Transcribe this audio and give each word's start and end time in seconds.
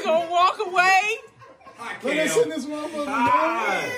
just 0.00 0.06
gonna 0.06 0.30
walk 0.30 0.58
away? 0.66 1.18
Let 2.02 2.18
us 2.18 2.36
in 2.36 2.48
this 2.48 2.66
motherfucker. 2.66 3.06
Hi. 3.06 3.88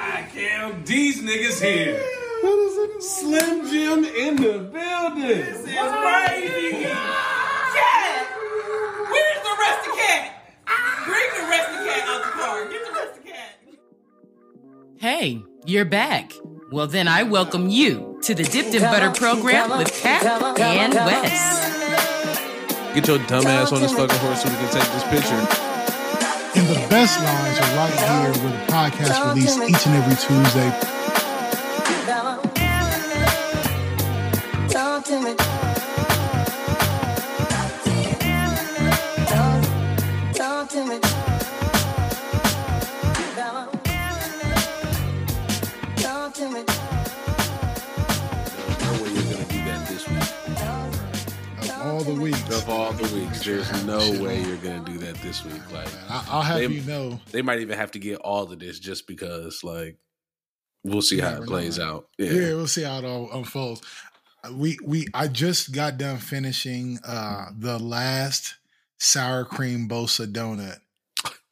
Hi, 0.00 0.28
Cam. 0.32 0.84
These 0.84 1.22
niggas 1.22 1.60
here. 1.62 2.00
Let 2.42 2.58
us 2.96 3.20
Slim 3.20 3.68
Jim 3.68 4.04
in 4.04 4.36
the 4.36 4.58
building. 4.58 5.28
This 5.28 5.60
is 5.60 5.64
crazy. 5.64 6.84
Cat! 6.84 8.26
Where's 9.10 9.40
the 9.42 9.54
rusty 9.58 9.90
cat? 10.00 10.24
Bring 11.06 11.30
the 11.36 11.42
rusty 11.48 11.78
cat 11.88 12.08
out 12.08 12.22
the 12.22 12.30
car. 12.30 12.68
Get 12.68 12.84
the 12.84 12.92
rusty 12.92 13.20
cat. 13.28 13.54
Hey, 14.98 15.42
you're 15.64 15.84
back. 15.84 16.32
Well, 16.70 16.86
then 16.86 17.08
I 17.08 17.22
welcome 17.24 17.68
you 17.68 18.18
to 18.22 18.34
the 18.34 18.44
Dipped 18.44 18.74
in 18.74 18.82
Butter 18.82 19.10
program 19.10 19.76
with 19.78 19.92
Katt 19.92 20.24
and 20.60 20.94
Wes. 20.94 22.17
Get 22.98 23.06
your 23.06 23.18
dumb 23.28 23.46
ass 23.46 23.70
on 23.70 23.80
this 23.80 23.92
fucking 23.92 24.18
horse 24.18 24.42
so 24.42 24.48
we 24.48 24.56
can 24.56 24.72
take 24.72 24.82
this 24.90 25.04
picture. 25.04 25.38
And 26.58 26.66
the 26.66 26.84
best 26.90 27.16
lines 27.22 27.58
are 27.60 27.76
right 27.76 27.94
here 27.94 28.42
with 28.42 28.52
the 28.58 28.72
podcast 28.72 29.24
released 29.24 29.60
each 29.70 29.86
and 29.86 29.94
every 29.94 30.16
Tuesday. 30.16 30.97
The 52.14 52.20
weeks. 52.20 52.48
Of 52.56 52.68
all 52.68 52.92
the 52.92 53.14
weeks, 53.14 53.44
there's 53.44 53.84
no 53.84 53.98
way 54.22 54.42
you're 54.42 54.56
gonna 54.58 54.84
do 54.84 54.98
that 54.98 55.14
this 55.16 55.44
week. 55.44 55.60
Like 55.72 55.88
I- 56.08 56.24
I'll 56.28 56.42
have 56.42 56.58
They- 56.58 56.66
you 56.68 56.82
know. 56.82 57.20
they 57.30 57.42
might 57.42 57.60
even 57.60 57.76
have 57.78 57.90
to 57.92 57.98
get 57.98 58.16
all 58.18 58.50
of 58.50 58.58
this 58.58 58.78
just 58.78 59.06
because, 59.06 59.62
like, 59.62 59.98
we'll 60.84 61.02
see 61.02 61.18
how 61.18 61.42
it 61.42 61.46
plays 61.46 61.78
right? 61.78 61.86
out. 61.86 62.08
Yeah. 62.18 62.30
Yeah. 62.32 62.54
we'll 62.54 62.66
see 62.68 62.82
how 62.82 62.98
it 62.98 63.04
all 63.04 63.30
unfolds. 63.32 63.82
We 64.52 64.78
we 64.84 65.06
I 65.14 65.28
just 65.28 65.72
got 65.72 65.98
done 65.98 66.18
finishing 66.18 66.98
uh 67.04 67.46
the 67.56 67.78
last 67.78 68.54
sour 68.98 69.44
cream 69.44 69.88
bosa 69.88 70.26
donut 70.32 70.78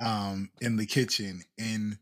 um 0.00 0.50
in 0.60 0.76
the 0.76 0.86
kitchen 0.86 1.42
and 1.58 1.98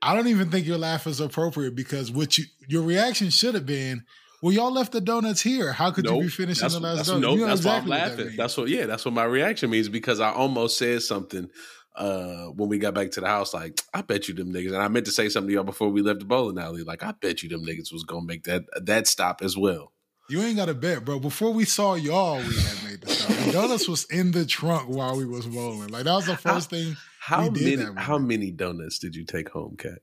I 0.00 0.14
don't 0.14 0.28
even 0.28 0.50
think 0.50 0.64
your 0.66 0.78
laugh 0.78 1.06
is 1.08 1.18
appropriate 1.20 1.74
because 1.74 2.10
what 2.12 2.38
you 2.38 2.44
your 2.68 2.82
reaction 2.84 3.30
should 3.30 3.54
have 3.56 3.66
been, 3.66 4.04
well, 4.42 4.52
y'all 4.52 4.72
left 4.72 4.92
the 4.92 5.00
donuts 5.00 5.40
here. 5.42 5.72
How 5.72 5.90
could 5.90 6.04
you 6.06 6.20
be 6.20 6.28
finishing 6.28 6.68
the 6.68 6.80
last 6.80 7.08
donut? 7.10 7.20
nope, 7.20 7.34
You 7.34 7.40
know 7.40 7.46
that's 7.48 7.60
exactly 7.60 7.90
why 7.90 7.96
I'm 7.96 8.00
that 8.02 8.08
laughing. 8.10 8.26
means. 8.26 8.36
That's 8.36 8.56
what, 8.56 8.68
yeah, 8.68 8.86
that's 8.86 9.04
what 9.04 9.14
my 9.14 9.24
reaction 9.24 9.70
means 9.70 9.88
because 9.88 10.20
I 10.20 10.30
almost 10.32 10.78
said 10.78 11.02
something 11.02 11.50
uh 11.96 12.46
when 12.54 12.68
we 12.68 12.78
got 12.78 12.94
back 12.94 13.10
to 13.12 13.20
the 13.20 13.26
house. 13.26 13.52
Like, 13.52 13.80
I 13.92 14.02
bet 14.02 14.28
you 14.28 14.34
them 14.34 14.52
niggas, 14.52 14.68
and 14.68 14.76
I 14.76 14.88
meant 14.88 15.06
to 15.06 15.12
say 15.12 15.28
something 15.28 15.48
to 15.48 15.54
y'all 15.54 15.64
before 15.64 15.88
we 15.88 16.02
left 16.02 16.20
the 16.20 16.26
bowling 16.26 16.58
alley. 16.58 16.82
Like, 16.84 17.02
I 17.02 17.12
bet 17.12 17.42
you 17.42 17.48
them 17.48 17.64
niggas 17.64 17.92
was 17.92 18.04
gonna 18.04 18.24
make 18.26 18.44
that 18.44 18.62
that 18.82 19.06
stop 19.08 19.42
as 19.42 19.56
well. 19.56 19.92
You 20.30 20.42
ain't 20.42 20.56
got 20.56 20.66
to 20.66 20.74
bet, 20.74 21.06
bro. 21.06 21.18
Before 21.18 21.52
we 21.54 21.64
saw 21.64 21.94
y'all, 21.94 22.36
we 22.36 22.54
had 22.54 22.84
made 22.84 23.00
the 23.00 23.08
stop. 23.08 23.34
The 23.46 23.50
donuts 23.52 23.88
was 23.88 24.04
in 24.10 24.30
the 24.32 24.44
trunk 24.44 24.90
while 24.90 25.16
we 25.16 25.24
was 25.24 25.46
bowling. 25.46 25.88
Like 25.88 26.04
that 26.04 26.12
was 26.12 26.26
the 26.26 26.36
first 26.36 26.68
thing. 26.70 26.96
How 27.18 27.44
We 27.48 27.58
did 27.58 27.78
many 27.78 27.92
that 27.94 27.98
how 28.00 28.18
many 28.18 28.50
donuts 28.50 28.98
did 28.98 29.16
you 29.16 29.24
take 29.24 29.48
home, 29.48 29.76
Katt? 29.78 29.98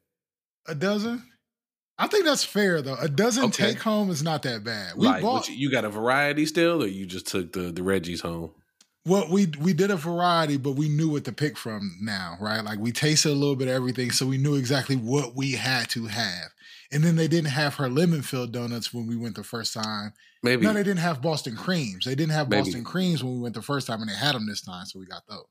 A 0.68 0.74
dozen. 0.76 1.24
I 1.98 2.08
think 2.08 2.26
that's 2.26 2.44
fair 2.44 2.82
though. 2.82 2.96
A 3.00 3.08
dozen 3.08 3.46
Okay. 3.46 3.74
take 3.74 3.80
home 3.82 4.10
is 4.10 4.22
not 4.22 4.44
that 4.44 4.64
bad. 4.64 4.94
We 4.98 5.08
like, 5.08 5.22
bought 5.22 5.48
you, 5.48 5.56
you 5.56 5.72
got 5.72 5.86
a 5.86 5.90
variety 5.90 6.46
still, 6.46 6.84
or 6.84 6.88
you 6.88 7.06
just 7.06 7.28
took 7.28 7.54
the 7.54 7.72
the 7.72 7.84
Reggie's 7.84 8.22
home? 8.22 8.52
well, 9.06 9.28
we 9.30 9.48
we 9.62 9.72
did 9.74 9.92
a 9.92 9.96
variety, 9.96 10.58
but 10.58 10.72
we 10.74 10.90
knew 10.90 11.10
what 11.10 11.24
to 11.26 11.32
pick 11.32 11.58
from 11.58 11.96
now, 12.02 12.38
right? 12.42 12.64
Like 12.64 12.80
we 12.80 12.92
tasted 12.92 13.30
a 13.30 13.34
little 13.34 13.56
bit 13.56 13.68
of 13.68 13.74
everything, 13.76 14.12
so 14.12 14.26
we 14.26 14.38
knew 14.38 14.56
exactly 14.56 14.96
what 14.96 15.36
we 15.36 15.54
had 15.54 15.90
to 15.92 16.08
have. 16.08 16.50
And 16.92 17.04
then 17.04 17.16
they 17.16 17.28
didn't 17.28 17.50
have 17.50 17.76
her 17.76 17.90
lemon 17.90 18.22
filled 18.22 18.52
donuts 18.52 18.94
when 18.94 19.08
we 19.08 19.16
went 19.16 19.36
the 19.36 19.44
first 19.44 19.74
time. 19.74 20.14
Maybe 20.44 20.66
No, 20.66 20.74
they 20.74 20.84
didn't 20.84 21.00
have 21.00 21.22
Boston 21.22 21.56
creams. 21.56 22.06
They 22.06 22.14
didn't 22.16 22.32
have 22.34 22.48
Maybe. 22.50 22.62
Boston 22.64 22.84
creams 22.84 23.24
when 23.24 23.34
we 23.36 23.40
went 23.42 23.56
the 23.56 23.62
first 23.64 23.88
time, 23.88 24.02
and 24.02 24.10
they 24.10 24.16
had 24.16 24.36
them 24.36 24.46
this 24.48 24.62
time, 24.62 24.86
so 24.86 25.00
we 25.00 25.06
got 25.08 25.24
those. 25.28 25.46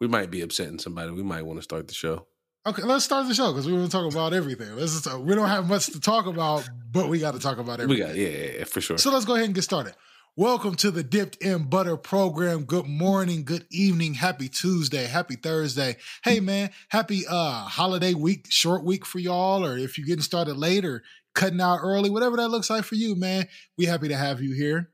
we 0.00 0.06
might 0.08 0.30
be 0.30 0.40
upsetting 0.42 0.78
somebody. 0.78 1.10
We 1.12 1.22
might 1.22 1.42
want 1.42 1.58
to 1.58 1.62
start 1.62 1.88
the 1.88 1.94
show. 1.94 2.26
Okay, 2.68 2.82
let's 2.82 3.06
start 3.06 3.26
the 3.26 3.32
show 3.32 3.50
because 3.50 3.66
we 3.66 3.72
want 3.72 3.86
to 3.86 3.90
talk 3.90 4.12
about 4.12 4.34
everything. 4.34 4.76
Let's 4.76 4.92
just, 4.92 5.06
uh, 5.10 5.18
we 5.18 5.34
don't 5.34 5.48
have 5.48 5.66
much 5.66 5.86
to 5.86 6.00
talk 6.00 6.26
about, 6.26 6.68
but 6.92 7.08
we 7.08 7.18
got 7.18 7.32
to 7.32 7.40
talk 7.40 7.56
about 7.56 7.80
everything. 7.80 8.04
We 8.04 8.12
got 8.12 8.14
yeah, 8.14 8.58
yeah, 8.58 8.64
for 8.64 8.82
sure. 8.82 8.98
So 8.98 9.10
let's 9.10 9.24
go 9.24 9.36
ahead 9.36 9.46
and 9.46 9.54
get 9.54 9.62
started. 9.62 9.94
Welcome 10.36 10.74
to 10.74 10.90
the 10.90 11.02
Dipped 11.02 11.36
in 11.36 11.70
Butter 11.70 11.96
program. 11.96 12.64
Good 12.64 12.84
morning, 12.84 13.44
good 13.44 13.64
evening, 13.70 14.12
happy 14.12 14.50
Tuesday, 14.50 15.06
happy 15.06 15.36
Thursday. 15.36 15.96
Hey 16.22 16.40
man, 16.40 16.68
happy 16.90 17.22
uh 17.26 17.62
holiday 17.62 18.12
week, 18.12 18.44
short 18.50 18.84
week 18.84 19.06
for 19.06 19.18
y'all, 19.18 19.64
or 19.64 19.78
if 19.78 19.96
you're 19.96 20.06
getting 20.06 20.20
started 20.20 20.58
late 20.58 20.84
or 20.84 21.02
cutting 21.34 21.62
out 21.62 21.78
early, 21.82 22.10
whatever 22.10 22.36
that 22.36 22.48
looks 22.48 22.68
like 22.68 22.84
for 22.84 22.96
you, 22.96 23.16
man. 23.16 23.48
We 23.78 23.86
happy 23.86 24.08
to 24.08 24.16
have 24.16 24.42
you 24.42 24.54
here. 24.54 24.90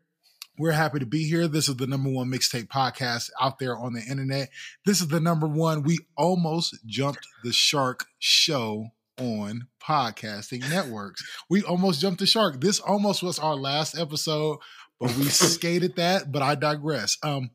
We're 0.56 0.72
happy 0.72 1.00
to 1.00 1.06
be 1.06 1.24
here. 1.24 1.48
This 1.48 1.68
is 1.68 1.76
the 1.76 1.86
number 1.88 2.10
one 2.10 2.30
mixtape 2.30 2.68
podcast 2.68 3.30
out 3.40 3.58
there 3.58 3.76
on 3.76 3.92
the 3.92 4.02
internet. 4.02 4.50
This 4.86 5.00
is 5.00 5.08
the 5.08 5.18
number 5.18 5.48
one. 5.48 5.82
We 5.82 5.98
almost 6.16 6.78
jumped 6.86 7.26
the 7.42 7.52
shark 7.52 8.06
show 8.20 8.90
on 9.18 9.66
podcasting 9.82 10.60
networks. 10.70 11.24
We 11.50 11.64
almost 11.64 12.00
jumped 12.00 12.20
the 12.20 12.26
shark. 12.26 12.60
This 12.60 12.78
almost 12.78 13.20
was 13.20 13.40
our 13.40 13.56
last 13.56 13.98
episode, 13.98 14.58
but 15.00 15.16
we 15.16 15.24
skated 15.28 15.96
that. 15.96 16.30
But 16.30 16.42
I 16.42 16.54
digress. 16.54 17.18
Um, 17.24 17.50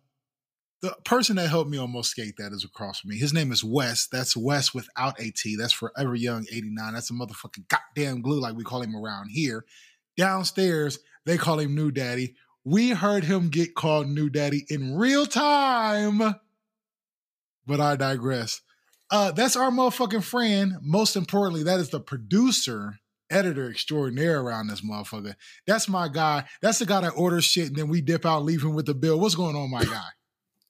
the 0.81 0.93
person 1.05 1.37
that 1.37 1.47
helped 1.47 1.69
me 1.69 1.77
almost 1.77 2.11
skate 2.11 2.35
that 2.37 2.51
is 2.51 2.65
across 2.65 2.99
from 2.99 3.11
me. 3.11 3.17
His 3.17 3.33
name 3.33 3.53
is 3.53 3.63
Wes. 3.63 4.07
That's 4.11 4.35
Wes 4.35 4.73
without 4.73 5.19
a 5.21 5.31
T. 5.31 5.55
That's 5.55 5.73
Forever 5.73 6.15
Young 6.15 6.45
89. 6.51 6.93
That's 6.93 7.09
a 7.09 7.13
motherfucking 7.13 7.67
goddamn 7.69 8.21
glue, 8.21 8.41
like 8.41 8.55
we 8.55 8.63
call 8.65 8.81
him 8.81 8.95
around 8.95 9.29
here. 9.29 9.63
Downstairs, 10.17 10.99
they 11.25 11.37
call 11.37 11.59
him 11.59 11.75
New 11.75 11.91
Daddy. 11.91 12.35
We 12.65 12.89
heard 12.91 13.23
him 13.23 13.49
get 13.49 13.75
called 13.75 14.07
New 14.07 14.29
Daddy 14.29 14.65
in 14.69 14.95
real 14.95 15.25
time. 15.25 16.35
But 17.65 17.79
I 17.79 17.95
digress. 17.95 18.61
Uh, 19.11 19.31
that's 19.31 19.55
our 19.55 19.71
motherfucking 19.71 20.23
friend. 20.23 20.73
Most 20.81 21.15
importantly, 21.15 21.63
that 21.63 21.79
is 21.79 21.89
the 21.89 21.99
producer, 21.99 22.99
editor 23.29 23.69
extraordinaire 23.69 24.39
around 24.41 24.67
this 24.67 24.81
motherfucker. 24.81 25.35
That's 25.65 25.89
my 25.89 26.07
guy. 26.09 26.45
That's 26.61 26.79
the 26.79 26.85
guy 26.85 27.01
that 27.01 27.11
orders 27.11 27.45
shit 27.45 27.67
and 27.67 27.75
then 27.75 27.89
we 27.89 28.01
dip 28.01 28.25
out, 28.25 28.43
leave 28.43 28.63
him 28.63 28.73
with 28.73 28.85
the 28.85 28.93
bill. 28.93 29.19
What's 29.19 29.35
going 29.35 29.55
on, 29.55 29.71
my 29.71 29.83
guy? 29.83 30.09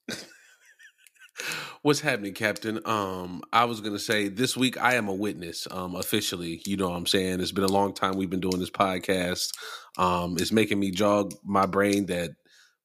What's 1.82 2.02
happening, 2.02 2.34
Captain? 2.34 2.80
Um, 2.86 3.42
I 3.54 3.66
was 3.66 3.80
gonna 3.80 4.00
say 4.00 4.28
this 4.28 4.58
week 4.58 4.78
I 4.78 4.96
am 4.96 5.08
a 5.08 5.14
witness, 5.14 5.68
um, 5.72 5.96
officially. 5.96 6.62
You 6.66 6.76
know 6.78 6.90
what 6.90 6.98
I'm 6.98 7.06
saying? 7.08 7.40
It's 7.40 7.54
been 7.54 7.64
a 7.64 7.68
long 7.72 7.94
time 7.94 8.18
we've 8.18 8.30
been 8.30 8.42
doing 8.42 8.60
this 8.60 8.70
podcast. 8.70 9.52
Um, 9.98 10.36
it's 10.38 10.52
making 10.52 10.80
me 10.80 10.92
jog 10.92 11.34
my 11.44 11.66
brain 11.66 12.08
that 12.08 12.32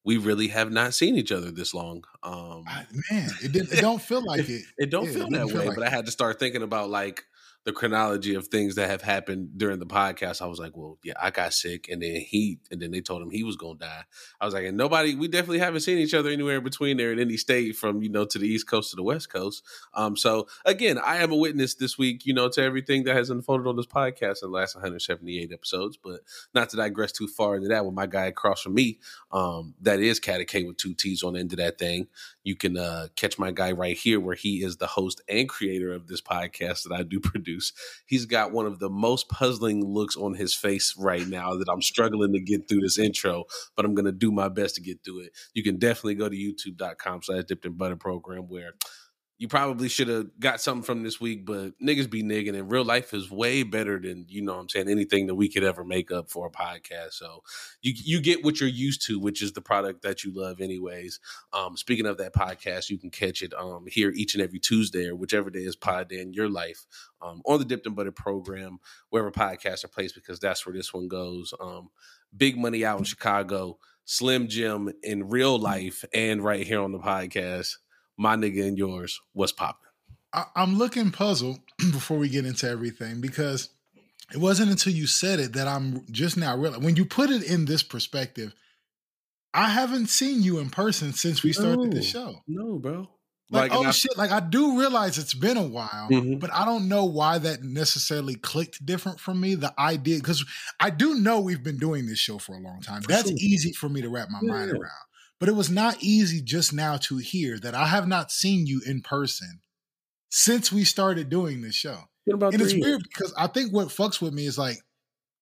we 0.04 0.16
really 0.18 0.48
have 0.48 0.70
not 0.70 0.94
seen 0.94 1.16
each 1.16 1.32
other 1.32 1.50
this 1.50 1.74
long. 1.74 2.04
Um 2.22 2.64
man, 3.10 3.30
it, 3.42 3.52
didn't, 3.52 3.72
it 3.72 3.80
don't 3.80 4.00
feel 4.02 4.24
like 4.24 4.48
it. 4.48 4.62
it 4.78 4.90
don't 4.90 5.06
Yeah, 5.06 5.12
feel 5.12 5.26
it 5.26 5.30
that 5.32 5.48
feel 5.48 5.58
way, 5.58 5.66
like 5.66 5.74
but 5.74 5.84
I 5.84 5.90
had 5.90 6.06
to 6.06 6.12
start 6.12 6.38
thinking 6.38 6.62
about 6.62 6.88
like 6.90 7.24
the 7.64 7.72
chronology 7.72 8.34
of 8.34 8.48
things 8.48 8.74
that 8.74 8.90
have 8.90 9.02
happened 9.02 9.50
during 9.56 9.78
the 9.78 9.86
podcast. 9.86 10.42
I 10.42 10.46
was 10.46 10.58
like, 10.58 10.76
well, 10.76 10.98
yeah, 11.02 11.14
I 11.20 11.30
got 11.30 11.52
sick, 11.52 11.88
and 11.88 12.02
then 12.02 12.16
he, 12.16 12.58
and 12.70 12.80
then 12.80 12.90
they 12.90 13.00
told 13.00 13.22
him 13.22 13.30
he 13.30 13.42
was 13.42 13.56
gonna 13.56 13.78
die. 13.78 14.04
I 14.40 14.44
was 14.44 14.54
like, 14.54 14.64
and 14.64 14.76
nobody, 14.76 15.14
we 15.14 15.28
definitely 15.28 15.60
haven't 15.60 15.80
seen 15.80 15.98
each 15.98 16.14
other 16.14 16.30
anywhere 16.30 16.58
in 16.58 16.64
between 16.64 16.96
there 16.96 17.12
in 17.12 17.18
any 17.18 17.36
state 17.36 17.76
from 17.76 18.02
you 18.02 18.08
know 18.08 18.24
to 18.26 18.38
the 18.38 18.46
east 18.46 18.68
coast 18.68 18.90
to 18.90 18.96
the 18.96 19.02
west 19.02 19.32
coast. 19.32 19.62
Um, 19.94 20.16
so 20.16 20.46
again, 20.64 20.98
I 20.98 21.16
am 21.18 21.32
a 21.32 21.36
witness 21.36 21.74
this 21.74 21.96
week, 21.96 22.26
you 22.26 22.34
know, 22.34 22.48
to 22.50 22.62
everything 22.62 23.04
that 23.04 23.16
has 23.16 23.30
unfolded 23.30 23.66
on 23.66 23.76
this 23.76 23.86
podcast 23.86 24.42
in 24.42 24.50
the 24.50 24.56
last 24.56 24.74
178 24.74 25.52
episodes. 25.52 25.96
But 25.96 26.20
not 26.54 26.68
to 26.70 26.76
digress 26.76 27.12
too 27.12 27.28
far 27.28 27.56
into 27.56 27.68
that, 27.68 27.84
with 27.84 27.94
my 27.94 28.06
guy 28.06 28.26
across 28.26 28.62
from 28.62 28.74
me, 28.74 28.98
um, 29.32 29.74
that 29.80 30.00
is 30.00 30.20
Catty 30.20 30.44
K 30.44 30.64
with 30.64 30.76
two 30.76 30.94
T's 30.94 31.22
on 31.22 31.34
the 31.34 31.40
end 31.40 31.52
of 31.52 31.58
that 31.58 31.78
thing 31.78 32.08
you 32.44 32.54
can 32.54 32.76
uh, 32.76 33.08
catch 33.16 33.38
my 33.38 33.50
guy 33.50 33.72
right 33.72 33.96
here 33.96 34.20
where 34.20 34.36
he 34.36 34.62
is 34.62 34.76
the 34.76 34.86
host 34.86 35.22
and 35.28 35.48
creator 35.48 35.92
of 35.92 36.06
this 36.06 36.20
podcast 36.20 36.84
that 36.84 36.92
I 36.92 37.02
do 37.02 37.18
produce. 37.20 37.53
He's 38.06 38.26
got 38.26 38.52
one 38.52 38.66
of 38.66 38.78
the 38.78 38.90
most 38.90 39.28
puzzling 39.28 39.84
looks 39.84 40.16
on 40.16 40.34
his 40.34 40.54
face 40.54 40.94
right 40.98 41.26
now 41.26 41.54
that 41.54 41.68
I'm 41.70 41.82
struggling 41.82 42.32
to 42.32 42.40
get 42.40 42.68
through 42.68 42.80
this 42.80 42.98
intro, 42.98 43.44
but 43.76 43.84
I'm 43.84 43.94
going 43.94 44.06
to 44.06 44.12
do 44.12 44.30
my 44.30 44.48
best 44.48 44.76
to 44.76 44.80
get 44.80 44.98
through 45.04 45.20
it. 45.20 45.32
You 45.54 45.62
can 45.62 45.78
definitely 45.78 46.16
go 46.16 46.28
to 46.28 46.36
youtube.com 46.36 47.22
slash 47.22 47.44
dipped 47.44 47.66
in 47.66 47.76
butter 47.76 47.96
program 47.96 48.44
where 48.48 48.72
you 49.44 49.48
probably 49.48 49.90
should 49.90 50.08
have 50.08 50.28
got 50.40 50.58
something 50.58 50.82
from 50.82 51.02
this 51.02 51.20
week, 51.20 51.44
but 51.44 51.78
niggas 51.78 52.08
be 52.08 52.22
nigging 52.22 52.58
and 52.58 52.72
real 52.72 52.82
life 52.82 53.12
is 53.12 53.30
way 53.30 53.62
better 53.62 54.00
than, 54.00 54.24
you 54.26 54.40
know 54.40 54.54
I'm 54.54 54.70
saying, 54.70 54.88
anything 54.88 55.26
that 55.26 55.34
we 55.34 55.50
could 55.50 55.64
ever 55.64 55.84
make 55.84 56.10
up 56.10 56.30
for 56.30 56.46
a 56.46 56.50
podcast. 56.50 57.12
So 57.12 57.42
you 57.82 57.92
you 57.94 58.22
get 58.22 58.42
what 58.42 58.58
you're 58.58 58.70
used 58.70 59.04
to, 59.08 59.18
which 59.18 59.42
is 59.42 59.52
the 59.52 59.60
product 59.60 60.00
that 60.00 60.24
you 60.24 60.32
love 60.34 60.62
anyways. 60.62 61.20
Um, 61.52 61.76
speaking 61.76 62.06
of 62.06 62.16
that 62.16 62.32
podcast, 62.32 62.88
you 62.88 62.96
can 62.96 63.10
catch 63.10 63.42
it 63.42 63.52
um 63.52 63.84
here 63.86 64.10
each 64.16 64.34
and 64.34 64.42
every 64.42 64.60
Tuesday 64.60 65.08
or 65.08 65.14
whichever 65.14 65.50
day 65.50 65.64
is 65.64 65.76
pod 65.76 66.08
day 66.08 66.22
in 66.22 66.32
your 66.32 66.48
life 66.48 66.86
um, 67.20 67.42
on 67.44 67.58
the 67.58 67.66
Dipped 67.66 67.86
in 67.86 67.92
Butter 67.92 68.12
program, 68.12 68.78
wherever 69.10 69.30
podcasts 69.30 69.84
are 69.84 69.88
placed, 69.88 70.14
because 70.14 70.40
that's 70.40 70.64
where 70.64 70.74
this 70.74 70.94
one 70.94 71.06
goes. 71.06 71.52
Um, 71.60 71.90
big 72.34 72.56
money 72.56 72.82
out 72.82 72.98
in 72.98 73.04
Chicago, 73.04 73.76
Slim 74.06 74.48
Jim 74.48 74.90
in 75.02 75.28
real 75.28 75.58
life 75.58 76.02
and 76.14 76.42
right 76.42 76.66
here 76.66 76.80
on 76.80 76.92
the 76.92 76.98
podcast. 76.98 77.76
My 78.16 78.36
nigga 78.36 78.66
and 78.66 78.78
yours, 78.78 79.20
what's 79.32 79.52
popping? 79.52 79.80
I, 80.32 80.44
I'm 80.56 80.76
looking 80.78 81.10
puzzled 81.10 81.58
before 81.78 82.18
we 82.18 82.28
get 82.28 82.46
into 82.46 82.68
everything 82.68 83.20
because 83.20 83.68
it 84.32 84.38
wasn't 84.38 84.70
until 84.70 84.92
you 84.92 85.06
said 85.06 85.38
it 85.40 85.52
that 85.54 85.68
I'm 85.68 86.04
just 86.10 86.36
now 86.36 86.56
realizing 86.56 86.84
when 86.84 86.96
you 86.96 87.04
put 87.04 87.30
it 87.30 87.42
in 87.44 87.64
this 87.66 87.82
perspective, 87.82 88.54
I 89.52 89.68
haven't 89.68 90.08
seen 90.08 90.42
you 90.42 90.58
in 90.58 90.70
person 90.70 91.12
since 91.12 91.42
we 91.42 91.52
started 91.52 91.92
the 91.92 92.02
show. 92.02 92.42
No, 92.48 92.78
bro. 92.78 93.08
Like, 93.50 93.70
and 93.72 93.84
oh 93.86 93.88
I- 93.88 93.90
shit, 93.92 94.16
like 94.16 94.32
I 94.32 94.40
do 94.40 94.78
realize 94.80 95.18
it's 95.18 95.34
been 95.34 95.58
a 95.58 95.62
while, 95.66 96.08
Mhm. 96.10 96.40
but 96.40 96.52
I 96.52 96.64
don't 96.64 96.88
know 96.88 97.04
why 97.04 97.38
that 97.38 97.62
necessarily 97.62 98.34
clicked 98.34 98.84
different 98.84 99.20
for 99.20 99.34
me. 99.34 99.54
The 99.54 99.72
idea, 99.78 100.16
because 100.16 100.44
I 100.80 100.90
do 100.90 101.14
know 101.16 101.40
we've 101.40 101.62
been 101.62 101.76
doing 101.78 102.06
this 102.06 102.18
show 102.18 102.38
for 102.38 102.56
a 102.56 102.58
long 102.60 102.80
time. 102.80 103.02
That's 103.06 103.28
sure. 103.28 103.36
easy 103.38 103.72
for 103.72 103.88
me 103.88 104.00
to 104.00 104.08
wrap 104.08 104.28
my 104.30 104.40
mind 104.40 104.72
around. 104.72 104.90
But 105.44 105.50
it 105.50 105.56
was 105.56 105.68
not 105.68 106.02
easy 106.02 106.40
just 106.40 106.72
now 106.72 106.96
to 106.96 107.18
hear 107.18 107.58
that 107.58 107.74
I 107.74 107.88
have 107.88 108.08
not 108.08 108.32
seen 108.32 108.66
you 108.66 108.80
in 108.86 109.02
person 109.02 109.60
since 110.30 110.72
we 110.72 110.84
started 110.84 111.28
doing 111.28 111.60
this 111.60 111.74
show. 111.74 111.98
And 112.26 112.42
it's 112.54 112.72
three 112.72 112.80
weird 112.80 113.02
because 113.02 113.34
I 113.36 113.48
think 113.48 113.70
what 113.70 113.88
fucks 113.88 114.22
with 114.22 114.32
me 114.32 114.46
is 114.46 114.56
like 114.56 114.78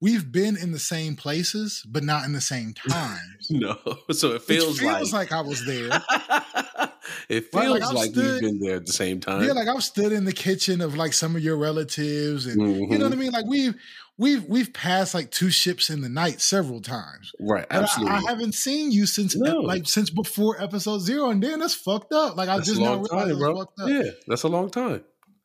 we've 0.00 0.32
been 0.32 0.56
in 0.56 0.72
the 0.72 0.80
same 0.80 1.14
places, 1.14 1.86
but 1.88 2.02
not 2.02 2.24
in 2.24 2.32
the 2.32 2.40
same 2.40 2.74
times. 2.88 3.46
No, 3.48 3.78
so 4.10 4.32
it 4.32 4.42
feels, 4.42 4.80
feels 4.80 5.12
like, 5.12 5.30
I 5.30 5.40
was 5.40 5.64
there. 5.64 5.88
it 7.28 7.52
feels 7.52 7.68
like, 7.68 7.82
I've 7.82 7.94
like 7.94 8.10
stood- 8.10 8.42
we've 8.42 8.58
been 8.58 8.58
there 8.58 8.76
at 8.78 8.86
the 8.86 8.92
same 8.92 9.20
time. 9.20 9.44
Yeah, 9.44 9.52
like 9.52 9.68
I've 9.68 9.84
stood 9.84 10.10
in 10.10 10.24
the 10.24 10.32
kitchen 10.32 10.80
of 10.80 10.96
like 10.96 11.12
some 11.12 11.36
of 11.36 11.44
your 11.44 11.56
relatives, 11.56 12.46
and 12.46 12.60
you 12.60 12.98
know 12.98 13.04
what 13.04 13.06
I 13.06 13.08
mm-hmm. 13.10 13.20
mean. 13.20 13.30
Like 13.30 13.46
we've 13.46 13.76
we've 14.18 14.44
we've 14.44 14.72
passed 14.72 15.14
like 15.14 15.30
two 15.30 15.50
ships 15.50 15.90
in 15.90 16.00
the 16.00 16.08
night 16.08 16.40
several 16.40 16.80
times. 16.80 17.32
right, 17.40 17.66
But 17.68 17.76
I, 17.78 17.82
absolutely. 17.82 18.14
I 18.14 18.20
haven't 18.28 18.54
seen 18.54 18.92
you 18.92 19.06
since 19.06 19.36
No. 19.36 19.56
like 19.60 19.86
since 19.88 20.10
before 20.10 20.60
episode 20.62 21.00
zero, 21.00 21.30
and 21.30 21.42
then 21.42 21.60
that's 21.60 21.74
fucked 21.74 22.12
up. 22.12 22.36
Like 22.36 22.48
I 22.48 22.56
That's 22.56 22.68
just 22.68 22.80
a 22.80 22.84
now 22.84 22.94
realized 22.96 23.10
time, 23.30 23.38
bro. 23.38 23.56
fucked 23.56 23.80
up. 23.80 23.88
Yeah, 23.88 24.10
that's 24.26 24.42
a 24.42 24.48
long 24.48 24.70
time. 24.70 25.04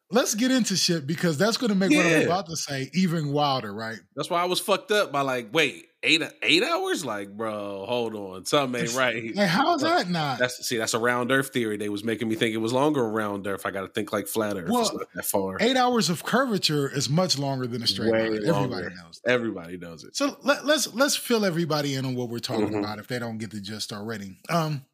Let's 0.09 0.35
get 0.35 0.51
into 0.51 0.77
shit 0.77 1.05
because 1.05 1.37
that's 1.37 1.57
going 1.57 1.69
to 1.69 1.75
make 1.75 1.91
what 1.91 2.05
I'm 2.05 2.21
about 2.23 2.47
to 2.47 2.55
say 2.55 2.89
even 2.93 3.33
wilder, 3.33 3.73
right? 3.73 3.99
That's 4.15 4.29
why 4.29 4.41
I 4.41 4.45
was 4.45 4.59
fucked 4.61 4.89
up 4.91 5.11
by 5.11 5.19
like, 5.19 5.49
wait, 5.53 5.85
eight 6.07 6.23
eight 6.41 6.63
hours? 6.63 7.03
Like, 7.05 7.29
bro, 7.35 7.85
hold 7.87 8.15
on, 8.15 8.45
something 8.45 8.81
ain't 8.81 8.95
right. 8.95 9.35
Like 9.35 9.47
how's 9.47 9.81
that 9.81 10.09
not? 10.09 10.39
That's 10.39 10.65
see, 10.67 10.77
that's 10.77 10.93
a 10.93 10.99
round 10.99 11.31
Earth 11.31 11.49
theory. 11.49 11.77
They 11.77 11.89
was 11.89 12.03
making 12.03 12.27
me 12.29 12.35
think 12.35 12.53
it 12.53 12.57
was 12.57 12.73
longer 12.73 13.01
around 13.03 13.45
Earth. 13.45 13.65
I 13.65 13.71
got 13.71 13.81
to 13.81 13.87
think 13.87 14.11
like 14.13 14.27
flat 14.27 14.57
Earth. 14.57 14.69
Well, 14.69 14.81
it's 14.81 14.93
not 14.93 15.07
that 15.13 15.25
far. 15.25 15.57
Eight 15.59 15.77
hours 15.77 16.09
of 16.09 16.23
curvature 16.23 16.89
is 16.89 17.09
much 17.09 17.37
longer 17.37 17.67
than 17.67 17.83
a 17.83 17.87
straight 17.87 18.11
Way 18.11 18.29
line. 18.29 18.43
longer. 18.45 18.75
Everybody 18.75 18.95
knows. 18.95 19.21
Everybody 19.25 19.77
knows 19.77 20.03
it. 20.03 20.15
So 20.15 20.37
let, 20.43 20.65
let's 20.65 20.93
let's 20.93 21.15
fill 21.15 21.45
everybody 21.45 21.93
in 21.95 22.05
on 22.05 22.15
what 22.15 22.29
we're 22.29 22.39
talking 22.39 22.69
Mhm. 22.69 22.79
about 22.79 22.99
if 22.99 23.07
they 23.07 23.19
don't 23.19 23.37
get 23.37 23.51
the 23.51 23.59
gist 23.61 23.91
already. 23.93 24.37
Um, 24.49 24.85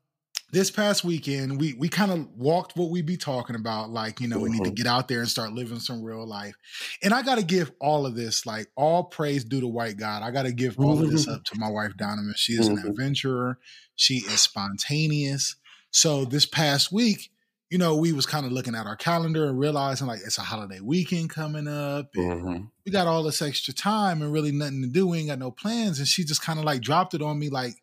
this 0.53 0.71
past 0.71 1.03
weekend, 1.03 1.59
we 1.59 1.73
we 1.73 1.89
kind 1.89 2.11
of 2.11 2.29
walked 2.37 2.77
what 2.77 2.89
we 2.91 3.01
be 3.01 3.17
talking 3.17 3.55
about, 3.55 3.89
like 3.89 4.21
you 4.21 4.27
know, 4.27 4.39
we 4.39 4.49
need 4.49 4.63
to 4.63 4.69
Mhm. 4.69 4.75
get 4.75 4.87
out 4.87 5.07
there 5.07 5.19
and 5.19 5.27
start 5.27 5.51
living 5.53 5.79
some 5.79 6.03
real 6.03 6.25
life. 6.25 6.55
And 7.01 7.13
I 7.13 7.23
got 7.23 7.35
to 7.35 7.43
give 7.43 7.71
all 7.81 8.05
of 8.05 8.15
this, 8.15 8.45
like 8.45 8.67
all 8.77 9.03
praise 9.05 9.43
due 9.43 9.59
to 9.61 9.67
white 9.67 9.97
God. 9.97 10.23
I 10.23 10.31
got 10.31 10.43
to 10.43 10.53
give 10.53 10.77
all 10.79 10.99
of 11.01 11.09
this 11.09 11.27
up 11.27 11.43
to 11.45 11.57
my 11.59 11.69
wife 11.69 11.97
Donovan. 11.97 12.33
She 12.37 12.53
is 12.53 12.69
an 12.69 12.77
Mhm. 12.77 12.89
adventurer. 12.91 13.59
She 13.95 14.17
is 14.19 14.41
spontaneous. 14.41 15.55
So 15.91 16.23
this 16.25 16.45
past 16.45 16.91
week, 16.91 17.31
you 17.69 17.77
know, 17.77 17.95
we 17.95 18.11
was 18.13 18.25
kind 18.27 18.45
of 18.45 18.51
looking 18.51 18.75
at 18.75 18.85
our 18.85 18.95
calendar 18.95 19.47
and 19.49 19.57
realizing 19.59 20.07
like 20.07 20.21
it's 20.25 20.37
a 20.37 20.41
holiday 20.43 20.79
weekend 20.79 21.29
coming 21.31 21.67
up. 21.67 22.11
and 22.15 22.41
Mhm. 22.43 22.71
we 22.85 22.91
got 22.91 23.07
all 23.07 23.23
this 23.23 23.41
extra 23.41 23.73
time 23.73 24.21
and 24.21 24.31
really 24.31 24.51
nothing 24.51 24.81
to 24.83 24.87
do. 24.87 25.07
We 25.07 25.17
ain't 25.19 25.29
got 25.29 25.39
no 25.39 25.49
plans. 25.51 25.97
And 25.99 26.07
she 26.07 26.23
just 26.23 26.41
kind 26.43 26.59
of 26.59 26.65
like 26.65 26.81
dropped 26.81 27.13
it 27.15 27.21
on 27.23 27.39
me 27.39 27.49
like 27.49 27.75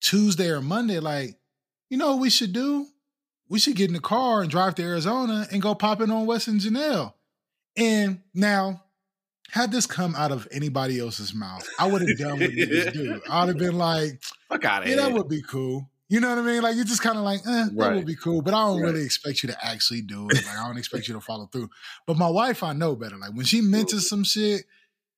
Tuesday 0.00 0.48
or 0.50 0.60
Monday, 0.60 0.98
like, 0.98 1.36
you 1.90 1.98
know 1.98 2.12
what 2.12 2.20
we 2.20 2.30
should 2.30 2.52
do? 2.54 2.86
We 3.48 3.58
should 3.58 3.76
get 3.76 3.88
in 3.88 3.94
the 3.94 4.00
car 4.00 4.40
and 4.42 4.50
drive 4.50 4.76
to 4.76 4.82
Arizona 4.82 5.46
and 5.52 5.60
go 5.60 5.74
pop 5.74 6.00
in 6.00 6.10
on 6.10 6.24
Wes 6.24 6.46
and 6.46 6.60
Janelle. 6.60 7.12
And 7.76 8.20
now, 8.32 8.84
had 9.50 9.72
this 9.72 9.86
come 9.86 10.14
out 10.14 10.30
of 10.30 10.46
anybody 10.52 11.00
else's 11.00 11.34
mouth, 11.34 11.68
I 11.78 11.86
would 11.90 12.02
have 12.02 12.16
done 12.16 12.38
what 12.38 12.50
niggas 12.50 12.92
do. 12.92 13.20
I 13.28 13.40
would 13.44 13.48
have 13.48 13.58
been 13.58 13.76
like, 13.78 14.22
Fuck 14.48 14.64
out 14.64 14.82
of 14.82 14.88
yeah, 14.88 14.94
here. 14.94 15.04
that 15.04 15.12
would 15.12 15.28
be 15.28 15.42
cool. 15.42 15.88
You 16.08 16.20
know 16.20 16.28
what 16.28 16.38
I 16.38 16.42
mean? 16.42 16.62
Like 16.62 16.74
you're 16.76 16.84
just 16.84 17.02
kind 17.02 17.16
of 17.18 17.22
like, 17.24 17.40
eh, 17.46 17.66
that 17.76 17.94
would 17.94 18.06
be 18.06 18.16
cool. 18.16 18.42
But 18.42 18.54
I 18.54 18.58
don't 18.66 18.80
Right. 18.80 18.92
really 18.92 19.04
expect 19.04 19.42
you 19.42 19.48
to 19.48 19.64
actually 19.64 20.02
do 20.02 20.28
it. 20.30 20.44
Like 20.44 20.58
I 20.58 20.66
don't 20.66 20.76
expect 20.78 21.06
you 21.08 21.14
to 21.14 21.20
follow 21.20 21.46
through. 21.46 21.70
But 22.06 22.16
my 22.16 22.28
wife, 22.28 22.62
I 22.64 22.72
know 22.72 22.96
better. 22.96 23.16
Like 23.16 23.32
when 23.34 23.46
she 23.46 23.60
mentions 23.60 24.08
some 24.08 24.24
shit, 24.24 24.62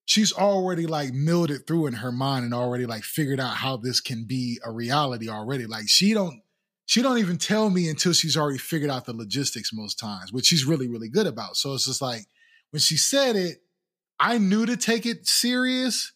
she's 0.05 0.33
already 0.35 0.87
like 0.87 1.13
milled 1.15 1.51
it 1.51 1.67
through 1.67 1.87
in 1.87 1.95
her 1.95 2.13
mind 2.13 2.45
and 2.45 2.53
already 2.53 2.85
like 2.87 3.05
figured 3.05 3.41
out 3.41 3.57
how 3.57 3.79
this 3.79 4.01
can 4.01 4.25
be 4.25 4.59
a 4.65 4.71
reality 4.71 5.29
already. 5.31 5.65
Like 5.67 5.89
she 5.89 6.13
don't 6.13 6.43
she 6.87 7.01
don't 7.03 7.19
even 7.19 7.39
tell 7.39 7.71
me 7.71 7.89
until 7.89 8.13
she's 8.13 8.37
already 8.37 8.59
figured 8.59 8.91
out 8.91 9.05
the 9.07 9.13
logistics 9.13 9.73
most 9.73 9.99
times, 9.99 10.33
which 10.33 10.47
she's 10.47 10.65
really, 10.65 10.89
really 10.89 11.09
good 11.09 11.27
about. 11.27 11.57
So 11.57 11.75
it's 11.75 11.87
just 11.87 12.03
like 12.03 12.23
when 12.71 12.81
she 12.81 12.97
said 12.97 13.37
it, 13.37 13.59
I 14.19 14.39
knew 14.39 14.67
to 14.67 14.77
take 14.77 15.07
it 15.07 15.27
serious, 15.27 16.13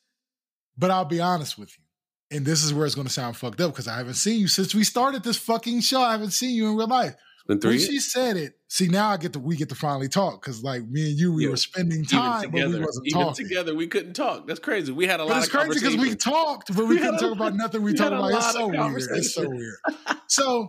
but 0.77 0.91
I'll 0.91 1.05
be 1.05 1.21
honest 1.21 1.59
with 1.59 1.71
you. 1.79 2.37
And 2.37 2.45
this 2.45 2.63
is 2.65 2.75
where 2.75 2.87
it's 2.87 2.95
going 2.97 3.07
to 3.07 3.13
sound 3.13 3.37
fucked 3.37 3.61
up 3.61 3.73
because 3.73 3.87
I 3.89 3.97
haven't 3.97 4.15
seen 4.15 4.41
you 4.41 4.49
since 4.49 4.75
we 4.75 4.83
started 4.85 5.23
this 5.23 5.37
fucking 5.37 5.81
show. 5.81 6.01
I 6.01 6.13
haven't 6.13 6.33
seen 6.33 6.55
you 6.57 6.69
in 6.69 6.77
real 6.77 6.89
life. 6.89 7.15
When 7.47 7.61
years. 7.63 7.87
she 7.87 8.01
said 8.01 8.37
it, 8.37 8.55
see 8.67 8.89
now 8.89 9.11
I 9.11 9.17
get 9.19 9.33
to 9.35 9.39
we 9.39 9.55
get 9.55 9.69
to 9.69 9.77
finally 9.77 10.09
talk 10.09 10.43
because 10.43 10.65
like 10.65 10.85
me 10.89 11.11
and 11.11 11.19
you, 11.19 11.33
we 11.33 11.45
Yeah. 11.45 11.51
were 11.51 11.57
spending 11.57 12.05
time, 12.05 12.43
but 12.51 12.53
we 12.55 12.61
together, 12.63 12.85
wasn't 12.85 13.07
even 13.07 13.21
talking. 13.21 13.45
together, 13.47 13.75
we 13.77 13.87
couldn't 13.87 14.15
talk. 14.15 14.49
That's 14.49 14.59
crazy. 14.59 14.91
We 14.91 15.07
had 15.07 15.21
a 15.21 15.23
But 15.25 15.29
lot 15.29 15.37
it's 15.39 15.47
of 15.47 15.53
crazy 15.53 15.75
because 15.79 15.97
we 15.97 16.17
talked, 16.17 16.75
but 16.75 16.85
we, 16.89 16.97
We 16.97 16.97
couldn't 16.99 17.15
had 17.15 17.21
talk 17.21 17.33
about 17.37 17.55
nothing 17.55 17.83
we 17.83 17.93
we 17.93 17.97
talked 17.97 18.13
a 18.13 18.19
about. 18.19 18.33
It's 18.33 18.53
so 18.53 18.67
weird. 18.67 19.03
It's 19.13 19.35
so 19.35 19.49
weird. 19.49 19.77
So 20.29 20.69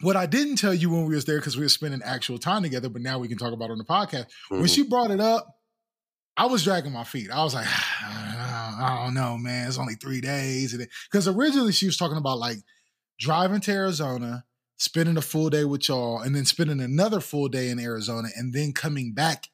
what 0.00 0.16
I 0.16 0.26
didn't 0.26 0.56
tell 0.56 0.74
you 0.74 0.90
when 0.90 1.06
we 1.06 1.14
was 1.14 1.24
there 1.24 1.38
because 1.38 1.56
we 1.56 1.62
were 1.62 1.68
spending 1.68 2.02
actual 2.02 2.38
time 2.38 2.62
together, 2.62 2.88
but 2.88 3.02
now 3.02 3.18
we 3.18 3.28
can 3.28 3.38
talk 3.38 3.52
about 3.52 3.70
it 3.70 3.72
on 3.72 3.78
the 3.78 3.84
podcast. 3.84 4.26
When 4.48 4.62
Mhm. 4.62 4.74
she 4.74 4.82
brought 4.82 5.10
it 5.10 5.20
up, 5.20 5.46
I 6.36 6.46
was 6.46 6.64
dragging 6.64 6.92
my 6.92 7.04
feet. 7.04 7.30
I 7.30 7.42
was 7.44 7.54
like, 7.54 7.66
I 8.02 9.02
don't 9.04 9.14
know, 9.14 9.38
man. 9.38 9.68
It's 9.68 9.78
only 9.78 9.94
three 9.94 10.20
days, 10.20 10.76
because 11.10 11.28
originally 11.28 11.72
she 11.72 11.86
was 11.86 11.96
talking 11.96 12.16
about 12.16 12.38
like 12.38 12.58
driving 13.20 13.60
to 13.62 13.70
Arizona, 13.72 14.44
spending 14.76 15.16
a 15.16 15.22
full 15.22 15.48
day 15.48 15.64
with 15.64 15.88
y'all, 15.88 16.20
and 16.20 16.34
then 16.34 16.44
spending 16.44 16.80
another 16.80 17.20
full 17.20 17.48
day 17.48 17.70
in 17.70 17.78
Arizona, 17.78 18.28
and 18.36 18.52
then 18.52 18.72
coming 18.72 19.14
back 19.14 19.48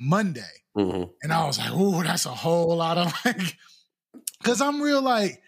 Monday. 0.00 0.64
Mhm. 0.76 1.10
And 1.22 1.32
I 1.32 1.46
was 1.46 1.58
like, 1.58 1.72
ooh, 1.72 2.02
that's 2.02 2.26
a 2.26 2.34
whole 2.34 2.76
lot 2.76 2.98
of 2.98 3.12
like, 3.24 3.56
because 4.42 4.60
I'm 4.60 4.82
real 4.82 5.00
like, 5.00 5.40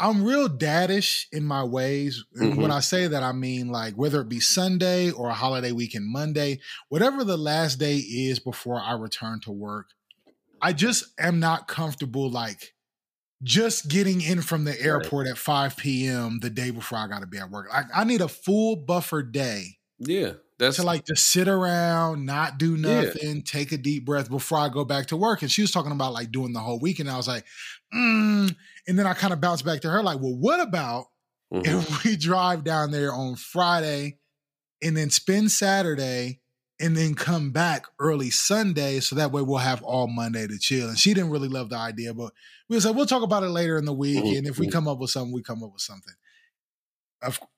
I'm 0.00 0.24
real 0.24 0.48
daddish 0.48 1.28
in 1.32 1.44
my 1.44 1.62
ways. 1.64 2.24
And 2.34 2.58
Mhm. 2.58 2.60
when 2.60 2.70
I 2.70 2.80
say 2.80 3.06
that, 3.06 3.22
I 3.22 3.32
mean 3.32 3.68
like 3.68 3.94
whether 3.94 4.20
it 4.20 4.28
be 4.28 4.40
Sunday 4.40 5.10
or 5.10 5.28
a 5.28 5.34
holiday 5.34 5.72
weekend 5.72 6.06
Monday, 6.06 6.60
whatever 6.88 7.24
the 7.24 7.36
last 7.36 7.78
day 7.78 7.98
is 7.98 8.38
before 8.40 8.80
I 8.80 8.92
return 8.94 9.40
to 9.42 9.52
work, 9.52 9.90
I 10.60 10.72
just 10.72 11.04
am 11.18 11.40
not 11.40 11.68
comfortable 11.68 12.30
like 12.30 12.74
just 13.42 13.88
getting 13.88 14.22
in 14.22 14.42
from 14.42 14.64
the 14.64 14.80
airport 14.80 15.28
at 15.28 15.38
5 15.38 15.76
p.m. 16.08 16.40
the 16.40 16.50
day 16.50 16.70
before 16.70 16.98
I 16.98 17.08
got 17.08 17.20
to 17.20 17.26
be 17.26 17.38
at 17.38 17.50
work. 17.50 17.68
Like 17.72 17.86
I 17.94 18.04
need 18.04 18.20
a 18.22 18.28
full 18.28 18.76
buffer 18.76 19.22
day 19.22 19.78
Yeah, 19.98 20.34
that's 20.58 20.76
to 20.76 20.82
like 20.82 21.04
just 21.06 21.30
sit 21.30 21.46
around, 21.46 22.24
not 22.26 22.58
do 22.58 22.76
Yeah. 22.82 23.14
nothing, 23.16 23.42
take 23.42 23.70
a 23.72 23.76
deep 23.78 24.04
breath 24.04 24.28
before 24.28 24.58
I 24.58 24.68
go 24.68 24.84
back 24.84 25.06
to 25.06 25.16
work. 25.16 25.42
And 25.42 25.50
she 25.50 25.62
was 25.62 25.70
talking 25.70 25.92
about 25.92 26.12
like 26.12 26.32
doing 26.32 26.52
the 26.52 26.60
whole 26.60 26.80
weekend. 26.80 27.10
I 27.10 27.16
was 27.16 27.28
like, 27.28 27.44
mm. 27.94 28.54
And 28.86 28.98
then 28.98 29.06
I 29.06 29.14
kind 29.14 29.32
of 29.32 29.40
bounced 29.40 29.64
back 29.64 29.80
to 29.82 29.90
her 29.90 30.02
like, 30.02 30.20
well, 30.20 30.36
what 30.36 30.60
about 30.60 31.06
Mhm. 31.52 31.66
if 31.66 32.04
we 32.04 32.16
drive 32.16 32.64
down 32.64 32.90
there 32.90 33.12
on 33.12 33.36
Friday 33.36 34.18
and 34.82 34.96
then 34.96 35.10
spend 35.10 35.52
Saturday 35.52 36.40
and 36.80 36.96
then 36.96 37.14
come 37.14 37.52
back 37.52 37.86
early 38.00 38.30
Sunday 38.30 38.98
so 39.00 39.14
that 39.14 39.30
way 39.30 39.40
we'll 39.42 39.58
have 39.58 39.82
all 39.82 40.08
Monday 40.08 40.46
to 40.46 40.58
chill. 40.58 40.88
And 40.88 40.98
she 40.98 41.14
didn't 41.14 41.30
really 41.30 41.48
love 41.48 41.70
the 41.70 41.76
idea, 41.76 42.12
but 42.12 42.32
we 42.68 42.74
was 42.76 42.84
like, 42.84 42.96
we'll 42.96 43.06
talk 43.06 43.22
about 43.22 43.44
it 43.44 43.50
later 43.50 43.78
in 43.78 43.84
the 43.84 43.92
week. 43.92 44.24
Mhm, 44.24 44.38
And 44.38 44.46
if 44.48 44.58
we 44.58 44.66
mhm. 44.66 44.72
come 44.72 44.88
up 44.88 44.98
with 44.98 45.10
something, 45.10 45.32
we 45.32 45.42
come 45.42 45.62
up 45.62 45.72
with 45.72 45.82
something. 45.82 46.14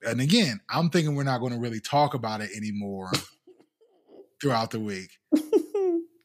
And 0.05 0.21
again, 0.21 0.61
I'm 0.69 0.89
thinking 0.89 1.15
we're 1.15 1.23
not 1.23 1.39
going 1.39 1.53
to 1.53 1.59
really 1.59 1.81
talk 1.81 2.13
about 2.13 2.41
it 2.41 2.51
anymore 2.55 3.11
throughout 4.41 4.71
the 4.71 4.79
week. 4.79 5.09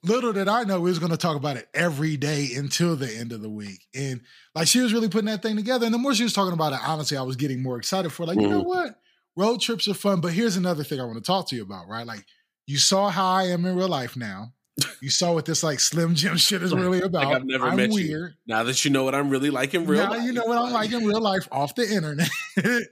Little 0.05 0.33
did 0.33 0.49
I 0.49 0.65
know 0.65 0.81
we 0.81 0.91
was 0.91 0.99
going 0.99 1.13
to 1.13 1.17
talk 1.17 1.37
about 1.37 1.57
it 1.57 1.69
every 1.75 2.17
day 2.17 2.49
until 2.57 2.97
the 2.97 3.09
end 3.17 3.31
of 3.33 3.41
the 3.41 3.49
week. 3.49 3.87
And 3.95 4.21
like 4.55 4.67
she 4.67 4.81
was 4.81 4.93
really 4.93 5.09
putting 5.09 5.27
that 5.27 5.43
thing 5.43 5.55
together. 5.57 5.85
And 5.87 5.95
the 5.95 5.99
more 5.99 6.13
she 6.15 6.25
was 6.25 6.33
talking 6.33 6.53
about 6.55 6.73
it, 6.73 6.81
honestly, 6.85 7.17
I 7.17 7.23
was 7.23 7.37
getting 7.37 7.63
more 7.63 7.77
excited 7.79 8.11
for 8.13 8.27
like, 8.27 8.41
you 8.41 8.49
know 8.49 8.63
Mhm. 8.63 8.67
what? 8.67 8.99
Road 9.37 9.61
trips 9.61 9.87
are 9.87 9.95
fun. 9.95 10.21
But 10.21 10.33
here's 10.33 10.57
another 10.57 10.83
thing 10.83 11.01
I 11.01 11.05
want 11.05 11.19
to 11.19 11.23
talk 11.25 11.49
to 11.51 11.57
you 11.57 11.63
about, 11.63 11.87
right? 11.89 12.05
Like 12.07 12.27
you 12.67 12.79
saw 12.79 13.11
how 13.11 13.27
I 13.27 13.45
am 13.45 13.65
in 13.65 13.77
real 13.77 13.89
life 13.89 14.17
now. 14.17 14.53
You 15.01 15.11
saw 15.11 15.35
what 15.35 15.45
this 15.45 15.63
like 15.63 15.79
Slim 15.79 16.15
Jim 16.17 16.37
shit 16.39 16.63
is 16.65 16.75
really 16.75 17.01
about. 17.03 17.33
I've 17.35 17.45
never 17.45 17.69
I'm 17.69 17.77
met 17.77 17.91
you. 17.91 17.95
weird. 17.95 18.35
now 18.47 18.65
that 18.65 18.85
you 18.85 18.91
know 18.91 19.05
what 19.05 19.15
I'm 19.15 19.31
really 19.31 19.51
like 19.51 19.73
in 19.75 19.87
real 19.87 20.03
now 20.03 20.11
life. 20.11 20.23
you 20.25 20.33
know 20.33 20.45
what 20.47 20.59
I'm 20.59 20.73
like 20.73 20.91
in 20.91 21.05
real 21.07 21.21
life 21.21 21.47
off 21.53 21.75
the 21.77 21.89
internet. 21.89 22.29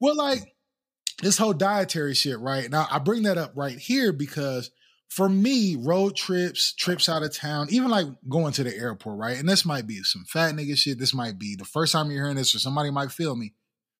well, 0.00 0.16
like 0.16 0.40
this 1.22 1.38
whole 1.38 1.52
dietary 1.54 2.14
shit, 2.14 2.38
right? 2.40 2.68
Now 2.70 2.86
I 2.90 2.98
bring 2.98 3.22
that 3.22 3.38
up 3.38 3.52
right 3.54 3.78
here 3.78 4.12
because 4.12 4.70
for 5.14 5.28
me, 5.28 5.76
road 5.76 6.16
trips, 6.16 6.72
trips 6.72 7.08
out 7.08 7.22
of 7.22 7.34
town, 7.36 7.66
even 7.70 7.90
like 7.90 8.06
going 8.28 8.52
to 8.54 8.64
the 8.64 8.74
airport, 8.74 9.18
right? 9.18 9.36
And 9.38 9.48
this 9.48 9.64
might 9.66 9.86
be 9.86 10.02
some 10.02 10.24
fat 10.26 10.54
nigga 10.54 10.76
shit. 10.76 10.98
This 10.98 11.12
might 11.12 11.38
be 11.38 11.54
the 11.54 11.64
first 11.66 11.92
time 11.92 12.10
you're 12.10 12.22
hearing 12.24 12.36
this, 12.36 12.54
or 12.54 12.58
somebody 12.58 12.90
might 12.90 13.12
feel 13.12 13.36
me. 13.36 13.52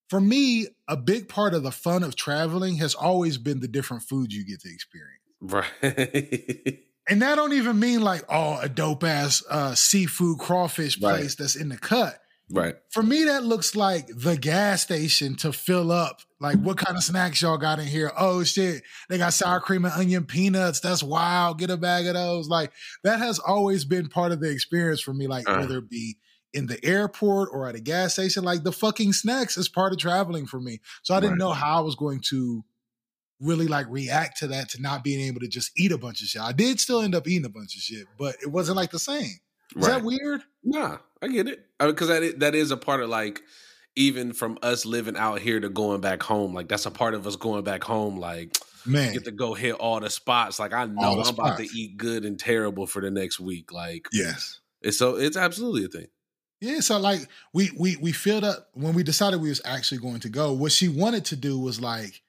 for 0.08 0.20
me, 0.20 0.68
a 0.88 0.96
big 0.96 1.28
part 1.28 1.54
of 1.54 1.62
the 1.62 1.70
fun 1.70 2.02
of 2.02 2.16
traveling 2.16 2.76
has 2.76 2.94
always 2.94 3.36
been 3.38 3.60
the 3.60 3.68
different 3.68 4.02
foods 4.04 4.34
you 4.34 4.44
get 4.44 4.60
to 4.60 4.70
experience. 4.72 5.20
Right. 5.40 6.78
And 7.08 7.20
that 7.20 7.34
don't 7.34 7.52
even 7.52 7.80
mean 7.80 8.00
like, 8.02 8.22
oh, 8.28 8.60
a 8.60 8.68
dope 8.68 9.02
ass 9.02 9.42
uh, 9.50 9.74
seafood 9.74 10.38
crawfish 10.38 11.00
Right. 11.00 11.16
place 11.16 11.34
that's 11.34 11.56
in 11.56 11.68
the 11.68 11.76
cut. 11.76 12.16
Right. 12.52 12.76
For 12.90 13.02
me, 13.02 13.24
that 13.24 13.44
looks 13.44 13.74
like 13.74 14.06
the 14.14 14.36
gas 14.36 14.82
station 14.82 15.34
to 15.36 15.52
fill 15.52 15.90
up. 15.90 16.20
Like, 16.38 16.58
what 16.58 16.76
kind 16.78 16.96
of 16.96 17.02
snacks 17.02 17.40
y'all 17.42 17.58
got 17.58 17.78
in 17.78 17.86
here? 17.86 18.12
Oh 18.16 18.44
shit, 18.44 18.82
they 19.08 19.18
got 19.18 19.32
sour 19.32 19.58
cream 19.60 19.84
and 19.84 19.94
onion 19.94 20.24
peanuts. 20.24 20.80
That's 20.80 21.02
wild. 21.02 21.58
Get 21.58 21.70
a 21.70 21.76
bag 21.76 22.06
of 22.06 22.14
those. 22.14 22.48
Like, 22.48 22.72
that 23.04 23.18
has 23.18 23.38
always 23.38 23.84
been 23.84 24.08
part 24.08 24.32
of 24.32 24.40
the 24.40 24.50
experience 24.50 25.00
for 25.00 25.14
me. 25.14 25.26
Like, 25.26 25.48
Uh. 25.48 25.56
whether 25.58 25.78
it 25.78 25.88
be 25.90 26.18
in 26.52 26.66
the 26.66 26.84
airport 26.84 27.48
or 27.50 27.66
at 27.68 27.74
a 27.74 27.80
gas 27.80 28.12
station, 28.12 28.44
like 28.44 28.62
the 28.62 28.72
fucking 28.72 29.12
snacks 29.12 29.56
is 29.56 29.68
part 29.70 29.92
of 29.92 29.98
traveling 29.98 30.46
for 30.46 30.60
me. 30.60 30.80
So 31.02 31.14
I 31.14 31.20
didn't 31.20 31.32
Right. 31.32 31.38
know 31.38 31.52
how 31.52 31.78
I 31.78 31.80
was 31.80 31.94
going 31.94 32.20
to 32.28 32.62
really 33.40 33.66
like 33.66 33.86
react 33.88 34.38
to 34.38 34.46
that, 34.48 34.68
to 34.70 34.80
not 34.82 35.02
being 35.02 35.20
able 35.26 35.40
to 35.40 35.48
just 35.48 35.70
eat 35.76 35.90
a 35.92 35.98
bunch 35.98 36.20
of 36.22 36.28
shit. 36.28 36.42
I 36.42 36.52
did 36.52 36.78
still 36.78 37.00
end 37.00 37.14
up 37.14 37.26
eating 37.26 37.44
a 37.46 37.48
bunch 37.48 37.74
of 37.74 37.80
shit, 37.82 38.06
but 38.18 38.36
it 38.42 38.48
wasn't 38.48 38.76
like 38.76 38.90
the 38.90 38.98
same. 38.98 39.38
Is 39.76 39.86
right. 39.88 39.92
that 39.94 40.02
weird? 40.02 40.42
Nah, 40.64 40.98
I 41.20 41.28
get 41.28 41.48
it 41.48 41.66
because 41.78 42.08
that 42.08 42.22
is, 42.22 42.34
that 42.36 42.54
is 42.54 42.70
a 42.70 42.76
part 42.76 43.02
of 43.02 43.08
like 43.08 43.40
even 43.96 44.32
from 44.32 44.58
us 44.62 44.86
living 44.86 45.16
out 45.16 45.40
here 45.40 45.60
to 45.60 45.68
going 45.68 46.00
back 46.00 46.22
home. 46.22 46.54
Like 46.54 46.68
that's 46.68 46.86
a 46.86 46.90
part 46.90 47.14
of 47.14 47.26
us 47.26 47.36
going 47.36 47.64
back 47.64 47.84
home. 47.84 48.16
Like 48.16 48.56
Man. 48.86 49.12
get 49.12 49.24
to 49.24 49.30
go 49.30 49.54
hit 49.54 49.74
all 49.74 50.00
the 50.00 50.10
spots. 50.10 50.58
Like 50.58 50.72
I 50.72 50.86
know 50.86 51.20
I'm 51.20 51.22
the 51.24 51.28
about 51.30 51.58
to 51.58 51.64
eat 51.64 51.96
good 51.96 52.24
and 52.24 52.38
terrible 52.38 52.86
for 52.86 53.02
the 53.02 53.10
next 53.10 53.40
week. 53.40 53.72
Like 53.72 54.08
Yes. 54.12 54.60
it's 54.80 54.98
so 54.98 55.16
it's 55.16 55.36
absolutely 55.36 55.84
a 55.84 55.88
thing. 55.88 56.06
Yeah, 56.60 56.78
so 56.78 56.98
like 56.98 57.26
we 57.52 57.70
we 57.76 57.96
we 57.96 58.12
filled 58.12 58.44
up 58.44 58.68
when 58.74 58.94
we 58.94 59.02
decided 59.02 59.40
we 59.40 59.48
was 59.48 59.60
actually 59.64 59.98
going 59.98 60.20
to 60.20 60.28
go. 60.28 60.52
What 60.52 60.70
she 60.70 60.88
wanted 60.88 61.24
to 61.26 61.36
do 61.36 61.58
was 61.58 61.80
like 61.80 62.21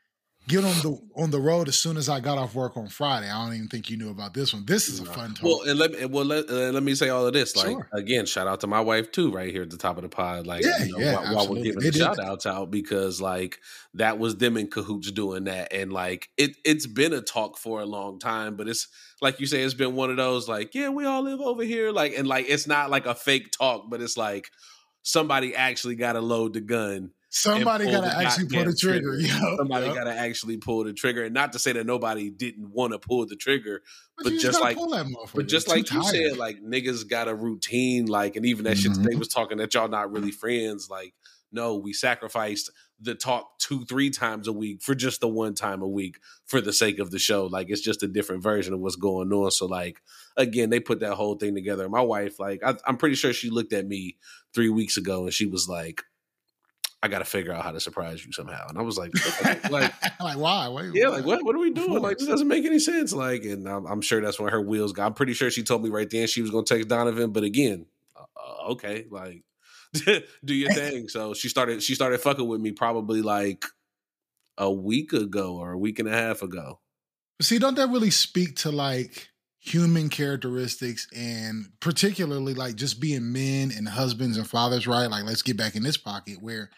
get 0.48 0.64
on 0.64 0.74
the 0.82 1.00
on 1.16 1.32
the 1.32 1.40
road 1.40 1.68
as 1.68 1.76
soon 1.78 1.96
as 1.96 2.10
I 2.10 2.20
got 2.20 2.38
off 2.38 2.54
work 2.54 2.76
on 2.76 2.88
Friday. 2.88 3.30
I 3.30 3.46
don't 3.46 3.56
even 3.56 3.68
think 3.68 3.90
you 3.90 3.98
knew 3.98 4.10
about 4.10 4.34
this 4.34 4.54
one. 4.54 4.66
This 4.66 4.90
is 4.90 5.00
a 5.00 5.06
fun 5.06 5.34
talk. 5.34 5.44
Well, 5.44 5.62
and 5.68 5.80
let 5.80 5.92
me 5.92 6.06
well 6.06 6.26
let, 6.26 6.50
uh, 6.50 6.72
let 6.72 6.84
me 6.84 6.96
say 6.96 7.10
all 7.10 7.26
of 7.26 7.34
this. 7.34 7.56
Like 7.56 7.68
Sure. 7.68 7.88
again, 7.94 8.26
shout 8.26 8.48
out 8.48 8.60
to 8.62 8.68
my 8.68 8.82
wife 8.82 9.12
too, 9.12 9.32
right 9.32 9.52
here 9.52 9.62
at 9.64 9.70
the 9.70 9.78
top 9.78 9.98
of 9.98 10.04
the 10.04 10.10
pod. 10.10 10.46
Like 10.46 10.64
Yeah, 10.64 10.84
you 10.84 10.92
know, 10.92 11.00
yeah, 11.00 11.14
while, 11.14 11.36
while 11.36 11.50
we're 11.50 11.64
giving 11.64 11.80
the 11.80 11.92
shout 11.92 12.20
outs 12.20 12.46
out 12.46 12.72
because 12.72 13.22
like 13.22 13.60
that 13.94 14.20
was 14.20 14.38
them 14.38 14.58
in 14.58 14.70
cahoots 14.70 15.12
doing 15.12 15.46
that, 15.46 15.72
and 15.72 15.94
like 15.94 16.30
it 16.38 16.58
it's 16.66 16.88
been 16.88 17.14
a 17.14 17.22
talk 17.22 17.58
for 17.58 17.82
a 17.82 17.86
long 17.86 18.20
time, 18.20 18.56
but 18.56 18.68
it's 18.68 18.88
like 19.22 19.40
you 19.40 19.46
say, 19.46 19.62
it's 19.62 19.74
been 19.74 19.96
one 19.96 20.10
of 20.10 20.18
those 20.18 20.50
like 20.50 20.76
yeah, 20.76 20.90
we 20.90 21.06
all 21.06 21.24
live 21.24 21.40
over 21.40 21.64
here, 21.64 21.92
like 21.92 22.14
and 22.18 22.28
like 22.28 22.46
it's 22.50 22.68
not 22.68 22.90
like 22.90 23.06
a 23.06 23.16
fake 23.16 23.52
talk, 23.52 23.90
but 23.90 24.02
it's 24.02 24.18
like 24.18 24.50
somebody 25.04 25.56
actually 25.56 25.96
got 25.96 26.14
to 26.14 26.22
load 26.22 26.54
the 26.54 26.62
gun 26.62 27.12
Somebody 27.36 27.86
got 27.86 28.02
to 28.02 28.16
actually 28.16 28.46
pull 28.48 28.64
the 28.66 28.76
trigger. 28.76 29.16
yo. 29.20 29.58
Somebody 29.58 29.88
Yep. 29.88 29.96
got 29.96 30.04
to 30.04 30.14
actually 30.16 30.58
pull 30.58 30.84
the 30.84 30.94
trigger, 30.94 31.24
and 31.26 31.34
not 31.34 31.54
to 31.54 31.60
say 31.60 31.72
that 31.74 31.86
nobody 31.86 32.30
didn't 32.30 32.70
want 32.70 32.94
to 32.94 33.00
pull 33.00 33.26
the 33.26 33.36
trigger, 33.36 33.82
but 34.18 34.32
you 34.32 34.40
just 34.40 34.62
like- 34.62 34.78
but 35.34 35.48
just 35.48 35.68
You're 35.68 35.78
like 35.78 35.92
you 35.92 36.02
tired. 36.02 36.06
said, 36.14 36.38
like 36.38 36.62
niggas 36.62 37.08
got 37.10 37.28
a 37.28 37.34
routine, 37.34 38.06
like, 38.06 38.36
and 38.36 38.46
even 38.46 38.66
that 38.66 38.78
shit 38.78 38.92
Mhm. 38.92 39.10
they 39.10 39.16
was 39.16 39.28
talking 39.30 39.58
that 39.58 39.74
y'all 39.74 39.88
not 39.88 40.12
really 40.12 40.30
friends. 40.32 40.92
Like, 40.92 41.16
no, 41.52 41.76
we 41.76 41.92
sacrificed 41.92 42.70
the 43.02 43.16
talk 43.16 43.58
two, 43.60 43.84
three 43.86 44.12
times 44.12 44.48
a 44.48 44.54
week 44.54 44.84
for 44.84 44.94
just 44.94 45.20
the 45.20 45.28
one 45.28 45.56
time 45.56 45.82
a 45.82 45.88
week 45.88 46.18
for 46.46 46.62
the 46.62 46.72
sake 46.72 47.00
of 47.00 47.10
the 47.10 47.20
show. 47.20 47.48
Like, 47.48 47.70
it's 47.72 47.82
just 47.82 48.04
a 48.04 48.08
different 48.08 48.44
version 48.44 48.76
of 48.76 48.80
what's 48.80 48.96
going 48.96 49.34
on. 49.34 49.50
So, 49.50 49.66
like, 49.66 50.02
again, 50.38 50.70
they 50.70 50.80
put 50.80 51.00
that 51.00 51.16
whole 51.16 51.36
thing 51.36 51.56
together. 51.56 51.90
My 51.90 52.02
wife, 52.02 52.40
like, 52.40 52.62
I, 52.64 52.76
I'm 52.86 52.98
pretty 52.98 53.16
sure 53.16 53.34
she 53.34 53.50
looked 53.50 53.74
at 53.74 53.88
me 53.88 54.18
three 54.54 54.70
weeks 54.70 54.98
ago 54.98 55.24
and 55.24 55.34
she 55.34 55.48
was 55.48 55.68
like, 55.68 56.04
I 57.04 57.10
got 57.10 57.20
to 57.20 57.26
figure 57.26 57.52
out 57.52 57.66
how 57.66 57.72
to 57.72 57.82
surprise 57.82 58.26
you 58.26 58.32
somehow. 58.32 58.66
And 58.70 58.78
I 58.78 58.82
was 58.82 58.98
like, 58.98 59.12
like, 59.70 59.94
like 60.22 60.38
why? 60.38 60.70
Wait, 60.70 60.92
yeah, 60.94 61.10
like 61.10 61.26
what? 61.26 61.44
What 61.44 61.54
are 61.54 61.60
we 61.60 61.70
doing? 61.70 62.02
Like 62.02 62.18
this 62.18 62.30
doesn't 62.30 62.48
make 62.48 62.64
any 62.64 62.80
sense. 62.80 63.12
Like, 63.12 63.44
and 63.44 63.68
I'm, 63.68 63.86
I'm 63.86 64.02
sure 64.02 64.22
that's 64.22 64.40
when 64.40 64.50
her 64.50 64.62
wheels 64.62 64.94
got. 64.94 65.08
I'm 65.08 65.14
pretty 65.14 65.34
sure 65.34 65.52
she 65.52 65.64
told 65.64 65.84
me 65.84 65.90
right 65.90 66.10
then 66.10 66.28
she 66.28 66.42
was 66.42 66.50
going 66.50 66.64
to 66.64 66.74
text 66.74 66.88
Donovan, 66.88 67.32
but 67.32 67.44
again, 67.44 67.88
uh, 68.16 68.24
uh, 68.38 68.72
okay, 68.72 69.06
like 69.12 69.44
do 70.46 70.56
your 70.56 70.72
thing. 70.72 71.10
So 71.10 71.34
she 71.34 71.50
started. 71.50 71.84
She 71.84 71.94
started 71.94 72.22
fucking 72.22 72.48
with 72.48 72.62
me 72.62 72.72
probably 72.72 73.22
like 73.22 73.66
a 74.58 74.72
week 74.72 75.12
ago 75.12 75.58
or 75.58 75.74
a 75.74 75.78
week 75.78 76.00
and 76.00 76.08
a 76.08 76.14
half 76.14 76.42
ago. 76.42 76.80
See, 77.42 77.60
don't 77.60 77.76
that 77.76 77.90
really 77.90 78.12
speak 78.12 78.56
to 78.58 78.72
like 78.72 79.28
human 79.60 80.08
characteristics 80.08 81.08
and 81.14 81.68
particularly 81.82 82.54
like 82.54 82.76
just 82.76 83.02
being 83.02 83.34
men 83.34 83.74
and 83.76 83.90
husbands 83.90 84.38
and 84.38 84.48
fathers, 84.48 84.88
right? 84.88 85.08
Like, 85.08 85.26
let's 85.26 85.42
get 85.42 85.58
back 85.58 85.76
in 85.76 85.84
this 85.84 85.98
pocket 85.98 86.38
where 86.42 86.70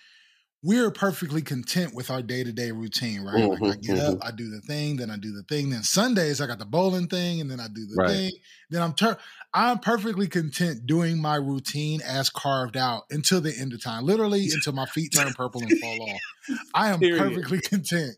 we're 0.65 0.89
perfectly 0.89 1.43
content 1.43 1.93
with 1.93 2.09
our 2.09 2.23
day 2.23 2.43
to 2.43 2.51
day 2.51 2.71
routine, 2.71 3.21
right? 3.21 3.47
like, 3.51 3.61
I 3.71 3.75
Mhm, 3.75 3.81
get 3.81 3.99
up, 3.99 4.17
I 4.19 4.31
do 4.31 4.49
the 4.49 4.61
thing, 4.61 4.95
then 4.97 5.11
I 5.11 5.17
do 5.17 5.31
the 5.31 5.43
thing. 5.43 5.69
Then 5.69 5.83
Sundays, 5.83 6.41
I 6.41 6.47
got 6.47 6.57
the 6.57 6.65
bowling 6.65 7.07
thing, 7.07 7.39
and 7.39 7.51
then 7.51 7.59
I 7.59 7.67
do 7.67 7.85
the 7.85 7.99
Right. 7.99 8.11
thing. 8.11 8.31
Then 8.71 8.81
I'm 8.81 8.93
tur- 8.95 9.19
I'm 9.53 9.77
perfectly 9.77 10.27
content 10.27 10.87
doing 10.87 11.21
my 11.21 11.35
routine 11.35 12.01
as 12.01 12.31
carved 12.31 12.77
out 12.77 13.03
until 13.11 13.41
the 13.41 13.55
end 13.55 13.73
of 13.73 13.83
time, 13.83 14.05
literally 14.05 14.49
until 14.51 14.73
my 14.73 14.87
feet 14.87 15.13
turn 15.13 15.33
purple 15.35 15.65
and 15.67 15.77
fall 15.77 16.01
off. 16.01 16.23
I 16.73 16.89
am 16.89 17.03
Period. 17.03 17.11
perfectly 17.11 17.61
content. 17.61 18.15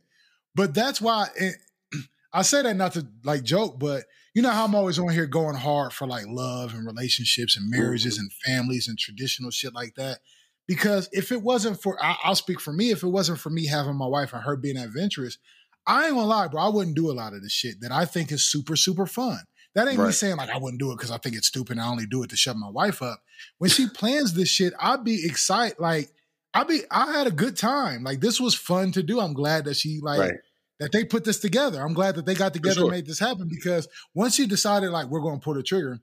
But 0.56 0.74
that's 0.74 1.02
why 1.02 1.28
it, 1.36 1.56
I 2.34 2.44
say 2.44 2.62
that 2.64 2.76
not 2.78 2.94
to 2.94 3.08
like 3.24 3.44
joke, 3.44 3.80
but 3.80 4.06
you 4.34 4.42
know 4.42 4.52
how 4.52 4.66
I'm 4.66 4.76
always 4.76 5.00
on 5.00 5.10
here 5.10 5.26
going 5.28 5.56
hard 5.56 5.94
for 5.94 6.08
like 6.08 6.26
love 6.28 6.74
and 6.74 6.86
relationships 6.86 7.58
and 7.58 7.70
marriages 7.70 8.18
and 8.18 8.32
families 8.34 8.88
and 8.88 8.98
traditional 8.98 9.52
shit 9.52 9.74
like 9.74 9.96
that. 9.96 10.20
Because 10.68 11.10
if 11.14 11.32
it 11.32 11.42
wasn't 11.42 11.82
for, 11.82 11.98
I, 12.04 12.18
I'll 12.24 12.36
speak 12.36 12.60
for 12.60 12.74
me, 12.74 12.92
if 12.92 13.04
it 13.04 13.08
wasn't 13.08 13.40
for 13.40 13.50
me 13.50 13.68
having 13.68 13.96
my 13.96 14.08
wife 14.08 14.34
and 14.34 14.44
her 14.44 14.58
being 14.58 14.78
adventurous, 14.78 15.38
I 15.86 16.08
ain't 16.08 16.16
gonna 16.16 16.28
lie, 16.28 16.48
bro, 16.50 16.62
I 16.62 16.70
wouldn't 16.70 16.96
do 16.98 17.10
a 17.10 17.14
lot 17.14 17.34
of 17.34 17.42
the 17.42 17.50
shit 17.50 17.80
that 17.82 17.92
I 17.92 18.04
think 18.06 18.32
is 18.32 18.44
super, 18.44 18.76
super 18.76 19.06
fun. 19.06 19.40
That 19.76 19.88
ain't 19.88 20.00
me 20.00 20.12
saying 20.12 20.38
like 20.38 20.50
I 20.50 20.58
wouldn't 20.58 20.80
do 20.80 20.92
it 20.92 20.96
because 20.96 21.12
I 21.12 21.18
think 21.20 21.36
it's 21.36 21.48
stupid 21.48 21.78
and 21.78 21.82
I 21.82 21.88
only 21.88 22.08
do 22.08 22.24
it 22.24 22.32
to 22.32 22.36
shut 22.36 22.58
my 22.58 22.70
wife 22.70 23.02
up. 23.02 23.22
When 23.60 23.70
she 23.70 23.88
plans 23.88 24.34
this 24.34 24.50
shit, 24.50 24.74
I'd 24.80 25.04
be 25.04 25.24
excited. 25.24 25.80
Like, 25.80 26.10
I'd 26.54 26.68
be 26.68 26.82
I 26.90 27.14
had 27.14 27.28
a 27.28 27.32
good 27.32 27.56
time. 27.56 28.04
Like 28.04 28.20
this 28.20 28.42
was 28.42 28.56
fun 28.56 28.92
to 28.94 29.04
do. 29.04 29.20
I'm 29.20 29.34
glad 29.34 29.66
that 29.66 29.76
she 29.76 30.00
like 30.02 30.20
Right. 30.20 30.34
that 30.80 30.92
they 30.92 31.06
put 31.06 31.26
this 31.26 31.40
together. 31.40 31.82
I'm 31.82 31.94
glad 31.94 32.16
that 32.16 32.26
they 32.26 32.34
got 32.34 32.54
together 32.54 32.76
sure. 32.76 32.84
and 32.86 32.92
made 32.92 33.06
this 33.06 33.20
happen 33.20 33.48
because 33.48 33.88
once 34.16 34.36
she 34.36 34.48
decided 34.48 34.90
like 34.90 35.08
we're 35.08 35.22
going 35.22 35.40
to 35.40 35.44
pull 35.44 35.54
the 35.54 35.62
trigger, 35.62 36.00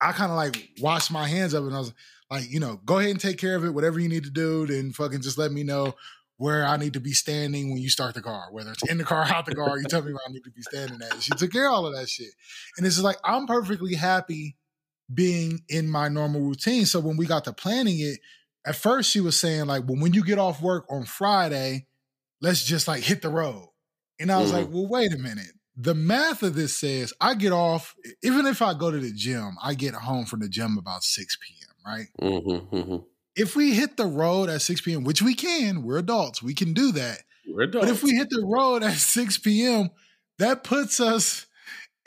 I 0.00 0.12
kind 0.12 0.30
of 0.30 0.36
like 0.36 0.70
washed 0.80 1.10
my 1.10 1.28
hands 1.28 1.52
of 1.54 1.64
it 1.64 1.68
and 1.68 1.76
I 1.76 1.80
was 1.80 1.92
like, 2.30 2.50
you 2.50 2.60
know, 2.60 2.80
go 2.84 2.98
ahead 2.98 3.10
and 3.10 3.20
take 3.20 3.38
care 3.38 3.54
of 3.56 3.64
it. 3.64 3.74
Whatever 3.74 3.98
you 4.00 4.08
need 4.08 4.24
to 4.24 4.30
do, 4.30 4.66
then 4.66 4.92
fucking 4.92 5.20
just 5.20 5.36
let 5.38 5.52
me 5.52 5.62
know 5.62 5.94
where 6.38 6.64
I 6.64 6.78
need 6.78 6.94
to 6.94 7.00
be 7.00 7.12
standing 7.12 7.70
when 7.70 7.82
you 7.82 7.90
start 7.90 8.14
the 8.14 8.22
car, 8.22 8.46
whether 8.50 8.70
it's 8.72 8.88
in 8.88 8.96
the 8.98 9.04
car, 9.04 9.24
out 9.30 9.44
the 9.46 9.54
car. 9.54 9.76
You 9.78 9.84
tell 9.84 10.02
me 10.02 10.12
where 10.12 10.22
I 10.26 10.32
need 10.32 10.44
to 10.44 10.50
be 10.50 10.62
standing 10.62 10.98
at. 11.02 11.22
She 11.22 11.32
took 11.32 11.52
care 11.52 11.66
of 11.66 11.72
all 11.74 11.86
of 11.86 11.94
that 11.94 12.08
shit, 12.08 12.30
and 12.78 12.86
it's 12.86 12.94
just 12.96 13.04
like 13.04 13.18
I'm 13.24 13.46
perfectly 13.46 13.94
happy 13.94 14.56
being 15.12 15.60
in 15.68 15.90
my 15.90 16.08
normal 16.08 16.40
routine. 16.40 16.86
So 16.86 17.00
when 17.00 17.16
we 17.18 17.26
got 17.26 17.44
to 17.44 17.52
planning 17.52 18.00
it, 18.00 18.20
at 18.64 18.76
first 18.76 19.10
she 19.10 19.20
was 19.20 19.38
saying 19.38 19.66
like, 19.66 19.84
well, 19.86 20.00
when 20.00 20.14
you 20.14 20.24
get 20.24 20.38
off 20.38 20.62
work 20.62 20.86
on 20.88 21.04
Friday, 21.04 21.86
let's 22.40 22.64
just 22.64 22.88
like 22.88 23.02
hit 23.02 23.20
the 23.20 23.28
road. 23.28 23.68
And 24.18 24.30
I 24.30 24.40
was 24.40 24.50
Mhm. 24.50 24.54
like, 24.54 24.68
well, 24.70 24.86
wait 24.86 25.12
a 25.12 25.18
minute. 25.18 25.52
The 25.82 25.94
math 25.94 26.42
of 26.42 26.54
this 26.54 26.76
says 26.76 27.12
I 27.20 27.34
get 27.34 27.52
off, 27.52 27.94
even 28.22 28.46
if 28.46 28.60
I 28.60 28.74
go 28.74 28.90
to 28.90 28.98
the 28.98 29.12
gym, 29.12 29.56
I 29.62 29.74
get 29.74 29.94
home 29.94 30.26
from 30.26 30.40
the 30.40 30.48
gym 30.48 30.76
about 30.78 31.02
6 31.04 31.38
p.m., 31.40 31.74
right? 31.86 32.06
Mm-hmm, 32.20 32.76
mm-hmm. 32.76 32.96
If 33.36 33.56
we 33.56 33.72
hit 33.72 33.96
the 33.96 34.06
road 34.06 34.50
at 34.50 34.60
6 34.62 34.80
p.m., 34.82 35.04
which 35.04 35.22
we 35.22 35.34
can, 35.34 35.82
we're 35.82 35.98
adults, 35.98 36.42
we 36.42 36.54
can 36.54 36.74
do 36.74 36.92
that. 36.92 37.22
We're 37.48 37.66
But 37.68 37.88
if 37.88 38.02
we 38.02 38.10
hit 38.16 38.28
the 38.30 38.44
road 38.44 38.82
at 38.82 38.92
6 38.96 39.38
p.m., 39.38 39.90
that 40.38 40.64
puts 40.64 41.00
us 41.00 41.46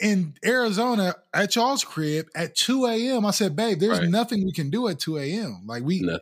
in 0.00 0.34
Arizona 0.44 1.14
at 1.32 1.56
y'all's 1.56 1.82
crib 1.84 2.26
at 2.36 2.54
2 2.54 2.86
a.m. 2.86 3.24
I 3.26 3.30
said, 3.30 3.56
babe, 3.56 3.78
there's 3.80 3.98
Right. 4.00 4.08
nothing 4.08 4.44
we 4.44 4.52
can 4.52 4.70
do 4.70 4.86
at 4.88 4.98
2 5.00 5.18
a.m. 5.18 5.62
Like 5.66 5.82
we 5.82 6.00
Nothing. 6.00 6.20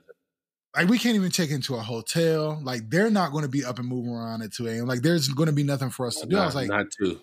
like 0.76 0.88
we 0.88 0.99
can't 0.99 1.16
even 1.16 1.30
check 1.30 1.50
into 1.50 1.75
a 1.75 1.80
hotel. 1.80 2.61
Like 2.62 2.88
they're 2.88 3.11
not 3.11 3.32
going 3.32 3.42
to 3.42 3.49
be 3.50 3.64
up 3.64 3.78
and 3.78 3.88
moving 3.88 4.12
around 4.12 4.42
at 4.42 4.52
2 4.52 4.68
a.m. 4.68 4.87
Like 4.87 5.02
there's 5.02 5.28
going 5.28 5.49
to 5.49 5.52
be 5.54 5.64
nothing 5.64 5.90
for 5.90 6.06
us 6.06 6.16
to 6.16 6.26
do. 6.26 6.38
I 6.38 6.47
was 6.47 6.54
like, 6.54 6.68
not 6.68 6.87
to. 7.02 7.21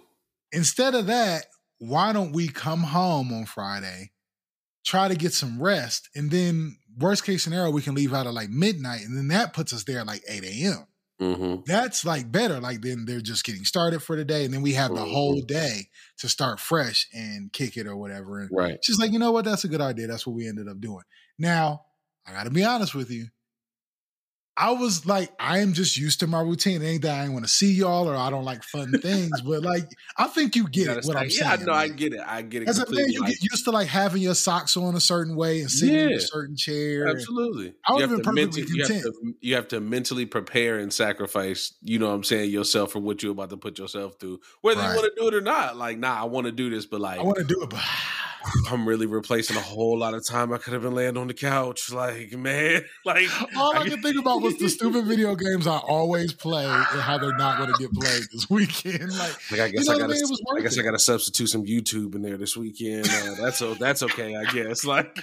Instead 0.52 0.96
of 0.96 1.08
that, 1.08 1.46
why 1.80 2.14
don't 2.14 2.32
we 2.34 2.48
come 2.50 2.84
home 2.84 3.32
on 3.34 3.46
Friday, 3.46 4.12
try 4.86 5.08
to 5.08 5.16
get 5.16 5.34
some 5.34 5.62
rest, 5.62 6.10
and 6.16 6.30
then 6.32 6.78
worst 6.98 7.24
case 7.24 7.44
scenario, 7.44 7.72
we 7.72 7.82
can 7.82 7.96
leave 7.96 8.14
out 8.14 8.28
at 8.28 8.34
like 8.34 8.50
midnight, 8.50 9.02
and 9.02 9.16
then 9.18 9.28
that 9.30 9.54
puts 9.54 9.74
us 9.74 9.84
there 9.84 10.00
at 10.00 10.08
like 10.08 10.24
8 10.28 10.44
a.m. 10.44 10.86
Mm-hmm. 11.22 11.62
That's 11.66 12.06
like 12.06 12.32
better. 12.32 12.60
Like 12.62 12.82
then 12.82 13.04
they're 13.06 13.20
just 13.22 13.44
getting 13.44 13.66
started 13.66 14.02
for 14.02 14.16
the 14.16 14.24
day, 14.26 14.46
and 14.46 14.54
then 14.54 14.62
we 14.62 14.74
have 14.74 14.92
the 14.96 15.04
Mhm. 15.04 15.12
whole 15.12 15.42
day 15.42 15.90
to 16.20 16.30
start 16.30 16.60
fresh 16.62 17.08
and 17.14 17.52
kick 17.52 17.76
it 17.78 17.88
or 17.88 17.96
whatever. 17.98 18.40
And 18.40 18.50
Right. 18.52 18.78
she's 18.84 18.98
like, 18.98 19.12
you 19.12 19.20
know 19.20 19.32
what? 19.32 19.44
That's 19.46 19.66
a 19.66 19.68
good 19.70 19.82
idea. 19.82 20.08
That's 20.08 20.26
what 20.26 20.36
we 20.36 20.48
ended 20.48 20.68
up 20.70 20.80
doing. 20.80 21.04
Now, 21.38 21.82
I 22.26 22.32
got 22.32 22.44
to 22.46 22.50
be 22.52 22.64
honest 22.64 22.96
with 22.96 23.12
you. 23.12 23.28
I 24.62 24.72
was 24.72 25.06
like, 25.06 25.32
I 25.40 25.60
am 25.60 25.72
just 25.72 25.96
used 25.98 26.20
to 26.20 26.28
my 26.28 26.42
routine. 26.42 26.82
It 26.82 26.86
ain't 26.86 27.02
that 27.04 27.18
I 27.24 27.30
want 27.30 27.46
to 27.46 27.50
see 27.50 27.72
y'all 27.72 28.10
or 28.10 28.16
I 28.18 28.30
don't 28.30 28.44
like 28.44 28.62
fun 28.64 28.92
things, 29.02 29.40
but 29.46 29.64
like, 29.64 29.86
I 30.18 30.26
think 30.28 30.56
you 30.58 30.64
You 30.64 30.70
get 30.70 30.86
gotta 30.88 31.00
it. 31.00 31.06
What 31.06 31.16
I'm 31.16 31.24
yeah, 31.30 31.30
saying. 31.30 31.60
Yeah, 31.62 31.66
no, 31.66 31.74
I 31.74 31.88
get 31.88 32.14
it. 32.14 32.20
I 32.26 32.42
get 32.42 32.64
it. 32.64 32.68
As 32.68 32.78
a 32.80 32.92
man, 32.92 33.10
you 33.10 33.22
Like, 33.22 33.30
get 33.30 33.42
used 33.52 33.64
to 33.66 33.72
like 33.72 33.88
having 33.88 34.22
your 34.22 34.36
socks 34.36 34.76
on 34.76 34.96
a 34.96 35.00
certain 35.00 35.38
way 35.38 35.62
and 35.62 35.72
sitting 35.72 35.96
in 35.96 36.12
a 36.14 36.20
certain 36.20 36.58
chair. 36.58 37.08
Absolutely. 37.08 37.74
I 37.88 37.94
You 37.94 37.96
would've 37.96 38.10
been 38.10 38.20
perfectly 38.22 38.62
mentally, 38.64 38.66
you, 38.76 38.82
have 38.84 38.92
content. 38.92 39.16
to, 39.24 39.34
you 39.40 39.56
have 39.56 39.68
to 39.70 39.80
mentally 39.80 40.26
prepare 40.26 40.78
and 40.80 40.92
sacrifice, 40.92 41.74
you 41.82 41.98
know 41.98 42.08
what 42.10 42.16
I'm 42.16 42.24
saying, 42.26 42.52
yourself 42.52 42.92
for 42.92 43.00
what 43.00 43.24
you're 43.24 43.32
about 43.32 43.52
to 43.52 43.58
put 43.58 43.80
yourself 43.80 44.16
through. 44.20 44.42
Whether 44.60 44.82
Right. 44.82 44.90
you 44.90 44.96
want 44.98 45.14
to 45.16 45.22
do 45.22 45.28
it 45.30 45.34
or 45.36 45.42
not. 45.42 45.78
Like, 45.78 45.98
nah, 45.98 46.20
I 46.22 46.26
want 46.26 46.48
to 46.48 46.52
do 46.52 46.70
this, 46.70 46.86
but 46.86 47.00
like 47.00 47.20
I 47.20 47.24
want 47.24 47.38
to 47.38 47.46
do 47.46 47.62
it, 47.64 47.70
but 47.70 47.82
I'm 48.72 48.88
really 48.88 49.06
replacing 49.06 49.58
a 49.58 49.62
whole 49.62 49.98
lot 49.98 50.14
of 50.14 50.26
time 50.26 50.54
I 50.54 50.58
could 50.58 50.74
have 50.74 50.82
been 50.82 50.94
laying 50.96 51.18
on 51.18 51.28
the 51.28 51.34
couch. 51.34 51.92
Like, 51.92 52.32
man, 52.34 52.82
like 53.06 53.28
all 53.58 53.76
I 53.76 53.80
I- 53.82 53.90
can 53.90 54.02
think 54.02 54.18
about 54.20 54.42
was 54.42 54.58
the 54.58 54.70
stupid 54.70 55.06
video 55.08 55.36
games 55.36 55.68
I 55.68 55.78
always 55.78 56.34
play 56.34 56.66
and 56.66 56.84
how 57.02 57.18
they're 57.18 57.36
not 57.38 57.58
going 57.58 57.74
to 57.74 57.80
get 57.80 57.92
played 57.94 58.24
this 58.32 58.50
weekend. 58.50 59.12
Like, 59.18 59.52
Like 59.52 59.60
I 59.62 59.70
guess 59.70 59.88
know 59.88 59.96
I 59.96 60.00
gotta, 60.00 60.14
mean? 60.14 60.24
I 60.58 60.62
guess. 60.62 60.78
I 60.80 60.84
gotta 60.84 61.00
substitute 61.00 61.50
some 61.50 61.66
YouTube 61.66 62.16
in 62.16 62.22
there 62.22 62.38
this 62.38 62.56
weekend. 62.56 63.08
Uh, 63.10 63.36
that's 63.42 63.60
that's 63.80 64.04
okay, 64.04 64.36
I 64.36 64.46
guess. 64.52 64.84
Like, 64.90 65.14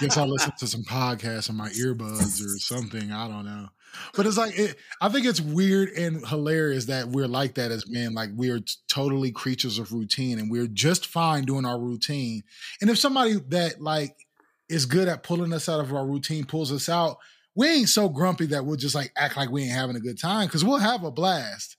guess 0.00 0.16
I'll 0.16 0.28
listen 0.28 0.52
to 0.60 0.66
some 0.66 0.82
podcasts 0.84 1.50
on 1.50 1.56
my 1.56 1.68
earbuds 1.70 2.42
or 2.44 2.58
something. 2.58 3.10
I 3.12 3.28
don't 3.28 3.44
know. 3.44 3.68
But 4.14 4.26
it's 4.26 4.36
like 4.36 4.58
it, 4.58 4.76
I 5.00 5.08
think 5.08 5.26
it's 5.26 5.40
weird 5.40 5.90
and 5.90 6.26
hilarious 6.26 6.86
that 6.86 7.08
we're 7.08 7.28
like 7.28 7.54
that 7.54 7.70
as 7.70 7.88
men. 7.88 8.14
Like 8.14 8.30
we 8.34 8.50
are 8.50 8.60
totally 8.88 9.30
creatures 9.30 9.78
of 9.78 9.92
routine, 9.92 10.38
and 10.38 10.50
we're 10.50 10.66
just 10.66 11.06
fine 11.06 11.44
doing 11.44 11.64
our 11.64 11.78
routine. 11.78 12.42
And 12.80 12.90
if 12.90 12.98
somebody 12.98 13.34
that 13.48 13.80
like 13.80 14.16
is 14.68 14.86
good 14.86 15.08
at 15.08 15.22
pulling 15.22 15.52
us 15.52 15.68
out 15.68 15.80
of 15.80 15.92
our 15.92 16.06
routine 16.06 16.44
pulls 16.44 16.72
us 16.72 16.88
out, 16.88 17.18
we 17.54 17.68
ain't 17.68 17.88
so 17.88 18.08
grumpy 18.08 18.46
that 18.46 18.64
we'll 18.64 18.76
just 18.76 18.94
like 18.94 19.12
act 19.16 19.36
like 19.36 19.50
we 19.50 19.64
ain't 19.64 19.72
having 19.72 19.96
a 19.96 20.00
good 20.00 20.18
time 20.18 20.46
because 20.46 20.64
we'll 20.64 20.78
have 20.78 21.04
a 21.04 21.10
blast. 21.10 21.76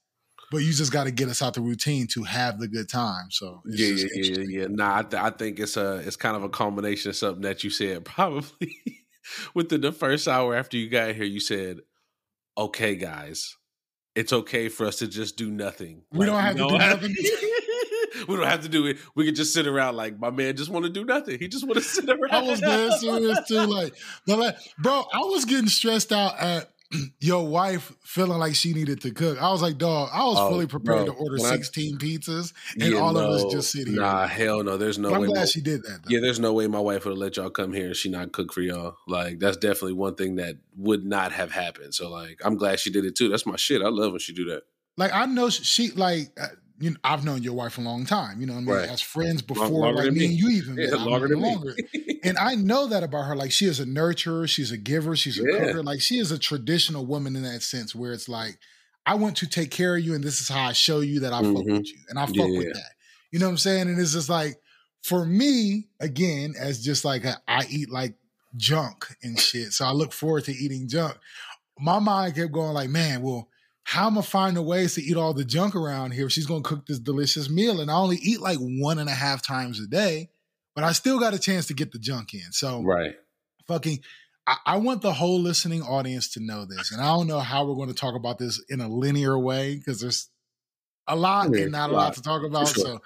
But 0.50 0.58
you 0.58 0.72
just 0.72 0.92
got 0.92 1.04
to 1.04 1.10
get 1.10 1.30
us 1.30 1.40
out 1.40 1.54
the 1.54 1.62
routine 1.62 2.06
to 2.08 2.24
have 2.24 2.60
the 2.60 2.68
good 2.68 2.86
time. 2.86 3.30
So 3.30 3.62
it's 3.64 3.80
yeah, 3.80 3.88
just 3.88 4.06
yeah, 4.14 4.44
yeah, 4.44 4.60
yeah. 4.60 4.66
Nah, 4.68 4.98
I, 4.98 5.02
th- 5.02 5.22
I 5.22 5.30
think 5.30 5.58
it's 5.58 5.78
a 5.78 6.02
it's 6.06 6.16
kind 6.16 6.36
of 6.36 6.44
a 6.44 6.50
combination 6.50 7.08
of 7.08 7.16
something 7.16 7.42
that 7.42 7.64
you 7.64 7.70
said 7.70 8.04
probably 8.04 8.76
within 9.54 9.80
the 9.80 9.92
first 9.92 10.28
hour 10.28 10.54
after 10.54 10.76
you 10.76 10.90
got 10.90 11.14
here. 11.14 11.24
You 11.24 11.40
said, 11.40 11.78
"Okay, 12.56 12.96
guys, 12.96 13.56
it's 14.14 14.32
okay 14.32 14.68
for 14.68 14.86
us 14.86 14.96
to 14.96 15.08
just 15.08 15.36
do 15.36 15.50
nothing. 15.50 16.02
We 16.12 16.26
don't 16.26 16.34
you 16.34 16.40
have 16.40 16.56
to 16.56 16.68
do 16.68 16.78
nothing." 16.78 17.16
we 18.28 18.36
don't 18.36 18.46
have 18.46 18.62
to 18.62 18.68
do 18.68 18.86
it. 18.86 18.98
We 19.14 19.24
can 19.24 19.34
just 19.34 19.52
sit 19.52 19.66
around. 19.66 19.96
Like 19.96 20.18
my 20.18 20.30
man 20.30 20.56
just 20.56 20.70
want 20.70 20.84
to 20.84 20.90
do 20.90 21.04
nothing. 21.04 21.38
He 21.38 21.48
just 21.48 21.66
want 21.66 21.76
to 21.76 21.82
sit 21.82 22.08
around. 22.08 22.32
I 22.32 22.42
was 22.42 22.60
dead 22.60 22.92
serious 22.94 23.38
too. 23.48 23.66
Like, 23.66 23.94
but 24.26 24.38
like, 24.38 24.56
bro, 24.78 25.04
I 25.12 25.20
was 25.20 25.44
getting 25.44 25.68
stressed 25.68 26.12
out 26.12 26.38
at 26.38 26.71
your 27.20 27.46
wife 27.46 27.92
feeling 28.04 28.38
like 28.38 28.54
she 28.54 28.72
needed 28.74 29.00
to 29.02 29.10
cook. 29.10 29.40
I 29.40 29.50
was 29.50 29.62
like, 29.62 29.78
dog, 29.78 30.10
I 30.12 30.24
was 30.24 30.36
Oh, 30.38 30.50
fully 30.50 30.66
prepared 30.66 31.06
bro, 31.06 31.14
to 31.14 31.20
order 31.20 31.36
when 31.38 31.46
I- 31.52 31.56
16 31.56 31.98
pizzas 31.98 32.52
and 32.78 32.92
Yeah, 32.92 32.98
all 32.98 33.16
of 33.16 33.24
us 33.30 33.52
just 33.52 33.70
sit 33.72 33.88
here. 33.88 33.96
Nah, 34.00 34.26
hell 34.26 34.62
no. 34.62 34.76
There's 34.76 34.98
no 34.98 35.08
But 35.10 35.14
I'm 35.16 35.20
way. 35.22 35.26
glad 35.28 35.40
my- 35.40 35.44
she 35.46 35.60
did 35.60 35.82
that. 35.84 36.00
Though. 36.04 36.10
Yeah, 36.10 36.20
there's 36.20 36.40
no 36.40 36.52
way 36.52 36.66
my 36.66 36.80
wife 36.80 37.04
would 37.04 37.12
have 37.12 37.18
let 37.18 37.36
y'all 37.36 37.50
come 37.50 37.72
here 37.72 37.86
and 37.86 37.96
she 37.96 38.08
not 38.08 38.32
cook 38.32 38.52
for 38.52 38.60
y'all. 38.60 38.96
Like 39.08 39.38
that's 39.38 39.56
definitely 39.56 39.94
one 39.94 40.14
thing 40.14 40.36
that 40.36 40.56
would 40.76 41.04
not 41.04 41.32
have 41.32 41.50
happened. 41.52 41.94
So 41.94 42.10
like 42.10 42.40
I'm 42.44 42.56
glad 42.56 42.80
she 42.80 42.90
did 42.90 43.04
it 43.04 43.16
too. 43.16 43.28
That's 43.28 43.46
my 43.46 43.56
shit. 43.56 43.82
I 43.82 43.88
love 43.88 44.12
when 44.12 44.20
she 44.20 44.32
do 44.32 44.44
that. 44.46 44.62
Like 44.96 45.12
I 45.14 45.24
know 45.26 45.48
she 45.50 45.90
like. 45.92 46.30
Uh, 46.40 46.48
You 46.82 46.90
know, 46.90 46.96
I've 47.04 47.24
known 47.24 47.42
your 47.44 47.54
wife 47.54 47.78
a 47.78 47.80
long 47.80 48.04
time. 48.04 48.40
You 48.40 48.46
know, 48.46 48.54
what 48.54 48.58
I 48.58 48.62
mean, 48.62 48.74
Right. 48.74 48.88
as 48.90 49.00
friends 49.00 49.40
before, 49.40 49.68
longer 49.68 50.02
like 50.02 50.12
me 50.12 50.18
me. 50.18 50.24
and 50.26 50.34
you 50.34 50.48
even 50.50 50.76
Yeah, 50.76 50.96
longer 50.96 51.28
than 51.28 51.40
me. 51.40 51.54
longer. 51.54 51.76
and 52.24 52.36
I 52.36 52.56
know 52.56 52.88
that 52.88 53.02
about 53.04 53.26
her. 53.28 53.36
Like 53.36 53.52
she 53.52 53.66
is 53.66 53.78
a 53.78 53.84
nurturer, 53.86 54.48
she's 54.48 54.72
a 54.72 54.76
giver, 54.76 55.14
she's 55.14 55.38
a 55.38 55.44
Yeah. 55.44 55.58
cooker. 55.66 55.82
Like 55.82 56.00
she 56.00 56.18
is 56.18 56.32
a 56.32 56.38
traditional 56.38 57.06
woman 57.06 57.36
in 57.36 57.42
that 57.44 57.62
sense, 57.62 57.94
where 57.94 58.12
it's 58.12 58.28
like, 58.28 58.58
I 59.06 59.14
want 59.14 59.36
to 59.38 59.46
take 59.48 59.70
care 59.70 59.96
of 59.96 60.04
you, 60.04 60.14
and 60.14 60.22
this 60.24 60.40
is 60.40 60.48
how 60.48 60.68
I 60.68 60.72
show 60.72 61.00
you 61.00 61.20
that 61.20 61.32
I 61.32 61.40
fuck 61.42 61.54
Mhm. 61.54 61.78
with 61.78 61.88
you, 61.88 61.98
and 62.08 62.18
I 62.18 62.26
fuck 62.26 62.36
Yeah. 62.36 62.58
with 62.58 62.72
that. 62.74 62.92
You 63.30 63.38
know 63.38 63.46
what 63.46 63.52
I'm 63.52 63.58
saying? 63.58 63.88
And 63.88 64.00
it's 64.00 64.12
just 64.12 64.28
like, 64.28 64.60
for 65.02 65.24
me, 65.24 65.88
again, 66.00 66.54
as 66.58 66.84
just 66.84 67.04
like 67.04 67.24
a, 67.24 67.40
I 67.48 67.64
eat 67.70 67.90
like 67.90 68.14
junk 68.56 69.06
and 69.22 69.38
shit, 69.40 69.72
so 69.72 69.84
I 69.84 69.92
look 69.92 70.12
forward 70.12 70.44
to 70.44 70.52
eating 70.52 70.88
junk. 70.88 71.16
My 71.78 71.98
mind 72.00 72.34
kept 72.34 72.52
going 72.52 72.74
like, 72.74 72.90
man, 72.90 73.22
well. 73.22 73.48
How 73.84 74.06
am 74.06 74.18
I 74.18 74.22
finding 74.22 74.64
ways 74.64 74.94
to 74.94 75.02
eat 75.02 75.16
all 75.16 75.34
the 75.34 75.44
junk 75.44 75.74
around 75.74 76.12
here? 76.12 76.30
She's 76.30 76.46
gonna 76.46 76.62
cook 76.62 76.86
this 76.86 76.98
delicious 76.98 77.50
meal, 77.50 77.80
and 77.80 77.90
I 77.90 77.94
only 77.94 78.16
eat 78.16 78.40
like 78.40 78.58
one 78.58 78.98
and 78.98 79.08
a 79.08 79.14
half 79.14 79.46
times 79.46 79.80
a 79.80 79.86
day 79.86 80.30
but 80.74 80.84
I 80.84 80.92
still 80.92 81.18
got 81.18 81.34
a 81.34 81.38
chance 81.38 81.66
to 81.66 81.74
get 81.74 81.92
the 81.92 81.98
junk 81.98 82.34
in. 82.34 82.52
So 82.52 82.82
right. 82.82 83.14
fucking 83.66 84.00
I, 84.46 84.56
I 84.66 84.76
want 84.78 85.02
the 85.02 85.12
whole 85.12 85.40
listening 85.40 85.82
audience 85.82 86.32
to 86.34 86.40
know 86.40 86.64
this. 86.64 86.92
And 86.92 87.00
I 87.00 87.06
don't 87.06 87.26
know 87.26 87.40
how 87.40 87.66
we're 87.66 87.74
going 87.74 87.88
to 87.88 87.94
talk 87.94 88.14
about 88.14 88.38
this 88.38 88.62
in 88.68 88.80
a 88.80 88.88
linear 88.88 89.38
way 89.38 89.76
because 89.76 90.00
there's 90.00 90.28
a 91.06 91.16
lot 91.16 91.50
Yeah, 91.52 91.64
and 91.64 91.72
not 91.72 91.90
a 91.90 91.92
lot 91.92 92.04
lot, 92.04 92.14
to 92.14 92.22
talk 92.22 92.42
about. 92.42 92.68
sure. 92.68 92.84
So 92.84 93.02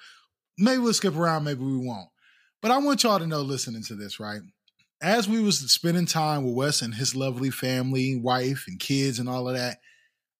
maybe 0.57 0.79
we'll 0.79 0.93
skip 0.93 1.15
around, 1.15 1.43
maybe 1.43 1.63
we 1.63 1.77
won't. 1.77 2.09
But 2.61 2.71
I 2.71 2.77
want 2.79 3.03
y'all 3.03 3.19
to 3.19 3.27
know 3.27 3.41
listening 3.41 3.83
to 3.83 3.95
this, 3.95 4.19
right? 4.19 4.41
As 4.99 5.29
we 5.29 5.41
was 5.41 5.59
spending 5.71 6.07
time 6.07 6.43
with 6.43 6.55
Wes 6.55 6.81
and 6.81 6.95
his 6.95 7.15
lovely 7.15 7.51
family, 7.51 8.15
wife 8.15 8.65
and 8.67 8.79
kids 8.79 9.19
and 9.19 9.29
all 9.29 9.47
of 9.47 9.55
that, 9.55 9.77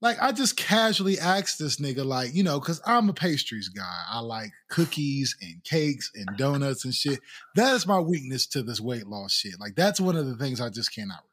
like 0.02 0.18
I 0.22 0.32
just 0.32 0.58
casually 0.58 1.20
asked 1.20 1.60
this 1.60 1.78
nigga, 1.78 2.06
like, 2.06 2.34
you 2.34 2.44
know, 2.44 2.60
because 2.60 2.82
I'm 2.86 3.10
a 3.10 3.14
pastries 3.14 3.70
guy. 3.70 4.04
I 4.10 4.20
like 4.20 4.52
cookies 4.70 5.36
and 5.42 5.64
cakes 5.64 6.12
and 6.14 6.38
donuts 6.38 6.86
and 6.86 6.94
shit. 6.94 7.20
That 7.56 7.74
is 7.74 7.88
my 7.88 8.00
weakness 8.00 8.46
to 8.48 8.62
this 8.62 8.80
weight 8.80 9.08
loss 9.08 9.34
shit. 9.34 9.60
Like 9.60 9.76
that's 9.76 10.00
one 10.00 10.16
of 10.16 10.28
the 10.28 10.36
things 10.36 10.62
I 10.62 10.70
just 10.70 10.94
cannot. 10.94 11.24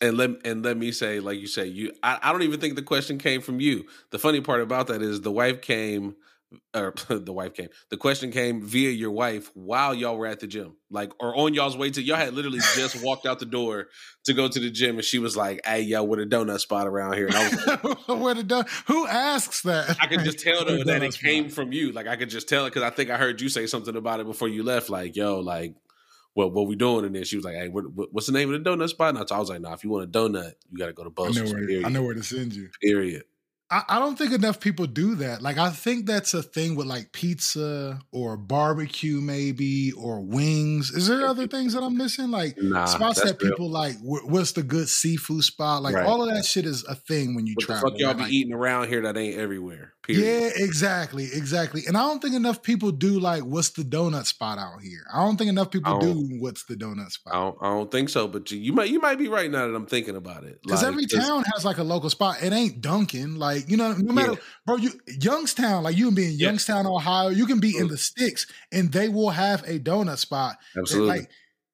And 0.00 0.16
let 0.16 0.30
and 0.44 0.64
let 0.64 0.78
me 0.78 0.92
say, 0.92 1.20
like 1.20 1.38
you 1.38 1.46
say, 1.46 1.66
you 1.66 1.92
I, 2.02 2.18
I 2.22 2.32
don't 2.32 2.42
even 2.42 2.58
think 2.58 2.74
the 2.74 2.82
question 2.82 3.18
came 3.18 3.40
from 3.40 3.60
you. 3.60 3.86
The 4.10 4.18
funny 4.18 4.40
part 4.40 4.62
about 4.62 4.86
that 4.88 5.02
is 5.02 5.20
the 5.20 5.30
wife 5.30 5.60
came 5.60 6.16
or 6.74 6.94
the 7.08 7.32
wife 7.32 7.54
came. 7.54 7.68
The 7.90 7.96
question 7.96 8.30
came 8.32 8.62
via 8.62 8.90
your 8.90 9.10
wife 9.12 9.50
while 9.54 9.94
y'all 9.94 10.16
were 10.16 10.26
at 10.26 10.40
the 10.40 10.46
gym. 10.46 10.76
Like 10.90 11.12
or 11.20 11.36
on 11.36 11.54
y'all's 11.54 11.76
way 11.76 11.90
to 11.90 12.02
y'all 12.02 12.16
had 12.16 12.34
literally 12.34 12.58
just 12.74 13.02
walked 13.04 13.26
out 13.26 13.38
the 13.38 13.46
door 13.46 13.88
to 14.24 14.32
go 14.34 14.48
to 14.48 14.58
the 14.60 14.70
gym 14.70 14.96
and 14.96 15.04
she 15.04 15.18
was 15.18 15.36
like, 15.36 15.60
Hey 15.64 15.82
yo, 15.82 16.02
with 16.04 16.20
a 16.20 16.24
donut 16.26 16.60
spot 16.60 16.86
around 16.86 17.14
here. 17.14 17.26
And 17.26 17.36
I 17.36 17.48
was 17.48 17.66
like, 17.66 18.08
Where 18.20 18.34
the 18.34 18.42
done? 18.42 18.64
Who 18.86 19.06
asks 19.06 19.62
that? 19.62 19.96
I 20.00 20.06
could 20.06 20.20
just 20.24 20.40
tell 20.40 20.64
though 20.64 20.82
that 20.84 21.02
it 21.02 21.14
came 21.18 21.44
spot? 21.50 21.54
from 21.54 21.72
you. 21.72 21.92
Like 21.92 22.06
I 22.06 22.16
could 22.16 22.30
just 22.30 22.48
tell 22.48 22.66
it 22.66 22.70
because 22.70 22.82
I 22.82 22.90
think 22.90 23.10
I 23.10 23.16
heard 23.16 23.40
you 23.40 23.48
say 23.48 23.66
something 23.66 23.94
about 23.96 24.20
it 24.20 24.26
before 24.26 24.48
you 24.48 24.62
left. 24.62 24.90
Like, 24.90 25.14
yo, 25.16 25.38
like, 25.40 25.74
what 26.34 26.52
what 26.52 26.66
we 26.68 26.76
doing? 26.76 27.04
And 27.04 27.14
then 27.14 27.24
she 27.24 27.36
was 27.36 27.44
like, 27.44 27.54
hey, 27.56 27.68
what, 27.68 27.90
what- 27.92 28.12
what's 28.12 28.26
the 28.26 28.32
name 28.32 28.52
of 28.52 28.62
the 28.62 28.70
donut 28.70 28.88
spot? 28.88 29.14
And 29.16 29.18
I 29.30 29.38
was 29.38 29.48
like, 29.50 29.60
nah, 29.60 29.72
if 29.72 29.82
you 29.84 29.90
want 29.90 30.04
a 30.04 30.08
donut, 30.08 30.52
you 30.70 30.78
got 30.78 30.86
to 30.86 30.92
go 30.92 31.02
to 31.04 31.10
I 31.22 31.30
know 31.30 31.44
where 31.52 31.86
I 31.86 31.88
know 31.88 32.02
where 32.02 32.14
to 32.14 32.22
send 32.22 32.54
you. 32.54 32.68
Period. 32.82 33.22
I, 33.70 33.82
I 33.88 33.98
don't 34.00 34.16
think 34.18 34.32
enough 34.32 34.58
people 34.58 34.86
do 34.86 35.14
that. 35.16 35.42
Like 35.42 35.56
I 35.58 35.70
think 35.70 36.06
that's 36.06 36.34
a 36.34 36.42
thing 36.42 36.74
with 36.74 36.86
like 36.86 37.12
pizza 37.12 38.00
or 38.12 38.36
barbecue, 38.36 39.20
maybe 39.20 39.92
or 39.92 40.20
wings. 40.20 40.90
Is 40.90 41.06
there 41.06 41.24
other 41.26 41.46
things 41.46 41.74
that 41.74 41.82
I'm 41.82 41.96
missing? 41.96 42.30
Like 42.30 42.56
Nah, 42.58 42.86
spots 42.86 43.20
that's 43.20 43.32
that 43.32 43.42
real. 43.42 43.52
people 43.52 43.70
like. 43.70 43.94
What's 44.02 44.52
the 44.52 44.62
good 44.62 44.88
seafood 44.88 45.44
spot? 45.44 45.82
Like 45.82 45.94
Right. 45.94 46.06
all 46.06 46.22
of 46.28 46.34
that 46.34 46.44
shit 46.44 46.64
is 46.66 46.84
a 46.84 46.94
thing 46.94 47.34
when 47.34 47.46
you 47.46 47.54
What 47.56 47.66
the 47.68 47.72
travel. 47.74 47.90
fuck 47.90 47.98
y'all 47.98 48.14
be 48.14 48.22
Like, 48.24 48.32
eating 48.32 48.52
around 48.52 48.88
here 48.88 49.02
that 49.02 49.16
ain't 49.16 49.38
everywhere? 49.38 49.92
Period. 50.02 50.24
Yeah, 50.56 50.64
exactly, 50.64 51.28
exactly. 51.32 51.82
And 51.86 51.96
I 51.96 52.00
don't 52.00 52.20
think 52.22 52.34
enough 52.34 52.62
people 52.62 52.90
do 52.90 53.20
like 53.20 53.42
what's 53.44 53.68
the 53.70 53.82
donut 53.82 54.26
spot 54.26 54.58
out 54.58 54.80
here. 54.82 55.02
I 55.12 55.18
don't 55.24 55.36
think 55.36 55.50
enough 55.50 55.70
people 55.70 55.98
do 55.98 56.14
what's 56.40 56.64
the 56.64 56.74
donut 56.74 57.06
I 57.06 57.08
spot. 57.10 57.32
don't, 57.34 57.56
I 57.60 57.66
don't 57.68 57.90
think 57.90 58.08
so, 58.08 58.26
but 58.26 58.50
you, 58.50 58.58
you 58.58 58.72
might 58.72 58.88
you 58.88 58.98
might 58.98 59.18
be 59.18 59.28
right 59.28 59.50
now 59.50 59.68
that 59.68 59.74
I'm 59.74 59.86
thinking 59.86 60.16
about 60.16 60.44
it. 60.44 60.60
Because 60.62 60.82
Like, 60.82 60.88
every 60.92 61.06
'cause- 61.06 61.24
town 61.26 61.44
has 61.54 61.64
like 61.64 61.78
a 61.78 61.84
local 61.84 62.08
spot. 62.10 62.42
It 62.42 62.52
ain't 62.52 62.80
Dunkin'. 62.80 63.36
Like, 63.36 63.59
you 63.68 63.76
know, 63.76 63.92
no 63.92 64.12
matter, 64.12 64.32
Yeah. 64.32 64.38
bro, 64.66 64.76
you 64.76 64.90
Youngstown, 65.06 65.82
like 65.84 65.96
you 65.96 66.06
can 66.06 66.14
be 66.14 66.24
in 66.26 66.32
Yeah. 66.32 66.46
Youngstown, 66.48 66.86
Ohio, 66.86 67.28
you 67.28 67.46
can 67.46 67.60
be 67.60 67.76
in 67.76 67.88
the 67.88 67.98
sticks 67.98 68.46
and 68.72 68.92
they 68.92 69.08
will 69.08 69.30
have 69.30 69.62
a 69.64 69.78
donut 69.78 70.18
spot. 70.18 70.56
that, 70.74 70.80
Absolutely. 70.80 71.08
Like 71.20 71.30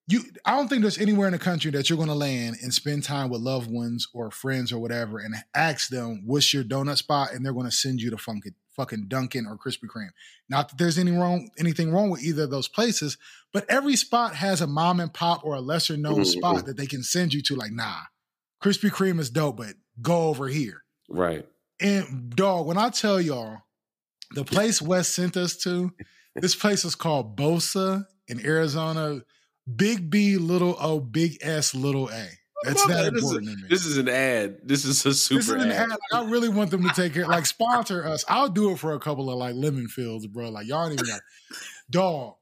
you 0.09 0.21
I 0.45 0.55
don't 0.55 0.69
think 0.69 0.81
there's 0.83 0.97
anywhere 0.97 1.27
in 1.27 1.33
the 1.33 1.39
country 1.39 1.69
that 1.71 1.89
you're 1.89 1.97
gonna 1.99 2.15
land 2.15 2.57
and 2.63 2.73
spend 2.73 3.03
time 3.03 3.29
with 3.29 3.41
loved 3.41 3.69
ones 3.69 4.07
or 4.13 4.31
friends 4.31 4.71
or 4.71 4.79
whatever 4.79 5.19
and 5.19 5.35
ask 5.53 5.89
them 5.89 6.23
what's 6.25 6.53
your 6.53 6.63
donut 6.63 6.97
spot 6.97 7.33
and 7.33 7.45
they're 7.45 7.53
gonna 7.53 7.71
send 7.71 8.01
you 8.01 8.09
to 8.11 8.17
fucking 8.17 8.55
fucking 8.75 9.07
Dunkin' 9.07 9.47
or 9.47 9.57
Krispy 9.57 9.87
Kreme. 9.93 10.11
Not 10.49 10.69
that 10.69 10.77
there's 10.77 10.99
any 10.99 11.11
wrong 11.11 11.49
anything 11.57 11.91
wrong 11.91 12.09
with 12.11 12.23
either 12.23 12.43
of 12.43 12.51
those 12.51 12.67
places, 12.67 13.17
but 13.51 13.65
every 13.69 13.95
spot 13.95 14.35
has 14.35 14.61
a 14.61 14.67
mom 14.67 14.99
and 14.99 15.11
pop 15.11 15.43
or 15.43 15.55
a 15.55 15.61
lesser 15.61 15.97
known 15.97 16.21
Mhm. 16.21 16.25
spot 16.27 16.65
that 16.67 16.77
they 16.77 16.85
can 16.85 17.01
send 17.03 17.33
you 17.33 17.41
to. 17.41 17.55
Like, 17.55 17.71
nah, 17.71 18.01
Krispy 18.63 18.89
Kreme 18.91 19.19
is 19.19 19.29
dope, 19.31 19.57
but 19.57 19.75
go 20.01 20.27
over 20.27 20.47
here. 20.47 20.83
right. 21.09 21.47
And 21.79 22.35
dog, 22.35 22.65
when 22.65 22.77
I 22.77 22.89
tell 22.89 23.21
y'all, 23.21 23.57
the 24.31 24.43
place 24.43 24.81
Wes 24.81 25.07
sent 25.07 25.37
us 25.37 25.55
to, 25.57 25.91
this 26.35 26.55
place 26.55 26.83
is 26.85 26.95
called 26.95 27.37
Bosa 27.37 28.05
in 28.27 28.43
Arizona. 28.45 29.21
Big 29.75 30.09
B, 30.09 30.37
little 30.37 30.75
O, 30.79 30.99
big 30.99 31.37
S, 31.41 31.75
little 31.75 32.09
A. 32.09 32.27
That's 32.63 32.79
not 32.79 32.89
bad. 32.89 33.13
This 33.13 33.23
is- 33.23 33.31
important 33.31 33.51
to 33.51 33.63
me. 33.63 33.67
This 33.69 33.85
is 33.85 33.97
an 33.97 34.09
ad. 34.09 34.57
This 34.63 34.85
is 34.85 35.05
a 35.05 35.13
super 35.13 35.39
This 35.39 35.47
is 35.49 35.53
an 35.53 35.71
ad. 35.71 35.83
ad. 35.83 35.89
Like, 35.89 35.99
I 36.13 36.29
really 36.29 36.49
want 36.49 36.71
them 36.71 36.83
to 36.83 36.89
take 36.95 37.13
care, 37.13 37.27
like 37.27 37.45
sponsor 37.45 38.03
us. 38.05 38.25
I'll 38.27 38.49
do 38.49 38.71
it 38.71 38.79
for 38.79 38.93
a 38.93 38.99
couple 38.99 39.29
of 39.29 39.37
like 39.37 39.53
lemon 39.55 39.87
fields, 39.87 40.25
bro. 40.25 40.49
Like 40.49 40.65
y'all 40.67 40.85
ain't 40.85 40.93
even 40.93 41.05
got 41.05 41.21
dog. 41.91 42.33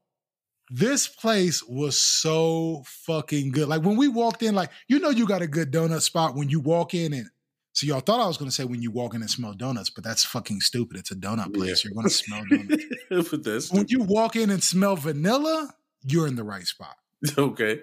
this 0.70 1.06
place 1.06 1.62
was 1.64 1.98
so 1.98 2.82
fucking 2.86 3.50
good. 3.52 3.68
Like 3.68 3.82
when 3.82 3.96
we 3.96 4.08
walked 4.08 4.42
in, 4.42 4.54
like 4.54 4.70
you 4.88 4.98
know, 5.00 5.10
you 5.10 5.26
got 5.26 5.42
a 5.42 5.46
good 5.46 5.70
donut 5.70 6.00
spot 6.00 6.34
when 6.34 6.48
you 6.48 6.60
walk 6.60 6.94
in, 6.94 7.12
and 7.12 7.28
so 7.76 7.86
y'all 7.86 8.00
thought 8.00 8.20
I 8.20 8.26
was 8.26 8.38
gonna 8.38 8.50
say 8.50 8.64
when 8.64 8.80
you 8.80 8.90
walk 8.90 9.14
in 9.14 9.20
and 9.20 9.30
smell 9.30 9.52
donuts, 9.52 9.90
but 9.90 10.02
that's 10.02 10.24
fucking 10.24 10.62
stupid. 10.62 10.96
It's 10.96 11.10
a 11.10 11.14
donut 11.14 11.52
place. 11.52 11.84
Yeah. 11.84 11.90
You're 11.90 11.96
gonna 11.96 12.08
smell 12.08 12.42
donuts. 12.48 13.70
when 13.70 13.84
you 13.88 14.02
walk 14.02 14.34
in 14.34 14.48
and 14.48 14.62
smell 14.62 14.96
vanilla, 14.96 15.74
you're 16.02 16.26
in 16.26 16.36
the 16.36 16.42
right 16.42 16.66
spot. 16.66 16.96
okay. 17.38 17.80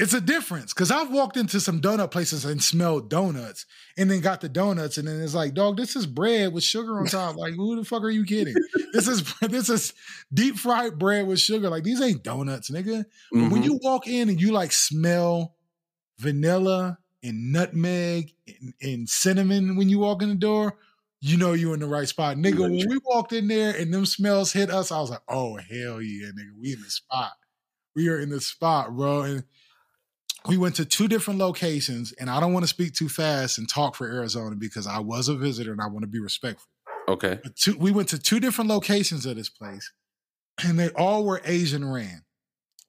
It's 0.00 0.14
a 0.14 0.20
difference 0.20 0.74
because 0.74 0.90
I've 0.90 1.12
walked 1.12 1.36
into 1.36 1.60
some 1.60 1.80
donut 1.80 2.10
places 2.10 2.44
and 2.44 2.60
smelled 2.60 3.08
donuts 3.08 3.66
and 3.96 4.10
then 4.10 4.18
got 4.18 4.40
the 4.40 4.48
donuts 4.48 4.98
and 4.98 5.06
then 5.06 5.20
it's 5.20 5.32
like, 5.34 5.54
dog, 5.54 5.76
this 5.76 5.94
is 5.94 6.06
bread 6.06 6.52
with 6.52 6.64
sugar 6.64 6.98
on 6.98 7.06
top. 7.06 7.36
Like, 7.36 7.54
who 7.54 7.76
the 7.76 7.84
fuck 7.84 8.02
are 8.02 8.10
you 8.10 8.24
kidding? 8.24 8.56
this 8.92 9.06
is 9.06 9.32
this 9.42 9.68
is 9.68 9.92
deep 10.32 10.56
fried 10.56 10.98
bread 10.98 11.28
with 11.28 11.38
sugar. 11.38 11.70
Like, 11.70 11.84
these 11.84 12.02
ain't 12.02 12.24
donuts, 12.24 12.68
nigga. 12.68 13.04
But 13.30 13.52
when 13.52 13.62
you 13.62 13.78
walk 13.80 14.08
in 14.08 14.28
and 14.28 14.40
you 14.40 14.50
like 14.50 14.72
smell 14.72 15.54
vanilla 16.18 16.98
and 17.24 17.52
nutmeg 17.52 18.32
and, 18.46 18.74
and 18.82 19.08
cinnamon 19.08 19.76
when 19.76 19.88
you 19.88 19.98
walk 19.98 20.22
in 20.22 20.28
the 20.28 20.34
door, 20.34 20.76
you 21.20 21.38
know 21.38 21.54
you're 21.54 21.74
in 21.74 21.80
the 21.80 21.86
right 21.86 22.06
spot. 22.06 22.36
Nigga, 22.36 22.60
when 22.60 22.72
we 22.72 22.98
walked 23.04 23.32
in 23.32 23.48
there 23.48 23.74
and 23.74 23.92
them 23.92 24.04
smells 24.04 24.52
hit 24.52 24.70
us, 24.70 24.92
I 24.92 25.00
was 25.00 25.10
like, 25.10 25.22
oh 25.28 25.56
hell 25.56 26.02
yeah, 26.02 26.28
nigga. 26.28 26.50
We 26.60 26.74
in 26.74 26.82
the 26.82 26.90
spot. 26.90 27.32
We 27.96 28.08
are 28.08 28.20
in 28.20 28.28
the 28.28 28.40
spot, 28.40 28.94
bro. 28.94 29.22
And 29.22 29.44
we 30.46 30.58
went 30.58 30.74
to 30.76 30.84
two 30.84 31.08
different 31.08 31.40
locations, 31.40 32.12
and 32.12 32.28
I 32.28 32.40
don't 32.40 32.52
want 32.52 32.64
to 32.64 32.68
speak 32.68 32.92
too 32.92 33.08
fast 33.08 33.56
and 33.56 33.68
talk 33.68 33.94
for 33.94 34.06
Arizona 34.06 34.54
because 34.56 34.86
I 34.86 34.98
was 34.98 35.28
a 35.28 35.36
visitor 35.36 35.72
and 35.72 35.80
I 35.80 35.86
want 35.86 36.02
to 36.02 36.06
be 36.06 36.20
respectful. 36.20 36.68
Okay. 37.08 37.40
Two, 37.56 37.76
we 37.78 37.92
went 37.92 38.10
to 38.10 38.18
two 38.18 38.40
different 38.40 38.68
locations 38.68 39.24
of 39.24 39.36
this 39.36 39.48
place, 39.48 39.90
and 40.62 40.78
they 40.78 40.90
all 40.90 41.24
were 41.24 41.40
Asian 41.46 41.90
ran. 41.90 42.23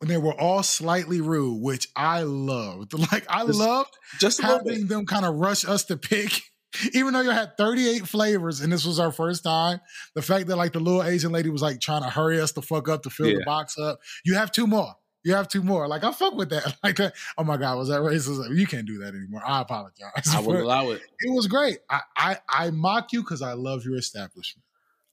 And 0.02 0.10
they 0.10 0.18
were 0.18 0.34
all 0.40 0.62
slightly 0.62 1.22
rude, 1.22 1.62
which 1.62 1.88
I 1.96 2.24
loved. 2.24 2.94
Like 3.12 3.26
I 3.30 3.46
Just 3.46 3.60
loved 3.60 3.98
Just 4.20 4.40
a 4.40 4.48
little 4.48 4.64
bit. 4.64 4.74
having 4.74 4.88
them 4.88 5.06
kind 5.06 5.26
of 5.26 5.36
rush 5.36 5.66
us 5.66 5.86
to 5.86 5.98
pick. 5.98 6.42
Even 6.94 7.14
though 7.14 7.22
you 7.22 7.30
had 7.30 7.56
38 7.58 8.06
flavors 8.06 8.60
and 8.60 8.72
this 8.74 8.84
was 8.86 9.00
our 9.00 9.12
first 9.12 9.44
time, 9.46 9.80
the 10.14 10.22
fact 10.22 10.48
that 10.48 10.58
like 10.58 10.74
the 10.74 10.80
little 10.82 11.02
Asian 11.04 11.32
lady 11.32 11.50
was 11.50 11.62
like 11.62 11.80
trying 11.80 12.04
to 12.04 12.10
hurry 12.10 12.42
us 12.42 12.52
the 12.52 12.62
fuck 12.62 12.90
up 12.90 13.04
to 13.04 13.10
fill 13.10 13.28
the 13.28 13.44
box 13.46 13.78
up. 13.78 14.00
You 14.26 14.36
have 14.36 14.52
two 14.52 14.68
more. 14.68 14.94
You 15.24 15.34
have 15.36 15.48
two 15.48 15.64
more. 15.64 15.88
Like 15.88 16.04
I 16.04 16.12
fuck 16.12 16.36
with 16.36 16.50
that. 16.50 16.76
Like 16.84 16.98
that. 16.98 17.14
Oh 17.38 17.46
my 17.46 17.56
God, 17.56 17.78
was 17.78 17.88
that 17.88 18.02
racist? 18.02 18.54
You 18.56 18.68
can't 18.68 18.86
do 18.86 18.98
that 19.00 19.16
anymore. 19.16 19.42
I 19.48 19.62
apologize. 19.62 20.12
I 20.34 20.42
would 20.42 20.60
allow 20.60 20.90
it. 20.92 21.02
it 21.20 21.34
was 21.34 21.48
great. 21.48 21.80
I 21.90 22.02
I, 22.18 22.38
I 22.50 22.70
mock 22.72 23.14
you 23.14 23.22
because 23.24 23.42
I 23.42 23.54
love 23.54 23.86
your 23.86 23.96
establishment. 23.96 24.65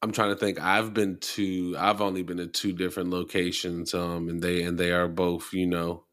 I'm 0.02 0.12
trying 0.12 0.30
to 0.30 0.36
think. 0.36 0.60
I've 0.60 0.92
been 0.92 1.18
to. 1.18 1.76
I've 1.78 2.00
only 2.00 2.22
been 2.22 2.38
to 2.38 2.46
two 2.46 2.72
different 2.72 3.10
locations. 3.10 3.94
Um, 3.94 4.28
and 4.28 4.42
they 4.42 4.62
and 4.62 4.78
they 4.78 4.92
are 4.92 5.08
both, 5.08 5.52
you 5.52 5.66
know, 5.66 6.04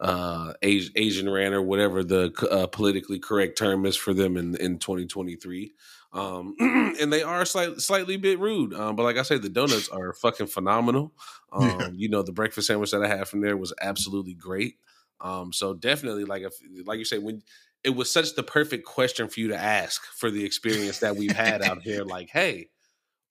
uh, 0.00 0.54
Asian, 0.62 0.92
Asian 0.96 1.30
ran 1.30 1.54
or 1.54 1.62
whatever 1.62 2.04
the 2.04 2.32
uh, 2.50 2.66
politically 2.68 3.18
correct 3.18 3.58
term 3.58 3.86
is 3.86 3.96
for 3.96 4.14
them 4.14 4.36
in 4.36 4.56
in 4.56 4.78
2023. 4.78 5.72
Um, 6.12 6.56
and 6.60 7.12
they 7.12 7.22
are 7.22 7.44
slightly 7.44 7.78
slightly 7.80 8.16
bit 8.16 8.38
rude. 8.40 8.74
Um, 8.74 8.96
but 8.96 9.04
like 9.04 9.18
I 9.18 9.22
said, 9.22 9.42
the 9.42 9.48
donuts 9.50 9.88
are 9.90 10.12
fucking 10.14 10.48
phenomenal. 10.48 11.14
Um, 11.52 11.84
Yeah. 11.84 11.90
you 11.96 12.08
know, 12.08 12.22
the 12.22 12.32
breakfast 12.32 12.68
sandwich 12.68 12.92
that 12.92 13.04
I 13.04 13.08
had 13.08 13.28
from 13.28 13.42
there 13.42 13.56
was 13.56 13.74
absolutely 13.80 14.34
great. 14.34 14.76
Um, 15.20 15.52
so 15.52 15.74
definitely, 15.74 16.24
like 16.24 16.42
if 16.42 16.54
like 16.86 16.98
you 16.98 17.04
say, 17.04 17.18
when 17.18 17.42
it 17.84 17.90
was 17.90 18.12
such 18.12 18.34
the 18.34 18.42
perfect 18.42 18.84
question 18.86 19.28
for 19.28 19.40
you 19.40 19.48
to 19.48 19.56
ask 19.56 20.04
for 20.04 20.30
the 20.30 20.44
experience 20.44 20.98
that 21.00 21.16
we've 21.16 21.34
had 21.34 21.62
out 21.62 21.82
here. 21.82 22.04
Like, 22.04 22.30
hey, 22.30 22.70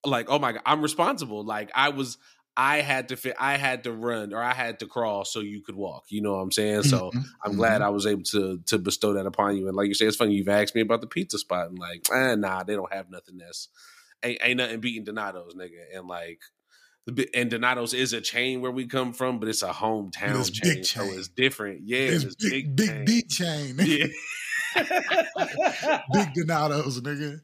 like, 0.06 0.30
oh 0.30 0.40
my 0.40 0.54
god, 0.54 0.62
I'm 0.66 0.82
responsible. 0.82 1.44
Like, 1.44 1.72
I 1.76 1.90
was, 1.90 2.18
I 2.56 2.82
had 2.82 3.10
to 3.10 3.16
fit, 3.16 3.36
I 3.40 3.58
had 3.58 3.84
to 3.86 3.92
run 3.92 4.34
or 4.34 4.42
I 4.42 4.54
had 4.54 4.80
to 4.80 4.86
crawl 4.86 5.24
so 5.24 5.40
you 5.40 5.62
could 5.62 5.76
walk. 5.76 6.06
You 6.10 6.22
know 6.22 6.34
what 6.34 6.42
I'm 6.42 6.52
saying? 6.52 6.84
So 6.84 7.12
Mhm, 7.12 7.24
I'm 7.44 7.56
glad 7.56 7.82
I 7.82 7.90
was 7.90 8.06
able 8.06 8.24
to 8.24 8.60
to 8.66 8.78
bestow 8.78 9.14
that 9.14 9.26
upon 9.26 9.56
you. 9.56 9.68
And 9.68 9.78
like 9.78 9.88
you 9.88 9.94
say, 9.94 10.06
it's 10.06 10.18
funny 10.18 10.34
you've 10.34 10.50
asked 10.50 10.76
me 10.76 10.82
about 10.82 11.02
the 11.02 11.08
pizza 11.08 11.38
spot 11.38 11.70
and 11.70 11.80
like, 11.80 12.08
eh, 12.14 12.36
nah, 12.36 12.64
they 12.64 12.76
don't 12.76 12.92
have 12.92 13.10
nothing 13.10 13.38
that's 13.38 13.70
ain't, 14.24 14.40
ain't 14.44 14.58
nothing 14.58 14.80
beating 14.82 15.06
Donato's, 15.06 15.56
nigga. 15.56 15.96
And 15.96 16.08
like. 16.08 16.42
And 17.34 17.50
Donato's 17.50 17.96
is 17.96 18.14
a 18.14 18.22
chain 18.22 18.62
where 18.62 18.72
we 18.72 18.86
come 18.86 19.14
from, 19.14 19.40
but 19.40 19.50
it's 19.50 19.64
a 19.64 19.70
hometown 19.70 20.40
it's 20.42 20.52
chain, 20.52 20.76
big 20.76 20.86
so 20.86 21.04
it's 21.06 21.28
different. 21.28 21.82
Yeah, 21.86 22.00
it's 22.00 22.24
it's, 22.24 22.36
big, 22.36 22.76
big, 22.76 23.04
big, 23.06 23.30
chain. 23.30 23.76
D 23.78 23.78
chain. 23.78 23.90
Yeah. 23.90 24.08
big 26.14 26.34
Donatos, 26.36 27.00
nigga. 27.00 27.40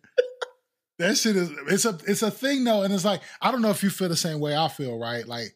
That 0.97 1.17
shit 1.17 1.35
is 1.35 1.49
it's 1.67 1.85
a 1.85 1.97
it's 2.07 2.21
a 2.21 2.31
thing 2.31 2.63
though, 2.63 2.83
and 2.83 2.93
it's 2.93 3.03
like 3.05 3.21
I 3.41 3.51
don't 3.51 3.61
know 3.61 3.69
if 3.71 3.83
you 3.83 3.89
feel 3.89 4.07
the 4.09 4.15
same 4.15 4.39
way 4.39 4.55
I 4.55 4.67
feel, 4.69 4.97
right? 4.97 5.27
Like 5.27 5.55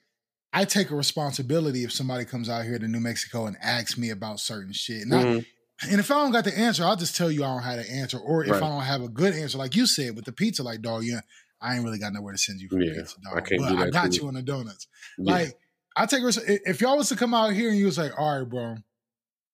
I 0.52 0.66
take 0.66 0.90
a 0.92 0.96
responsibility 0.96 1.84
if 1.84 1.92
somebody 1.94 2.26
comes 2.26 2.50
out 2.50 2.66
here 2.66 2.78
to 2.80 2.88
New 2.88 3.00
Mexico 3.00 3.46
and 3.46 3.56
asks 3.62 3.98
me 3.98 4.10
about 4.10 4.40
certain 4.40 4.74
shit. 4.74 5.04
And, 5.04 5.14
I- 5.14 5.24
Mhm. 5.24 5.46
and 5.92 6.00
if 6.00 6.10
I 6.10 6.16
don't 6.16 6.32
got 6.32 6.44
the 6.44 6.58
answer, 6.58 6.84
I'll 6.84 6.96
just 6.96 7.16
tell 7.16 7.32
you 7.32 7.44
I 7.44 7.54
don't 7.54 7.62
have 7.64 7.78
the 7.86 7.90
answer. 7.92 8.18
Or 8.18 8.44
if 8.44 8.50
Right. 8.52 8.64
I 8.64 8.68
don't 8.68 8.84
have 8.84 9.02
a 9.04 9.08
good 9.10 9.34
answer, 9.36 9.60
like 9.60 9.76
you 9.76 9.86
said 9.86 10.16
with 10.16 10.26
the 10.26 10.32
pizza, 10.32 10.64
like 10.64 10.82
dog, 10.82 11.04
yeah, 11.06 11.22
I 11.62 11.76
ain't 11.76 11.84
really 11.86 12.00
got 12.00 12.14
nowhere 12.14 12.34
to 12.34 12.38
send 12.40 12.60
you 12.62 12.68
for 12.68 12.82
Yeah, 12.82 12.96
pizza, 12.96 13.16
I 13.32 13.36
dog. 13.36 13.46
can't 13.48 13.62
but 13.62 13.72
I 13.78 13.90
got 13.92 14.18
you 14.18 14.28
on 14.28 14.34
the 14.34 14.42
donuts. 14.42 14.88
Yeah. 15.20 15.32
Like 15.34 15.60
I 15.96 16.06
take 16.08 16.24
if 16.26 16.82
y'all 16.82 16.98
was 16.98 17.10
to 17.10 17.16
come 17.16 17.34
out 17.34 17.54
here 17.54 17.70
and 17.70 17.78
you 17.78 17.86
was 17.86 17.98
like, 17.98 18.12
all 18.18 18.40
right, 18.40 18.50
bro, 18.50 18.78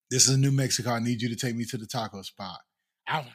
this 0.09 0.27
is 0.29 0.37
New 0.37 0.51
Mexico. 0.51 0.91
I 0.91 0.99
need 0.99 1.21
you 1.21 1.29
to 1.29 1.35
take 1.35 1.55
me 1.55 1.65
to 1.65 1.77
the 1.77 1.85
taco 1.87 2.21
spot. 2.21 2.59
I 3.07 3.27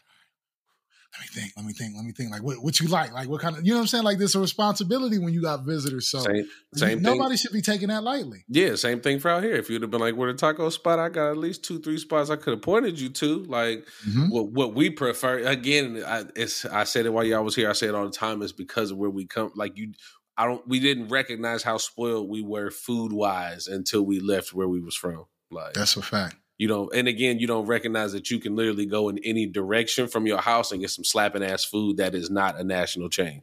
let 1.12 1.20
me 1.22 1.26
think, 1.40 1.52
let 1.56 1.66
me 1.66 1.72
think, 1.72 1.96
let 1.96 2.04
me 2.04 2.12
think. 2.12 2.30
Like 2.30 2.42
what, 2.42 2.62
what 2.62 2.78
you 2.78 2.86
like? 2.86 3.12
Like 3.12 3.28
what 3.28 3.40
kind 3.40 3.56
of 3.56 3.64
you 3.66 3.72
know 3.72 3.78
what 3.78 3.82
I'm 3.82 3.86
saying? 3.88 4.04
Like 4.04 4.18
there's 4.18 4.36
a 4.36 4.40
responsibility 4.40 5.18
when 5.18 5.32
you 5.34 5.42
got 5.42 5.64
visitors. 5.64 6.08
So 6.08 6.20
same, 6.20 6.48
same 6.74 7.02
thing. 7.02 7.02
nobody 7.02 7.36
should 7.36 7.52
be 7.52 7.62
taking 7.62 7.88
that 7.88 8.04
lightly. 8.04 8.44
Yeah, 8.48 8.76
same 8.76 9.00
thing 9.00 9.18
for 9.18 9.28
out 9.28 9.42
here. 9.42 9.54
If 9.54 9.68
you'd 9.68 9.82
have 9.82 9.90
been 9.90 10.00
like, 10.00 10.14
"Where 10.14 10.32
the 10.32 10.38
taco 10.38 10.68
spot?" 10.70 11.00
I 11.00 11.08
got 11.08 11.30
at 11.32 11.36
least 11.36 11.64
two, 11.64 11.80
three 11.80 11.98
spots 11.98 12.30
I 12.30 12.36
could 12.36 12.52
have 12.54 12.62
pointed 12.62 13.00
you 13.00 13.08
to. 13.08 13.42
Like 13.44 13.86
Mhm. 14.08 14.30
what 14.30 14.52
what 14.52 14.74
we 14.74 14.88
prefer. 14.90 15.38
Again, 15.38 16.00
I, 16.06 16.24
it's 16.36 16.64
I 16.64 16.84
said 16.84 17.06
it 17.06 17.12
while 17.12 17.24
y'all 17.24 17.42
was 17.42 17.56
here. 17.56 17.68
I 17.68 17.72
say 17.72 17.88
it 17.88 17.94
all 17.94 18.04
the 18.06 18.12
time. 18.12 18.40
Is 18.42 18.52
because 18.52 18.92
of 18.92 18.98
where 18.98 19.10
we 19.10 19.26
come. 19.26 19.50
Like 19.56 19.76
you, 19.76 19.92
I 20.36 20.46
don't. 20.46 20.66
We 20.68 20.78
didn't 20.78 21.08
recognize 21.08 21.64
how 21.64 21.78
spoiled 21.78 22.28
we 22.30 22.40
were 22.40 22.70
food 22.70 23.12
wise 23.12 23.66
until 23.66 24.02
we 24.02 24.20
left 24.20 24.52
where 24.54 24.68
we 24.68 24.80
was 24.80 24.94
from. 24.94 25.24
Like 25.50 25.72
That's 25.74 25.96
a 25.96 26.02
fact. 26.02 26.36
You 26.60 26.68
don't. 26.68 26.94
And 26.94 27.08
again, 27.08 27.38
you 27.38 27.46
don't 27.46 27.64
recognize 27.64 28.12
that 28.12 28.30
you 28.30 28.38
can 28.38 28.54
literally 28.54 28.84
go 28.84 29.08
in 29.08 29.18
any 29.24 29.46
direction 29.46 30.08
from 30.08 30.26
your 30.26 30.42
house 30.42 30.72
and 30.72 30.80
get 30.82 30.90
some 30.90 31.04
slapping 31.04 31.42
ass 31.42 31.64
food 31.64 31.96
that 31.96 32.14
is 32.14 32.28
not 32.28 32.60
a 32.60 32.64
national 32.64 33.08
chain. 33.08 33.40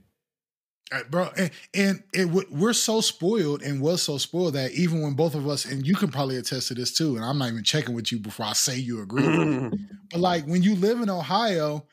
Uh, 0.92 1.02
bro 1.10 1.30
and, 1.36 1.52
and 1.74 2.04
it 2.14 2.26
we're 2.50 2.72
so 2.72 3.02
spoiled 3.02 3.62
and 3.62 3.82
was 3.82 4.02
so 4.02 4.18
spoiled 4.18 4.54
that 4.54 4.72
even 4.72 5.02
when 5.02 5.16
both 5.16 5.36
of 5.36 5.46
us 5.46 5.66
and 5.66 5.86
you 5.86 5.94
can 5.94 6.10
probably 6.10 6.38
attest 6.38 6.70
to 6.70 6.74
this 6.74 6.94
too 6.94 7.18
and 7.18 7.26
i'm 7.26 7.38
not 7.38 7.50
even 7.50 7.62
checking 7.62 7.94
with 7.94 8.10
you 8.10 8.18
before 8.18 8.46
i 8.46 8.54
say 8.54 8.78
you 8.78 9.02
agree 9.02 9.28
with 9.28 9.74
me. 9.74 9.80
but 10.12 10.22
like 10.22 10.46
when 10.46 10.64
you 10.64 10.76
live 10.76 11.02
in 11.02 11.10
ohio 11.10 11.86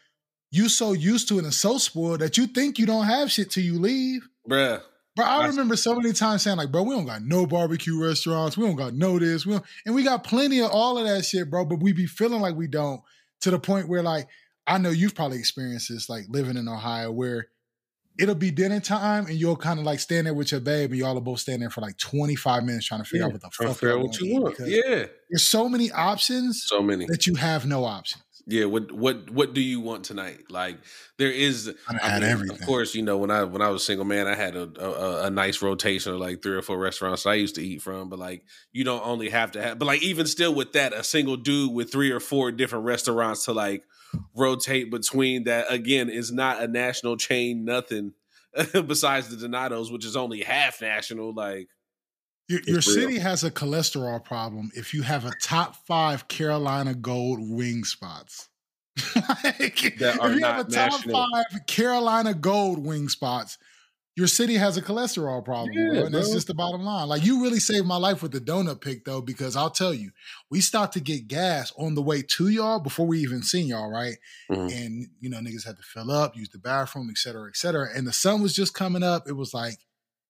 you 0.53 0.69
so 0.69 0.93
used 0.93 1.27
to 1.27 1.41
it 1.41 1.45
and 1.45 1.53
so 1.53 1.77
spoiled 1.77 2.21
that 2.21 2.39
you 2.39 2.47
think 2.47 2.79
you 2.79 2.87
don't 2.87 3.07
have 3.07 3.33
shit 3.33 3.51
till 3.51 3.65
you 3.65 3.81
leave 3.81 4.29
Bruh. 4.49 4.81
Bro, 5.17 5.27
I 5.27 5.47
remember 5.47 5.77
so 5.77 5.95
many 5.95 6.13
times 6.13 6.43
saying 6.43 6.57
like, 6.57 6.73
bro, 6.73 6.83
we 6.83 6.95
don't 6.95 7.07
got 7.07 7.23
no 7.23 7.47
barbecue 7.47 8.03
restaurants. 8.03 8.57
We 8.57 8.67
don't 8.67 8.75
got 8.75 8.95
no 8.95 9.19
this. 9.19 9.47
We 9.47 9.53
don't, 9.53 9.65
and 9.87 9.95
we 9.95 10.03
got 10.03 10.25
plenty 10.25 10.61
of 10.61 10.71
all 10.73 10.99
of 10.99 11.07
that 11.07 11.25
shit, 11.25 11.49
bro. 11.51 11.65
But 11.65 11.81
we 11.81 11.93
be 11.93 12.07
feeling 12.07 12.41
like 12.41 12.57
we 12.57 12.67
don't 12.67 13.01
to 13.43 13.51
the 13.53 13.59
point 13.61 13.89
where 13.89 14.03
like, 14.03 14.27
I 14.67 14.79
know 14.79 14.91
you've 14.91 15.15
probably 15.15 15.39
experienced 15.39 15.89
this 15.89 16.09
like 16.09 16.25
living 16.29 16.57
in 16.57 16.69
Ohio 16.69 17.13
where 17.13 17.47
it'll 18.19 18.35
be 18.35 18.51
dinner 18.51 18.81
time 18.81 19.27
and 19.27 19.35
you'll 19.37 19.57
kind 19.57 19.79
of 19.79 19.85
like 19.85 20.01
stand 20.01 20.27
there 20.27 20.35
with 20.35 20.51
your 20.51 20.61
babe 20.61 20.91
and 20.91 20.99
y'all 20.99 21.17
are 21.17 21.21
both 21.21 21.41
standing 21.41 21.61
there 21.61 21.71
for 21.71 21.81
like 21.81 21.97
25 21.99 22.65
minutes 22.65 22.87
trying 22.87 23.03
to 23.03 23.09
figure 23.09 23.27
out 23.27 23.33
what 23.33 23.41
the 23.41 23.51
fuck 23.51 23.69
out 23.69 23.83
y'all 23.83 23.99
what 23.99 24.19
wanna 24.21 24.25
you 24.25 24.41
want. 24.41 24.59
Yeah. 24.61 25.07
There's 25.31 25.45
so 25.45 25.69
many 25.69 25.93
options 25.93 26.65
So 26.67 26.83
many. 26.83 27.07
that 27.07 27.27
you 27.27 27.37
have 27.37 27.67
no 27.67 27.85
options. 27.85 28.24
Yeah, 28.47 28.67
what 28.67 28.93
what 28.93 29.31
what 29.31 29.55
do 29.55 29.63
you 29.63 29.81
want 29.81 30.05
tonight? 30.05 30.51
Like 30.51 30.79
there 31.17 31.31
is, 31.31 31.75
I 31.89 31.99
I 32.03 32.09
had 32.11 32.23
mean, 32.23 32.31
everything. 32.31 32.59
Of 32.61 32.67
course, 32.67 32.95
you 32.95 33.03
know 33.03 33.17
when 33.17 33.31
I 33.31 33.45
when 33.45 33.63
I 33.63 33.69
was 33.69 33.85
single 33.85 34.05
man, 34.05 34.27
I 34.27 34.35
had 34.35 34.55
a, 34.55 34.69
a 34.79 35.27
a 35.27 35.31
nice 35.31 35.63
rotation 35.63 36.13
of 36.13 36.21
like 36.21 36.43
three 36.43 36.55
or 36.57 36.63
four 36.63 36.79
restaurants 36.79 37.25
I 37.25 37.35
used 37.35 37.55
to 37.55 37.63
eat 37.63 37.81
from. 37.81 38.11
But 38.11 38.19
like 38.19 38.45
you 38.73 38.85
don't 38.85 39.05
only 39.07 39.31
have 39.31 39.53
to 39.53 39.63
have, 39.63 39.79
but 39.79 39.87
like 39.87 40.03
even 40.03 40.27
still 40.27 40.55
with 40.55 40.73
that, 40.75 40.93
a 40.93 41.03
single 41.03 41.37
dude 41.37 41.73
with 41.73 41.91
three 41.91 42.11
or 42.11 42.21
four 42.21 42.53
different 42.53 42.85
restaurants 42.85 43.47
to 43.47 43.53
like 43.55 43.85
rotate 44.35 44.91
between 44.91 45.45
that 45.45 45.73
again 45.73 46.11
is 46.11 46.31
not 46.31 46.63
a 46.63 46.69
national 46.69 47.17
chain. 47.17 47.65
Nothing 47.65 48.13
besides 48.87 49.35
the 49.35 49.49
Donatos, 49.49 49.91
which 49.91 50.05
is 50.05 50.17
only 50.17 50.43
half 50.43 50.83
national. 50.83 51.33
Like 51.33 51.69
Your, 52.49 52.61
your 52.67 52.83
city 52.83 53.19
has 53.19 53.43
a 53.43 53.51
cholesterol 53.51 54.23
problem 54.23 54.71
if 54.75 54.93
you 54.93 55.03
have 55.03 55.25
a 55.25 55.33
top 55.43 55.77
five 55.87 56.29
Carolina 56.29 56.95
Gold 56.95 57.39
wing 57.41 57.85
spots. 57.85 58.49
like, 59.17 59.99
That 59.99 60.21
are 60.21 60.31
if 60.31 60.39
you 60.39 60.45
have 60.45 60.59
a 60.59 60.65
top 60.65 60.71
national. 60.71 61.27
five 61.27 61.67
Carolina 61.67 62.35
Gold 62.35 62.85
wing 62.85 63.09
spots, 63.09 63.59
your 64.17 64.27
city 64.29 64.55
has 64.55 64.77
a 64.77 64.83
cholesterol 64.83 65.45
problem, 65.45 65.73
Yeah, 65.75 65.95
bro, 65.95 66.05
and 66.05 66.15
that's 66.15 66.31
just 66.33 66.47
the 66.47 66.55
bottom 66.55 66.83
line. 66.83 67.09
Like 67.09 67.25
you 67.25 67.43
really 67.43 67.59
saved 67.59 67.87
my 67.87 67.97
life 67.97 68.23
with 68.23 68.33
the 68.33 68.41
donut 68.41 68.81
pick 68.81 69.05
though, 69.05 69.21
because 69.23 69.57
I'll 69.57 69.71
tell 69.71 69.95
you, 69.95 70.11
we 70.51 70.61
stopped 70.61 70.93
to 70.95 71.01
get 71.01 71.27
gas 71.27 71.73
on 71.79 71.95
the 71.95 72.03
way 72.03 72.23
to 72.23 72.49
y'all 72.49 72.79
before 72.79 73.07
we 73.07 73.21
even 73.21 73.43
seen 73.43 73.67
y'all, 73.67 73.91
right? 73.91 74.17
Mhm. 74.51 74.71
And 74.73 75.07
you 75.21 75.31
know, 75.31 75.39
niggas 75.39 75.67
had 75.67 75.77
to 75.79 75.83
fill 75.83 76.11
up, 76.11 76.37
use 76.37 76.51
the 76.51 76.59
bathroom, 76.59 77.09
et 77.11 77.19
cetera, 77.19 77.49
et 77.49 77.57
cetera. 77.57 77.89
And 77.97 78.07
the 78.07 78.13
sun 78.13 78.43
was 78.43 78.55
just 78.55 78.75
coming 78.75 79.03
up. 79.03 79.29
It 79.29 79.33
was 79.33 79.53
like 79.55 79.79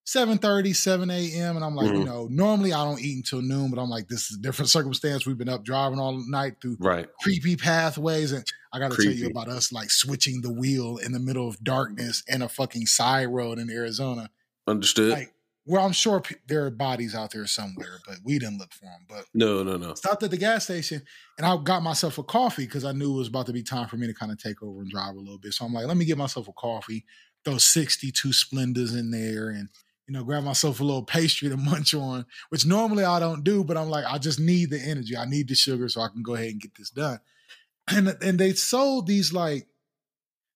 7.30, 0.07 0.75
7 0.77 1.11
a.m. 1.11 1.57
And 1.57 1.64
I'm 1.64 1.75
like, 1.75 1.87
you 1.87 2.01
Mhm. 2.01 2.05
know, 2.05 2.29
normally 2.31 2.73
I 2.73 2.85
don't 2.85 3.01
eat 3.01 3.17
until 3.17 3.40
noon, 3.40 3.71
but 3.71 3.81
I'm 3.81 3.88
like, 3.88 4.09
this 4.09 4.31
is 4.31 4.37
a 4.37 4.40
different 4.40 4.71
circumstance. 4.71 5.25
We've 5.27 5.38
been 5.38 5.49
up 5.49 5.64
driving 5.64 5.99
all 5.99 6.23
night 6.29 6.57
through 6.61 6.77
Right. 6.79 7.09
creepy 7.23 7.57
pathways. 7.57 8.33
And 8.33 8.47
I 8.73 8.79
got 8.79 8.93
to 8.93 8.97
tell 9.03 9.12
you 9.12 9.29
about 9.29 9.49
us 9.49 9.73
like 9.73 9.90
switching 9.90 10.43
the 10.43 10.53
wheel 10.53 10.99
in 10.99 11.12
the 11.12 11.19
middle 11.21 11.49
of 11.49 11.62
darkness 11.64 12.23
in 12.29 12.43
a 12.43 12.49
fucking 12.49 12.87
side 12.87 13.27
road 13.29 13.59
in 13.59 13.71
Arizona. 13.71 14.29
Understood. 14.67 15.11
Like, 15.12 15.35
where 15.67 15.81
I'm 15.81 15.93
sure 15.93 16.21
pe- 16.21 16.35
there 16.47 16.67
are 16.67 16.71
bodies 16.71 17.14
out 17.14 17.31
there 17.31 17.47
somewhere, 17.47 17.99
but 18.07 18.19
we 18.23 18.38
didn't 18.38 18.59
look 18.59 18.75
for 18.75 18.85
them. 18.85 19.07
But 19.09 19.25
no, 19.33 19.62
no, 19.62 19.79
no. 19.79 19.95
stopped 19.95 20.23
at 20.23 20.31
the 20.31 20.37
gas 20.37 20.64
station 20.64 21.01
and 21.38 21.47
I 21.47 21.57
got 21.57 21.83
myself 21.83 22.19
a 22.19 22.23
coffee 22.23 22.67
because 22.67 22.85
I 22.85 22.93
knew 22.93 23.14
it 23.14 23.19
was 23.19 23.29
about 23.29 23.47
to 23.47 23.55
be 23.55 23.62
time 23.62 23.88
for 23.88 23.97
me 23.97 24.07
to 24.07 24.12
kind 24.12 24.31
of 24.31 24.37
take 24.37 24.62
over 24.62 24.83
and 24.83 24.90
drive 24.90 25.14
a 25.17 25.19
little 25.19 25.38
bit. 25.38 25.55
So 25.55 25.64
I'm 25.64 25.73
like, 25.73 25.87
let 25.87 25.97
me 25.97 26.05
get 26.05 26.19
myself 26.19 26.49
a 26.49 26.53
coffee, 26.53 27.07
throw 27.47 27.57
62 27.57 28.29
Splendas 28.29 28.95
in 28.95 29.11
there 29.11 29.49
and, 29.49 29.71
you 30.07 30.12
know, 30.14 30.25
grab 30.25 30.45
myself 30.45 30.81
a 30.81 30.85
little 30.85 31.03
pastry 31.03 31.49
to 31.49 31.57
munch 31.59 31.95
on, 31.95 32.27
which 32.51 32.67
normally 32.67 33.05
I 33.05 33.21
don't 33.21 33.45
do, 33.45 33.64
but 33.64 33.77
I'm 33.77 33.88
like, 33.88 34.05
I 34.07 34.19
just 34.19 34.40
need 34.40 34.71
the 34.71 34.81
energy. 34.81 35.17
I 35.17 35.25
need 35.25 35.49
the 35.49 35.55
sugar 35.55 35.88
so 35.88 36.01
I 36.01 36.09
can 36.09 36.23
go 36.23 36.35
ahead 36.35 36.51
and 36.51 36.61
get 36.61 36.75
this 36.77 36.90
done. 36.90 37.21
And, 37.87 38.17
and 38.23 38.40
they 38.40 38.55
sold 38.55 39.07
these 39.07 39.35
like, 39.35 39.67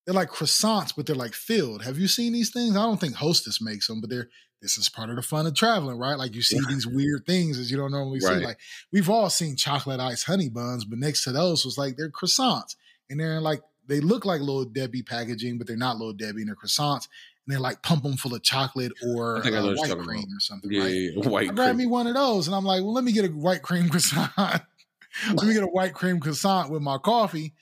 they're 0.07 0.15
like 0.15 0.31
croissants, 0.31 0.95
but 0.97 1.05
they're 1.05 1.15
like 1.15 1.35
filled. 1.35 1.85
Have 1.85 1.99
you 1.99 2.09
seen 2.09 2.33
these 2.33 2.51
things? 2.51 2.75
I 2.75 2.81
don't 2.81 2.99
think 2.99 3.17
Hostess 3.17 3.61
makes 3.61 3.87
them, 3.87 4.01
but 4.01 4.09
they're, 4.09 4.31
this 4.63 4.79
is 4.79 4.89
part 4.89 5.11
of 5.11 5.17
the 5.17 5.23
fun 5.23 5.47
of 5.47 5.55
traveling, 5.55 5.99
right? 5.99 6.17
Like 6.17 6.35
you 6.35 6.41
see 6.41 6.59
these 6.69 6.87
weird 6.87 7.27
things 7.27 7.59
that 7.59 7.71
you 7.71 7.77
don't 7.77 7.91
normally 7.91 8.21
see. 8.21 8.45
Like 8.45 8.59
we've 8.93 9.11
all 9.11 9.29
seen 9.29 9.57
chocolate 9.57 10.01
ice 10.01 10.25
honey 10.25 10.49
buns, 10.49 10.85
but 10.85 10.99
next 10.99 11.25
to 11.25 11.33
those 11.33 11.67
was 11.67 11.77
like 11.77 11.97
they're 11.97 12.11
croissants. 12.11 12.77
And 13.11 13.21
they're 13.21 13.41
like 13.41 13.61
they 13.87 14.01
look 14.01 14.25
like 14.25 14.41
little 14.41 14.65
Debbie 14.65 15.03
packaging, 15.03 15.59
but 15.59 15.67
they're 15.67 15.77
not 15.77 15.97
little 15.97 16.13
Debbie 16.13 16.43
and 16.43 16.49
they're 16.49 16.57
croissants. 16.57 17.09
And 17.49 17.55
they're 17.55 17.61
like 17.61 17.83
pump 17.83 18.03
them 18.03 18.19
full 18.19 18.35
of 18.35 18.43
chocolate 18.43 18.93
or 19.07 19.39
I 19.39 19.43
think 19.43 19.55
I 19.55 19.59
uh, 19.59 19.63
know 19.63 19.69
what 19.69 19.89
you're 19.89 19.97
white 19.97 20.07
cream 20.07 20.19
about. 20.25 20.37
or 20.37 20.41
something. 20.41 20.71
Yeah, 20.71 20.83
right? 20.83 20.93
yeah, 20.93 21.11
yeah. 21.15 21.29
white 21.29 21.49
I 21.49 21.55
grabbed 21.55 21.79
me 21.79 21.87
one 21.87 22.07
of 22.07 22.15
those 22.15 22.47
and 22.47 22.55
I'm 22.55 22.65
like, 22.65 22.83
well, 22.83 22.93
let 22.93 23.05
me 23.05 23.13
get 23.13 23.25
a 23.25 23.29
white 23.29 23.63
cream 23.63 23.89
croissant. 23.91 24.31
let 24.37 25.47
me 25.47 25.55
get 25.55 25.63
a 25.63 25.69
white 25.69 25.95
cream 25.95 26.21
croissant 26.21 26.71
with 26.71 26.83
my 26.83 26.99
coffee. 26.99 27.55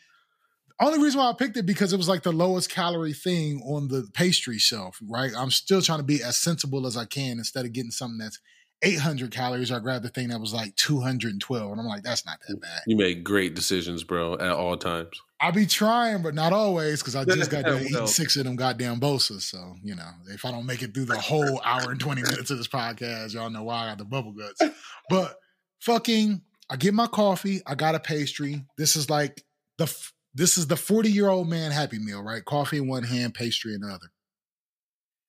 Only 0.81 0.99
reason 0.99 1.20
why 1.20 1.31
I 1.31 1.33
picked 1.33 1.57
it 1.57 1.64
because 1.64 1.92
it 1.92 1.96
was 1.96 2.09
like 2.09 2.25
the 2.25 2.33
lowest 2.33 2.68
calorie 2.68 3.14
thing 3.14 3.62
on 3.62 3.88
the 3.88 4.09
pastry 4.12 4.59
shelf, 4.59 4.99
right? 5.09 5.31
I'm 5.37 5.51
still 5.51 5.81
trying 5.81 6.01
to 6.01 6.05
be 6.05 6.22
as 6.22 6.37
sensible 6.37 6.85
as 6.87 6.96
I 6.96 7.07
can 7.07 7.38
instead 7.38 7.64
of 7.64 7.72
getting 7.72 7.92
something 7.92 8.18
that's 8.18 8.40
800 8.83 9.31
calories. 9.31 9.72
I 9.72 9.79
grabbed 9.79 10.05
the 10.05 10.11
thing 10.11 10.29
that 10.29 10.40
was 10.40 10.53
like 10.53 10.77
212, 10.77 11.72
and 11.72 11.81
I'm 11.81 11.87
like, 11.87 12.03
that's 12.03 12.27
not 12.27 12.38
that 12.46 12.61
bad. 12.61 12.83
You 12.87 12.96
make 12.96 13.25
great 13.25 13.55
decisions, 13.55 14.05
bro, 14.05 14.35
at 14.35 14.53
all 14.53 14.77
times. 14.77 15.22
I 15.40 15.51
be 15.51 15.66
trying, 15.66 16.22
but 16.22 16.35
not 16.35 16.53
always 16.53 17.01
because 17.01 17.14
I 17.14 17.25
just 17.25 17.51
got 17.51 17.64
done 17.64 17.83
eating 17.83 18.07
six 18.07 18.37
of 18.37 18.44
them 18.44 18.57
goddamn 18.57 19.01
bosas. 19.01 19.42
So 19.42 19.77
you 19.83 19.94
know, 19.94 20.09
if 20.29 20.44
I 20.44 20.51
don't 20.51 20.66
make 20.66 20.83
it 20.83 20.94
through 20.94 21.05
the 21.07 21.18
whole 21.18 21.61
hour 21.62 21.90
and 21.90 22.01
20 22.01 22.22
minutes 22.22 22.51
of 22.51 22.59
this 22.59 22.68
podcast, 22.68 23.35
y'all 23.35 23.51
know 23.51 23.64
why 23.64 23.85
I 23.85 23.88
got 23.90 23.99
the 23.99 24.05
bubble 24.05 24.33
guts. 24.33 24.62
But 25.11 25.37
fucking, 25.81 26.40
I 26.70 26.77
get 26.77 26.94
my 26.94 27.07
coffee. 27.07 27.61
I 27.66 27.75
got 27.75 27.94
a 27.94 28.01
pastry. 28.01 28.64
This 28.79 28.96
is 28.96 29.11
like 29.11 29.44
the 29.79 29.94
this 30.35 30.59
is 30.59 30.66
the 30.66 30.77
40 30.77 31.11
year 31.11 31.29
old 31.29 31.49
man 31.49 31.70
happy 31.70 31.99
meal, 31.99 32.22
right? 32.22 32.44
Coffee 32.44 32.79
in 32.79 32.88
one 32.88 33.05
hand, 33.05 33.35
pastry 33.35 33.75
in 33.75 33.83
the 33.83 33.88
other. 33.88 34.11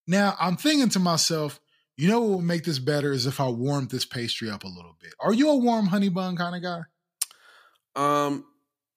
Now 0.07 0.35
I'm 0.39 0.55
thinking 0.55 0.89
to 0.89 0.99
myself, 0.99 1.59
you 1.97 2.07
know 2.07 2.21
what 2.21 2.37
would 2.37 2.45
make 2.45 2.63
this 2.63 2.79
better 2.79 3.11
is 3.11 3.25
if 3.25 3.39
I 3.39 3.49
warmed 3.49 3.89
this 3.89 4.05
pastry 4.05 4.49
up 4.49 4.63
a 4.63 4.67
little 4.67 4.95
bit. 5.01 5.13
Are 5.19 5.33
you 5.33 5.49
a 5.49 5.57
warm 5.57 5.87
honey 5.87 6.09
bun 6.09 6.37
kind 6.37 6.55
of 6.55 6.61
guy? 6.61 6.81
Um, 7.95 8.45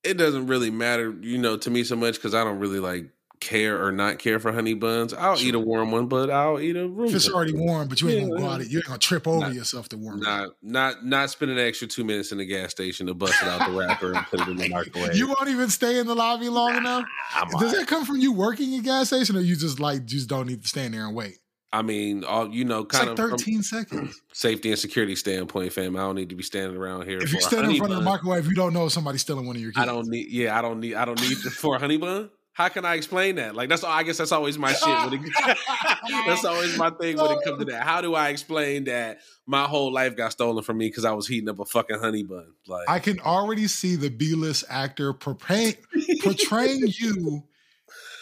it 0.04 0.14
doesn't 0.14 0.46
really 0.46 0.70
matter, 0.70 1.14
you 1.20 1.38
know, 1.38 1.56
to 1.58 1.70
me 1.70 1.84
so 1.84 1.96
much 1.96 2.14
because 2.14 2.34
I 2.34 2.44
don't 2.44 2.58
really 2.58 2.80
like 2.80 3.10
care 3.40 3.82
or 3.82 3.90
not 3.90 4.18
care 4.18 4.38
for 4.38 4.52
honey 4.52 4.74
buns. 4.74 5.14
I'll 5.14 5.38
eat 5.38 5.54
a 5.54 5.58
warm 5.58 5.90
one, 5.90 6.06
but 6.08 6.30
I'll 6.30 6.60
eat 6.60 6.76
a 6.76 6.86
room. 6.86 7.08
If 7.08 7.14
it's 7.14 7.28
already 7.30 7.52
temperature. 7.52 7.72
warm, 7.72 7.88
but 7.88 8.00
you 8.00 8.08
ain't 8.10 8.20
Yeah, 8.20 8.26
gonna 8.28 8.40
go 8.40 8.48
out, 8.48 8.70
you 8.70 8.78
ain't 8.78 8.86
gonna 8.86 8.98
trip 8.98 9.26
over 9.26 9.46
Nah, 9.46 9.52
yourself 9.52 9.88
to 9.90 9.96
warm 9.96 10.18
it. 10.22 10.26
Not 10.26 10.48
not 10.62 11.04
not 11.04 11.30
spending 11.30 11.58
an 11.58 11.66
extra 11.66 11.88
two 11.88 12.04
minutes 12.04 12.32
in 12.32 12.38
the 12.38 12.44
gas 12.44 12.70
station 12.70 13.06
to 13.06 13.14
bust 13.14 13.42
it 13.42 13.48
out 13.48 13.64
the 13.64 13.72
wrapper 13.72 14.12
and 14.12 14.26
put 14.26 14.40
it 14.40 14.48
in 14.48 14.56
the 14.56 14.68
microwave. 14.72 15.16
You 15.16 15.28
won't 15.28 15.48
even 15.48 15.70
stay 15.70 15.98
in 15.98 16.06
the 16.06 16.14
lobby 16.14 16.48
long 16.48 16.76
enough. 16.76 17.04
I'm 17.34 17.48
Does 17.50 17.62
alright. 17.62 17.76
that 17.78 17.86
come 17.86 18.04
from 18.04 18.16
you 18.18 18.32
working 18.32 18.74
at 18.76 18.84
gas 18.84 19.08
station, 19.08 19.36
or 19.36 19.40
you 19.40 19.56
just 19.56 19.80
like 19.80 20.04
just 20.04 20.28
don't 20.28 20.46
need 20.46 20.62
to 20.62 20.68
stand 20.68 20.94
there 20.94 21.06
and 21.06 21.14
wait? 21.14 21.38
I 21.72 21.82
mean, 21.82 22.24
all 22.24 22.48
you 22.48 22.64
know, 22.64 22.80
It's 22.80 22.96
kind 22.96 23.10
like 23.10 23.18
of 23.18 23.30
13 23.30 23.62
seconds. 23.62 24.20
safety 24.32 24.70
and 24.70 24.78
security 24.78 25.14
standpoint, 25.14 25.72
fam. 25.72 25.96
I 25.96 26.00
don't 26.00 26.16
need 26.16 26.30
to 26.30 26.34
be 26.34 26.42
standing 26.42 26.76
around 26.76 27.06
here. 27.06 27.18
If 27.20 27.32
you 27.32 27.40
stand 27.40 27.70
in 27.70 27.76
front 27.76 27.92
of 27.92 27.98
the 27.98 28.04
microwave, 28.04 28.46
you 28.46 28.54
don't 28.54 28.72
know 28.72 28.86
if 28.86 28.92
somebody's 28.92 29.20
stealing 29.20 29.46
one 29.46 29.56
of 29.56 29.62
your 29.62 29.70
kids. 29.72 29.82
I 29.82 29.86
don't 29.86 30.08
need. 30.08 30.28
Yeah, 30.30 30.58
I 30.58 30.62
don't 30.62 30.80
need. 30.80 30.94
I 30.94 31.04
don't 31.04 31.20
need 31.20 31.36
for 31.38 31.76
a 31.76 31.78
honey 31.78 31.96
bun. 31.96 32.30
How 32.52 32.68
can 32.68 32.84
I 32.84 32.96
explain 32.96 33.36
that? 33.36 33.54
Like 33.54 33.68
that's. 33.68 33.84
All 33.84 33.92
I 33.92 34.02
guess 34.02 34.18
that's 34.18 34.32
always 34.32 34.58
my 34.58 34.72
shit. 34.72 34.82
When 34.82 35.14
it, 35.14 35.32
that's 36.26 36.44
always 36.44 36.76
my 36.76 36.90
thing 36.90 37.16
when 37.16 37.30
it 37.30 37.38
comes 37.44 37.60
to 37.60 37.64
that. 37.66 37.84
How 37.84 38.00
do 38.00 38.16
I 38.16 38.30
explain 38.30 38.84
that 38.84 39.20
my 39.46 39.64
whole 39.64 39.92
life 39.92 40.16
got 40.16 40.32
stolen 40.32 40.64
from 40.64 40.76
me 40.78 40.88
because 40.88 41.04
I 41.04 41.12
was 41.12 41.28
heating 41.28 41.48
up 41.48 41.60
a 41.60 41.64
fucking 41.64 42.00
honey 42.00 42.24
bun? 42.24 42.52
Like 42.66 42.88
I 42.88 42.98
can 42.98 43.20
already 43.20 43.68
see 43.68 43.94
the 43.94 44.10
B-list 44.10 44.64
actor 44.68 45.12
portraying, 45.12 45.76
portraying 46.22 46.82
you 46.88 47.44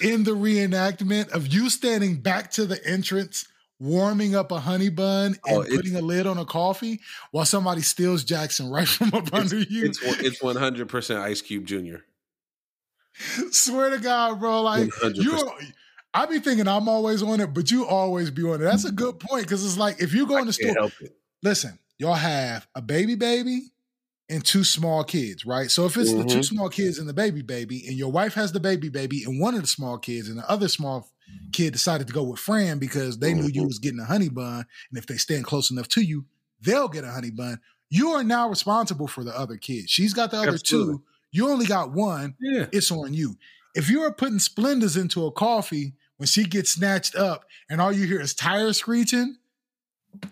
in 0.01 0.25
the 0.25 0.33
reenactment 0.33 1.31
of 1.31 1.47
you 1.49 1.71
standing 1.71 2.17
back 2.17 2.51
to 2.53 2.67
the 2.67 2.85
entrance, 2.87 3.47
warming 3.81 4.35
up 4.35 4.51
a 4.53 4.61
honey 4.61 4.89
bun 4.89 5.37
oh, 5.49 5.61
and 5.63 5.73
Oh, 5.73 5.77
putting 5.77 5.97
a 5.97 6.01
lid 6.01 6.27
on 6.27 6.39
a 6.39 6.45
coffee 6.45 7.01
while 7.31 7.45
somebody 7.45 7.83
steals 7.83 8.25
Jackson 8.25 8.71
right 8.71 8.89
from 8.89 9.13
up 9.15 9.33
under 9.33 9.59
you. 9.59 9.87
it's 9.87 10.01
it's 10.03 10.43
one 10.43 10.57
hundred 10.57 10.89
percent 10.89 11.21
Ice 11.21 11.41
Cube 11.43 11.67
Junior. 11.67 12.05
Swear 13.51 13.91
to 13.91 13.99
God, 13.99 14.39
bro. 14.41 14.63
Like 14.63 14.89
100%. 14.89 15.17
you 15.17 15.51
I 16.15 16.27
be 16.27 16.39
thinking 16.39 16.67
I'm 16.69 16.89
always 16.89 17.23
on 17.23 17.41
it, 17.41 17.53
but 17.53 17.71
you 17.71 17.87
always 17.87 18.31
be 18.31 18.43
on 18.45 18.57
it. 18.57 18.65
That's 18.65 18.85
a 18.85 18.93
good 18.93 19.19
point 19.21 19.43
because 19.45 19.65
it's 19.65 19.77
like 19.77 20.01
if 20.01 20.15
you 20.15 20.27
go 20.27 20.39
in 20.39 20.47
the 20.47 20.53
store, 20.53 20.69
Can't 20.69 20.79
help 20.79 20.93
it. 21.01 21.17
listen, 21.43 21.79
y'all 21.99 22.15
have 22.15 22.67
a 22.75 22.81
baby 22.83 23.15
baby 23.15 23.71
and 24.29 24.45
two 24.45 24.65
small 24.65 25.05
kids, 25.05 25.47
right? 25.47 25.71
So 25.71 25.87
if 25.87 25.97
it's 25.97 26.13
the 26.13 26.25
two 26.25 26.41
Mhm. 26.41 26.45
small 26.45 26.69
kids 26.69 26.99
and 26.99 27.09
the 27.09 27.15
baby 27.15 27.43
baby, 27.43 27.87
and 27.87 27.97
your 27.97 28.11
wife 28.13 28.35
has 28.35 28.53
the 28.53 28.61
baby 28.61 28.89
baby 28.89 29.25
and 29.25 29.41
one 29.41 29.55
of 29.55 29.63
the 29.63 29.67
small 29.67 29.99
kids, 29.99 30.29
and 30.29 30.39
the 30.39 30.49
other 30.51 30.69
small 30.69 31.11
kid 31.53 31.73
decided 31.73 32.07
to 32.07 32.13
go 32.13 32.23
with 32.25 32.39
Fran 32.41 32.79
because 32.79 33.19
they 33.19 33.35
knew 33.35 33.49
you 33.49 33.63
Mhm. 33.63 33.67
was 33.67 33.79
getting 33.79 34.01
a 34.01 34.05
honey 34.05 34.29
bun, 34.29 34.67
and 34.91 34.99
if 34.99 35.07
they 35.07 35.17
stand 35.17 35.45
close 35.45 35.71
enough 35.71 35.89
to 35.89 36.03
you, 36.03 36.27
they'll 36.61 36.89
get 36.89 37.05
a 37.05 37.11
honey 37.11 37.31
bun. 37.31 37.61
You 37.91 38.11
are 38.11 38.25
now 38.25 38.49
responsible 38.49 39.09
for 39.09 39.25
the 39.25 39.37
other 39.39 39.57
kid. 39.57 39.89
She's 39.89 40.13
got 40.13 40.31
the 40.31 40.39
other 40.39 40.53
Absolutely. 40.53 40.95
two. 40.97 41.05
You 41.31 41.49
only 41.49 41.67
got 41.67 41.93
one 41.93 42.35
Yeah. 42.41 42.67
it's 42.73 42.91
on 42.91 43.15
you. 43.15 43.37
If 43.75 43.89
you 43.89 44.03
are 44.03 44.13
putting 44.13 44.39
Splendas 44.39 44.99
into 45.01 45.25
a 45.27 45.33
coffee 45.33 45.95
when 46.17 46.27
she 46.27 46.45
gets 46.45 46.71
snatched 46.73 47.15
up 47.15 47.45
and 47.71 47.81
all 47.81 47.93
you 47.93 48.07
hear 48.07 48.21
is 48.21 48.35
tires 48.35 48.79
screeching, 48.79 49.37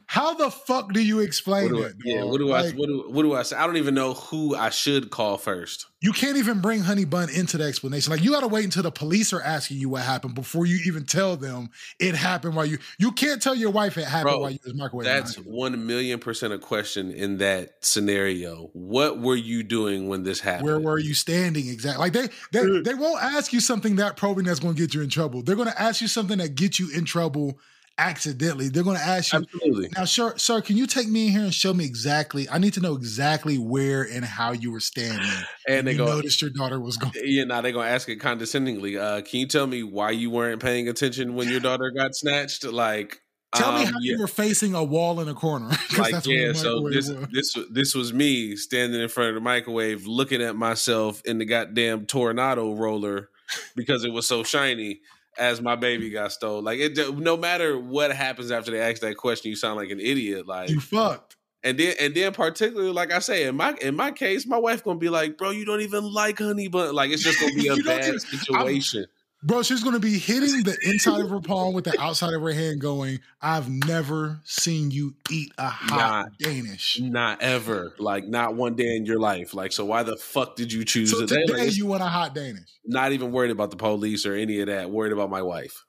how 0.07 0.35
the 0.35 0.51
fuck 0.51 0.93
do 0.93 1.05
you 1.05 1.21
explain 1.21 1.69
do, 1.69 1.79
I, 1.79 1.89
that? 1.89 1.95
yeah, 2.05 2.21
dog? 2.21 2.31
what 2.31 2.39
do 2.39 2.53
I 2.53 2.63
Like, 2.63 2.75
what 2.75 2.87
do, 2.87 3.05
what 3.09 3.23
do 3.23 3.35
I 3.35 3.43
say? 3.43 3.57
I 3.57 3.67
don't 3.67 3.77
even 3.77 3.95
know 3.95 4.15
who 4.15 4.55
I 4.55 4.71
should 4.71 5.11
call 5.11 5.37
first. 5.37 5.87
You 6.01 6.13
can't 6.13 6.37
even 6.37 6.61
bring 6.61 6.81
Honey 6.81 7.05
Bun 7.05 7.29
into 7.31 7.59
the 7.59 7.65
explanation. 7.65 8.13
Like 8.13 8.23
you 8.23 8.31
got 8.31 8.41
to 8.41 8.49
wait 8.49 8.65
until 8.65 8.83
the 8.83 8.91
police 8.91 9.33
are 9.33 9.43
asking 9.43 9.79
you 9.79 9.89
what 9.89 10.03
happened 10.03 10.35
before 10.35 10.65
you 10.65 10.79
even 10.87 11.05
tell 11.05 11.37
them 11.37 11.71
it 11.99 12.15
happened 12.15 12.55
while 12.55 12.65
you. 12.65 12.79
You 12.99 13.13
can't 13.13 13.43
tell 13.43 13.55
your 13.55 13.71
wife 13.71 13.99
it 13.99 14.05
happened 14.05 14.35
Bro, 14.35 14.41
while 14.41 14.51
you 14.51 14.59
was 14.65 14.75
microwaving. 14.75 15.05
That's 15.05 15.35
one 15.37 15.87
million 15.87 16.19
percent 16.19 16.53
a 16.53 16.59
question 16.59 17.11
in 17.11 17.39
that 17.39 17.85
scenario. 17.85 18.71
What 18.73 19.19
were 19.19 19.37
you 19.37 19.63
doing 19.63 20.09
when 20.09 20.23
this 20.23 20.41
happened? 20.41 20.67
Where 20.67 20.81
were 20.81 20.99
you 20.99 21.15
standing 21.15 21.69
exactly? 21.69 22.09
Like 22.09 22.13
they 22.13 22.29
they 22.53 22.61
uh. 22.61 22.83
they 22.83 22.95
won't 22.95 23.23
ask 23.23 23.53
you 23.53 23.61
something 23.61 23.97
that 23.97 24.17
probing 24.17 24.45
that's 24.45 24.61
going 24.61 24.75
to 24.75 24.81
get 24.81 24.95
you 24.95 25.03
in 25.03 25.11
trouble. 25.11 25.43
They're 25.43 25.57
going 25.57 25.71
to 25.71 25.83
ask 25.83 26.01
you 26.01 26.09
something 26.09 26.39
that 26.39 26.55
gets 26.55 26.79
you 26.79 26.91
in 26.95 27.05
trouble 27.05 27.59
accidentally. 27.99 28.69
They're 28.69 28.83
going 28.83 28.99
to 28.99 29.03
ask 29.03 29.33
you 29.33 29.41
Absolutely. 29.41 29.89
Now, 29.97 30.05
sir, 30.05 30.35
sir, 30.37 30.61
can 30.61 30.77
you 30.77 30.87
take 30.87 31.09
me 31.09 31.27
in 31.27 31.33
here 31.33 31.43
and 31.43 31.55
show 31.55 31.73
me 31.73 31.85
exactly? 31.85 32.49
I 32.49 32.59
need 32.59 32.75
to 32.75 32.81
know 32.81 32.95
exactly 32.95 33.59
where 33.59 34.03
and 34.03 34.25
how 34.25 34.53
you 34.53 34.73
were 34.73 34.81
standing. 34.81 35.27
And 35.69 35.87
they 35.87 35.93
you 35.93 35.99
go, 35.99 36.07
noticed 36.07 36.43
your 36.43 36.51
daughter 36.51 36.81
was 36.81 36.97
going. 36.97 37.13
yeah, 37.25 37.45
now 37.45 37.61
they're 37.61 37.73
gonna 37.73 37.89
ask 37.89 38.09
it 38.09 38.17
condescendingly. 38.17 38.99
Uh, 38.99 39.23
can 39.23 39.41
you 39.41 39.47
tell 39.47 39.67
me 39.67 39.83
why 39.83 40.11
you 40.11 40.31
weren't 40.31 40.61
paying 40.61 40.89
attention 40.89 41.35
when 41.35 41.49
your 41.49 41.61
daughter 41.61 41.91
got 41.91 42.15
snatched? 42.15 42.65
Like, 42.65 43.21
Tell 43.55 43.73
me 43.73 43.87
um, 43.87 43.87
how 43.87 43.99
yeah, 44.01 44.13
you 44.13 44.19
were 44.19 44.27
facing 44.27 44.75
a 44.75 44.85
wall 44.85 45.21
in 45.21 45.29
a 45.29 45.35
corner. 45.35 45.71
like 45.99 46.27
yeah. 46.27 46.53
So 46.53 46.89
this 46.89 47.09
was. 47.09 47.27
this 47.33 47.57
this 47.71 47.95
was 47.95 48.13
me 48.13 48.57
standing 48.57 49.01
in 49.01 49.09
front 49.09 49.31
of 49.31 49.35
the 49.35 49.41
microwave, 49.41 50.07
looking 50.07 50.43
at 50.43 50.57
myself 50.57 51.23
in 51.25 51.39
the 51.39 51.45
goddamn 51.45 52.07
tornado 52.07 52.75
roller 52.75 53.31
because 53.75 54.05
it 54.05 54.13
was 54.13 54.27
so 54.27 54.43
shiny. 54.43 55.01
As 55.39 55.61
my 55.61 55.77
baby 55.77 56.11
got 56.11 56.33
stole, 56.33 56.63
like 56.63 56.79
it. 56.79 57.19
No 57.19 57.37
matter 57.37 57.79
what 57.79 58.11
happens 58.13 58.51
after 58.51 58.71
they 58.71 58.81
ask 58.81 59.03
that 59.03 59.17
question, 59.17 59.51
you 59.51 59.57
sound 59.57 59.77
like 59.77 59.91
an 59.91 60.01
idiot. 60.01 60.47
Like 60.47 60.71
you 60.71 60.81
fucked. 60.81 61.37
And 61.63 61.79
then 61.79 61.95
and 62.01 62.15
then 62.15 62.33
particularly, 62.33 62.93
like 62.93 63.13
I 63.13 63.19
say, 63.19 63.45
in 63.45 63.57
my 63.57 63.75
in 63.83 63.97
my 63.97 64.13
case, 64.13 64.47
my 64.47 64.59
wife 64.59 64.85
gonna 64.85 64.99
be 64.99 65.09
like, 65.09 65.37
bro, 65.37 65.51
you 65.51 65.65
don't 65.65 65.81
even 65.81 66.05
like 66.05 66.39
honey 66.39 66.69
bun. 66.69 66.95
Like 66.95 67.11
it's 67.11 67.23
just 67.23 67.41
gonna 67.41 67.55
be 67.55 67.69
a 67.69 67.77
bad 67.85 68.05
even- 68.07 68.21
situation. 68.21 69.07
Bro, 69.43 69.63
she's 69.63 69.83
going 69.83 69.95
to 69.95 70.01
be 70.01 70.19
hitting 70.19 70.63
the 70.65 70.77
inside 70.83 71.21
of 71.21 71.31
her 71.31 71.41
palm 71.45 71.75
with 71.75 71.85
the 71.85 72.01
outside 72.01 72.33
of 72.33 72.41
her 72.43 72.53
hand, 72.53 72.81
going, 72.81 73.21
I've 73.41 73.69
never 73.69 74.41
seen 74.45 74.91
you 74.91 75.15
eat 75.31 75.53
a 75.59 75.69
hot 75.69 76.31
Danish. 76.39 76.99
Not 77.01 77.43
ever. 77.43 77.95
Like 77.99 78.27
not 78.27 78.55
one 78.57 78.75
day 78.77 78.97
in 78.97 79.05
your 79.05 79.21
life. 79.21 79.55
Like 79.55 79.73
so 79.73 79.85
why 79.85 80.03
the 80.03 80.17
fuck 80.17 80.57
did 80.57 80.73
you 80.73 80.85
choose 80.85 81.11
So 81.11 81.27
today? 81.27 81.45
Today 81.47 81.69
you 81.69 81.87
want 81.87 82.03
a 82.03 82.07
hot 82.07 82.35
Danish. 82.35 82.69
not 82.87 83.13
even 83.13 83.31
worried 83.31 83.51
about 83.51 83.71
the 83.71 83.77
police 83.77 84.27
or 84.27 84.35
any 84.35 84.61
of 84.61 84.67
that. 84.69 84.91
Worried 84.91 85.13
about 85.13 85.31
my 85.31 85.43
wife. 85.43 85.85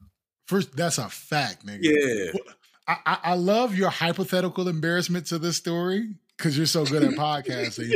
First, 0.46 0.76
that's 0.76 0.98
a 0.98 1.10
fact, 1.10 1.66
nigga. 1.66 1.80
Yeah. 1.82 2.40
I, 2.88 2.98
I, 3.06 3.18
I 3.24 3.34
love 3.36 3.76
your 3.76 3.90
hypothetical 3.90 4.68
embarrassment 4.68 5.26
to 5.28 5.40
this 5.40 5.58
story 5.58 6.10
because 6.38 6.56
you're 6.58 6.68
so 6.68 6.86
good 6.86 7.04
at 7.04 7.12
podcasting. 7.16 7.92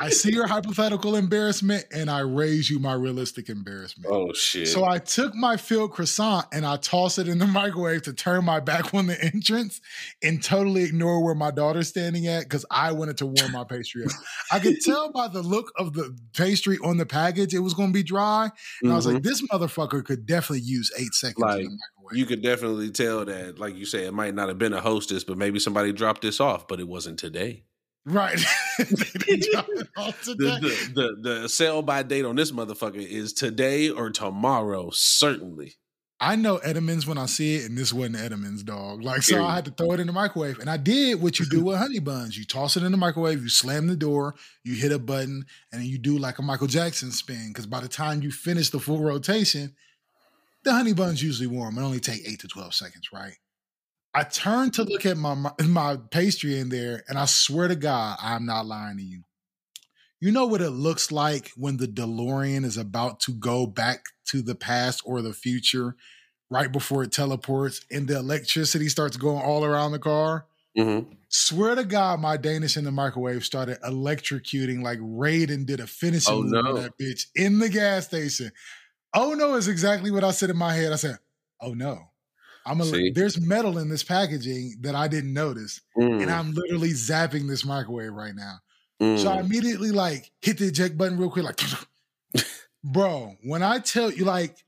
I 0.00 0.08
see 0.08 0.32
your 0.32 0.46
hypothetical 0.46 1.14
embarrassment 1.14 1.84
and 1.92 2.10
I 2.10 2.20
raise 2.20 2.70
you 2.70 2.78
my 2.78 2.94
realistic 2.94 3.50
embarrassment. 3.50 4.10
Oh 4.10 4.32
shit. 4.32 4.68
So 4.68 4.84
I 4.84 4.98
took 4.98 5.34
my 5.34 5.58
filled 5.58 5.92
croissant 5.92 6.46
and 6.52 6.64
I 6.64 6.76
toss 6.78 7.18
it 7.18 7.28
in 7.28 7.38
the 7.38 7.46
microwave 7.60 8.02
to 8.02 8.14
turn 8.14 8.46
my 8.46 8.60
back 8.60 8.94
on 8.94 9.06
the 9.06 9.22
entrance 9.22 9.80
and 10.22 10.42
totally 10.42 10.84
ignore 10.84 11.22
where 11.22 11.34
my 11.34 11.50
daughter's 11.50 11.88
standing 11.88 12.26
at 12.26 12.44
because 12.44 12.64
I 12.70 12.92
wanted 12.92 13.18
to 13.18 13.26
warm 13.26 13.52
my 13.52 13.64
pastry 13.64 14.04
up. 14.04 14.10
I 14.50 14.58
could 14.58 14.80
tell 14.84 15.12
by 15.12 15.28
the 15.28 15.42
look 15.42 15.70
of 15.76 15.92
the 15.92 16.16
pastry 16.34 16.78
on 16.82 16.96
the 16.96 17.06
package 17.06 17.52
it 17.52 17.58
was 17.58 17.74
going 17.74 17.90
to 17.90 17.94
be 17.94 18.02
dry, 18.02 18.50
and 18.82 18.92
I 18.92 18.96
was 18.96 19.06
like, 19.06 19.16
mm-hmm. 19.16 19.28
"This 19.28 19.42
motherfucker 19.48 20.04
could 20.04 20.24
definitely 20.24 20.64
use 20.64 20.90
eight 20.98 21.12
seconds 21.12 21.40
Like, 21.40 21.58
in 21.58 21.64
the 21.64 21.70
microwave." 21.70 22.18
you 22.18 22.26
could 22.26 22.42
definitely 22.42 22.90
tell 22.90 23.24
that, 23.24 23.58
like 23.58 23.76
you 23.76 23.84
say, 23.84 24.04
it 24.06 24.14
might 24.14 24.34
not 24.34 24.48
have 24.48 24.58
been 24.58 24.72
a 24.72 24.80
hostess, 24.80 25.24
but 25.24 25.38
maybe 25.38 25.58
somebody 25.58 25.92
dropped 25.92 26.22
this 26.22 26.40
off, 26.40 26.66
but 26.66 26.80
it 26.80 26.88
wasn't 26.88 27.18
today. 27.18 27.64
Right? 28.06 28.38
They 28.78 29.36
didn't 29.36 29.52
drop 29.52 29.68
it 29.68 29.88
off 29.94 30.24
The, 30.24 30.32
the, 30.34 30.92
the, 30.94 31.28
the 31.42 31.48
sell 31.50 31.82
by 31.82 32.02
date 32.02 32.24
on 32.24 32.34
this 32.34 32.50
motherfucker 32.50 33.06
is 33.06 33.34
today 33.34 33.90
or 33.90 34.08
tomorrow, 34.08 34.88
certainly. 34.90 35.74
I 36.22 36.36
know 36.36 36.58
Entenmann's 36.58 37.06
when 37.06 37.16
I 37.16 37.24
see 37.26 37.56
it, 37.56 37.64
and 37.68 37.78
this 37.78 37.94
wasn't 37.94 38.16
Entenmann's, 38.16 38.62
dog. 38.62 39.02
Like, 39.02 39.22
so 39.22 39.42
I 39.42 39.54
had 39.54 39.64
to 39.64 39.70
throw 39.70 39.92
it 39.92 40.00
in 40.00 40.06
the 40.06 40.12
microwave. 40.12 40.58
And 40.58 40.68
I 40.68 40.76
did 40.76 41.22
what 41.22 41.38
you 41.38 41.46
do 41.46 41.64
with 41.64 41.78
honey 41.78 41.98
buns. 41.98 42.36
You 42.36 42.44
toss 42.44 42.76
it 42.76 42.82
in 42.82 42.92
the 42.92 42.98
microwave, 42.98 43.42
you 43.42 43.48
slam 43.48 43.86
the 43.86 43.96
door, 43.96 44.34
you 44.62 44.74
hit 44.74 44.92
a 44.92 44.98
button, 44.98 45.46
and 45.72 45.82
you 45.82 45.96
do 45.96 46.18
like 46.18 46.38
a 46.38 46.42
Michael 46.42 46.66
Jackson 46.66 47.10
spin. 47.10 47.48
Because 47.48 47.66
by 47.66 47.80
the 47.80 47.88
time 47.88 48.22
you 48.22 48.30
finish 48.30 48.68
the 48.68 48.78
full 48.78 49.00
rotation, 49.00 49.74
the 50.62 50.72
honey 50.72 50.92
bun's 50.92 51.22
usually 51.22 51.46
warm. 51.46 51.78
It 51.78 51.82
only 51.82 52.00
take 52.00 52.28
eight 52.28 52.40
to 52.40 52.48
12 52.48 52.74
seconds, 52.74 53.08
right? 53.14 53.36
I 54.14 54.24
turned 54.24 54.74
to 54.74 54.84
look 54.84 55.06
at 55.06 55.16
my, 55.16 55.34
my 55.34 55.52
my 55.66 55.96
pastry 56.10 56.58
in 56.58 56.68
there, 56.68 57.04
and 57.08 57.18
I 57.18 57.26
swear 57.26 57.68
to 57.68 57.76
God, 57.76 58.18
I'm 58.20 58.46
not 58.46 58.66
lying 58.66 58.96
to 58.98 59.02
you. 59.02 59.22
You 60.20 60.32
know 60.32 60.46
what 60.46 60.60
it 60.60 60.70
looks 60.70 61.10
like 61.10 61.50
when 61.56 61.78
the 61.78 61.86
DeLorean 61.86 62.64
is 62.64 62.76
about 62.76 63.20
to 63.20 63.32
go 63.32 63.66
back 63.66 64.04
to 64.26 64.42
the 64.42 64.54
past 64.54 65.00
or 65.06 65.22
the 65.22 65.32
future 65.32 65.96
right 66.50 66.70
before 66.70 67.04
it 67.04 67.12
teleports 67.12 67.80
and 67.90 68.06
the 68.06 68.18
electricity 68.18 68.90
starts 68.90 69.16
going 69.16 69.42
all 69.42 69.64
around 69.64 69.92
the 69.92 69.98
car? 69.98 70.44
Mm-hmm. 70.76 71.12
Swear 71.30 71.74
to 71.74 71.84
God, 71.84 72.20
my 72.20 72.36
Danish 72.36 72.76
in 72.76 72.84
the 72.84 72.90
microwave 72.92 73.44
started 73.44 73.78
electrocuting 73.80 74.82
like 74.82 74.98
Raiden 74.98 75.64
did 75.64 75.80
a 75.80 75.86
finishing 75.86 76.34
Oh, 76.34 76.42
move 76.42 76.64
no. 76.64 76.74
that 76.74 76.98
bitch 76.98 77.26
in 77.34 77.58
the 77.58 77.68
gas 77.70 78.06
station. 78.06 78.52
Oh 79.14 79.32
no 79.32 79.54
is 79.54 79.68
exactly 79.68 80.10
what 80.10 80.22
I 80.22 80.32
said 80.32 80.50
in 80.50 80.56
my 80.56 80.74
head. 80.74 80.92
I 80.92 80.96
said, 80.96 81.18
"Oh 81.60 81.72
no." 81.72 82.09
I'm 82.66 82.80
a, 82.80 82.84
See? 82.84 83.10
there's 83.10 83.40
metal 83.40 83.78
in 83.78 83.88
this 83.88 84.02
packaging 84.02 84.76
that 84.80 84.94
I 84.94 85.08
didn't 85.08 85.32
notice 85.32 85.80
Mm, 85.96 86.22
and 86.22 86.30
I'm 86.30 86.52
literally 86.52 86.90
zapping 86.90 87.48
this 87.48 87.64
microwave 87.64 88.12
right 88.12 88.34
now. 88.34 88.56
mm. 89.02 89.18
So 89.18 89.30
I 89.30 89.40
immediately 89.40 89.90
like 89.90 90.30
hit 90.40 90.58
the 90.58 90.66
eject 90.66 90.96
button 90.98 91.18
real 91.18 91.30
quick, 91.30 91.44
like, 91.44 91.60
bro. 92.84 93.36
When 93.42 93.62
I 93.62 93.78
tell 93.78 94.10
you, 94.12 94.24
like, 94.24 94.64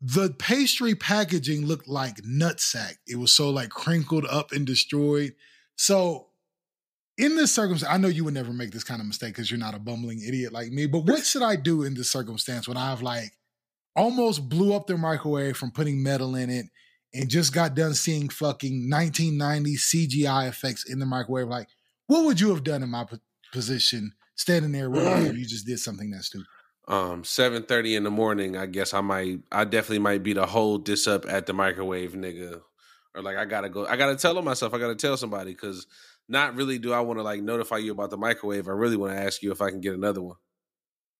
the 0.00 0.30
pastry 0.38 0.94
packaging 0.94 1.66
looked 1.66 1.88
like 1.88 2.16
nutsack. 2.18 2.94
It 3.06 3.16
was 3.16 3.32
so 3.32 3.50
like 3.50 3.70
crinkled 3.70 4.26
up 4.26 4.52
and 4.52 4.66
destroyed. 4.66 5.34
So 5.76 6.28
in 7.18 7.36
this 7.36 7.52
circumstance, 7.54 7.92
I 7.92 7.96
know 7.96 8.08
you 8.08 8.24
would 8.24 8.34
never 8.34 8.52
make 8.52 8.72
this 8.72 8.84
kind 8.84 9.00
of 9.00 9.06
mistake 9.06 9.34
because 9.34 9.50
you're 9.50 9.58
not 9.58 9.74
a 9.74 9.78
bumbling 9.78 10.20
idiot 10.20 10.52
like 10.52 10.70
me. 10.70 10.86
But 10.86 11.00
what 11.06 11.24
should 11.24 11.42
I 11.42 11.56
do 11.56 11.82
in 11.82 11.94
this 11.94 12.10
circumstance 12.10 12.68
when 12.68 12.76
I've 12.76 13.02
like 13.02 13.32
almost 13.94 14.48
blew 14.48 14.74
up 14.74 14.86
the 14.86 14.98
microwave 14.98 15.56
from 15.56 15.70
putting 15.70 16.02
metal 16.02 16.34
in 16.34 16.50
it 16.50 16.66
and 17.14 17.28
just 17.28 17.52
got 17.54 17.74
done 17.74 17.94
seeing 17.94 18.28
fucking 18.28 18.90
1990 18.90 19.76
CGI 19.76 20.48
effects 20.48 20.84
in 20.88 20.98
the 20.98 21.06
microwave? 21.06 21.48
Like, 21.48 21.68
what 22.06 22.24
would 22.24 22.40
you 22.40 22.50
have 22.50 22.64
done 22.64 22.82
in 22.82 22.90
my 22.90 23.04
p- 23.04 23.16
position, 23.52 24.12
standing 24.34 24.72
there, 24.72 24.88
you 25.34 25.44
just 25.46 25.66
did 25.66 25.78
something 25.78 26.10
that 26.10 26.22
stupid? 26.24 26.46
um 26.88 27.24
seven 27.24 27.64
thirty 27.64 27.96
in 27.96 28.04
the 28.04 28.10
morning, 28.12 28.56
I 28.56 28.66
guess 28.66 28.94
I 28.94 29.00
might 29.00 29.40
I 29.50 29.64
definitely 29.64 29.98
might 29.98 30.22
be 30.22 30.34
to 30.34 30.46
hold 30.46 30.86
this 30.86 31.08
up 31.08 31.26
at 31.28 31.46
the 31.46 31.52
microwave, 31.52 32.12
nigga. 32.12 32.60
Or 33.12 33.22
like 33.22 33.36
I 33.36 33.44
gotta 33.44 33.68
go 33.68 33.84
I 33.86 33.96
gotta 33.96 34.14
tell 34.14 34.40
myself, 34.40 34.72
I 34.72 34.78
gotta 34.78 34.94
tell 34.94 35.16
somebody 35.16 35.50
because 35.50 35.84
not 36.28 36.54
really 36.54 36.78
do 36.78 36.92
I 36.92 37.00
want 37.00 37.18
to 37.18 37.24
like 37.24 37.42
notify 37.42 37.78
you 37.78 37.90
about 37.90 38.10
the 38.10 38.16
microwave. 38.16 38.68
I 38.68 38.70
really 38.72 38.96
want 38.96 39.14
to 39.14 39.18
ask 39.18 39.42
you 39.42 39.50
if 39.50 39.60
I 39.60 39.70
can 39.70 39.80
get 39.80 39.94
another 39.94 40.22
one. 40.22 40.36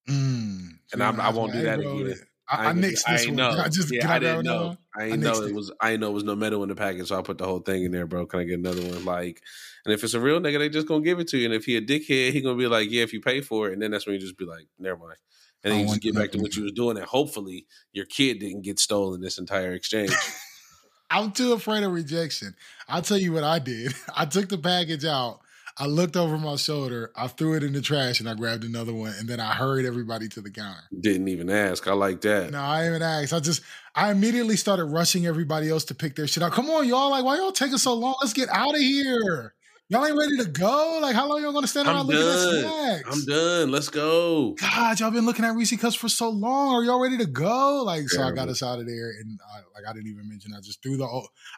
Mm. 0.08 0.68
And 0.92 1.02
I'm- 1.02 1.20
I 1.20 1.30
won't 1.30 1.52
do 1.52 1.62
that 1.62 1.80
again. 1.80 2.14
I, 2.48 2.70
I 2.70 2.72
nixed 2.72 3.04
this 3.08 3.22
ain't 3.22 3.28
one. 3.28 3.36
know. 3.36 3.50
I 3.50 3.68
just 3.68 3.92
yeah, 3.92 4.10
I, 4.10 4.16
I, 4.16 4.18
didn't 4.18 4.44
know. 4.44 4.66
one? 4.66 4.78
I 4.96 5.02
I 5.02 5.06
ain't 5.06 5.20
know 5.20 5.42
it 5.42 5.50
it. 5.50 5.54
was. 5.54 5.72
I 5.80 5.96
know 5.96 6.10
it 6.10 6.14
was 6.14 6.24
no 6.24 6.36
metal 6.36 6.62
in 6.62 6.68
the 6.68 6.74
package, 6.74 7.08
so 7.08 7.18
I 7.18 7.22
put 7.22 7.38
the 7.38 7.46
whole 7.46 7.60
thing 7.60 7.84
in 7.84 7.90
there, 7.92 8.06
bro. 8.06 8.26
Can 8.26 8.40
I 8.40 8.44
get 8.44 8.58
another 8.58 8.82
one? 8.82 9.04
Like, 9.04 9.42
and 9.84 9.92
if 9.92 10.04
it's 10.04 10.14
a 10.14 10.20
real 10.20 10.40
nigga, 10.40 10.58
they 10.58 10.68
just 10.68 10.86
gonna 10.86 11.02
give 11.02 11.18
it 11.18 11.28
to 11.28 11.38
you. 11.38 11.46
And 11.46 11.54
if 11.54 11.64
he 11.64 11.76
a 11.76 11.80
dickhead, 11.80 12.32
he 12.32 12.40
gonna 12.40 12.56
be 12.56 12.68
like, 12.68 12.90
yeah, 12.90 13.02
if 13.02 13.12
you 13.12 13.20
pay 13.20 13.40
for 13.40 13.68
it, 13.68 13.72
and 13.72 13.82
then 13.82 13.90
that's 13.90 14.06
when 14.06 14.14
you 14.14 14.20
just 14.20 14.38
be 14.38 14.44
like, 14.44 14.66
never 14.78 14.98
mind. 14.98 15.18
And 15.64 15.72
then 15.72 15.80
you 15.80 15.86
just 15.88 16.00
get 16.00 16.14
back 16.14 16.30
to 16.32 16.38
what 16.38 16.54
you 16.54 16.62
was 16.62 16.72
doing, 16.72 16.96
and 16.96 17.06
hopefully 17.06 17.66
your 17.92 18.04
kid 18.04 18.38
didn't 18.38 18.62
get 18.62 18.78
stolen 18.78 19.20
this 19.20 19.38
entire 19.38 19.72
exchange. 19.72 20.12
I'm 21.10 21.32
too 21.32 21.52
afraid 21.52 21.82
of 21.82 21.92
rejection. 21.92 22.54
I'll 22.88 23.02
tell 23.02 23.18
you 23.18 23.32
what 23.32 23.44
I 23.44 23.58
did. 23.58 23.94
I 24.16 24.26
took 24.26 24.48
the 24.48 24.58
package 24.58 25.04
out. 25.04 25.40
I 25.78 25.86
looked 25.86 26.16
over 26.16 26.38
my 26.38 26.56
shoulder. 26.56 27.10
I 27.14 27.26
threw 27.28 27.54
it 27.54 27.62
in 27.62 27.72
the 27.72 27.82
trash 27.82 28.20
and 28.20 28.28
I 28.28 28.34
grabbed 28.34 28.64
another 28.64 28.94
one. 28.94 29.12
And 29.18 29.28
then 29.28 29.40
I 29.40 29.52
hurried 29.52 29.84
everybody 29.84 30.28
to 30.30 30.40
the 30.40 30.50
counter. 30.50 30.84
didn't 30.98 31.28
even 31.28 31.50
ask. 31.50 31.86
I 31.86 31.92
like 31.92 32.22
that. 32.22 32.50
No, 32.50 32.60
I 32.60 32.86
even 32.86 33.02
asked. 33.02 33.34
I 33.34 33.40
just, 33.40 33.62
I 33.94 34.10
immediately 34.10 34.56
started 34.56 34.86
rushing 34.86 35.26
everybody 35.26 35.68
else 35.68 35.84
to 35.86 35.94
pick 35.94 36.16
their 36.16 36.26
shit 36.26 36.42
up. 36.42 36.52
Come 36.52 36.70
on, 36.70 36.88
y'all. 36.88 37.10
Like, 37.10 37.24
why 37.24 37.36
y'all 37.36 37.52
taking 37.52 37.76
so 37.76 37.94
long? 37.94 38.14
Let's 38.20 38.32
get 38.32 38.48
out 38.48 38.74
of 38.74 38.80
here. 38.80 39.54
Y'all 39.88 40.04
ain't 40.04 40.18
ready 40.18 40.36
to 40.38 40.46
go. 40.46 40.98
Like, 41.00 41.14
how 41.14 41.28
long 41.28 41.40
y'all 41.40 41.52
gonna 41.52 41.68
stand 41.68 41.86
around 41.86 42.08
looking 42.08 42.20
at 42.20 43.02
snacks? 43.04 43.08
I'm 43.16 43.24
done. 43.24 43.70
Let's 43.70 43.88
go. 43.88 44.54
God, 44.54 44.98
y'all 44.98 45.12
been 45.12 45.26
looking 45.26 45.44
at 45.44 45.54
Reese 45.54 45.76
cups 45.76 45.94
for 45.94 46.08
so 46.08 46.28
long. 46.28 46.74
Are 46.74 46.82
y'all 46.82 47.00
ready 47.00 47.16
to 47.18 47.26
go? 47.26 47.84
Like, 47.84 48.08
so 48.08 48.20
I 48.24 48.32
got 48.32 48.48
us 48.48 48.64
out 48.64 48.80
of 48.80 48.86
there, 48.86 49.10
and 49.10 49.38
I, 49.48 49.58
like 49.78 49.88
I 49.88 49.92
didn't 49.92 50.10
even 50.10 50.28
mention. 50.28 50.54
I 50.54 50.60
just 50.60 50.82
threw 50.82 50.96
the 50.96 51.06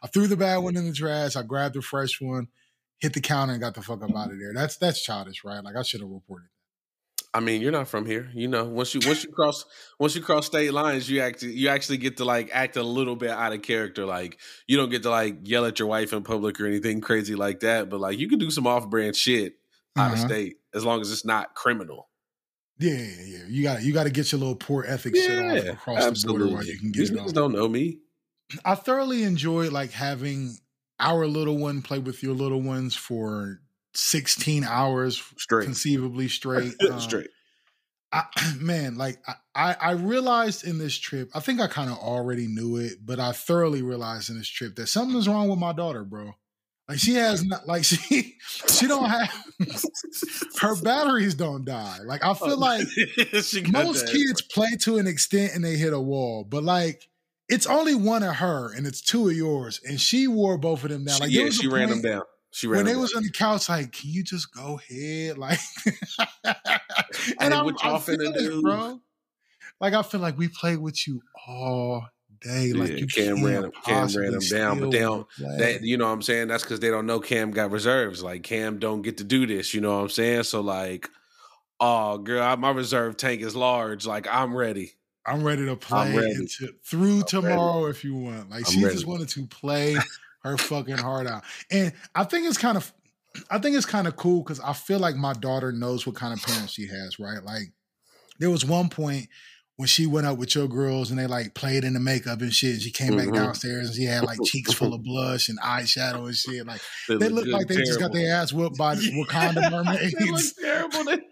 I 0.03 0.09
threw 0.09 0.27
the 0.27 0.37
bad 0.37 0.59
one 0.59 0.77
in 0.77 0.85
the 0.85 0.93
trash. 0.93 1.37
I 1.37 1.43
grabbed 1.43 1.75
the 1.75 1.81
fresh 1.81 2.21
one, 2.21 2.49
hit 2.99 3.13
the 3.13 3.21
counter, 3.21 3.53
and 3.53 3.63
got 3.63 3.75
the 3.75 3.83
fuck 3.83 4.03
up 4.03 4.15
out 4.17 4.31
of 4.33 4.39
there. 4.39 4.53
That's 4.55 4.77
that's 4.77 5.03
childish, 5.03 5.45
right? 5.45 5.63
Like 5.63 5.77
I 5.77 5.83
should 5.83 6.01
have 6.01 6.11
reported. 6.11 6.49
I 7.35 7.41
mean, 7.41 7.61
you're 7.61 7.73
not 7.73 7.89
from 7.89 8.07
here. 8.07 8.31
You 8.35 8.49
know, 8.49 8.65
once 8.65 8.95
you 8.95 9.01
once 9.07 9.23
you 9.23 9.31
cross 9.31 9.65
once 10.01 10.15
you 10.17 10.23
cross 10.23 10.47
state 10.47 10.73
lines, 10.73 11.09
you 11.11 11.21
act 11.21 11.43
you 11.43 11.69
actually 11.69 11.99
get 11.99 12.17
to 12.17 12.25
like 12.25 12.49
act 12.53 12.77
a 12.77 12.83
little 12.83 13.17
bit 13.17 13.31
out 13.31 13.53
of 13.53 13.63
character. 13.63 14.07
Like 14.07 14.39
you 14.67 14.77
don't 14.77 14.89
get 14.89 15.03
to 15.03 15.11
like 15.11 15.37
yell 15.47 15.67
at 15.67 15.79
your 15.79 15.89
wife 15.89 16.13
in 16.13 16.23
public 16.23 16.59
or 16.61 16.67
anything 16.67 17.01
crazy 17.01 17.35
like 17.35 17.61
that. 17.61 17.91
But 17.91 18.01
like 18.01 18.19
you 18.19 18.29
can 18.29 18.39
do 18.39 18.51
some 18.51 18.67
off 18.67 18.89
brand 18.89 19.15
shit 19.15 19.55
out 19.97 20.13
of 20.13 20.19
Uh-huh. 20.19 20.27
state 20.29 20.57
as 20.75 20.85
long 20.85 21.01
as 21.03 21.13
it's 21.13 21.25
not 21.25 21.55
criminal. 21.55 22.09
Yeah, 22.79 22.95
yeah, 22.95 23.23
yeah. 23.27 23.45
You 23.49 23.63
got 23.63 23.83
you 23.83 23.93
got 23.93 24.05
to 24.05 24.11
get 24.11 24.33
your 24.33 24.39
little 24.39 24.57
poor 24.57 24.85
ethics 24.87 25.19
shit 25.21 25.39
off 25.39 25.65
Yeah, 25.65 25.73
across 25.73 26.23
the 26.23 26.29
border 26.29 26.47
while 26.47 26.65
you 26.65 26.79
can 26.79 26.93
get 26.93 27.01
These 27.01 27.11
it 27.11 27.17
niggas 27.19 27.35
don't 27.35 27.53
know 27.53 27.69
me. 27.69 27.99
I 28.65 28.75
thoroughly 28.75 29.25
enjoyed 29.25 29.73
like 29.73 29.91
having 29.91 30.57
our 31.01 31.27
little 31.27 31.59
one 31.59 31.83
play 31.83 31.99
with 31.99 32.23
your 32.23 32.35
little 32.35 32.61
ones 32.61 32.95
for 32.95 33.61
16 33.95 34.65
hours 34.65 35.23
Straight, 35.37 35.65
conceivably 35.65 36.29
straight. 36.29 36.75
Um, 36.91 37.01
straight. 37.01 37.31
I, 38.13 38.25
man, 38.61 38.97
like 38.97 39.19
I, 39.55 39.77
I 39.81 39.91
realized 39.93 40.67
in 40.67 40.79
this 40.79 40.97
trip, 40.97 41.31
I 41.35 41.41
think 41.41 41.61
I 41.61 41.67
kind 41.67 41.91
of 41.91 41.99
already 41.99 42.47
knew 42.47 42.77
it, 42.77 43.05
but 43.05 43.21
I 43.21 43.33
thoroughly 43.33 43.83
realized 43.83 44.31
in 44.31 44.39
this 44.39 44.49
trip 44.49 44.77
that 44.77 44.87
something's 44.87 45.29
wrong 45.29 45.49
with 45.49 45.59
my 45.59 45.73
daughter, 45.73 46.05
bro. 46.05 46.33
Like 46.89 46.99
she 46.99 47.15
has 47.15 47.45
not, 47.45 47.67
like 47.67 47.85
she 47.85 48.37
she 48.69 48.87
don't 48.87 49.11
have 49.11 49.31
her 50.61 50.75
batteries 50.81 51.35
don't 51.35 51.65
die. 51.65 51.99
Like 52.05 52.25
I 52.25 52.33
feel 52.33 52.57
like 52.57 52.87
most 53.71 54.07
that. 54.07 54.13
kids 54.13 54.41
play 54.43 54.71
to 54.81 54.97
an 54.97 55.07
extent 55.07 55.53
and 55.55 55.63
they 55.63 55.77
hit 55.77 55.93
a 55.93 56.01
wall, 56.01 56.45
but 56.45 56.65
like 56.65 57.07
it's 57.49 57.67
only 57.67 57.95
one 57.95 58.23
of 58.23 58.37
her 58.37 58.73
and 58.75 58.87
it's 58.87 59.01
two 59.01 59.29
of 59.29 59.35
yours, 59.37 59.81
and 59.85 60.01
she 60.01 60.29
wore 60.29 60.59
both 60.59 60.85
of 60.85 60.91
them 60.91 61.05
down. 61.05 61.21
Like 61.21 61.31
yeah, 61.31 61.51
she 61.51 61.69
ran 61.69 61.89
them 61.91 62.03
down. 62.03 62.23
She 62.51 62.67
ran 62.67 62.79
when 62.79 62.87
they 62.87 62.93
them 62.93 63.03
was 63.03 63.13
on 63.15 63.23
the 63.23 63.31
couch, 63.31 63.69
like, 63.69 63.93
can 63.93 64.11
you 64.11 64.23
just 64.25 64.53
go 64.55 64.79
ahead? 64.91 65.37
Like, 65.39 65.59
and 67.41 67.55
I'm, 67.55 67.65
what 67.65 67.83
y'all 67.83 67.97
I'm 67.97 68.01
finna 68.01 68.05
feeling 68.19 68.35
it, 68.35 68.39
do? 68.39 68.63
bro. 68.63 69.01
Like, 69.81 69.95
I 69.95 70.03
feel 70.03 70.21
like 70.21 70.37
we 70.39 70.49
played 70.49 70.79
with 70.79 71.07
you 71.07 71.21
all 71.47 72.07
day. 72.41 72.73
Like, 72.73 72.91
Yeah, 72.91 72.97
you 72.97 73.07
Cam 73.07 73.37
can't 73.37 73.47
ran 73.47 73.65
'em- 73.65 73.73
Cam 73.85 74.09
ran 74.17 74.39
down, 74.51 74.81
but 74.81 74.91
they 74.91 74.99
don't- 75.01 75.27
that 75.59 75.83
you 75.83 75.97
know 75.97 76.07
what 76.07 76.13
I'm 76.13 76.23
saying 76.23 76.49
that's 76.49 76.63
because 76.63 76.81
they 76.81 76.89
don't 76.91 77.07
know 77.07 77.21
Cam 77.21 77.51
got 77.51 77.71
reserves. 77.71 78.23
Like 78.23 78.43
Cam 78.43 78.79
don't 78.79 79.03
get 79.03 79.19
to 79.19 79.25
do 79.25 79.47
this. 79.47 79.75
You 79.75 79.81
know 79.81 79.97
what 79.97 80.03
I'm 80.03 80.09
saying? 80.09 80.45
So 80.45 80.61
like, 80.61 81.09
oh 81.81 82.19
girl, 82.19 82.43
I- 82.43 82.57
my 82.57 82.71
reserve 82.71 83.17
tank 83.17 83.41
is 83.43 83.55
large. 83.55 84.07
Like 84.07 84.27
I'm 84.31 84.57
ready. 84.57 84.93
I'm 85.29 85.43
ready 85.45 85.67
to 85.67 85.77
play 85.77 86.15
ready. 86.17 86.33
into- 86.35 86.75
through 86.85 87.23
tomorrow 87.25 87.87
if 87.87 88.05
you 88.05 88.15
want. 88.15 88.51
Like, 88.51 88.67
I'm 88.67 88.73
she 88.73 88.83
ready. 88.83 88.95
just 88.95 89.07
wanted 89.07 89.29
to 89.31 89.47
play 89.47 89.97
her 90.45 90.57
fucking 90.57 90.99
heart 90.99 91.27
out, 91.27 91.43
and 91.71 91.93
I 92.15 92.25
think 92.25 92.47
it's 92.47 92.59
kind 92.59 92.77
of, 92.77 92.93
I 93.51 93.59
think 93.59 93.77
it's 93.77 93.87
kind 93.87 94.07
of 94.07 94.17
cool 94.17 94.43
because 94.43 94.61
I 94.61 94.73
feel 94.73 94.99
like 94.99 95.17
my 95.17 95.33
daughter 95.35 95.73
knows 95.73 96.07
what 96.07 96.17
kind 96.17 96.33
of 96.33 96.43
parents 96.43 96.73
she 96.73 96.87
has. 96.87 97.19
Right, 97.19 97.43
like 97.43 97.73
there 98.39 98.51
was 98.51 98.65
one 98.65 98.89
point 98.89 99.29
when 99.77 99.87
she 99.87 100.07
went 100.07 100.27
up 100.27 100.39
with 100.39 100.57
your 100.57 100.67
girls 100.67 101.11
and 101.11 101.19
they 101.19 101.27
like 101.29 101.55
played 101.55 101.85
in 101.85 101.93
the 101.95 102.01
makeup 102.01 102.41
and 102.41 102.53
shit. 102.53 102.73
And 102.75 102.83
she 102.83 102.91
came 102.91 103.13
Mhm. 103.13 103.17
back 103.27 103.33
downstairs 103.35 103.87
and 103.87 103.95
she 103.97 104.05
had 104.07 104.25
like 104.25 104.39
cheeks 104.45 104.73
full 104.73 104.93
of 104.93 105.05
blush 105.05 105.49
and 105.49 105.57
eyeshadow 105.61 106.27
and 106.27 106.35
shit. 106.35 106.67
Like 106.67 106.81
they 107.09 107.15
look 107.15 107.33
look 107.33 107.45
good, 107.45 107.53
like 107.53 107.69
they 107.69 107.77
just 107.77 108.01
got 108.01 108.13
their 108.13 108.35
ass 108.35 108.53
whooped 108.53 108.77
by 108.77 108.95
Wakanda 108.97 109.95
they 110.17 110.31
look 110.31 110.43
terrible. 110.61 111.05
They 111.05 111.13
look 111.13 111.23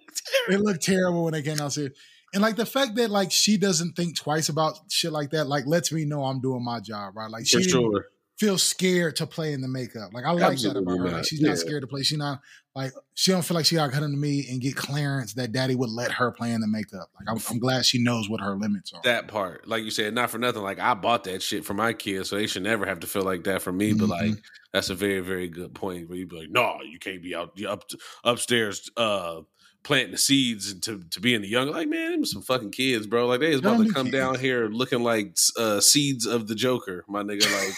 terrible. 0.49 0.65
look 0.65 0.81
terrible 0.81 1.25
when 1.25 1.33
they 1.33 1.43
came 1.43 1.57
downstairs. 1.57 1.91
And 2.37 2.43
like 2.43 2.57
the 2.57 2.67
fact 2.67 2.97
that 2.97 3.09
like 3.11 3.33
she 3.33 3.57
doesn't 3.57 3.97
think 3.97 4.15
twice 4.15 4.51
about 4.51 4.79
shit 4.91 5.11
like 5.11 5.31
that, 5.31 5.47
like 5.47 5.65
lets 5.67 5.91
me 5.91 6.05
know 6.05 6.23
I'm 6.23 6.39
doing 6.43 6.63
my 6.63 6.81
job, 6.81 7.17
right? 7.17 7.31
Like 7.31 7.47
she 7.47 7.63
sure. 7.63 8.09
feel 8.39 8.59
scared 8.59 9.17
to 9.17 9.27
play 9.27 9.55
in 9.55 9.63
the 9.63 9.69
makeup. 9.69 10.11
Like 10.13 10.27
I 10.27 10.33
like 10.33 10.59
that 10.59 10.77
about 10.77 10.99
her. 10.99 11.05
not. 11.05 11.13
Like 11.15 11.25
she's 11.25 11.41
Yeah. 11.41 11.49
not 11.49 11.59
scared 11.59 11.81
to 11.81 11.87
play. 11.87 12.03
She 12.03 12.19
not 12.19 12.43
like 12.75 12.93
she 13.15 13.31
don't 13.31 13.41
feel 13.43 13.55
like 13.55 13.65
she 13.65 13.77
got 13.77 13.87
to 13.87 13.93
come 13.93 14.03
to 14.03 14.09
me 14.19 14.47
and 14.51 14.61
get 14.61 14.77
clearance 14.77 15.33
that 15.33 15.53
daddy 15.53 15.75
would 15.75 15.89
let 15.89 16.13
her 16.13 16.31
play 16.31 16.53
in 16.53 16.61
the 16.61 16.67
makeup. 16.67 17.09
Like 17.19 17.27
I'm, 17.27 17.39
I'm 17.51 17.59
glad 17.59 17.87
she 17.87 18.03
knows 18.03 18.29
what 18.29 18.43
her 18.43 18.55
limits 18.55 18.93
are. 18.93 19.01
That 19.03 19.29
part, 19.29 19.67
like 19.67 19.83
you 19.85 19.91
said, 19.91 20.13
not 20.13 20.29
for 20.29 20.37
nothing. 20.37 20.61
Like 20.61 20.79
I 20.79 20.93
bought 20.93 21.25
that 21.25 21.43
shit 21.43 21.65
for 21.65 21.73
my 21.73 21.95
kids, 21.95 22.29
so 22.29 22.37
they 22.37 22.47
should 22.47 22.65
never 22.65 22.85
have 22.85 23.01
to 23.01 23.07
feel 23.07 23.23
like 23.23 23.45
that 23.45 23.63
for 23.63 23.73
me. 23.73 23.95
But 23.95 24.11
like, 24.11 24.35
that's 24.75 24.91
a 24.91 24.95
very, 24.95 25.21
very 25.21 25.49
good 25.49 25.73
point. 25.75 26.11
Where 26.11 26.19
you 26.19 26.27
be 26.27 26.41
like, 26.41 26.51
no, 26.51 26.77
you 26.87 26.99
can't 26.99 27.23
be 27.23 27.35
out 27.35 27.59
up 27.65 27.85
upstairs 28.25 28.91
uh 28.99 29.41
planting 29.87 30.13
the 30.13 30.19
seeds 30.19 30.71
and 30.71 30.83
to 30.83 31.03
to 31.13 31.21
be 31.21 31.33
in 31.35 31.41
the 31.43 31.49
young. 31.49 31.69
Like, 31.69 31.89
man, 31.89 32.13
them 32.13 32.25
some 32.25 32.43
fucking 32.43 32.73
kids, 32.73 33.07
bro. 33.07 33.27
Like 33.27 33.41
they 33.41 33.53
is 33.53 33.61
about 33.61 33.79
to 33.85 33.93
come 33.93 34.07
kids. 34.07 34.17
down 34.17 34.39
here 34.39 34.69
looking 34.69 35.03
like 35.03 35.37
uh 35.57 35.81
seeds 35.81 36.27
of 36.27 36.49
the 36.49 36.55
Joker, 36.55 37.05
my 37.09 37.23
nigga. 37.23 37.51
Like. 37.51 37.75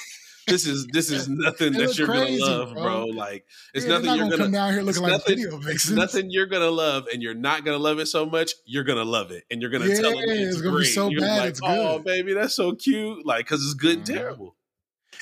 This 0.48 0.66
is 0.66 0.86
this 0.86 1.10
is 1.10 1.28
nothing 1.28 1.74
that 1.74 1.98
you're 1.98 2.06
crazy, 2.08 2.40
gonna 2.40 2.50
love, 2.50 2.72
bro. 2.72 2.82
bro. 2.82 3.04
Like 3.08 3.44
it's 3.74 3.84
Yeah, 3.84 3.90
nothing 3.98 4.06
not 4.06 4.16
you're 4.16 4.24
gonna 4.24 4.30
gonna 4.38 4.42
come 4.44 4.52
down 4.52 4.72
here 4.72 4.80
looking 4.82 5.02
like 5.02 5.12
nothing- 5.12 5.36
video 5.36 5.58
vixens. 5.58 5.94
nothing 5.94 6.30
you're 6.30 6.46
gonna 6.46 6.70
love, 6.70 7.06
and 7.12 7.22
you're 7.22 7.34
not 7.34 7.66
gonna 7.66 7.76
love 7.76 7.98
it 7.98 8.06
so 8.06 8.24
much. 8.24 8.52
You're 8.64 8.84
gonna 8.84 9.04
love 9.04 9.30
it, 9.30 9.44
and 9.50 9.60
you're 9.60 9.70
gonna 9.70 9.94
tell 9.94 10.10
them 10.12 10.20
it's, 10.20 10.54
it's 10.54 10.62
gonna 10.62 10.70
be 10.78 10.84
great. 10.84 10.94
so 10.94 11.10
You're 11.10 11.20
bad, 11.20 11.38
like, 11.40 11.48
it's 11.50 11.60
oh 11.62 11.98
good." 11.98 12.04
baby, 12.06 12.32
that's 12.32 12.54
so 12.54 12.72
cute. 12.74 13.26
Like, 13.26 13.46
cause 13.46 13.62
it's 13.62 13.74
good, 13.74 13.98
and 13.98 14.06
Mhm. 14.06 14.14
terrible. 14.14 14.56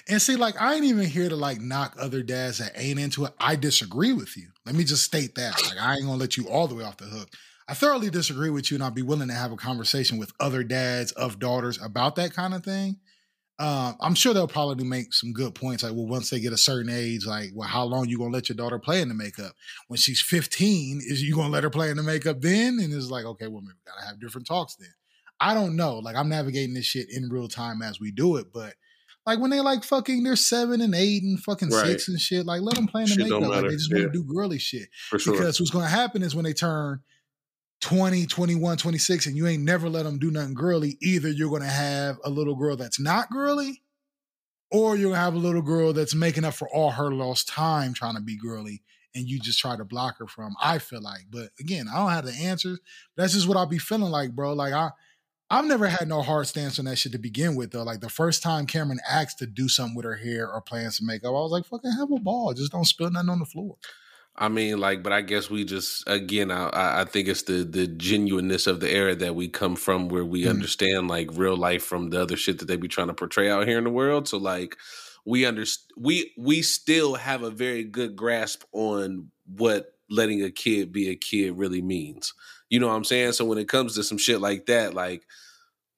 And 0.08 0.22
see, 0.22 0.36
like, 0.36 0.60
I 0.60 0.74
ain't 0.74 0.84
even 0.84 1.04
here 1.04 1.28
to 1.28 1.36
like 1.36 1.60
knock 1.60 1.96
other 1.98 2.22
dads 2.22 2.58
that 2.58 2.72
ain't 2.76 3.00
into 3.00 3.24
it. 3.24 3.32
I 3.40 3.56
disagree 3.56 4.12
with 4.12 4.36
you. 4.36 4.48
Let 4.64 4.76
me 4.76 4.84
just 4.84 5.04
state 5.04 5.34
that. 5.34 5.60
Like, 5.64 5.80
I 5.80 5.94
ain't 5.94 6.04
gonna 6.04 6.16
let 6.16 6.36
you 6.36 6.48
all 6.48 6.68
the 6.68 6.76
way 6.76 6.84
off 6.84 6.96
the 6.96 7.06
hook. 7.06 7.30
I 7.68 7.74
thoroughly 7.74 8.10
disagree 8.10 8.50
with 8.50 8.70
you, 8.70 8.76
and 8.76 8.84
I'll 8.84 8.92
be 8.92 9.02
willing 9.02 9.28
to 9.28 9.34
have 9.34 9.50
a 9.50 9.56
conversation 9.56 10.18
with 10.18 10.32
other 10.38 10.62
dads 10.62 11.10
of 11.12 11.40
daughters 11.40 11.82
about 11.82 12.14
that 12.16 12.32
kind 12.32 12.54
of 12.54 12.64
thing. 12.64 12.98
Um, 13.58 13.96
I'm 14.00 14.14
sure 14.14 14.34
they'll 14.34 14.46
probably 14.46 14.84
make 14.84 15.14
some 15.14 15.32
good 15.32 15.54
points. 15.54 15.82
Like, 15.82 15.94
well, 15.94 16.06
once 16.06 16.30
they 16.30 16.38
get 16.38 16.52
a 16.52 16.58
certain 16.58 16.92
age, 16.92 17.26
like, 17.26 17.50
well, 17.54 17.68
how 17.68 17.84
long 17.84 18.06
you 18.06 18.18
gonna 18.18 18.30
let 18.30 18.48
your 18.48 18.56
daughter 18.56 18.78
play 18.78 19.00
in 19.00 19.08
the 19.08 19.14
makeup? 19.14 19.54
When 19.88 19.96
she's 19.96 20.20
15, 20.20 21.00
is 21.02 21.22
you 21.22 21.34
gonna 21.34 21.48
let 21.48 21.64
her 21.64 21.70
play 21.70 21.90
in 21.90 21.96
the 21.96 22.02
makeup 22.02 22.40
then? 22.40 22.78
And 22.78 22.92
it's 22.92 23.10
like, 23.10 23.24
okay, 23.24 23.48
well, 23.48 23.62
maybe 23.62 23.78
we 23.84 23.90
gotta 23.90 24.06
have 24.06 24.20
different 24.20 24.46
talks 24.46 24.76
then. 24.76 24.92
I 25.40 25.54
don't 25.54 25.74
know. 25.74 25.98
Like, 25.98 26.16
I'm 26.16 26.28
navigating 26.28 26.74
this 26.74 26.84
shit 26.84 27.08
in 27.10 27.30
real 27.30 27.48
time 27.48 27.82
as 27.82 27.98
we 27.98 28.12
do 28.12 28.36
it, 28.36 28.52
but 28.52 28.74
like 29.26 29.40
when 29.40 29.50
they 29.50 29.60
like 29.60 29.82
fucking, 29.82 30.22
they're 30.22 30.36
seven 30.36 30.80
and 30.80 30.94
eight 30.94 31.22
and 31.22 31.38
fucking 31.42 31.70
Right. 31.70 31.86
six 31.86 32.08
and 32.08 32.20
shit. 32.20 32.46
Like, 32.46 32.62
let 32.62 32.76
them 32.76 32.86
play 32.86 33.02
in 33.02 33.08
the 33.08 33.16
makeup. 33.24 33.42
Like, 33.42 33.62
they 33.64 33.70
just 33.76 33.92
want 33.92 34.04
to 34.04 34.10
do 34.10 34.22
girly 34.24 34.58
shit. 34.58 34.88
For 35.10 35.18
sure. 35.18 35.32
Because 35.32 35.58
what's 35.58 35.70
going 35.72 35.84
to 35.84 35.90
happen 35.90 36.22
is 36.22 36.34
when 36.34 36.44
they 36.44 36.52
turn 36.52 37.00
20, 37.80 38.26
21, 38.26 38.76
26, 38.78 39.26
and 39.26 39.36
you 39.36 39.46
ain't 39.46 39.62
never 39.64 39.88
let 39.88 40.04
them 40.04 40.18
do 40.18 40.30
nothing 40.30 40.54
girly, 40.54 40.96
either 41.02 41.28
you're 41.28 41.50
going 41.50 41.62
to 41.62 41.68
have 41.68 42.18
a 42.24 42.30
little 42.30 42.54
girl 42.54 42.76
that's 42.76 43.00
not 43.00 43.28
girly, 43.30 43.82
or 44.70 44.96
you're 44.96 45.10
going 45.10 45.18
to 45.18 45.20
have 45.20 45.34
a 45.34 45.38
little 45.38 45.62
girl 45.62 45.92
that's 45.92 46.14
making 46.14 46.44
up 46.44 46.54
for 46.54 46.68
all 46.68 46.90
her 46.92 47.10
lost 47.12 47.48
time 47.48 47.92
trying 47.94 48.14
to 48.14 48.22
be 48.22 48.38
girly, 48.38 48.82
and 49.14 49.28
you 49.28 49.38
just 49.40 49.58
try 49.58 49.76
to 49.76 49.84
block 49.84 50.18
her 50.18 50.26
from. 50.26 50.54
I 50.62 50.78
feel 50.78 51.02
like, 51.02 51.26
but 51.30 51.50
again, 51.60 51.86
I 51.92 51.96
don't 51.98 52.10
have 52.10 52.24
the 52.26 52.32
answers. 52.32 52.78
That's 53.16 53.32
just 53.34 53.48
what 53.48 53.56
I'll 53.56 53.66
be 53.66 53.78
feeling 53.78 54.10
like, 54.12 54.32
bro. 54.32 54.52
Like 54.52 54.72
I. 54.72 54.90
I've 55.48 55.64
never 55.64 55.86
had 55.86 56.08
no 56.08 56.22
hard 56.22 56.46
stance 56.48 56.78
on 56.78 56.86
that 56.86 56.96
shit 56.96 57.12
to 57.12 57.18
begin 57.18 57.54
with, 57.54 57.70
though. 57.70 57.84
Like 57.84 58.00
the 58.00 58.08
first 58.08 58.42
time 58.42 58.66
Cameron 58.66 58.98
asked 59.08 59.38
to 59.38 59.46
do 59.46 59.68
something 59.68 59.94
with 59.94 60.04
her 60.04 60.16
hair 60.16 60.50
or 60.52 60.60
plan 60.60 60.90
some 60.90 61.06
makeup, 61.06 61.28
I 61.28 61.32
was 61.32 61.52
like, 61.52 61.64
"Fucking 61.66 61.92
have 61.92 62.10
a 62.10 62.18
ball, 62.18 62.52
just 62.52 62.72
don't 62.72 62.84
spill 62.84 63.10
nothing 63.10 63.28
on 63.30 63.38
the 63.38 63.44
floor." 63.46 63.76
I 64.38 64.48
mean, 64.48 64.78
like, 64.80 65.02
but 65.02 65.12
I 65.12 65.22
guess 65.22 65.48
we 65.48 65.64
just 65.64 66.02
again, 66.08 66.50
I- 66.50 67.00
I, 67.00 67.04
think 67.04 67.28
it's 67.28 67.42
the 67.44 67.64
the 67.64 67.86
genuineness 67.86 68.66
of 68.66 68.80
the 68.80 68.90
era 68.90 69.14
that 69.14 69.34
we 69.34 69.48
come 69.48 69.76
from, 69.76 70.08
where 70.08 70.24
we 70.24 70.42
Mm. 70.44 70.50
understand 70.50 71.08
like 71.08 71.30
real 71.32 71.56
life 71.56 71.82
from 71.84 72.10
the 72.10 72.20
other 72.20 72.36
shit 72.36 72.58
that 72.58 72.66
they 72.66 72.76
be 72.76 72.88
trying 72.88 73.06
to 73.08 73.14
portray 73.14 73.48
out 73.48 73.66
here 73.68 73.78
in 73.78 73.84
the 73.84 73.90
world. 73.90 74.28
So 74.28 74.36
like, 74.38 74.76
we 75.24 75.46
understand 75.46 75.92
we 75.96 76.32
we 76.36 76.60
still 76.62 77.14
have 77.14 77.42
a 77.42 77.50
very 77.50 77.84
good 77.84 78.16
grasp 78.16 78.64
on 78.72 79.30
what 79.46 79.92
letting 80.08 80.42
a 80.42 80.50
kid 80.50 80.92
be 80.92 81.08
a 81.10 81.16
kid 81.16 81.56
really 81.56 81.82
means. 81.82 82.34
You 82.68 82.80
know 82.80 82.88
what 82.88 82.94
I'm 82.94 83.04
saying? 83.04 83.32
So 83.32 83.44
when 83.44 83.58
it 83.58 83.68
comes 83.68 83.94
to 83.94 84.02
some 84.02 84.18
shit 84.18 84.40
like 84.40 84.66
that, 84.66 84.94
like 84.94 85.26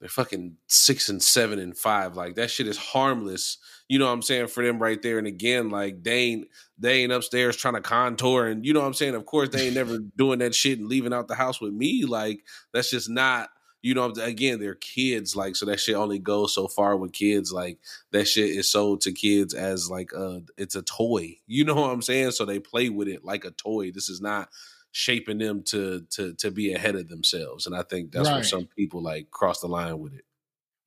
they're 0.00 0.09
fucking 0.09 0.56
six 0.68 1.09
and 1.09 1.22
seven 1.22 1.59
and 1.59 1.76
five. 1.76 2.16
Like 2.16 2.36
that 2.36 2.50
shit 2.50 2.68
is 2.68 2.76
harmless. 2.76 3.59
You 3.88 3.98
know 3.98 4.06
what 4.06 4.12
I'm 4.12 4.22
saying 4.22 4.48
for 4.48 4.64
them 4.64 4.78
right 4.78 5.00
there. 5.02 5.18
And 5.18 5.26
again, 5.26 5.70
like 5.70 6.04
they 6.04 6.18
ain't 6.18 6.48
they 6.78 7.02
ain't 7.02 7.12
upstairs 7.12 7.56
trying 7.56 7.74
to 7.74 7.80
contour 7.80 8.46
and 8.46 8.64
you 8.64 8.72
know 8.72 8.80
what 8.80 8.86
I'm 8.86 8.94
saying. 8.94 9.14
Of 9.14 9.26
course, 9.26 9.48
they 9.48 9.66
ain't 9.66 9.74
never 9.74 9.98
doing 10.16 10.38
that 10.38 10.54
shit 10.54 10.78
and 10.78 10.88
leaving 10.88 11.12
out 11.12 11.26
the 11.26 11.34
house 11.34 11.61
with 11.61 11.72
me. 11.72 12.04
Like 12.04 12.44
that's 12.72 12.90
just 12.90 13.11
not. 13.11 13.50
You 13.81 13.95
know, 13.95 14.07
again, 14.07 14.59
they're 14.59 14.74
kids. 14.74 15.37
Like 15.37 15.55
so, 15.57 15.66
that 15.66 15.79
shit 15.81 15.95
only 15.95 16.18
goes 16.18 16.55
so 16.55 16.66
far 16.68 16.97
with 16.97 17.12
kids. 17.12 17.53
Like 17.53 17.79
that 18.11 18.26
shit 18.26 18.51
is 18.51 18.70
sold 18.70 19.01
to 19.03 19.12
kids 19.12 19.55
as 19.55 19.89
like 19.91 20.12
uh 20.16 20.41
it's 20.57 20.74
a 20.74 20.83
toy. 20.83 21.37
You 21.47 21.64
know 21.64 21.76
what 21.76 21.91
I'm 21.91 22.03
saying? 22.03 22.33
So 22.33 22.45
they 22.45 22.59
play 22.59 22.89
with 22.89 23.09
it 23.09 23.24
like 23.24 23.45
a 23.45 23.51
toy. 23.53 23.93
This 23.93 24.09
is 24.09 24.20
not 24.20 24.49
shaping 24.91 25.39
them 25.39 25.62
to 25.62 26.01
to 26.11 26.35
to 26.35 26.51
be 26.51 26.72
ahead 26.72 26.97
of 26.97 27.09
themselves. 27.09 27.66
And 27.66 27.76
I 27.76 27.83
think 27.83 28.11
that's 28.11 28.29
where 28.29 28.45
some 28.45 28.66
people 28.66 29.03
like 29.03 29.31
cross 29.31 29.61
the 29.61 29.68
line 29.68 29.99
with 30.01 30.14
it. 30.14 30.24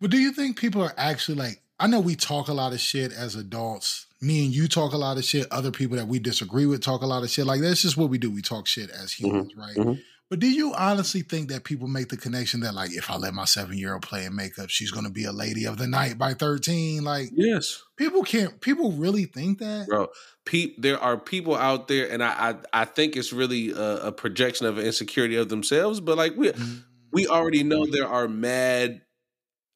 But 0.01 0.11
do 0.11 0.17
you 0.17 0.31
think 0.33 0.57
people 0.59 0.81
are 0.81 0.93
actually 0.97 1.37
like? 1.37 1.61
I 1.79 1.87
know 1.87 1.99
we 1.99 2.15
talk 2.15 2.47
a 2.47 2.53
lot 2.53 2.73
of 2.73 2.79
shit 2.79 3.11
as 3.11 3.35
adults. 3.35 4.05
Me 4.19 4.45
and 4.45 4.53
you 4.53 4.67
talk 4.67 4.93
a 4.93 4.97
lot 4.97 5.17
of 5.17 5.23
shit. 5.23 5.47
Other 5.51 5.71
people 5.71 5.97
that 5.97 6.07
we 6.07 6.19
disagree 6.19 6.67
with 6.67 6.81
talk 6.83 7.01
a 7.01 7.07
lot 7.07 7.23
of 7.23 7.29
shit. 7.31 7.45
Like 7.47 7.61
that's 7.61 7.81
just 7.81 7.97
what 7.97 8.09
we 8.09 8.19
do. 8.19 8.29
We 8.29 8.41
talk 8.43 8.67
shit 8.67 8.91
as 8.91 9.11
humans, 9.13 9.55
right? 9.55 9.75
mhm. 9.75 9.99
But 10.31 10.39
do 10.39 10.49
you 10.49 10.73
honestly 10.73 11.23
think 11.23 11.49
that 11.49 11.65
people 11.65 11.89
make 11.89 12.07
the 12.07 12.15
connection 12.15 12.61
that 12.61 12.73
like, 12.73 12.91
if 12.93 13.11
I 13.11 13.17
let 13.17 13.33
my 13.33 13.43
seven 13.43 13.77
year 13.77 13.91
old 13.93 14.01
play 14.01 14.23
in 14.23 14.33
makeup, 14.33 14.69
she's 14.69 14.89
gonna 14.89 15.09
be 15.09 15.25
a 15.25 15.31
lady 15.33 15.65
of 15.65 15.77
the 15.77 15.87
night 15.87 16.17
by 16.17 16.33
thirteen? 16.33 17.03
Like 17.03 17.29
Yes. 17.33 17.83
people 17.97 18.23
can't. 18.23 18.61
People 18.61 18.93
really 18.93 19.25
think 19.25 19.59
that. 19.59 19.87
bro. 19.89 20.07
Pe- 20.45 20.73
there 20.77 20.97
are 20.99 21.17
people 21.17 21.55
out 21.55 21.89
there, 21.89 22.09
and 22.09 22.23
I 22.23 22.55
I, 22.73 22.81
I 22.81 22.85
think 22.85 23.17
it's 23.17 23.33
really 23.33 23.71
a, 23.71 24.07
a 24.07 24.11
projection 24.13 24.65
of 24.67 24.79
insecurity 24.79 25.35
of 25.35 25.49
themselves. 25.49 25.99
But 25.99 26.17
like 26.17 26.35
we 26.37 26.51
Mm. 26.53 26.83
we 27.11 27.27
already 27.27 27.63
know 27.63 27.85
there 27.85 28.07
are 28.07 28.29
mad 28.29 29.01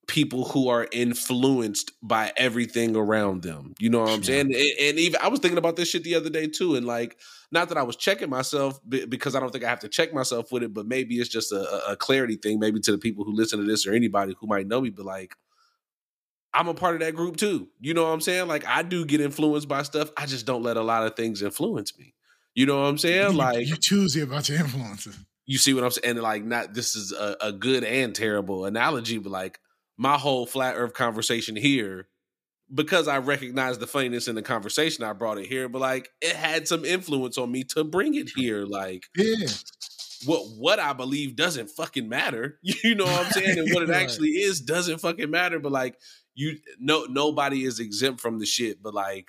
people 0.07 0.45
who 0.45 0.67
are 0.69 0.87
influenced 0.91 1.91
by 2.01 2.31
everything 2.37 2.95
around 2.95 3.41
them. 3.41 3.73
You 3.79 3.89
know 3.89 4.01
what 4.01 4.09
I'm 4.11 4.23
saying? 4.23 4.53
And, 4.53 4.55
and 4.81 4.99
even 4.99 5.19
I 5.21 5.27
was 5.29 5.39
thinking 5.39 5.57
about 5.57 5.75
this 5.75 5.89
shit 5.89 6.03
the 6.03 6.15
other 6.15 6.29
day 6.29 6.47
too, 6.47 6.75
and 6.75 6.85
like 6.85 7.17
not 7.51 7.69
that 7.69 7.77
I 7.77 7.83
was 7.83 7.95
checking 7.95 8.29
myself 8.29 8.79
because 8.87 9.35
I 9.35 9.39
don't 9.39 9.51
think 9.51 9.63
I 9.63 9.69
have 9.69 9.79
to 9.81 9.89
check 9.89 10.13
myself 10.13 10.51
with 10.51 10.63
it, 10.63 10.73
but 10.73 10.85
maybe 10.87 11.15
it's 11.15 11.29
just 11.29 11.51
a, 11.51 11.87
a- 11.87 11.91
a 11.93 11.95
clarity 11.95 12.35
thing, 12.35 12.59
maybe 12.59 12.79
to 12.81 12.91
the 12.91 12.97
people 12.97 13.23
who 13.25 13.33
listen 13.33 13.59
to 13.59 13.65
this 13.65 13.85
or 13.87 13.93
anybody 13.93 14.35
who 14.39 14.47
might 14.47 14.67
know 14.67 14.81
me, 14.81 14.89
but 14.89 15.05
like. 15.05 15.35
I'm 16.53 16.69
a 16.69 16.73
part 16.73 16.95
of 16.95 17.01
that 17.01 17.15
group 17.15 17.35
too. 17.35 17.67
You 17.81 17.93
know 17.93 18.03
what 18.03 18.11
I'm 18.11 18.21
saying? 18.21 18.47
Like 18.47 18.65
I 18.65 18.81
do 18.81 19.03
get 19.05 19.19
influenced 19.19 19.67
by 19.67 19.81
stuff. 19.83 20.09
I 20.15 20.25
just 20.25 20.45
don't 20.45 20.63
let 20.63 20.77
a 20.77 20.81
lot 20.81 21.05
of 21.05 21.15
things 21.17 21.41
influence 21.41 21.97
me. 21.99 22.13
You 22.53 22.65
know 22.65 22.77
what 22.81 22.87
I'm 22.87 22.97
saying? 22.97 23.33
You- 23.33 23.37
Like 23.37 23.67
you 23.67 23.75
choosy 23.75 24.21
about 24.21 24.47
your 24.47 24.59
influences. 24.59 25.17
you 25.45 25.57
see 25.57 25.73
what 25.73 25.83
I'm 25.83 25.91
saying? 25.91 26.11
And 26.15 26.21
like, 26.21 26.45
not 26.45 26.73
this 26.73 26.95
is 26.95 27.11
a, 27.11 27.35
a 27.41 27.51
good 27.51 27.83
and 27.83 28.15
terrible 28.15 28.63
analogy, 28.63 29.17
but 29.17 29.31
like 29.33 29.59
my 29.97 30.17
whole 30.17 30.45
flat 30.45 30.75
Earth 30.77 30.93
conversation 30.93 31.55
here, 31.55 32.07
because 32.73 33.07
I 33.07 33.19
recognize 33.19 33.77
the 33.77 33.87
funniness 33.87 34.27
in 34.27 34.35
the 34.35 34.41
conversation, 34.41 35.03
I 35.03 35.13
brought 35.13 35.37
it 35.37 35.45
here. 35.47 35.69
But 35.69 35.79
like, 35.81 36.09
it 36.21 36.35
had 36.35 36.67
some 36.67 36.83
influence 36.85 37.37
on 37.37 37.51
me 37.51 37.63
to 37.75 37.83
bring 37.83 38.15
it 38.15 38.29
here. 38.35 38.65
Like, 38.65 39.05
Yeah. 39.15 39.47
what 40.25 40.41
what 40.57 40.79
I 40.79 40.93
believe 40.93 41.35
doesn't 41.35 41.69
fucking 41.69 42.09
matter. 42.09 42.59
You 42.63 42.95
know 42.95 43.05
what 43.05 43.25
I'm 43.25 43.31
saying? 43.31 43.57
And 43.59 43.73
what 43.73 43.83
it 43.83 43.89
actually 44.03 44.29
is 44.29 44.61
doesn't 44.61 44.99
fucking 44.99 45.29
matter. 45.29 45.59
But 45.59 45.71
like, 45.71 45.95
you 46.33 46.57
no 46.79 47.05
nobody 47.05 47.63
is 47.63 47.79
exempt 47.79 48.19
from 48.21 48.39
the 48.39 48.45
shit. 48.45 48.81
But 48.81 48.93
like. 48.93 49.27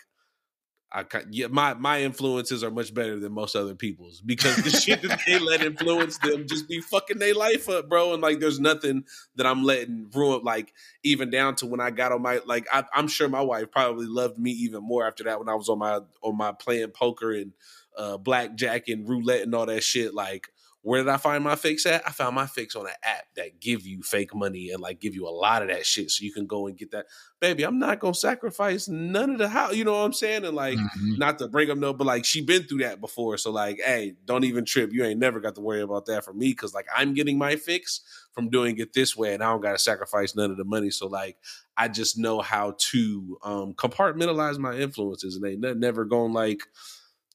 I 0.93 1.05
yeah, 1.30 1.49
my 1.49 1.74
my 1.74 2.03
influences 2.03 2.62
are 2.62 2.70
much 2.70 2.95
better 2.95 3.18
than 3.18 3.32
most 3.32 3.57
other 3.57 3.74
people's 3.74 4.20
because 4.20 4.57
the 4.57 4.70
shit 4.70 5.03
that 5.03 5.20
they 5.26 5.39
let 5.39 5.61
influence 5.62 6.16
them 6.18 6.47
just 6.47 6.68
be 6.68 6.80
fucking 6.80 7.18
their 7.18 7.34
life 7.34 7.68
up, 7.68 7.89
bro. 7.89 8.12
And 8.12 8.22
like, 8.22 8.39
there's 8.39 8.61
nothing 8.61 9.05
that 9.34 9.47
I'm 9.47 9.64
letting 9.64 10.09
ruin. 10.14 10.43
Like, 10.45 10.72
even 11.03 11.30
down 11.30 11.57
to 11.57 11.66
when 11.66 11.80
I 11.80 11.91
got 11.91 12.12
on 12.12 12.22
my 12.22 12.41
like, 12.47 12.66
I, 12.72 12.84
I'm 12.95 13.09
sure 13.09 13.28
my 13.28 13.41
wife 13.41 13.70
probably 13.72 14.07
loved 14.07 14.39
me 14.39 14.53
even 14.53 14.82
more 14.82 15.07
after 15.07 15.24
that 15.24 15.41
when 15.41 15.49
I 15.49 15.55
was 15.55 15.68
on 15.68 15.78
my 15.78 16.01
on 16.22 16.37
my 16.37 16.53
playing 16.53 16.91
poker 16.91 17.32
and 17.32 17.53
uh 17.97 18.16
blackjack 18.16 18.89
and 18.89 19.09
roulette 19.09 19.43
and 19.43 19.55
all 19.55 19.66
that 19.66 19.82
shit. 19.82 20.14
Like, 20.14 20.49
Where 20.87 21.03
did 21.03 21.09
I 21.09 21.16
find 21.16 21.43
my 21.43 21.57
fix 21.57 21.84
at? 21.84 22.07
I 22.07 22.12
found 22.12 22.37
my 22.37 22.47
fix 22.47 22.76
on 22.76 22.87
an 22.87 22.93
app 23.03 23.24
that 23.34 23.59
give 23.59 23.84
you 23.84 24.03
fake 24.03 24.32
money 24.37 24.70
and 24.70 24.80
like 24.80 25.01
give 25.01 25.16
you 25.16 25.26
a 25.26 25.30
lot 25.30 25.62
of 25.62 25.68
that 25.68 25.84
shit, 25.84 26.12
so 26.12 26.22
you 26.24 26.32
can 26.32 26.47
go 26.47 26.68
and 26.68 26.78
get 26.78 26.93
that. 26.93 27.07
Baby, 27.41 27.64
I'm 27.64 27.80
not 27.80 27.99
gonna 27.99 28.14
sacrifice 28.14 28.87
none 28.87 29.30
of 29.32 29.39
the 29.39 29.49
house. 29.49 29.74
You 29.74 29.82
know 29.82 29.95
what 29.95 30.05
I'm 30.05 30.12
saying? 30.12 30.45
And 30.45 30.55
like, 30.55 30.78
Mhm. 30.78 31.18
not 31.18 31.41
to 31.41 31.49
bring 31.49 31.72
up 31.72 31.78
no, 31.78 31.93
but 31.93 32.07
like 32.07 32.24
she 32.24 32.41
been 32.41 32.62
through 32.62 32.78
that 32.84 33.01
before. 33.01 33.37
So 33.37 33.51
like, 33.51 33.80
hey, 33.84 34.14
don't 34.26 34.45
even 34.45 34.64
trip. 34.64 34.93
You 34.93 35.05
ain't 35.05 35.18
never 35.18 35.41
got 35.41 35.57
to 35.57 35.61
worry 35.61 35.80
about 35.80 36.07
that 36.07 36.24
for 36.24 36.32
me 36.32 36.51
because 36.51 36.72
like 36.72 36.87
I'm 36.97 37.14
getting 37.14 37.37
my 37.37 37.57
fix 37.57 38.03
from 38.32 38.49
doing 38.49 38.78
it 38.78 38.93
this 38.93 39.16
way, 39.16 39.34
and 39.34 39.43
I 39.43 39.47
don't 39.51 39.62
got 39.62 39.72
to 39.72 39.78
sacrifice 39.80 40.37
none 40.37 40.53
of 40.53 40.57
the 40.57 40.64
money. 40.64 40.91
So 40.91 41.09
like, 41.09 41.37
I 41.76 41.89
just 41.89 42.16
know 42.16 42.41
how 42.43 42.76
to 42.93 43.39
um 43.43 43.74
compartmentalize 43.74 44.57
my 44.59 44.74
influences, 44.76 45.34
and 45.34 45.45
they 45.45 45.57
never 45.74 46.05
gonna 46.05 46.32
like 46.32 46.61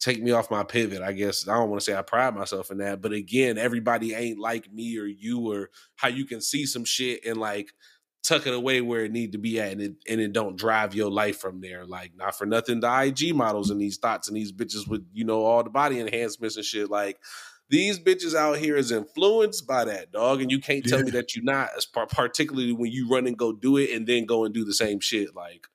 take 0.02 0.22
me 0.22 0.32
off 0.32 0.52
my 0.52 0.64
pivot. 0.64 1.02
I 1.02 1.14
guess 1.14 1.47
I 1.47 1.54
don't 1.54 1.70
want 1.70 1.80
to 1.80 1.86
say 1.86 1.95
I 1.95 2.02
pride 2.02 2.36
myself 2.36 2.72
in 2.72 2.80
that, 2.80 3.02
but 3.02 3.14
again, 3.14 3.58
everybody 3.58 4.14
ain't 4.14 4.39
like 4.39 4.72
me 4.74 4.97
or 4.97 5.06
you 5.06 5.49
or 5.52 5.70
how 5.95 6.08
you 6.10 6.26
can 6.26 6.41
see 6.41 6.66
some 6.66 6.84
shit 6.84 7.24
and 7.26 7.38
like 7.38 7.72
tuck 8.24 8.45
it 8.45 8.54
away 8.54 8.82
where 8.82 9.06
it 9.06 9.12
need 9.12 9.32
to 9.32 9.38
be 9.38 9.60
at 9.60 9.72
and 9.72 9.82
it 9.82 9.93
and 10.08 10.20
it 10.20 10.34
don't 10.34 10.58
drive 10.58 10.93
your 10.95 11.10
life 11.10 11.39
from 11.39 11.62
there. 11.62 11.86
Like 11.86 12.14
not 12.16 12.38
for 12.38 12.45
nothing, 12.45 12.80
the 12.80 13.02
IG 13.04 13.36
models 13.36 13.70
and 13.70 13.80
these 13.80 13.97
thoughts 13.97 14.28
and 14.28 14.36
these 14.36 14.52
bitches 14.52 14.88
with 14.88 15.06
you 15.14 15.24
know 15.24 15.43
all 15.43 15.64
the 15.64 15.70
body 15.70 15.99
enhancements 15.99 16.58
and 16.58 16.66
shit. 16.66 16.89
Like 16.89 17.20
these 17.70 17.99
bitches 17.99 18.36
out 18.36 18.58
here 18.58 18.76
is 18.76 18.91
influenced 18.91 19.66
by 19.66 19.86
that 19.86 20.12
dog, 20.12 20.41
and 20.41 20.52
you 20.52 20.60
can't 20.60 20.84
tell 20.84 21.02
me 21.02 21.12
that 21.12 21.36
you're 21.36 21.45
not. 21.45 21.70
Particularly 22.10 22.74
when 22.74 22.91
you 22.91 23.08
run 23.08 23.28
and 23.28 23.38
go 23.38 23.54
do 23.54 23.78
it 23.78 23.91
and 23.91 24.06
then 24.06 24.26
go 24.26 24.43
and 24.43 24.54
do 24.54 24.66
the 24.66 24.74
same 24.74 24.99
shit. 24.99 25.34
Like 25.34 25.68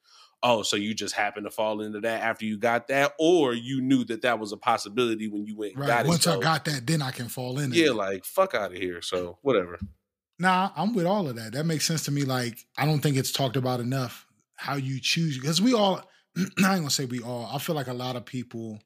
oh, 0.46 0.62
so 0.62 0.76
you 0.76 0.94
just 0.94 1.14
happened 1.14 1.46
to 1.46 1.50
fall 1.50 1.80
into 1.82 2.00
that 2.02 2.22
after 2.22 2.46
you 2.46 2.58
got 2.58 2.88
that, 2.88 3.14
or 3.18 3.54
you 3.54 3.80
knew 3.82 4.04
that 4.04 4.22
that 4.22 4.38
was 4.38 4.52
a 4.52 4.56
possibility 4.56 5.28
when 5.28 5.46
you 5.46 5.56
went 5.56 5.74
Right. 5.74 5.86
got 5.86 6.06
it. 6.06 6.08
Once 6.08 6.26
I 6.26 6.34
So, 6.34 6.40
got 6.40 6.64
that, 6.64 6.86
then 6.86 7.02
I 7.02 7.10
can 7.12 7.28
fall 7.28 7.58
in. 7.58 7.72
yeah, 7.72 7.90
like 7.90 8.24
fuck 8.24 8.54
out 8.54 8.72
of 8.72 8.78
here. 8.78 9.02
So 9.02 9.38
whatever. 9.42 9.78
Nah, 10.38 10.70
I'm 10.76 10.94
with 10.94 11.06
all 11.06 11.28
of 11.28 11.36
that. 11.36 11.52
That 11.52 11.64
makes 11.64 11.86
sense 11.86 12.04
to 12.04 12.10
me. 12.12 12.22
Like, 12.24 12.66
I 12.76 12.84
don't 12.84 13.00
think 13.00 13.16
it's 13.16 13.32
talked 13.32 13.56
about 13.56 13.80
enough 13.80 14.26
how 14.56 14.74
you 14.76 15.00
choose 15.00 15.38
because 15.38 15.60
we 15.60 15.74
all 15.74 15.98
I 16.36 16.40
ain't 16.40 16.56
gonna 16.58 16.90
say 16.90 17.06
we 17.06 17.22
all, 17.22 17.46
I 17.46 17.58
feel 17.58 17.74
like 17.74 17.86
a 17.88 17.94
lot 17.94 18.16
of 18.16 18.26
people 18.26 18.80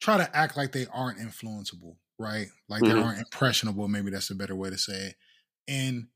try 0.00 0.18
to 0.18 0.36
act 0.36 0.56
like 0.56 0.72
they 0.72 0.86
aren't 0.92 1.18
influenceable, 1.20 1.96
right? 2.18 2.48
Like 2.68 2.86
they 2.86 2.92
Mhm. 2.92 2.94
aren't 2.94 3.20
impressionable, 3.20 3.88
maybe 3.88 4.10
that's 4.10 4.30
a 4.30 4.36
better 4.36 4.56
way 4.56 4.70
to 4.70 4.78
say 4.78 5.08
it. 5.08 5.16
And 5.68 6.08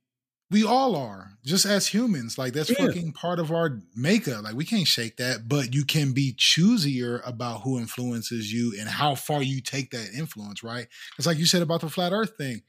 we 0.51 0.64
all 0.64 0.95
are, 0.95 1.30
just 1.45 1.64
as 1.66 1.86
humans. 1.86 2.38
Like 2.38 2.53
that's 2.53 2.70
Yeah. 2.70 2.86
fucking 2.86 3.12
part 3.12 3.38
of 3.38 3.51
our 3.51 3.80
makeup. 3.97 4.45
Like 4.45 4.55
we 4.55 4.64
can't 4.64 4.86
shake 4.86 5.16
that, 5.16 5.49
but 5.49 5.74
you 5.74 5.84
can 5.84 6.12
be 6.12 6.34
choosier 6.34 7.20
about 7.26 7.62
who 7.62 7.78
influences 7.78 8.53
you 8.53 8.74
and 8.78 8.88
how 8.88 9.14
far 9.14 9.42
you 9.42 9.61
take 9.61 9.90
that 9.90 10.11
influence, 10.16 10.62
right? 10.62 10.86
It's 11.18 11.26
like 11.26 11.38
you 11.38 11.47
said 11.47 11.62
about 11.62 11.80
the 11.80 11.90
flat 11.90 12.12
earth 12.12 12.36
thing 12.36 12.62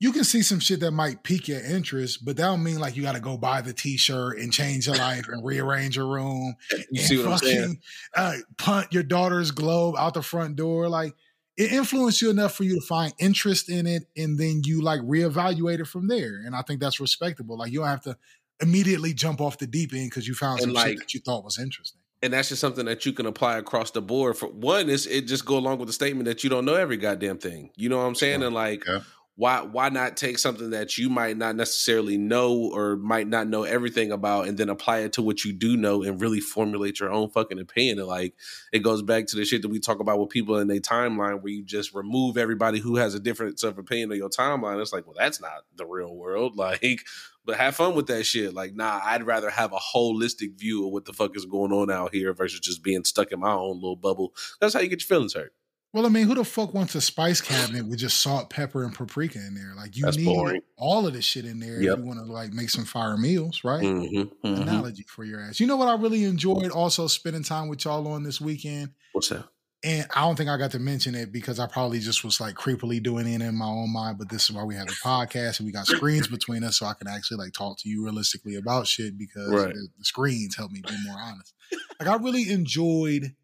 you 0.00 0.10
can 0.10 0.24
see 0.24 0.42
some 0.42 0.58
shit 0.58 0.80
that 0.80 0.90
might 0.90 1.22
pique 1.22 1.46
your 1.46 1.60
interest, 1.64 2.24
but 2.24 2.36
that 2.36 2.42
don't 2.42 2.64
mean 2.64 2.80
like 2.80 2.96
you 2.96 3.04
got 3.04 3.14
to 3.14 3.20
go 3.20 3.36
buy 3.36 3.60
the 3.60 3.72
t-shirt 3.72 4.36
and 4.36 4.52
change 4.52 4.88
your 4.88 4.96
life 4.96 5.28
and 5.28 5.44
rearrange 5.44 5.94
your 5.94 6.08
room 6.08 6.56
You 6.72 6.86
and 6.90 6.98
see 6.98 7.16
what 7.18 7.28
I'm 7.28 7.38
saying? 7.38 7.56
fucking 7.60 7.80
uh, 8.16 8.34
punt 8.58 8.88
your 8.92 9.04
daughter's 9.04 9.52
globe 9.52 9.94
out 9.96 10.14
the 10.14 10.22
front 10.22 10.56
door. 10.56 10.88
Like 10.88 11.14
it 11.56 11.72
influenced 11.72 12.22
you 12.22 12.30
enough 12.30 12.54
for 12.54 12.64
you 12.64 12.76
to 12.80 12.86
find 12.86 13.12
interest 13.18 13.68
in 13.68 13.86
it, 13.86 14.04
and 14.16 14.38
then 14.38 14.62
you 14.64 14.82
like 14.82 15.00
reevaluate 15.00 15.80
it 15.80 15.86
from 15.86 16.08
there. 16.08 16.40
And 16.44 16.54
I 16.56 16.62
think 16.62 16.80
that's 16.80 16.98
respectable. 17.00 17.58
Like 17.58 17.72
you 17.72 17.80
don't 17.80 17.88
have 17.88 18.02
to 18.02 18.16
immediately 18.60 19.12
jump 19.12 19.40
off 19.40 19.58
the 19.58 19.66
deep 19.66 19.92
end 19.92 20.10
because 20.10 20.26
you 20.28 20.34
found 20.34 20.60
And, 20.60 20.68
some 20.68 20.74
like, 20.74 20.88
shit 20.88 20.98
that 20.98 21.14
you 21.14 21.20
thought 21.20 21.44
was 21.44 21.58
interesting. 21.58 22.00
and 22.22 22.32
that's 22.32 22.48
just 22.50 22.60
something 22.60 22.84
that 22.86 23.04
you 23.04 23.12
can 23.12 23.26
apply 23.26 23.58
across 23.58 23.90
the 23.90 24.00
board. 24.00 24.36
For 24.36 24.46
one, 24.48 24.88
is 24.88 25.06
it 25.06 25.22
just 25.26 25.44
go 25.44 25.58
along 25.58 25.78
with 25.78 25.88
the 25.88 25.92
statement 25.92 26.26
that 26.26 26.44
you 26.44 26.50
don't 26.50 26.64
know 26.64 26.74
every 26.74 26.96
goddamn 26.96 27.38
thing. 27.38 27.70
You 27.76 27.88
know 27.88 27.98
what 27.98 28.04
I'm 28.04 28.14
saying? 28.14 28.38
Sure. 28.40 28.46
And 28.46 28.54
like, 28.54 28.84
Yeah. 28.86 29.00
Why 29.34 29.62
why 29.62 29.88
not 29.88 30.16
take 30.16 30.38
something 30.38 30.70
that 30.70 30.98
you 30.98 31.08
might 31.08 31.38
not 31.38 31.56
necessarily 31.56 32.18
know 32.18 32.70
or 32.72 32.96
might 32.96 33.26
not 33.26 33.48
know 33.48 33.62
everything 33.64 34.12
about, 34.12 34.46
and 34.46 34.58
then 34.58 34.68
apply 34.68 34.98
it 35.00 35.14
to 35.14 35.22
what 35.22 35.44
you 35.44 35.52
do 35.52 35.76
know 35.76 36.02
and 36.02 36.20
really 36.20 36.40
formulate 36.40 37.00
your 37.00 37.10
own 37.10 37.30
fucking 37.30 37.58
opinion? 37.58 37.98
And 37.98 38.08
like, 38.08 38.34
it 38.72 38.80
goes 38.80 39.00
back 39.00 39.26
to 39.28 39.36
the 39.36 39.44
shit 39.44 39.62
that 39.62 39.70
we 39.70 39.80
talk 39.80 40.00
about 40.00 40.20
with 40.20 40.28
people 40.28 40.58
in 40.58 40.68
their 40.68 40.80
timeline, 40.80 41.42
where 41.42 41.52
you 41.52 41.64
just 41.64 41.94
remove 41.94 42.36
everybody 42.36 42.78
who 42.78 42.96
has 42.96 43.14
a 43.14 43.20
difference 43.20 43.62
of 43.62 43.78
opinion 43.78 44.12
on 44.12 44.18
your 44.18 44.28
timeline. 44.28 44.80
It's 44.80 44.92
like, 44.92 45.06
well, 45.06 45.16
that's 45.18 45.40
not 45.40 45.64
the 45.76 45.86
real 45.86 46.14
world. 46.14 46.52
Like, 46.62 47.00
but 47.44 47.56
have 47.56 47.74
fun 47.74 47.96
with 47.96 48.06
that 48.06 48.24
shit. 48.24 48.54
Like, 48.54 48.74
nah, 48.76 49.00
I'd 49.02 49.26
rather 49.26 49.50
have 49.50 49.72
a 49.72 49.78
holistic 49.78 50.58
view 50.58 50.86
of 50.86 50.92
what 50.92 51.06
the 51.06 51.12
fuck 51.12 51.36
is 51.36 51.44
going 51.44 51.72
on 51.72 51.90
out 51.90 52.14
here 52.14 52.32
versus 52.32 52.60
just 52.60 52.84
being 52.84 53.02
stuck 53.04 53.32
in 53.32 53.40
my 53.40 53.52
own 53.52 53.76
little 53.76 53.96
bubble. 53.96 54.32
That's 54.60 54.74
how 54.74 54.80
you 54.80 54.88
get 54.88 55.00
your 55.00 55.08
feelings 55.08 55.34
hurt. 55.34 55.52
Well, 55.92 56.06
I 56.06 56.08
mean, 56.08 56.26
who 56.26 56.34
the 56.34 56.44
fuck 56.44 56.72
wants 56.72 56.94
a 56.94 57.02
spice 57.02 57.42
cabinet 57.42 57.86
with 57.86 57.98
just 57.98 58.20
salt, 58.22 58.48
pepper, 58.48 58.82
and 58.82 58.94
paprika 58.94 59.38
in 59.38 59.54
there? 59.54 59.74
Like 59.76 59.94
you 59.96 60.04
That's 60.06 60.16
need 60.16 60.24
boring. 60.24 60.62
all 60.78 61.06
of 61.06 61.12
this 61.12 61.24
shit 61.24 61.44
in 61.44 61.60
there 61.60 61.82
Yep. 61.82 61.92
if 61.92 61.98
you 61.98 62.06
want 62.06 62.18
to 62.18 62.24
like 62.32 62.52
make 62.52 62.70
some 62.70 62.86
fire 62.86 63.18
meals, 63.18 63.60
right? 63.62 63.82
Mm-hmm, 63.82 64.46
Analogy 64.46 65.04
for 65.06 65.22
your 65.24 65.40
ass. 65.40 65.60
You 65.60 65.66
know 65.66 65.76
what 65.76 65.88
I 65.88 65.94
really 65.96 66.24
enjoyed 66.24 66.70
also 66.70 67.06
spending 67.08 67.42
time 67.42 67.68
with 67.68 67.84
y'all 67.84 68.08
on 68.08 68.22
this 68.22 68.40
weekend? 68.40 68.92
What's 69.12 69.28
that? 69.28 69.44
And 69.84 70.06
I 70.14 70.20
don't 70.20 70.36
think 70.36 70.48
I 70.48 70.56
got 70.56 70.70
to 70.70 70.78
mention 70.78 71.14
it 71.16 71.32
because 71.32 71.58
I 71.58 71.66
probably 71.66 71.98
just 71.98 72.22
was 72.24 72.40
like 72.40 72.54
creepily 72.54 73.02
doing 73.02 73.26
it 73.26 73.42
in 73.42 73.54
my 73.56 73.66
own 73.66 73.92
mind. 73.92 74.16
But 74.16 74.28
this 74.30 74.48
is 74.48 74.52
why 74.54 74.62
we 74.62 74.76
have 74.76 74.86
the 74.86 74.94
podcast 75.04 75.58
and 75.58 75.66
we 75.66 75.72
got 75.72 75.86
screens 75.88 76.28
between 76.28 76.62
us 76.62 76.78
so 76.78 76.86
I 76.86 76.94
can 76.94 77.08
actually 77.08 77.38
like 77.38 77.52
talk 77.52 77.78
to 77.80 77.88
you 77.88 78.04
realistically 78.04 78.54
about 78.54 78.86
shit 78.86 79.18
because 79.18 79.48
Right. 79.48 79.74
the, 79.74 79.88
the 79.98 80.04
screens 80.04 80.56
help 80.56 80.70
me 80.70 80.80
be 80.86 80.94
more 81.04 81.18
honest. 81.20 81.52
Like 81.98 82.08
I 82.08 82.14
really 82.16 82.48
enjoyed 82.50 83.34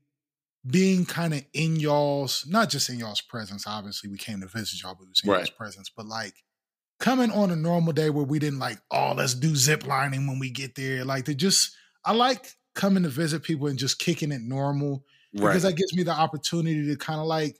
being 0.66 1.06
kind 1.06 1.34
of 1.34 1.44
in 1.52 1.76
y'all's, 1.76 2.44
not 2.46 2.68
just 2.68 2.88
in 2.88 2.98
y'all's 2.98 3.20
presence. 3.20 3.66
Obviously, 3.66 4.11
we 4.11 4.18
came 4.18 4.40
to 4.40 4.46
visit 4.46 4.82
y'all, 4.82 4.94
but 4.94 5.04
we 5.04 5.09
was 5.11 5.20
in 5.24 5.30
y'all's 5.30 5.50
presence. 5.50 5.90
But 5.94 6.06
like 6.06 6.34
coming 7.00 7.30
on 7.30 7.50
a 7.50 7.56
normal 7.56 7.92
day 7.92 8.11
where 8.11 8.24
we 8.24 8.38
didn't 8.38 8.59
like, 8.59 8.78
oh, 8.90 9.14
let's 9.16 9.34
do 9.34 9.54
zip 9.54 9.86
lining 9.86 10.26
when 10.26 10.38
we 10.38 10.50
get 10.50 10.74
there. 10.74 11.04
Like 11.04 11.26
to 11.26 11.34
just, 11.34 11.74
I 12.04 12.12
like 12.12 12.54
coming 12.74 13.02
to 13.04 13.09
visit 13.09 13.42
people 13.42 13.66
and 13.68 13.78
just 13.78 13.98
kicking 13.98 14.32
it 14.32 14.42
normal 14.42 15.04
Right. 15.34 15.50
because 15.50 15.62
that 15.64 15.76
gives 15.76 15.94
me 15.94 16.02
the 16.04 16.12
opportunity 16.12 16.86
to 16.86 16.96
kind 16.96 17.20
of 17.20 17.26
like 17.26 17.59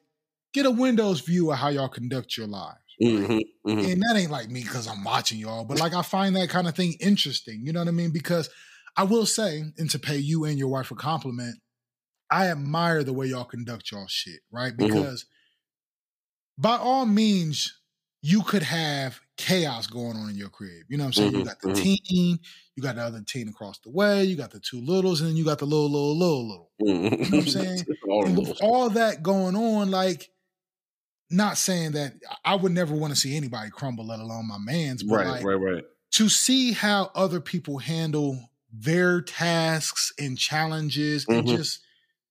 get 0.55 0.65
a 0.65 0.71
Windows 0.71 1.21
view 1.21 1.53
of 1.53 1.59
how 1.59 1.69
y'all 1.69 1.89
conduct 1.89 2.35
your 2.37 2.47
lives. 2.47 2.79
Mhm, 3.01 3.43
mhm. 3.67 3.93
And 3.93 4.03
that 4.03 4.17
ain't 4.17 4.31
like 4.31 4.49
me 4.49 4.63
because 4.63 4.89
I'm 4.89 5.05
watching 5.05 5.39
y'all, 5.39 5.65
but 5.65 5.79
like 5.79 5.93
I 5.93 6.01
find 6.03 6.35
that 6.37 6.49
kind 6.49 6.67
of 6.67 6.75
thing 6.75 6.95
interesting. 6.99 7.67
You 7.67 7.73
know 7.75 7.81
what 7.81 7.89
I 7.89 7.93
mean? 7.93 8.11
Because 8.11 8.49
I 8.97 9.03
will 9.03 9.27
say, 9.27 9.63
and 9.77 9.91
to 9.91 9.99
pay 9.99 10.17
you 10.17 10.45
and 10.45 10.59
your 10.59 10.69
wife 10.69 10.91
a 10.91 10.95
compliment, 10.95 11.59
I 12.31 12.49
admire 12.49 13.05
the 13.05 13.13
way 13.13 13.27
y'all 13.29 13.45
conduct 13.45 13.91
y'all 13.91 14.07
shit, 14.09 14.41
right? 14.51 14.77
Mhm. 14.81 15.09
Because 15.09 15.27
by 16.57 16.77
all 16.77 17.07
means, 17.07 17.81
you 18.21 18.43
could 18.43 18.63
have 18.65 19.21
chaos 19.37 19.87
going 19.87 20.17
on 20.17 20.29
in 20.31 20.37
your 20.37 20.49
crib. 20.49 20.87
You 20.89 20.97
know 20.97 21.05
what 21.05 21.09
I'm 21.09 21.13
saying? 21.13 21.35
You 21.35 21.43
Mhm, 21.43 21.45
got 21.45 21.61
the 21.61 21.69
mhm. 21.69 21.75
teen, 21.75 22.39
you 22.75 22.83
got 22.83 22.97
the 22.97 23.03
other 23.03 23.23
teen 23.23 23.49
across 23.49 23.79
the 23.81 23.91
way, 23.91 24.25
you 24.25 24.37
got 24.37 24.51
the 24.51 24.59
two 24.61 24.81
littles, 24.81 25.21
and 25.21 25.31
then 25.31 25.37
you 25.37 25.45
got 25.45 25.59
the 25.59 25.67
little, 25.67 25.89
little, 25.91 26.17
little, 26.19 26.49
little. 26.49 26.73
Mhm. 26.81 27.19
You 27.23 27.31
know 27.31 27.37
what 27.39 27.43
I'm 27.43 27.49
saying? 27.49 27.87
All 28.09 28.35
with 28.35 28.53
all 28.61 28.91
that 28.91 29.23
going 29.23 29.55
on, 29.57 29.91
like, 29.91 30.31
not 31.31 31.59
saying 31.59 31.93
that 31.93 32.15
I 32.45 32.55
would 32.55 32.73
never 32.73 32.95
want 32.95 33.13
to 33.13 33.19
see 33.21 33.37
anybody 33.37 33.71
crumble, 33.71 34.07
let 34.07 34.21
alone 34.21 34.49
my 34.49 34.59
man's, 34.59 35.03
but 35.03 35.21
Right, 35.21 35.25
like 35.25 35.45
right, 35.45 35.55
right. 35.55 35.85
to 36.13 36.29
see 36.29 36.73
how 36.73 37.11
other 37.15 37.41
people 37.41 37.79
handle 37.79 38.51
their 38.73 39.21
tasks 39.23 40.13
and 40.19 40.39
challenges 40.39 41.27
and 41.31 41.47
Mhm. 41.47 41.47
just 41.47 41.81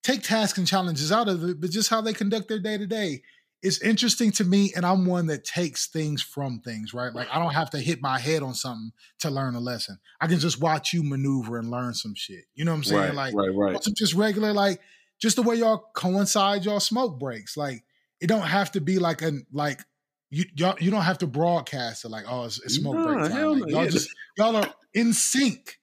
take 0.04 0.24
tasks 0.24 0.58
and 0.58 0.68
challenges 0.68 1.12
out 1.12 1.28
of 1.28 1.44
it, 1.44 1.60
but 1.60 1.70
just 1.70 1.90
how 1.90 2.02
they 2.02 2.14
conduct 2.14 2.48
their 2.48 2.60
day 2.60 2.78
to 2.78 2.88
day. 2.88 3.22
It's 3.64 3.82
interesting 3.82 4.32
to 4.34 4.44
me, 4.44 4.72
and 4.76 4.86
I'm 4.86 5.08
one 5.08 5.28
that 5.28 5.44
takes 5.44 5.88
things 5.88 6.22
from 6.22 6.60
things, 6.60 6.94
right? 6.94 7.14
Like 7.14 7.28
I 7.32 7.40
don't 7.40 7.54
have 7.54 7.72
to 7.72 7.80
hit 7.80 8.02
my 8.02 8.20
head 8.20 8.44
on 8.44 8.54
something 8.54 8.92
to 9.20 9.32
learn 9.32 9.56
a 9.56 9.60
lesson. 9.60 9.98
I 10.22 10.28
can 10.28 10.38
just 10.38 10.62
watch 10.62 10.94
you 10.94 11.02
maneuver 11.02 11.58
and 11.58 11.72
learn 11.72 11.96
some 11.96 12.14
shit. 12.14 12.46
You 12.54 12.66
know 12.66 12.72
what 12.72 12.78
I'm 12.78 12.84
saying? 12.84 13.16
Right, 13.16 13.34
like 13.34 13.36
right, 13.36 13.50
right. 13.50 13.82
just 13.96 14.14
regular, 14.14 14.54
like 14.54 14.80
just 15.20 15.36
the 15.36 15.42
way 15.42 15.56
y'all 15.56 15.90
coincide 15.96 16.66
y'all 16.66 16.80
smoke 16.80 17.20
breaks. 17.20 17.58
Like 17.58 17.84
it 18.22 18.28
don't 18.28 18.42
have 18.42 18.72
to 18.74 18.82
be 18.82 19.00
like 19.00 19.22
a 19.22 19.34
like 19.52 19.82
you 20.30 20.46
y'all 20.56 20.76
you 20.80 20.92
don't 20.92 21.04
have 21.04 21.20
to 21.20 21.28
broadcast 21.28 22.06
it 22.06 22.10
like 22.10 22.26
oh 22.28 22.46
it's, 22.46 22.62
it's 22.64 22.76
smoke 22.76 22.96
break 22.96 23.32
time. 23.32 23.60
Like, 23.60 23.72
y'all 23.72 23.84
yeah. 23.84 23.90
just 23.90 24.10
y'all 24.38 24.56
are 24.56 24.74
in 24.94 25.14
sync. 25.14 25.80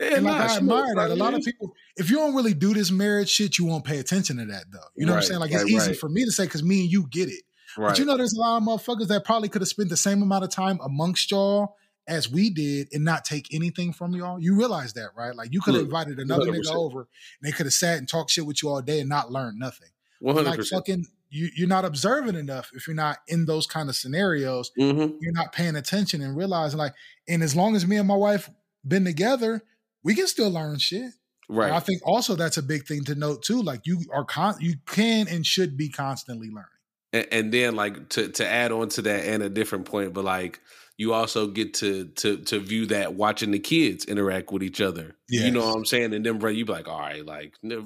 Yeah, 0.00 0.16
And 0.16 0.24
like 0.24 0.36
nah, 0.36 0.52
I 0.52 0.56
admire 0.56 0.94
that. 0.94 1.10
A 1.10 1.14
lot 1.14 1.34
of 1.34 1.42
people, 1.42 1.72
if 1.96 2.10
you 2.10 2.16
don't 2.16 2.34
really 2.34 2.54
do 2.54 2.74
this 2.74 2.90
marriage 2.90 3.28
shit, 3.28 3.58
you 3.58 3.64
won't 3.64 3.84
pay 3.84 3.98
attention 3.98 4.36
to 4.38 4.44
that 4.46 4.64
though. 4.72 4.78
You 4.96 5.06
know 5.06 5.12
what 5.12 5.18
I'm 5.18 5.24
saying? 5.24 5.40
Like 5.40 5.52
it's 5.52 5.62
right, 5.62 5.72
easy 5.72 5.90
right. 5.90 5.98
for 5.98 6.08
me 6.08 6.24
to 6.24 6.30
say 6.30 6.44
because 6.44 6.62
me 6.62 6.82
and 6.82 6.90
you 6.90 7.06
get 7.08 7.28
it. 7.28 7.42
Right. 7.76 7.90
But 7.90 7.98
you 7.98 8.04
know, 8.04 8.16
there's 8.16 8.34
a 8.34 8.40
lot 8.40 8.58
of 8.58 8.62
motherfuckers 8.62 9.08
that 9.08 9.24
probably 9.24 9.48
could 9.48 9.62
have 9.62 9.68
spent 9.68 9.88
the 9.88 9.96
same 9.96 10.22
amount 10.22 10.44
of 10.44 10.50
time 10.50 10.78
amongst 10.82 11.30
y'all 11.30 11.76
as 12.08 12.30
we 12.30 12.50
did 12.50 12.88
and 12.92 13.04
not 13.04 13.24
take 13.24 13.52
anything 13.52 13.92
from 13.92 14.14
y'all. 14.14 14.40
You 14.40 14.56
realize 14.56 14.92
that, 14.94 15.10
right? 15.16 15.34
Like 15.34 15.52
you 15.52 15.60
could 15.60 15.74
have 15.74 15.84
invited 15.84 16.18
another 16.18 16.46
nigga 16.46 16.70
100%. 16.70 16.74
over 16.74 17.00
and 17.00 17.08
they 17.42 17.52
could 17.52 17.66
have 17.66 17.72
sat 17.72 17.98
and 17.98 18.08
talked 18.08 18.30
shit 18.30 18.46
with 18.46 18.62
you 18.62 18.68
all 18.68 18.80
day 18.80 19.00
and 19.00 19.08
not 19.08 19.32
learned 19.32 19.58
nothing. 19.58 19.88
One 20.20 20.36
hundred 20.36 20.50
Like 20.50 20.58
percent. 20.58 20.80
fucking, 20.80 21.06
you, 21.30 21.50
you're 21.56 21.68
not 21.68 21.84
observant 21.84 22.38
enough 22.38 22.70
if 22.74 22.86
you're 22.86 22.96
not 22.96 23.18
in 23.28 23.46
those 23.46 23.66
kind 23.66 23.88
of 23.88 23.96
scenarios. 23.96 24.70
Mm-hmm. 24.78 25.16
You're 25.20 25.32
not 25.32 25.52
paying 25.52 25.76
attention 25.76 26.22
and 26.22 26.36
realizing 26.36 26.78
like, 26.78 26.94
and 27.28 27.42
as 27.42 27.56
long 27.56 27.74
as 27.76 27.86
me 27.86 27.96
and 27.96 28.08
my 28.08 28.14
wife 28.16 28.48
been 28.86 29.04
together, 29.04 29.62
we 30.02 30.14
can 30.14 30.26
still 30.26 30.50
learn 30.50 30.78
shit. 30.78 31.12
Right. 31.48 31.66
And 31.66 31.74
I 31.74 31.80
think 31.80 32.00
also 32.04 32.34
that's 32.34 32.56
a 32.56 32.62
big 32.62 32.86
thing 32.86 33.04
to 33.04 33.14
note 33.14 33.42
too. 33.42 33.62
Like 33.62 33.86
you 33.86 34.00
are 34.12 34.24
con, 34.24 34.56
you 34.60 34.74
can 34.86 35.28
and 35.28 35.46
should 35.46 35.76
be 35.76 35.88
constantly 35.88 36.48
learning. 36.48 36.66
and, 37.12 37.26
and 37.30 37.52
then 37.52 37.76
like 37.76 38.08
to 38.10 38.28
to 38.28 38.46
add 38.46 38.72
on 38.72 38.88
to 38.90 39.02
that 39.02 39.24
and 39.24 39.42
a 39.42 39.48
different 39.48 39.84
point, 39.86 40.12
but 40.12 40.24
like 40.24 40.60
you 40.98 41.12
also 41.12 41.46
get 41.46 41.74
to 41.74 42.06
to 42.06 42.38
to 42.38 42.58
view 42.58 42.86
that 42.86 43.14
watching 43.14 43.50
the 43.50 43.58
kids 43.58 44.04
interact 44.06 44.50
with 44.50 44.62
each 44.62 44.80
other. 44.80 45.14
You 45.28 45.50
know 45.50 45.66
what 45.66 45.76
I'm 45.76 45.84
saying? 45.84 46.14
And 46.14 46.24
then 46.24 46.38
bro, 46.38 46.50
you 46.50 46.64
be 46.64 46.72
like, 46.72 46.88
all 46.88 47.00
right, 47.00 47.24
like 47.26 47.54
man, 47.62 47.84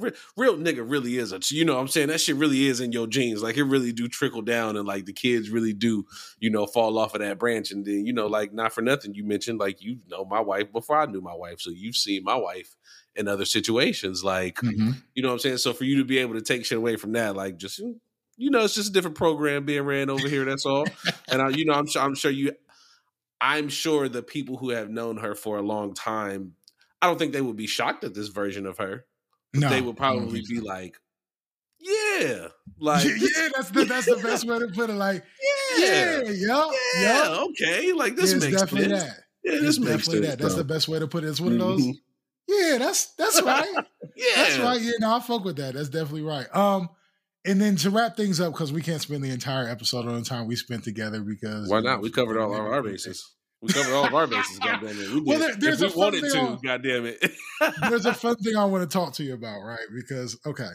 real, 0.00 0.12
real 0.36 0.56
nigga 0.56 0.88
really 0.88 1.18
is 1.18 1.32
a 1.32 1.40
you 1.50 1.64
know 1.64 1.74
what 1.74 1.82
I'm 1.82 1.88
saying? 1.88 2.08
That 2.08 2.20
shit 2.20 2.36
really 2.36 2.66
is 2.66 2.80
in 2.80 2.92
your 2.92 3.06
genes. 3.06 3.42
Like 3.42 3.56
it 3.58 3.64
really 3.64 3.92
do 3.92 4.08
trickle 4.08 4.42
down 4.42 4.76
and 4.76 4.88
like 4.88 5.04
the 5.04 5.12
kids 5.12 5.50
really 5.50 5.72
do, 5.72 6.06
you 6.40 6.50
know, 6.50 6.66
fall 6.66 6.98
off 6.98 7.14
of 7.14 7.20
that 7.20 7.38
branch. 7.38 7.70
And 7.70 7.84
then, 7.84 8.06
you 8.06 8.12
know, 8.12 8.26
like 8.26 8.52
not 8.52 8.72
for 8.72 8.80
nothing, 8.80 9.14
you 9.14 9.24
mentioned 9.24 9.60
like 9.60 9.82
you 9.82 9.98
know 10.08 10.24
my 10.24 10.40
wife 10.40 10.72
before 10.72 10.98
I 10.98 11.06
knew 11.06 11.20
my 11.20 11.34
wife. 11.34 11.60
So 11.60 11.70
you've 11.70 11.96
seen 11.96 12.24
my 12.24 12.36
wife 12.36 12.74
in 13.14 13.28
other 13.28 13.44
situations. 13.44 14.24
Like 14.24 14.56
Mhm. 14.56 14.94
you 15.14 15.22
know 15.22 15.28
what 15.28 15.34
I'm 15.34 15.38
saying? 15.40 15.58
So 15.58 15.72
for 15.74 15.84
you 15.84 15.98
to 15.98 16.04
be 16.04 16.18
able 16.18 16.34
to 16.34 16.42
take 16.42 16.64
shit 16.64 16.78
away 16.78 16.96
from 16.96 17.12
that, 17.12 17.36
like 17.36 17.58
just 17.58 17.80
you 18.38 18.50
know, 18.50 18.64
it's 18.64 18.74
just 18.74 18.90
a 18.90 18.92
different 18.92 19.16
program 19.16 19.66
being 19.66 19.82
ran 19.82 20.08
over 20.08 20.28
here. 20.28 20.44
That's 20.44 20.64
all. 20.64 20.86
and 21.30 21.42
I, 21.42 21.50
you 21.50 21.64
know, 21.66 21.74
I'm 21.74 21.86
sure, 21.86 22.00
I'm 22.02 22.14
sure 22.14 22.30
you, 22.30 22.52
I'm 23.40 23.68
sure 23.68 24.08
the 24.08 24.22
people 24.22 24.56
who 24.56 24.70
have 24.70 24.88
known 24.88 25.18
her 25.18 25.34
for 25.34 25.58
a 25.58 25.62
long 25.62 25.92
time, 25.92 26.54
I 27.02 27.08
don't 27.08 27.18
think 27.18 27.32
they 27.32 27.42
would 27.42 27.56
be 27.56 27.66
shocked 27.66 28.04
at 28.04 28.14
this 28.14 28.28
version 28.28 28.64
of 28.64 28.78
her. 28.78 29.04
No, 29.52 29.68
they 29.68 29.80
would 29.80 29.96
probably 29.96 30.42
be 30.48 30.60
like, 30.60 30.96
yeah, 31.80 32.48
like 32.78 33.04
yeah, 33.04 33.12
yeah, 33.20 33.48
that's 33.54 33.70
the 33.70 33.84
that's 33.84 34.06
the 34.06 34.20
best 34.22 34.46
way 34.46 34.58
to 34.58 34.68
put 34.68 34.90
it. 34.90 34.94
Like, 34.94 35.24
yeah, 35.78 36.20
yeah, 36.22 36.30
yeah, 36.32 36.70
yeah, 37.00 37.44
okay, 37.48 37.92
like 37.92 38.14
this 38.16 38.32
it's 38.32 38.44
makes 38.44 38.60
definitely 38.60 38.90
sense. 38.90 39.04
that. 39.04 39.16
Yeah, 39.44 39.52
It's 39.54 39.62
this 39.62 39.78
makes 39.78 39.90
definitely 40.06 40.26
sense. 40.26 40.36
that. 40.36 40.42
That's 40.42 40.54
the 40.56 40.64
best 40.64 40.88
way 40.88 40.98
to 40.98 41.06
put 41.06 41.24
it. 41.24 41.28
It's 41.28 41.40
one 41.40 41.52
of 41.52 41.58
those. 41.58 41.80
Mhm. 41.86 41.94
Yeah, 42.48 42.78
that's 42.78 43.06
that's 43.14 43.42
right. 43.42 43.74
Yeah, 44.16 44.24
That's 44.34 44.58
right. 44.58 44.80
Yeah, 44.80 44.92
no, 44.98 45.14
I 45.14 45.20
fuck 45.20 45.44
with 45.44 45.56
that. 45.58 45.74
That's 45.74 45.90
definitely 45.90 46.22
right. 46.22 46.46
Um, 46.52 46.88
and 47.48 47.60
then 47.60 47.76
to 47.76 47.90
wrap 47.90 48.16
things 48.16 48.40
up, 48.40 48.52
because 48.52 48.72
we 48.72 48.82
can't 48.82 49.00
spend 49.02 49.24
the 49.24 49.30
entire 49.30 49.68
episode 49.68 50.06
on 50.06 50.14
the 50.14 50.24
time 50.24 50.46
we 50.46 50.54
spent 50.56 50.84
together 50.84 51.20
because 51.22 51.68
Why 51.68 51.80
not? 51.80 52.00
We 52.02 52.10
covered 52.10 52.38
all 52.38 52.54
of 52.54 52.60
our 52.60 52.82
bases. 52.82 53.34
We 53.60 53.72
covered 53.72 53.92
all 53.94 54.06
of 54.06 54.14
our 54.14 54.26
bases. 54.28 54.58
Goddamn 54.60 54.88
it, 54.90 55.08
we 55.10 55.14
did. 55.20 55.26
Well, 55.26 55.38
there- 55.40 55.56
there's 55.56 55.82
if 55.82 55.94
a 55.94 55.98
we 55.98 56.00
wanted 56.04 56.20
to. 56.30 56.38
on- 56.38 56.58
Goddamn 56.62 57.06
it. 57.06 57.32
There's 57.90 58.06
a 58.06 58.14
fun 58.14 58.36
thing 58.36 58.54
I 58.56 58.64
want 58.66 58.88
to 58.88 58.92
talk 58.98 59.14
to 59.14 59.24
you 59.24 59.34
about, 59.34 59.60
right? 59.62 59.80
Because 59.92 60.38
okay, 60.46 60.68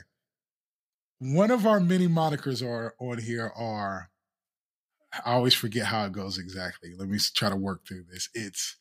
one 1.20 1.50
of 1.52 1.66
our 1.66 1.80
many 1.80 2.08
monikers 2.08 2.62
are 2.66 2.94
on 3.00 3.20
here 3.20 3.52
are. 3.56 4.10
I 5.26 5.34
always 5.34 5.54
forget 5.54 5.86
how 5.86 6.06
it 6.06 6.12
goes 6.12 6.38
exactly. 6.40 6.90
Let 6.98 7.08
me 7.08 7.20
try 7.36 7.50
to 7.50 7.56
work 7.56 7.88
through 7.88 8.04
this. 8.12 8.30
It's 8.34 8.78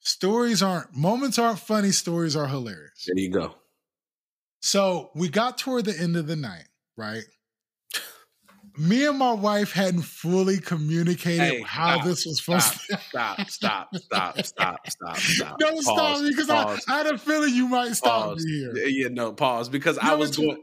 stories 0.00 0.62
aren't 0.62 0.94
moments 0.94 1.38
aren't 1.38 1.60
funny. 1.60 1.92
Stories 1.92 2.34
are 2.36 2.48
hilarious. 2.48 3.04
There 3.06 3.16
you 3.16 3.30
go. 3.30 3.54
So 4.60 5.10
we 5.14 5.28
got 5.28 5.58
toward 5.58 5.84
the 5.84 5.98
end 5.98 6.16
of 6.16 6.26
the 6.26 6.36
night, 6.36 6.66
right? 6.96 7.22
Me 8.78 9.06
and 9.06 9.18
my 9.18 9.32
wife 9.32 9.72
hadn't 9.72 10.02
fully 10.02 10.58
communicated 10.58 11.40
Hey, 11.40 11.62
how 11.62 11.94
stop, 11.94 12.04
this 12.04 12.26
was 12.26 12.44
supposed 12.44 12.64
Stop, 12.64 13.36
to. 13.38 13.44
stop, 13.50 13.96
stop, 13.96 14.38
stop, 14.46 14.86
stop, 14.88 15.16
stop. 15.16 15.58
Don't 15.58 15.82
stop 15.82 16.20
me 16.20 16.30
because 16.30 16.50
I, 16.50 16.78
I 16.88 16.98
had 16.98 17.06
a 17.06 17.18
feeling 17.18 17.54
you 17.54 17.68
might 17.68 17.94
stop 17.94 18.26
pause. 18.26 18.44
me 18.44 18.52
here. 18.52 18.86
Yeah, 18.86 19.08
no, 19.08 19.32
pause. 19.32 19.68
Because 19.68 19.98
I 19.98 20.14
was 20.14 20.36
going 20.36 20.62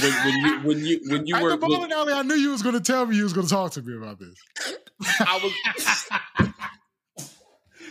when, 0.00 0.12
when 0.12 0.34
you 0.34 0.60
when 0.60 0.84
you 0.84 1.00
when 1.08 1.26
you 1.26 1.36
At 1.36 1.42
were 1.42 1.50
the 1.50 1.56
bowling 1.58 1.92
alley, 1.92 2.12
I 2.12 2.22
knew 2.22 2.34
you 2.34 2.50
was 2.50 2.62
going 2.62 2.74
to 2.74 2.80
tell 2.80 3.06
me 3.06 3.16
you 3.16 3.24
was 3.24 3.32
going 3.32 3.46
to 3.46 3.52
talk 3.52 3.72
to 3.72 3.82
me 3.82 3.96
about 3.96 4.18
this. 4.18 4.34
I 5.20 5.40
was 5.42 6.52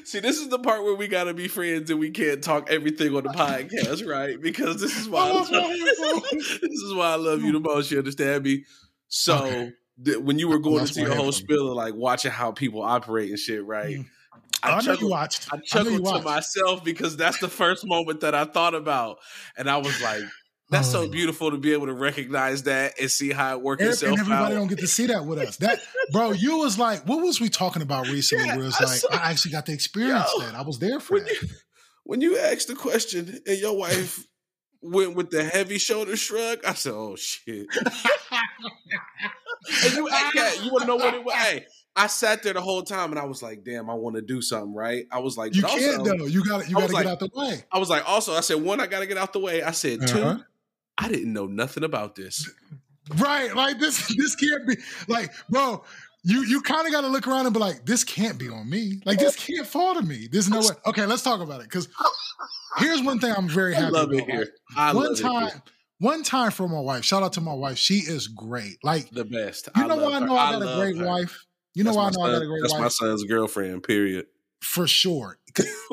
See, 0.04 0.20
this 0.20 0.40
is 0.40 0.50
the 0.50 0.60
part 0.60 0.84
where 0.84 0.96
we 0.96 1.08
gotta 1.08 1.34
be 1.34 1.48
friends 1.48 1.90
and 1.90 2.00
we 2.00 2.10
can't 2.10 2.44
talk 2.44 2.70
everything 2.70 3.16
on 3.16 3.24
the 3.24 3.30
podcast, 3.30 4.06
right? 4.06 4.42
Because 4.42 4.82
this 4.82 4.98
is 4.98 5.08
oh, 5.12 5.12
why 5.12 5.30
I 5.30 5.32
love, 5.32 6.24
this 6.32 6.62
is 6.62 6.94
why 6.94 7.12
I 7.12 7.16
love 7.16 7.44
you 7.44 7.52
the 7.52 7.60
most. 7.60 7.92
You 7.92 8.00
understand 8.00 8.44
me? 8.44 8.66
So 9.14 9.36
Okay. 9.45 9.72
th- 10.05 10.18
when 10.20 10.39
you 10.39 10.47
were 10.47 10.59
going 10.59 10.80
into 10.82 11.01
my 11.01 11.07
your 11.07 11.16
whole 11.16 11.32
spiel 11.34 11.70
of 11.70 11.76
like 11.76 11.93
watching 11.93 12.32
how 12.32 12.51
people 12.53 12.82
operate 12.82 13.30
and 13.30 13.38
shit, 13.38 13.64
right? 13.66 13.97
Mm. 13.97 14.05
I, 14.64 14.70
know 14.70 14.76
you 14.78 14.82
chuckled- 14.84 15.12
watched. 15.12 15.47
I 15.51 15.57
I 15.57 15.59
chuckled 15.59 16.05
to 16.05 16.22
myself 16.22 16.84
because 16.84 17.18
that's 17.18 17.39
the 17.39 17.49
first 17.49 17.86
moment 17.86 18.22
that 18.22 18.34
I 18.34 18.45
thought 18.45 18.74
about, 18.74 19.18
and 19.57 19.70
I 19.70 19.78
was 19.78 20.01
like, 20.01 20.22
"That's 20.70 20.89
so 20.89 21.01
Oh. 21.01 21.07
beautiful 21.09 21.51
to 21.51 21.57
be 21.57 21.74
able 21.74 21.88
to 21.88 21.93
recognize 21.93 22.64
that 22.64 22.93
and 23.01 23.12
see 23.12 23.32
how 23.32 23.57
it 23.57 23.62
works 23.62 23.84
itself 23.84 24.12
and 24.12 24.20
everybody 24.22 24.53
out." 24.55 24.57
don't 24.57 24.68
get 24.68 24.80
to 24.80 24.88
see 24.88 25.07
that 25.07 25.26
with 25.26 25.39
us. 25.39 25.57
That 25.57 25.80
bro, 26.14 26.32
you 26.32 26.57
was 26.59 26.78
like, 26.80 27.05
what 27.07 27.22
was 27.22 27.41
we 27.41 27.49
talking 27.49 27.82
about 27.82 28.07
recently? 28.07 28.45
Yeah, 28.47 28.55
where 28.57 28.68
it's 28.68 28.80
I 28.80 28.86
like, 28.86 28.97
saw- 28.99 29.09
I 29.12 29.32
actually 29.32 29.51
got 29.51 29.66
to 29.66 29.74
experience 29.74 30.30
Yo, 30.38 30.43
that. 30.45 30.55
I 30.55 30.62
was 30.62 30.80
there 30.80 30.99
for 31.01 31.16
when 31.16 31.24
that. 31.26 31.41
you 31.41 31.47
when 32.03 32.22
you 32.22 32.38
asked 32.38 32.68
the 32.70 32.76
question 32.76 33.41
and 33.45 33.57
your 33.59 33.76
wife 33.76 34.26
went 34.82 35.16
with 35.16 35.30
the 35.30 35.44
heavy 35.44 35.78
shoulder 35.78 36.16
shrug, 36.16 36.60
I 36.66 36.74
said, 36.74 36.94
"Oh 36.94 37.16
shit!" 37.16 37.68
and 39.84 39.94
you, 39.94 40.08
Katt, 40.08 40.64
you 40.64 40.72
want 40.72 40.82
to 40.82 40.88
know 40.88 40.96
what 40.96 41.14
it 41.14 41.24
was? 41.24 41.34
Hey, 41.36 41.66
I 41.96 42.08
sat 42.08 42.44
there 42.44 42.54
the 42.54 42.62
whole 42.62 42.84
time 42.84 43.12
and 43.12 43.20
I 43.20 43.26
was 43.26 43.42
like, 43.44 43.64
"Damn, 43.64 43.90
I 43.90 43.94
want 43.94 44.16
to 44.16 44.22
do 44.22 44.42
something." 44.42 44.74
Right? 44.74 45.06
I 45.12 45.20
was 45.20 45.38
like, 45.38 45.56
You 45.56 45.64
can't 45.64 46.04
though. 46.04 46.26
You 46.26 46.44
got 46.44 46.64
to 46.64 46.70
You 46.70 46.78
I 46.78 46.82
got 46.82 46.88
to 46.88 46.94
like- 46.94 47.04
get 47.06 47.12
out 47.12 47.20
the 47.20 47.30
way. 47.34 47.64
I 47.72 47.78
was 47.80 47.90
like, 47.90 48.08
also, 48.08 48.34
I 48.34 48.42
said, 48.42 48.62
one, 48.62 48.80
I 48.80 48.88
got 48.88 49.00
to 49.00 49.06
get 49.08 49.18
out 49.18 49.34
the 49.34 49.40
way. 49.40 49.62
I 49.64 49.72
said, 49.72 50.04
Uh-huh. 50.04 50.36
2 50.38 50.44
I 50.98 51.08
didn't 51.10 51.34
know 51.34 51.48
nothing 51.48 51.84
about 51.84 52.16
this. 52.16 52.50
Right. 53.18 53.54
Like 53.56 53.80
this 53.80 54.08
this 54.16 54.36
can't 54.36 54.68
be 54.68 54.78
like, 55.08 55.32
bro, 55.50 55.84
you 56.24 56.44
you 56.44 56.62
kind 56.62 56.86
of 56.88 56.94
got 56.94 57.02
to 57.02 57.08
look 57.08 57.28
around 57.28 57.46
and 57.46 57.54
be 57.54 57.60
like, 57.60 57.86
this 57.86 58.04
can't 58.04 58.38
be 58.38 58.50
on 58.50 58.70
me. 58.70 59.02
Like 59.06 59.20
this 59.20 59.36
can't 59.36 59.66
fall 59.68 59.96
to 59.96 60.02
me. 60.02 60.28
There's 60.32 60.50
no 60.50 60.60
way. 60.60 60.68
Okay, 60.88 61.06
let's 61.06 61.24
talk 61.24 61.42
about 61.42 61.62
it. 61.62 61.70
Cause 61.70 61.88
here's 62.78 63.02
one 63.02 63.20
thing 63.20 63.34
I'm 63.36 63.48
very 63.50 63.76
I 63.76 63.80
happy 63.82 63.92
love 63.94 64.12
it 64.14 64.18
about. 64.18 64.30
here. 64.30 64.48
I 64.78 64.94
one 64.94 65.06
love 65.10 65.20
it 65.20 65.22
time, 65.22 65.48
here. 65.48 65.62
one 66.00 66.24
time 66.24 66.52
for 66.52 66.68
my 66.68 66.80
wife. 66.80 67.04
Shout 67.06 67.24
out 67.24 67.34
to 67.34 67.42
my 67.42 67.54
wife. 67.54 67.78
She 67.78 67.96
is 67.96 68.28
great. 68.28 68.78
Like, 68.84 69.10
The 69.12 69.26
best. 69.26 69.70
you 69.76 69.88
know 69.88 69.96
love 69.96 70.02
why 70.04 70.18
I 70.18 70.20
her. 70.20 70.26
know 70.28 70.38
I 70.38 70.52
got 70.60 70.62
a 70.62 70.76
great 70.80 70.98
her. 70.98 71.06
wife? 71.06 71.46
You 71.74 71.84
know 71.84 71.94
That's 71.94 71.98
why 72.18 72.24
I 72.26 72.30
know 72.30 72.32
I 72.36 72.38
got 72.38 72.44
a 72.44 72.48
great 72.48 72.62
That's 72.62 72.74
wife? 72.74 72.82
my 72.82 72.88
son's 72.90 73.24
girlfriend, 73.24 73.84
period. 73.84 74.26
for 74.62 74.88
sure. 74.88 75.38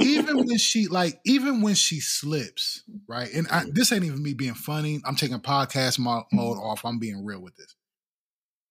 even 0.00 0.36
when 0.36 0.56
she 0.58 0.86
like, 0.88 1.18
even 1.24 1.62
when 1.62 1.74
she 1.74 1.98
slips, 2.00 2.84
right? 3.08 3.28
And 3.34 3.48
I, 3.50 3.64
this 3.72 3.90
ain't 3.92 4.04
even 4.04 4.22
me 4.22 4.34
being 4.34 4.54
funny. 4.54 5.00
I'm 5.04 5.16
taking 5.16 5.38
podcast 5.40 5.98
mo- 5.98 6.26
mode 6.32 6.58
off. 6.58 6.84
I'm 6.84 6.98
being 7.00 7.24
real 7.24 7.40
with 7.40 7.56
this. 7.56 7.74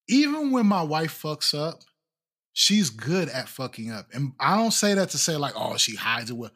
Even 0.08 0.51
when 0.51 0.66
my 0.66 0.82
wife 0.84 1.22
fucks 1.22 1.58
up, 1.58 1.82
she's 2.53 2.89
good 2.89 3.30
at 3.30 3.47
fucking 3.49 3.91
up, 3.91 4.08
and 4.14 4.34
I 4.39 4.55
don't 4.58 4.72
say 4.72 4.93
that 4.93 5.10
to 5.12 5.18
say 5.18 5.36
like, 5.38 5.53
oh, 5.55 5.78
she 5.78 5.95
hides 5.95 6.30
it 6.30 6.38
well. 6.38 6.51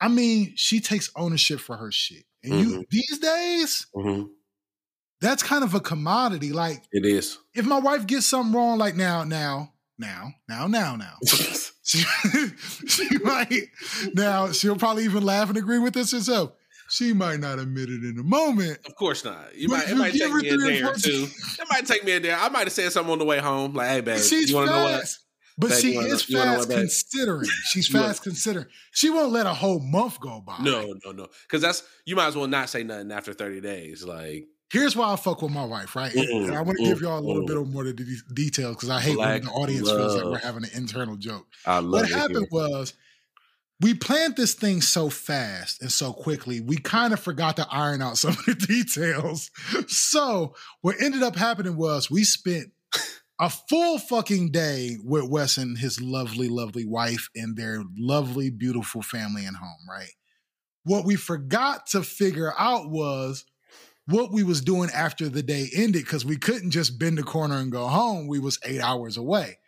I 0.00 0.08
mean, 0.08 0.52
she 0.56 0.80
takes 0.80 1.10
ownership 1.16 1.60
for 1.60 1.76
her 1.76 1.90
shit. 1.92 2.24
And 2.42 2.60
you 2.60 2.84
these 2.90 3.18
days, 3.18 3.86
Mhm. 3.96 4.28
that's 5.20 5.42
kind 5.42 5.64
of 5.64 5.74
a 5.74 5.80
commodity. 5.80 6.52
Like, 6.52 6.82
It 6.92 7.06
is. 7.06 7.38
if 7.54 7.64
my 7.64 7.78
wife 7.78 8.06
gets 8.06 8.26
something 8.26 8.52
wrong, 8.54 8.76
like 8.78 8.96
now, 8.96 9.24
now, 9.24 9.72
now, 9.98 10.34
now, 10.48 10.66
now, 10.66 10.96
now, 10.96 11.14
she, 11.84 12.04
she 12.86 13.18
might 13.18 13.68
now 14.14 14.50
she'll 14.52 14.76
probably 14.76 15.04
even 15.04 15.22
laugh 15.24 15.48
and 15.48 15.56
agree 15.56 15.78
with 15.78 15.94
this 15.94 16.10
herself. 16.12 16.52
She 16.88 17.12
might 17.12 17.40
not 17.40 17.58
admit 17.58 17.88
it 17.88 18.04
in 18.04 18.14
the 18.16 18.22
moment. 18.22 18.78
Of 18.86 18.94
course 18.94 19.24
not. 19.24 19.54
You 19.56 19.68
might. 19.68 19.84
It 19.84 19.90
you 19.90 19.96
might 19.96 20.12
take 20.12 20.32
me 20.32 20.48
a 20.48 20.56
day 20.58 20.82
or 20.82 20.94
two. 20.94 21.26
It 21.58 21.66
might 21.70 21.86
take 21.86 22.04
me 22.04 22.12
a 22.12 22.20
day. 22.20 22.32
I 22.32 22.48
might 22.50 22.64
have 22.64 22.72
said 22.72 22.92
something 22.92 23.12
on 23.12 23.18
the 23.18 23.24
way 23.24 23.38
home, 23.38 23.74
like, 23.74 23.88
"Hey, 23.88 24.00
babe, 24.00 24.18
She's 24.20 24.50
you 24.50 24.56
want 24.56 24.68
to 24.68 24.74
know 24.76 24.84
what? 24.84 25.00
fast. 25.00 25.20
But 25.56 25.70
Babe, 25.70 25.78
she 25.80 25.96
is 25.96 26.28
know- 26.30 26.38
you 26.38 26.38
wanna 26.38 26.50
know 26.58 26.64
fast 26.64 26.70
considering. 26.70 27.48
She's 27.70 27.88
fast 27.88 28.22
considering. 28.22 28.66
She 28.92 29.08
won't 29.10 29.32
let 29.32 29.46
a 29.46 29.54
whole 29.54 29.78
month 29.80 30.18
go 30.20 30.40
by. 30.40 30.58
No, 30.60 30.94
no, 31.04 31.12
no. 31.12 31.28
Because 31.46 31.62
that's 31.62 31.82
you 32.04 32.16
might 32.16 32.26
as 32.26 32.36
well 32.36 32.48
not 32.48 32.68
say 32.68 32.82
nothing 32.82 33.12
after 33.12 33.32
thirty 33.32 33.60
days. 33.60 34.04
Like, 34.04 34.46
Here's 34.72 34.96
why 34.96 35.12
I 35.12 35.16
fuck 35.16 35.40
with 35.42 35.52
my 35.52 35.64
wife, 35.64 35.94
right? 35.94 36.10
Mm-mm, 36.12 36.48
and 36.48 36.56
I 36.56 36.60
want 36.62 36.78
to 36.78 36.84
give 36.84 37.00
y'all 37.00 37.18
a 37.18 37.20
little 37.20 37.46
bit 37.46 37.56
of 37.56 37.68
more 37.72 37.82
of 37.86 37.96
the 37.96 38.04
de- 38.04 38.34
details 38.34 38.74
because 38.74 38.90
I 38.90 38.98
hate 39.00 39.14
Black 39.14 39.42
when 39.42 39.44
the 39.44 39.50
audience 39.52 39.88
feels 39.88 40.16
like 40.16 40.24
we're 40.24 40.38
having 40.38 40.64
an 40.64 40.70
internal 40.74 41.16
joke. 41.16 41.46
I 41.64 41.78
love 41.78 42.02
what 42.02 42.10
happened 42.10 42.38
here. 42.38 42.48
was 42.50 42.94
we 43.84 43.92
planned 43.92 44.34
this 44.34 44.54
thing 44.54 44.80
so 44.80 45.10
fast 45.10 45.82
and 45.82 45.92
so 45.92 46.10
quickly, 46.10 46.58
we 46.58 46.78
kind 46.78 47.12
of 47.12 47.20
forgot 47.20 47.56
to 47.56 47.66
iron 47.70 48.00
out 48.00 48.16
some 48.16 48.30
of 48.30 48.42
the 48.46 48.54
details. 48.66 49.50
So 49.88 50.54
what 50.80 50.96
ended 51.02 51.22
up 51.22 51.36
happening 51.36 51.76
was 51.76 52.10
we 52.10 52.24
spent 52.24 52.70
a 53.38 53.50
full 53.50 53.98
fucking 53.98 54.52
day 54.52 54.96
with 55.04 55.28
Wes 55.28 55.58
and 55.58 55.76
his 55.76 56.00
lovely, 56.00 56.48
lovely 56.48 56.86
wife 56.86 57.28
and 57.36 57.58
their 57.58 57.82
lovely, 57.98 58.48
beautiful 58.48 59.02
family 59.02 59.44
and 59.44 59.58
home, 59.58 59.86
right? 59.86 60.12
What 60.84 61.04
we 61.04 61.16
forgot 61.16 61.86
to 61.88 62.02
figure 62.02 62.54
out 62.58 62.88
was 62.88 63.44
what 64.06 64.32
we 64.32 64.44
was 64.44 64.62
doing 64.62 64.88
after 64.94 65.28
the 65.28 65.42
day 65.42 65.68
ended 65.76 66.04
because 66.06 66.24
we 66.24 66.38
couldn't 66.38 66.70
just 66.70 66.98
bend 66.98 67.18
the 67.18 67.22
corner 67.22 67.58
and 67.58 67.70
go 67.70 67.86
home. 67.88 68.28
We 68.28 68.38
was 68.38 68.58
eight 68.64 68.80
hours 68.80 69.18
away. 69.18 69.58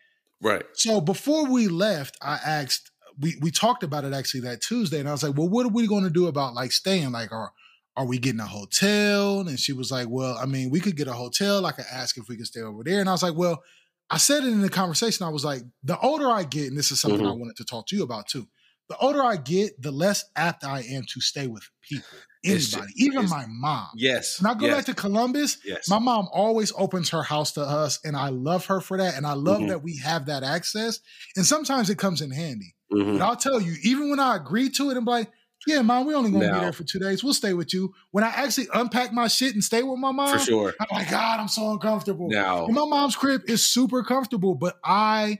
Right. 0.40 0.64
So 0.72 1.02
before 1.02 1.50
we 1.50 1.68
left, 1.68 2.16
I 2.22 2.38
asked, 2.42 2.90
we 3.20 3.36
we 3.40 3.50
talked 3.50 3.82
about 3.82 4.04
it 4.04 4.12
actually 4.12 4.40
that 4.40 4.60
Tuesday, 4.60 5.00
and 5.00 5.08
I 5.08 5.12
was 5.12 5.22
like, 5.22 5.36
well, 5.36 5.48
what 5.48 5.66
are 5.66 5.70
we 5.70 5.86
going 5.86 6.04
to 6.04 6.10
do 6.10 6.26
about 6.26 6.54
like 6.54 6.72
staying? 6.72 7.12
Like, 7.12 7.32
are 7.32 7.52
are 7.96 8.04
we 8.06 8.18
getting 8.18 8.40
a 8.40 8.46
hotel? 8.46 9.40
And 9.40 9.58
she 9.58 9.72
was 9.72 9.90
like, 9.90 10.08
well, 10.10 10.36
I 10.38 10.44
mean, 10.46 10.70
we 10.70 10.80
could 10.80 10.96
get 10.96 11.08
a 11.08 11.12
hotel. 11.14 11.64
I 11.64 11.72
could 11.72 11.86
ask 11.90 12.18
if 12.18 12.28
we 12.28 12.36
could 12.36 12.46
stay 12.46 12.60
over 12.60 12.82
there. 12.84 13.00
And 13.00 13.08
I 13.08 13.12
was 13.12 13.22
like, 13.22 13.34
well, 13.36 13.62
I 14.10 14.18
said 14.18 14.44
it 14.44 14.48
in 14.52 14.60
the 14.60 14.68
conversation. 14.68 15.24
I 15.26 15.30
was 15.30 15.44
like, 15.46 15.62
the 15.82 15.98
older 16.00 16.30
I 16.30 16.42
get, 16.44 16.68
and 16.68 16.76
this 16.76 16.90
is 16.92 17.00
something 17.00 17.26
I 17.26 17.30
wanted 17.32 17.56
to 17.56 17.64
talk 17.64 17.86
to 17.88 17.96
you 17.96 18.02
about 18.02 18.26
too. 18.28 18.46
the 18.88 18.96
older 18.98 19.20
I 19.22 19.36
get, 19.36 19.80
the 19.82 19.90
less 19.90 20.24
apt 20.36 20.62
I 20.62 20.80
am 20.82 21.02
to 21.12 21.20
stay 21.20 21.46
with 21.48 21.68
people. 21.82 22.06
Anybody, 22.44 22.64
just- 22.66 22.92
even 22.96 23.28
my 23.28 23.44
mom. 23.48 23.88
Yes. 23.96 24.40
When 24.40 24.48
I 24.48 24.54
go 24.56 24.66
yes, 24.66 24.76
back 24.76 24.84
to 24.84 24.94
Columbus, 24.94 25.58
yes. 25.64 25.88
my 25.88 25.98
mom 25.98 26.28
always 26.32 26.72
opens 26.78 27.10
her 27.10 27.24
house 27.24 27.50
to 27.52 27.62
us, 27.62 27.98
and 28.04 28.14
I 28.16 28.28
love 28.28 28.66
her 28.66 28.80
for 28.80 28.96
that. 28.98 29.16
And 29.16 29.26
I 29.26 29.32
love 29.32 29.62
Mhm. 29.62 29.68
that 29.68 29.82
we 29.82 29.96
have 29.96 30.26
that 30.26 30.44
access. 30.44 31.00
And 31.34 31.44
sometimes 31.44 31.90
it 31.90 31.98
comes 31.98 32.20
in 32.20 32.30
handy. 32.30 32.75
Mhm. 32.92 33.18
But 33.18 33.22
I'll 33.22 33.36
tell 33.36 33.60
you, 33.60 33.76
even 33.82 34.10
when 34.10 34.20
I 34.20 34.36
agree 34.36 34.68
to 34.70 34.90
it, 34.90 34.96
I'm 34.96 35.04
like, 35.04 35.30
yeah, 35.66 35.82
mom, 35.82 36.06
we're 36.06 36.16
only 36.16 36.30
gonna 36.30 36.52
be 36.52 36.60
there 36.60 36.72
for 36.72 36.84
two 36.84 36.98
days. 37.00 37.24
We'll 37.24 37.34
stay 37.34 37.52
with 37.52 37.74
you. 37.74 37.92
When 38.12 38.22
I 38.22 38.28
actually 38.28 38.68
unpack 38.72 39.12
my 39.12 39.26
shit 39.26 39.54
and 39.54 39.64
stay 39.64 39.82
with 39.82 39.98
my 39.98 40.12
mom, 40.12 40.38
For 40.38 40.44
sure. 40.44 40.74
I'm 40.80 40.86
like, 40.92 41.10
God, 41.10 41.40
I'm 41.40 41.48
so 41.48 41.72
uncomfortable. 41.72 42.28
Now, 42.30 42.66
And 42.66 42.74
my 42.74 42.84
mom's 42.86 43.16
crib 43.16 43.42
is 43.48 43.64
super 43.66 44.02
comfortable, 44.04 44.54
but 44.54 44.76
I 44.84 45.38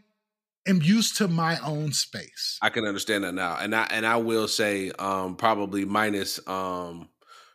am 0.67 0.83
used 0.83 1.17
to 1.19 1.29
my 1.29 1.59
own 1.61 1.93
space. 1.93 2.59
I 2.61 2.71
can 2.71 2.85
understand 2.87 3.25
that 3.25 3.35
now, 3.35 3.57
and 3.57 3.75
I 3.75 3.87
and 3.91 4.07
I 4.07 4.17
will 4.17 4.49
say, 4.49 4.91
um, 4.99 5.37
probably 5.37 5.85
minus, 5.85 6.41
um, 6.49 7.09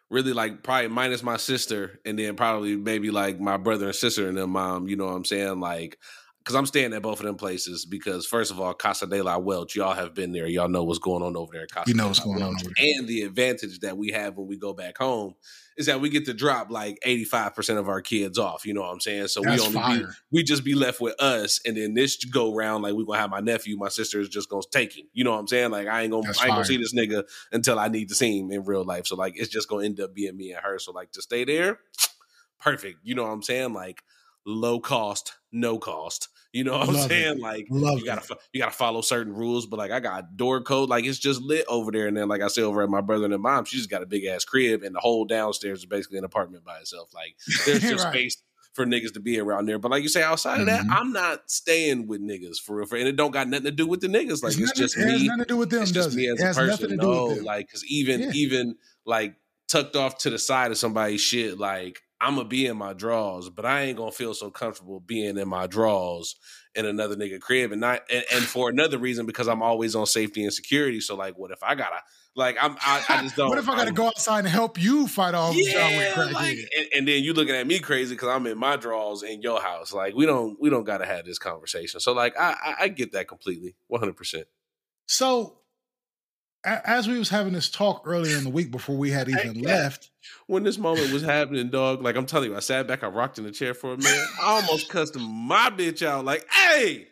really 0.10 0.34
like 0.34 0.64
probably 0.64 0.88
minus 0.90 1.24
my 1.24 1.38
sister, 1.38 2.00
and 2.06 2.18
then 2.18 2.36
probably 2.36 2.76
maybe 2.78 3.12
like 3.12 3.40
my 3.40 3.58
brother 3.58 3.88
and 3.88 3.96
sister 3.96 4.28
and 4.28 4.38
their 4.38 4.48
mom. 4.48 4.88
You 4.88 4.96
know 4.96 5.06
what 5.06 5.16
I'm 5.16 5.26
saying? 5.26 5.60
Like, 5.60 5.98
because 6.44 6.56
I'm 6.56 6.66
staying 6.66 6.92
at 6.94 7.04
both 7.04 7.20
of 7.20 7.26
them 7.26 7.36
places. 7.36 7.86
Because 7.86 8.26
first 8.26 8.50
of 8.50 8.60
all, 8.60 8.74
Casa 8.74 9.06
de 9.06 9.22
la 9.22 9.38
Welch, 9.38 9.76
y'all 9.76 9.94
have 9.94 10.16
been 10.16 10.32
there. 10.32 10.48
Y'all 10.48 10.68
know 10.68 10.84
what's 10.84 11.00
going 11.00 11.22
on 11.22 11.38
over 11.38 11.52
there. 11.54 11.64
At 11.64 11.72
Casa 11.72 11.90
You 11.90 11.96
know 11.96 12.08
what's 12.08 12.20
going 12.20 12.42
on 12.42 12.50
Welch. 12.50 12.62
over 12.64 12.74
there. 12.76 12.94
And 12.98 13.08
the 13.08 13.22
advantage 13.22 13.80
that 13.82 13.96
we 13.96 14.12
have 14.12 14.38
when 14.38 14.48
we 14.48 14.58
go 14.58 14.74
back 14.74 14.98
home 14.98 15.36
is 15.78 15.86
that 15.86 16.02
we 16.02 16.10
get 16.10 16.26
to 16.26 16.34
drop 16.34 16.72
like 16.72 16.98
85 17.04 17.56
percent 17.56 17.80
of 17.80 17.88
our 17.88 18.02
kids 18.02 18.40
off. 18.40 18.66
You 18.66 18.74
know 18.74 18.82
what 18.82 18.92
I'm 18.92 19.00
saying? 19.00 19.28
So 19.28 19.44
That's 19.44 19.62
we 19.62 19.78
only 19.78 20.00
be, 20.00 20.06
we 20.32 20.44
just 20.44 20.64
be 20.64 20.74
left 20.74 21.00
with 21.00 21.20
us, 21.22 21.60
and 21.66 21.78
then 21.78 21.94
this 21.94 22.24
go 22.26 22.56
round 22.56 22.84
like 22.84 22.96
we 22.96 23.06
gonna 23.06 23.20
have 23.20 23.30
my 23.30 23.40
nephew, 23.40 23.78
my 23.78 23.90
sister 23.90 24.20
is 24.20 24.30
just 24.30 24.50
gonna 24.50 24.64
take 24.72 24.98
him. 24.98 25.06
You 25.14 25.24
know 25.24 25.32
what 25.32 25.40
I'm 25.40 25.48
saying? 25.48 25.70
Like 25.70 25.88
I 25.88 26.02
ain't 26.02 26.12
gonna 26.12 26.24
That's 26.24 26.42
I 26.42 26.48
ain't 26.48 26.56
gonna 26.56 26.66
see 26.66 26.78
this 26.78 26.94
nigga 26.96 27.24
until 27.52 27.78
I 27.78 27.88
need 27.88 28.10
to 28.10 28.16
see 28.16 28.40
him 28.40 28.52
in 28.52 28.64
real 28.64 28.84
life. 28.84 29.06
So 29.06 29.16
like 29.16 29.34
it's 29.38 29.50
just 29.50 29.70
gonna 29.70 29.86
end 29.86 30.00
up 30.00 30.14
being 30.16 30.36
me 30.36 30.52
and 30.52 30.64
her. 30.64 30.80
So 30.80 30.92
like 30.92 31.12
to 31.12 31.22
stay 31.22 31.44
there, 31.44 31.80
perfect. 32.60 33.00
You 33.04 33.14
know 33.16 33.24
what 33.24 33.30
I'm 33.32 33.44
saying? 33.44 33.74
Like 33.74 34.02
low 34.46 34.80
cost, 34.80 35.34
no 35.52 35.78
cost. 35.78 36.28
You 36.54 36.66
know 36.66 36.74
what 36.78 36.90
I'm 36.90 36.96
Love 36.96 37.06
it. 37.06 37.10
saying? 37.10 37.40
Like 37.40 37.68
Love 37.70 38.00
you 38.00 38.06
gotta 38.06 38.34
it. 38.34 38.40
you 38.52 38.60
gotta 38.62 38.74
follow 38.76 39.00
certain 39.02 39.34
rules, 39.34 39.66
but 39.68 39.78
like 39.80 39.92
I 39.92 40.00
got 40.02 40.36
door 40.36 40.62
code, 40.62 40.90
like 40.90 41.06
it's 41.06 41.18
just 41.20 41.42
lit 41.42 41.66
over 41.70 41.92
there. 41.92 42.08
And 42.08 42.18
then 42.18 42.28
like 42.28 42.42
I 42.42 42.48
say 42.50 42.62
over 42.62 42.82
at 42.84 42.90
my 42.90 43.00
brother 43.02 43.26
and 43.26 43.42
mom, 43.42 43.64
she 43.66 43.78
just 43.78 43.90
got 43.90 44.04
a 44.04 44.06
big 44.06 44.26
ass 44.26 44.44
crib, 44.44 44.84
and 44.84 44.94
the 44.94 45.00
whole 45.00 45.24
downstairs 45.26 45.80
is 45.80 45.86
basically 45.86 46.18
an 46.18 46.26
apartment 46.26 46.66
by 46.66 46.78
itself. 46.80 47.10
Like 47.14 47.36
there's 47.66 47.80
just 47.90 48.04
Right. 48.04 48.14
space 48.14 48.44
for 48.74 48.86
niggas 48.86 49.14
to 49.14 49.20
be 49.22 49.40
around 49.40 49.66
there. 49.68 49.78
But 49.80 49.92
like 49.92 50.04
you 50.04 50.10
say, 50.10 50.24
outside 50.24 50.60
of 50.62 50.66
that, 50.66 50.86
Mhm. 50.86 50.92
I'm 50.96 51.12
not 51.14 51.50
staying 51.50 52.08
with 52.08 52.22
niggas 52.22 52.58
for 52.58 52.78
real. 52.78 52.86
For, 52.86 52.98
and 52.98 53.08
it 53.08 53.16
don't 53.18 53.32
got 53.32 53.48
nothing 53.48 53.66
to 53.66 53.72
do 53.72 53.86
with 53.88 54.00
the 54.02 54.08
niggas. 54.08 54.44
Like 54.44 54.52
it's, 54.54 54.60
nothing- 54.60 54.76
just 54.76 54.98
it 54.98 55.08
has 55.08 55.22
me. 55.22 55.28
nothing 55.28 55.44
to 55.44 55.48
do 55.48 55.58
with 55.58 55.70
them, 55.70 55.84
It's 55.84 55.92
just 55.92 56.14
me 56.16 56.26
it? 56.28 56.34
as 56.34 56.40
It 56.40 56.44
a 56.44 56.48
person. 56.48 56.68
nothing 56.68 56.90
to 56.90 56.96
do 56.98 57.02
no, 57.02 57.26
like 57.44 57.68
because 57.68 57.86
even 57.86 58.22
Yeah. 58.22 58.32
even 58.34 58.76
like 59.06 59.36
tucked 59.70 59.96
off 59.96 60.18
to 60.20 60.30
the 60.30 60.38
side 60.40 60.72
of 60.72 60.78
somebody's 60.78 61.22
shit, 61.22 61.58
like 61.58 62.02
I'm 62.22 62.36
gonna 62.36 62.48
be 62.48 62.66
in 62.68 62.78
my 62.78 62.94
drawers, 62.94 63.50
but 63.50 63.66
I 63.66 63.82
ain't 63.82 63.98
gonna 63.98 64.12
feel 64.12 64.34
so 64.34 64.52
comfortable 64.52 65.00
being 65.00 65.38
in 65.38 65.48
my 65.48 65.68
drawers 65.68 66.36
in 66.76 66.86
another 66.86 67.16
nigga 67.16 67.40
crib, 67.40 67.72
and 67.72 67.82
not 67.82 68.02
and, 68.12 68.24
and 68.34 68.44
for 68.44 68.70
another 68.70 68.98
reason 68.98 69.26
because 69.26 69.48
I'm 69.48 69.62
always 69.62 69.96
on 69.96 70.06
safety 70.06 70.44
and 70.44 70.54
security. 70.54 71.00
So 71.02 71.16
like, 71.16 71.38
what 71.38 71.52
if 71.52 71.64
I 71.64 71.76
gotta 71.76 72.02
like 72.36 72.58
I'm 72.62 72.78
I, 72.80 73.04
I 73.10 73.22
just 73.24 73.36
don't. 73.36 73.50
what 73.50 73.58
if 73.58 73.68
I 73.68 73.76
got 73.76 73.82
to 73.82 73.86
I'm- 73.88 73.96
go 73.96 74.08
outside 74.08 74.40
and 74.40 74.48
help 74.48 74.82
you 74.82 75.08
fight 75.08 75.34
off 75.34 75.56
yeah, 75.56 76.30
like, 76.34 76.58
and, 76.78 76.88
and 76.96 77.08
then 77.08 77.24
you 77.24 77.34
looking 77.34 77.56
at 77.56 77.68
me 77.68 77.80
crazy 77.80 78.16
because 78.16 78.30
I'm 78.30 78.46
in 78.48 78.58
my 78.58 78.78
drawers 78.78 79.24
in 79.24 79.42
your 79.42 79.60
house. 79.60 79.92
Like 79.92 80.16
we 80.16 80.26
don't 80.26 80.58
we 80.62 80.70
don't 80.70 80.84
gotta 80.84 81.06
have 81.06 81.26
this 81.26 81.40
conversation. 81.40 82.00
So 82.00 82.14
like 82.14 82.40
I 82.40 82.56
I, 82.64 82.76
I 82.82 82.88
get 82.88 83.12
that 83.14 83.28
completely, 83.28 83.76
one 83.88 84.00
hundred 84.00 84.16
percent. 84.16 84.48
So, 85.08 85.58
as 86.64 87.08
we 87.08 87.18
was 87.18 87.30
having 87.30 87.54
this 87.54 87.70
talk 87.70 88.04
earlier 88.06 88.38
in 88.38 88.44
the 88.44 88.50
week 88.50 88.72
before 88.72 88.96
we 88.98 89.12
had 89.12 89.30
even 89.30 89.62
left, 89.62 90.10
When 90.48 90.64
this 90.64 90.78
moment 90.78 91.12
was 91.12 91.24
happening, 91.24 91.70
dog, 91.70 92.02
like 92.02 92.16
I'm 92.16 92.26
telling 92.26 92.52
you, 92.52 92.58
I 92.58 92.60
sat 92.60 92.88
back, 92.88 93.04
I 93.04 93.08
rocked 93.08 93.38
in 93.38 93.44
the 93.46 93.52
chair 93.52 93.74
for 93.74 93.94
a 93.94 93.98
minute. 93.98 94.28
I 94.42 94.62
almost 94.62 94.90
cussed 94.90 95.18
my 95.18 95.70
bitch 95.70 96.06
out, 96.06 96.26
like, 96.26 96.46
"Hey!" 96.52 97.08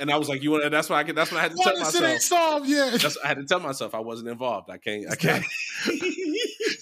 And 0.00 0.10
I 0.10 0.16
was 0.16 0.28
like, 0.28 0.42
"You 0.42 0.52
want?" 0.52 0.70
That's 0.70 0.88
why 0.88 0.98
I 0.98 1.04
could. 1.04 1.14
That's 1.16 1.30
what 1.30 1.38
I 1.38 1.42
had 1.42 1.52
to 1.52 1.56
tell 1.56 1.72
shit 1.76 1.94
ain't 1.94 2.04
myself. 2.04 2.22
solved 2.22 2.68
yet? 2.68 3.00
That's 3.00 3.18
I 3.24 3.28
had 3.28 3.36
to 3.38 3.44
tell 3.44 3.60
myself. 3.60 3.94
I 3.94 4.00
wasn't 4.00 4.28
involved. 4.30 4.70
I 4.70 4.78
can't. 4.78 5.10
I 5.10 5.16
can't. 5.16 5.44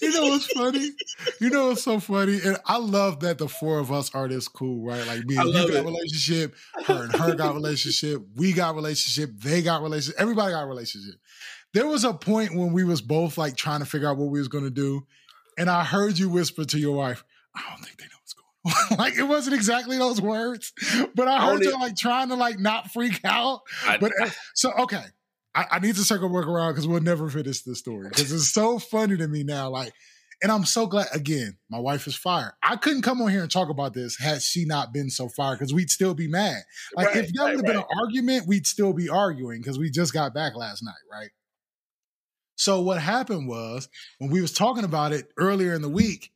you 0.01 0.11
know 0.11 0.29
what's 0.29 0.47
funny? 0.47 0.91
You 1.39 1.49
know 1.49 1.67
what's 1.69 1.83
so 1.83 1.99
funny? 1.99 2.39
And 2.43 2.57
I 2.65 2.77
love 2.77 3.19
that 3.21 3.37
the 3.37 3.47
four 3.47 3.79
of 3.79 3.91
us 3.91 4.13
are 4.13 4.27
this 4.27 4.47
cool, 4.47 4.85
right? 4.85 5.05
Like 5.07 5.25
me 5.25 5.37
and 5.37 5.47
you 5.47 5.53
got 5.53 5.69
it. 5.69 5.85
relationship, 5.85 6.55
her 6.85 7.03
and 7.03 7.15
her 7.15 7.35
got 7.35 7.55
relationship, 7.55 8.21
we 8.35 8.53
got 8.53 8.75
relationship, 8.75 9.31
they 9.39 9.61
got 9.61 9.81
relationship, 9.81 10.19
everybody 10.19 10.53
got 10.53 10.67
relationship. 10.67 11.15
There 11.73 11.87
was 11.87 12.03
a 12.03 12.13
point 12.13 12.55
when 12.55 12.73
we 12.73 12.83
was 12.83 13.01
both 13.01 13.37
like 13.37 13.55
trying 13.55 13.79
to 13.79 13.85
figure 13.85 14.07
out 14.09 14.17
what 14.17 14.29
we 14.31 14.39
was 14.39 14.47
gonna 14.47 14.69
do, 14.69 15.05
and 15.57 15.69
I 15.69 15.83
heard 15.83 16.17
you 16.17 16.29
whisper 16.29 16.65
to 16.65 16.79
your 16.79 16.95
wife, 16.95 17.23
I 17.55 17.61
don't 17.69 17.83
think 17.83 17.97
they 17.97 18.05
know 18.05 18.09
what's 18.21 18.33
going 18.33 18.91
on. 18.91 18.97
like 19.05 19.17
it 19.17 19.23
wasn't 19.27 19.55
exactly 19.55 19.97
those 19.97 20.19
words, 20.21 20.73
but 21.15 21.27
I 21.27 21.37
I 21.37 21.45
heard 21.45 21.53
only- 21.55 21.67
you 21.67 21.73
like 21.73 21.95
trying 21.95 22.29
to 22.29 22.35
like 22.35 22.59
not 22.59 22.91
freak 22.91 23.21
out. 23.23 23.61
I- 23.85 23.97
But 23.97 24.11
uh, 24.21 24.29
so 24.55 24.71
okay, 24.79 25.03
I, 25.55 25.65
I 25.71 25.79
need 25.79 25.95
to 25.95 26.03
circle 26.03 26.29
back 26.29 26.47
around 26.47 26.71
because 26.73 26.87
we'll 26.87 27.01
never 27.01 27.29
finish 27.29 27.61
this 27.63 27.79
story 27.79 28.09
because 28.09 28.31
it's 28.31 28.51
so 28.51 28.79
funny 28.79 29.17
to 29.17 29.27
me 29.27 29.43
now. 29.43 29.69
Like, 29.69 29.91
and 30.41 30.51
I'm 30.51 30.63
so 30.65 30.85
glad. 30.87 31.07
Again, 31.13 31.57
my 31.69 31.79
wife 31.79 32.07
is 32.07 32.15
fired. 32.15 32.53
I 32.63 32.75
couldn't 32.77 33.01
come 33.01 33.21
on 33.21 33.29
here 33.29 33.41
and 33.41 33.51
talk 33.51 33.69
about 33.69 33.93
this 33.93 34.17
had 34.19 34.41
she 34.41 34.65
not 34.65 34.93
been 34.93 35.09
so 35.09 35.27
fired 35.29 35.59
because 35.59 35.73
we'd 35.73 35.89
still 35.89 36.13
be 36.13 36.27
mad. 36.27 36.61
Like, 36.95 37.07
Right, 37.07 37.17
if 37.17 37.33
that 37.33 37.39
right, 37.41 37.55
would 37.55 37.65
have 37.65 37.65
been 37.65 37.77
an 37.83 37.99
argument, 38.01 38.47
we'd 38.47 38.65
still 38.67 38.93
be 38.93 39.09
arguing 39.09 39.61
because 39.61 39.77
we 39.77 39.89
just 39.91 40.13
got 40.13 40.33
back 40.33 40.55
last 40.55 40.81
night, 40.83 40.93
right? 41.11 41.29
So 42.59 42.81
what 42.81 42.99
happened 42.99 43.47
was 43.47 43.87
when 44.17 44.29
we 44.29 44.41
was 44.41 44.51
talking 44.51 44.83
about 44.83 45.13
it 45.13 45.31
earlier 45.37 45.73
in 45.73 45.81
the 45.81 45.89
week, 45.89 46.29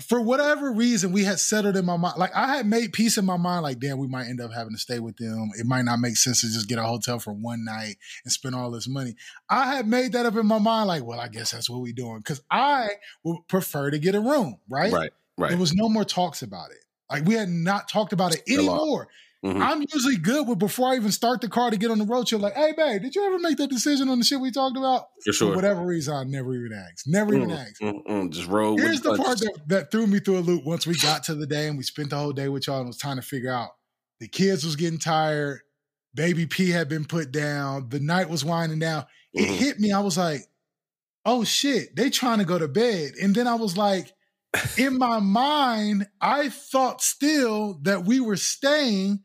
for 0.00 0.18
whatever 0.18 0.72
reason, 0.72 1.12
we 1.12 1.24
had 1.24 1.38
settled 1.38 1.76
in 1.76 1.84
my 1.84 1.98
mind. 1.98 2.16
Like 2.16 2.34
I 2.34 2.56
had 2.56 2.64
made 2.64 2.94
peace 2.94 3.18
in 3.18 3.26
my 3.26 3.36
mind. 3.36 3.62
Like, 3.62 3.78
damn, 3.78 3.98
we 3.98 4.06
might 4.06 4.28
end 4.28 4.40
up 4.40 4.50
having 4.50 4.72
to 4.72 4.78
stay 4.78 4.98
with 4.98 5.18
them. 5.18 5.50
It 5.58 5.66
might 5.66 5.82
not 5.82 5.98
make 5.98 6.16
sense 6.16 6.40
to 6.40 6.46
just 6.46 6.70
get 6.70 6.78
a 6.78 6.82
hotel 6.82 7.18
for 7.18 7.34
one 7.34 7.66
night 7.66 7.96
and 8.24 8.32
spend 8.32 8.54
all 8.54 8.70
this 8.70 8.88
money. 8.88 9.14
I 9.50 9.76
had 9.76 9.86
made 9.86 10.12
that 10.12 10.24
up 10.24 10.36
in 10.36 10.46
my 10.46 10.58
mind. 10.58 10.88
Like, 10.88 11.04
well, 11.04 11.20
I 11.20 11.28
guess 11.28 11.50
that's 11.50 11.68
what 11.68 11.82
we're 11.82 11.92
doing 11.92 12.18
because 12.18 12.40
I 12.50 12.88
would 13.22 13.46
prefer 13.46 13.90
to 13.90 13.98
get 13.98 14.14
a 14.14 14.20
room. 14.20 14.58
Right. 14.70 14.90
right. 14.90 15.10
Right. 15.36 15.50
There 15.50 15.58
was 15.58 15.74
no 15.74 15.90
more 15.90 16.06
talks 16.06 16.40
about 16.40 16.70
it. 16.70 16.82
Like 17.10 17.26
we 17.26 17.34
had 17.34 17.50
not 17.50 17.90
talked 17.90 18.14
about 18.14 18.34
it 18.34 18.42
anymore. 18.48 19.08
Mhm. 19.44 19.60
I'm 19.62 19.84
usually 19.92 20.16
good 20.16 20.46
with 20.46 20.58
before 20.58 20.90
I 20.92 20.96
even 20.96 21.10
start 21.12 21.40
the 21.40 21.48
car 21.48 21.70
to 21.70 21.76
get 21.76 21.90
on 21.90 21.98
the 21.98 22.04
road. 22.04 22.30
You're 22.30 22.40
like, 22.40 22.54
hey, 22.54 22.72
babe, 22.76 23.02
did 23.02 23.14
you 23.14 23.24
ever 23.26 23.38
make 23.38 23.56
that 23.58 23.70
decision 23.70 24.08
on 24.08 24.18
the 24.18 24.24
shit 24.24 24.40
we 24.40 24.50
talked 24.52 24.76
about? 24.76 25.06
For 25.24 25.32
For 25.32 25.32
sure. 25.32 25.54
whatever 25.56 25.84
reason, 25.84 26.14
I 26.14 26.24
never 26.24 26.54
even 26.54 26.72
asked. 26.72 27.04
Never 27.06 27.34
even 27.34 27.48
Mm, 27.48 27.58
asked. 27.58 27.80
mm, 27.82 28.06
mm, 28.06 28.30
just 28.30 28.48
roll. 28.48 28.76
Here's 28.78 29.00
with 29.02 29.16
the 29.16 29.22
part 29.22 29.38
that, 29.40 29.58
that 29.68 29.90
threw 29.90 30.06
me 30.06 30.20
through 30.20 30.38
a 30.38 30.40
loop 30.40 30.64
once 30.64 30.86
we 30.86 30.94
got 30.94 31.24
to 31.24 31.34
the 31.34 31.46
day 31.46 31.68
and 31.68 31.76
we 31.76 31.82
spent 31.84 32.10
the 32.10 32.16
whole 32.16 32.32
day 32.32 32.48
with 32.48 32.66
y'all 32.66 32.78
and 32.78 32.86
was 32.86 32.98
trying 32.98 33.16
to 33.16 33.22
figure 33.22 33.52
out 33.52 33.70
the 34.20 34.28
kids 34.28 34.64
was 34.64 34.76
getting 34.76 34.98
tired. 34.98 35.60
Baby 36.14 36.46
P 36.46 36.70
had 36.70 36.88
been 36.88 37.04
put 37.04 37.32
down. 37.32 37.88
The 37.88 37.98
night 38.00 38.28
was 38.28 38.44
winding 38.44 38.78
down. 38.78 39.06
It 39.34 39.48
Mhm. 39.48 39.56
hit 39.56 39.80
me. 39.80 39.92
I 39.92 40.00
was 40.00 40.16
like, 40.18 40.42
oh 41.24 41.44
shit, 41.44 41.94
they 41.96 42.10
trying 42.10 42.38
to 42.38 42.44
go 42.44 42.58
to 42.58 42.68
bed. 42.68 43.12
And 43.20 43.34
then 43.34 43.46
I 43.46 43.54
was 43.54 43.76
like, 43.76 44.12
in 44.76 44.98
my 44.98 45.20
mind, 45.20 46.08
I 46.20 46.48
thought 46.50 47.02
still 47.02 47.78
that 47.82 48.04
we 48.04 48.20
were 48.20 48.36
staying 48.36 49.24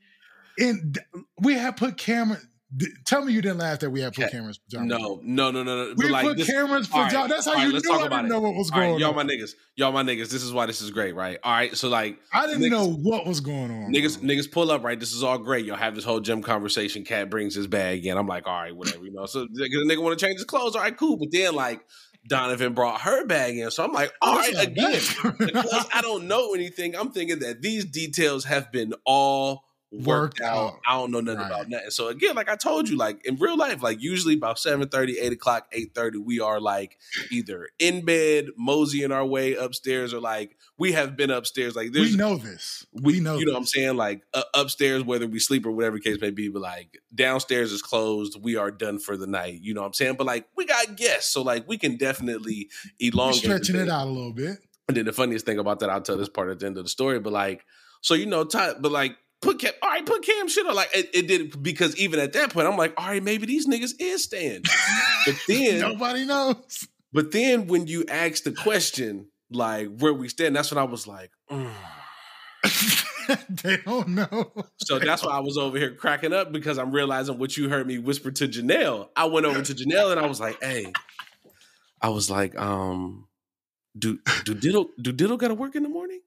in 0.58 0.94
we 1.42 1.54
had 1.56 1.78
put 1.78 1.98
camera. 1.98 2.38
d- 2.76 2.88
Tell 3.06 3.24
me 3.24 3.32
you 3.34 3.42
didn't 3.42 3.60
laugh 3.60 3.80
that 3.80 3.90
we 3.90 4.02
had 4.02 4.14
put 4.14 4.32
cameras 4.32 4.58
for 4.58 4.70
John. 4.78 4.88
No, 4.88 5.20
no, 5.24 5.52
no, 5.52 5.64
no, 5.64 5.76
no. 5.90 5.94
We 5.98 6.10
like 6.10 6.26
put 6.26 6.38
this, 6.38 6.48
cameras 6.48 6.88
for 6.88 6.96
all 6.98 7.02
right, 7.04 7.12
John. 7.12 7.30
That's 7.30 7.46
how 7.46 7.54
right, 7.54 7.68
you 7.68 7.74
let's 7.74 7.86
knew 7.86 7.92
talk 7.94 8.04
I 8.04 8.08
about 8.08 8.16
didn't 8.24 8.32
it. 8.32 8.34
know 8.36 8.40
what 8.42 8.56
was 8.56 8.72
All 8.72 8.80
right, 8.80 8.88
going 8.88 9.00
y'all 9.00 9.10
on. 9.12 9.16
my 9.16 9.24
niggas, 9.34 9.52
y'all 9.76 9.92
my 9.92 10.04
niggas. 10.04 10.30
This 10.30 10.44
is 10.44 10.52
why 10.52 10.66
this 10.66 10.82
is 10.82 10.92
great, 10.92 11.16
right? 11.16 11.38
All 11.44 11.52
right, 11.54 11.76
so 11.78 11.88
like 11.90 12.18
I 12.34 12.48
didn't 12.48 12.64
niggas- 12.64 12.70
know 12.72 12.88
what 12.90 13.26
was 13.26 13.40
going 13.40 13.72
on. 13.72 13.94
niggas, 13.94 14.20
bro. 14.20 14.28
niggas 14.30 14.52
pull 14.52 14.72
up, 14.72 14.84
right? 14.84 15.00
This 15.00 15.14
is 15.14 15.24
all 15.24 15.38
great. 15.38 15.66
Y'all 15.66 15.78
have 15.78 15.96
this 15.96 16.04
whole 16.04 16.20
gym 16.20 16.42
conversation. 16.42 17.04
Katt 17.04 17.30
brings 17.30 17.56
his 17.56 17.68
bag 17.68 18.06
in. 18.06 18.18
I'm 18.18 18.28
like, 18.28 18.48
all 18.48 18.62
right, 18.62 18.76
whatever, 18.76 19.06
you 19.06 19.12
know. 19.14 19.26
So 19.26 19.48
the 19.52 19.70
nigga 19.88 20.02
want 20.02 20.18
to 20.20 20.26
change 20.26 20.38
his 20.38 20.46
clothes. 20.46 20.76
All 20.76 20.82
right, 20.82 20.96
cool. 20.98 21.18
But 21.18 21.30
then 21.32 21.54
like 21.56 21.82
Donovan 22.28 22.74
brought 22.74 23.00
her 23.02 23.26
bag 23.26 23.58
in, 23.58 23.72
so 23.72 23.86
I'm 23.86 23.94
like, 23.94 24.12
all 24.22 24.36
right, 24.36 24.54
again. 24.68 25.00
because 25.40 25.88
I 25.94 26.02
don't 26.02 26.28
know 26.28 26.54
anything, 26.54 26.94
I'm 26.98 27.12
thinking 27.12 27.40
that 27.40 27.62
these 27.62 27.86
details 27.86 28.44
have 28.44 28.70
been 28.74 28.94
all 29.06 29.64
worked, 29.92 30.06
Worked 30.40 30.42
out. 30.42 30.58
out. 30.58 30.80
I 30.88 30.94
don't 30.98 31.12
know 31.12 31.22
nothing 31.22 31.40
Right. 31.40 31.48
about 31.52 31.70
nothing. 31.70 31.90
So 31.92 32.10
again, 32.10 32.36
like 32.36 32.50
I 32.50 32.56
told 32.56 32.90
you, 32.90 32.98
like 32.98 33.26
in 33.26 33.38
real 33.38 33.58
life, 33.58 33.82
like 33.82 34.02
usually 34.02 34.34
about 34.36 34.60
7 34.60 34.88
30, 34.90 35.18
8 35.20 35.32
o'clock, 35.34 35.68
8 35.72 35.96
30, 35.96 36.18
we 36.20 36.40
are 36.40 36.60
like 36.60 36.98
either 37.32 37.70
in 37.80 38.04
bed, 38.04 38.48
moseying 38.58 39.12
our 39.12 39.26
way 39.26 39.56
upstairs, 39.56 40.14
or 40.14 40.20
like 40.20 40.58
we 40.78 40.92
have 40.92 41.16
been 41.16 41.32
upstairs. 41.32 41.76
Like 41.76 41.94
there's 41.94 42.12
we 42.12 42.18
know 42.18 42.36
this. 42.36 42.86
We 42.92 43.20
know. 43.22 43.38
you 43.38 43.46
know 43.46 43.54
what 43.54 43.60
I'm 43.60 43.66
saying? 43.66 43.96
Like 43.96 44.24
uh, 44.34 44.44
upstairs, 44.54 45.04
whether 45.04 45.26
we 45.28 45.40
sleep 45.40 45.66
or 45.66 45.72
whatever 45.72 46.00
case 46.00 46.20
may 46.20 46.32
be, 46.32 46.50
but 46.50 46.62
like 46.62 47.00
downstairs 47.16 47.72
is 47.72 47.82
closed. 47.82 48.38
We 48.42 48.58
are 48.58 48.72
done 48.72 49.00
for 49.00 49.16
the 49.16 49.28
night. 49.28 49.60
You 49.62 49.74
know 49.74 49.82
what 49.82 49.88
I'm 49.88 49.94
saying? 49.94 50.16
But 50.18 50.28
like 50.28 50.48
we 50.58 50.66
got 50.66 50.96
guests, 50.98 51.32
so 51.32 51.42
like 51.44 51.68
we 51.68 51.78
can 51.78 51.96
definitely 51.98 52.70
We're 53.02 53.10
elongate. 53.14 53.42
the 53.44 53.48
stretching 53.48 53.76
it 53.78 53.90
out 53.90 54.08
a 54.08 54.12
little 54.12 54.34
bit. 54.34 54.58
And 54.90 54.96
then 54.98 55.06
the 55.06 55.14
funniest 55.14 55.46
thing 55.46 55.60
about 55.60 55.80
that, 55.80 55.90
I'll 55.90 56.02
tell 56.02 56.18
this 56.18 56.30
part 56.30 56.50
at 56.50 56.60
the 56.60 56.66
end 56.66 56.78
of 56.78 56.84
the 56.86 56.90
story. 56.90 57.20
But 57.20 57.34
like, 57.34 57.66
so 58.02 58.14
you 58.14 58.26
know, 58.26 58.44
Ty, 58.46 58.76
but 58.80 58.92
like 58.92 59.18
put 59.42 59.60
Cam, 59.60 59.74
all 59.82 59.90
right, 59.90 60.06
put 60.06 60.24
Cam 60.24 60.48
shit 60.48 60.66
on. 60.66 60.76
Like 60.76 60.90
it, 60.94 61.10
it 61.14 61.28
did 61.28 61.62
because 61.62 61.96
even 61.98 62.20
at 62.20 62.34
that 62.34 62.52
point, 62.52 62.68
I'm 62.68 62.78
like, 62.78 62.94
all 62.98 63.08
right, 63.08 63.24
maybe 63.24 63.46
these 63.46 63.68
niggas 63.68 63.94
is 64.00 64.24
staying. 64.24 64.64
But 65.26 65.36
then, 65.48 65.80
Nobody 65.80 66.26
knows. 66.26 66.88
but 67.14 67.32
then 67.32 67.68
when 67.68 67.88
you 67.88 68.06
ask 68.10 68.44
the 68.44 68.52
question, 68.52 69.28
like 69.52 69.96
where 69.98 70.14
we 70.14 70.30
stand, 70.30 70.56
that's 70.56 70.72
when 70.72 70.78
I 70.78 70.84
was 70.84 71.08
like, 71.08 71.32
mm. 71.52 71.72
they 73.50 73.78
don't 73.78 74.10
know. 74.10 74.54
so 74.78 75.00
that's 75.00 75.24
why 75.24 75.32
I 75.32 75.40
was 75.40 75.58
over 75.58 75.78
here 75.78 75.94
cracking 75.94 76.34
up 76.34 76.52
because 76.52 76.78
I'm 76.78 76.92
realizing 76.92 77.38
what 77.38 77.58
you 77.58 77.70
heard 77.70 77.88
me 77.88 77.98
whisper 77.98 78.32
to 78.32 78.48
Janelle. 78.48 79.10
I 79.16 79.26
went 79.26 79.46
over 79.46 79.62
to 79.62 79.74
Janelle 79.74 80.12
and 80.12 80.20
I 80.20 80.28
was 80.28 80.40
like, 80.40 80.62
hey, 80.64 80.92
I 82.02 82.10
was 82.10 82.30
like, 82.30 82.58
um, 82.60 83.28
do 83.98 84.20
do 84.46 84.54
Diddle 84.54 84.90
do 85.02 85.12
Diddle 85.12 85.38
gotta 85.38 85.56
work 85.56 85.76
in 85.76 85.84
the 85.84 85.90
morning? 85.90 86.22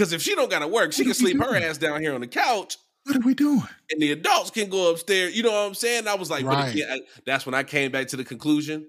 Because 0.00 0.14
if 0.14 0.22
she 0.22 0.34
don't 0.34 0.50
gotta 0.50 0.66
work, 0.66 0.94
she 0.94 1.04
can 1.04 1.12
sleep 1.12 1.38
her 1.42 1.54
ass 1.56 1.76
down 1.76 2.00
here 2.00 2.14
on 2.14 2.22
the 2.22 2.26
couch 2.26 2.78
What 3.04 3.16
are 3.16 3.20
we 3.20 3.34
doing? 3.34 3.60
and 3.90 4.00
the 4.00 4.12
adults 4.12 4.50
can 4.50 4.70
go 4.70 4.90
upstairs. 4.90 5.36
You 5.36 5.42
know 5.42 5.50
what 5.50 5.66
I'm 5.66 5.74
saying? 5.74 6.08
I 6.08 6.14
was 6.14 6.30
like, 6.30 6.42
but 6.46 6.54
Right. 6.54 6.82
I- 6.90 7.00
that's 7.26 7.44
when 7.44 7.54
I 7.54 7.64
came 7.64 7.92
back 7.92 8.08
to 8.08 8.16
the 8.16 8.24
conclusion. 8.24 8.86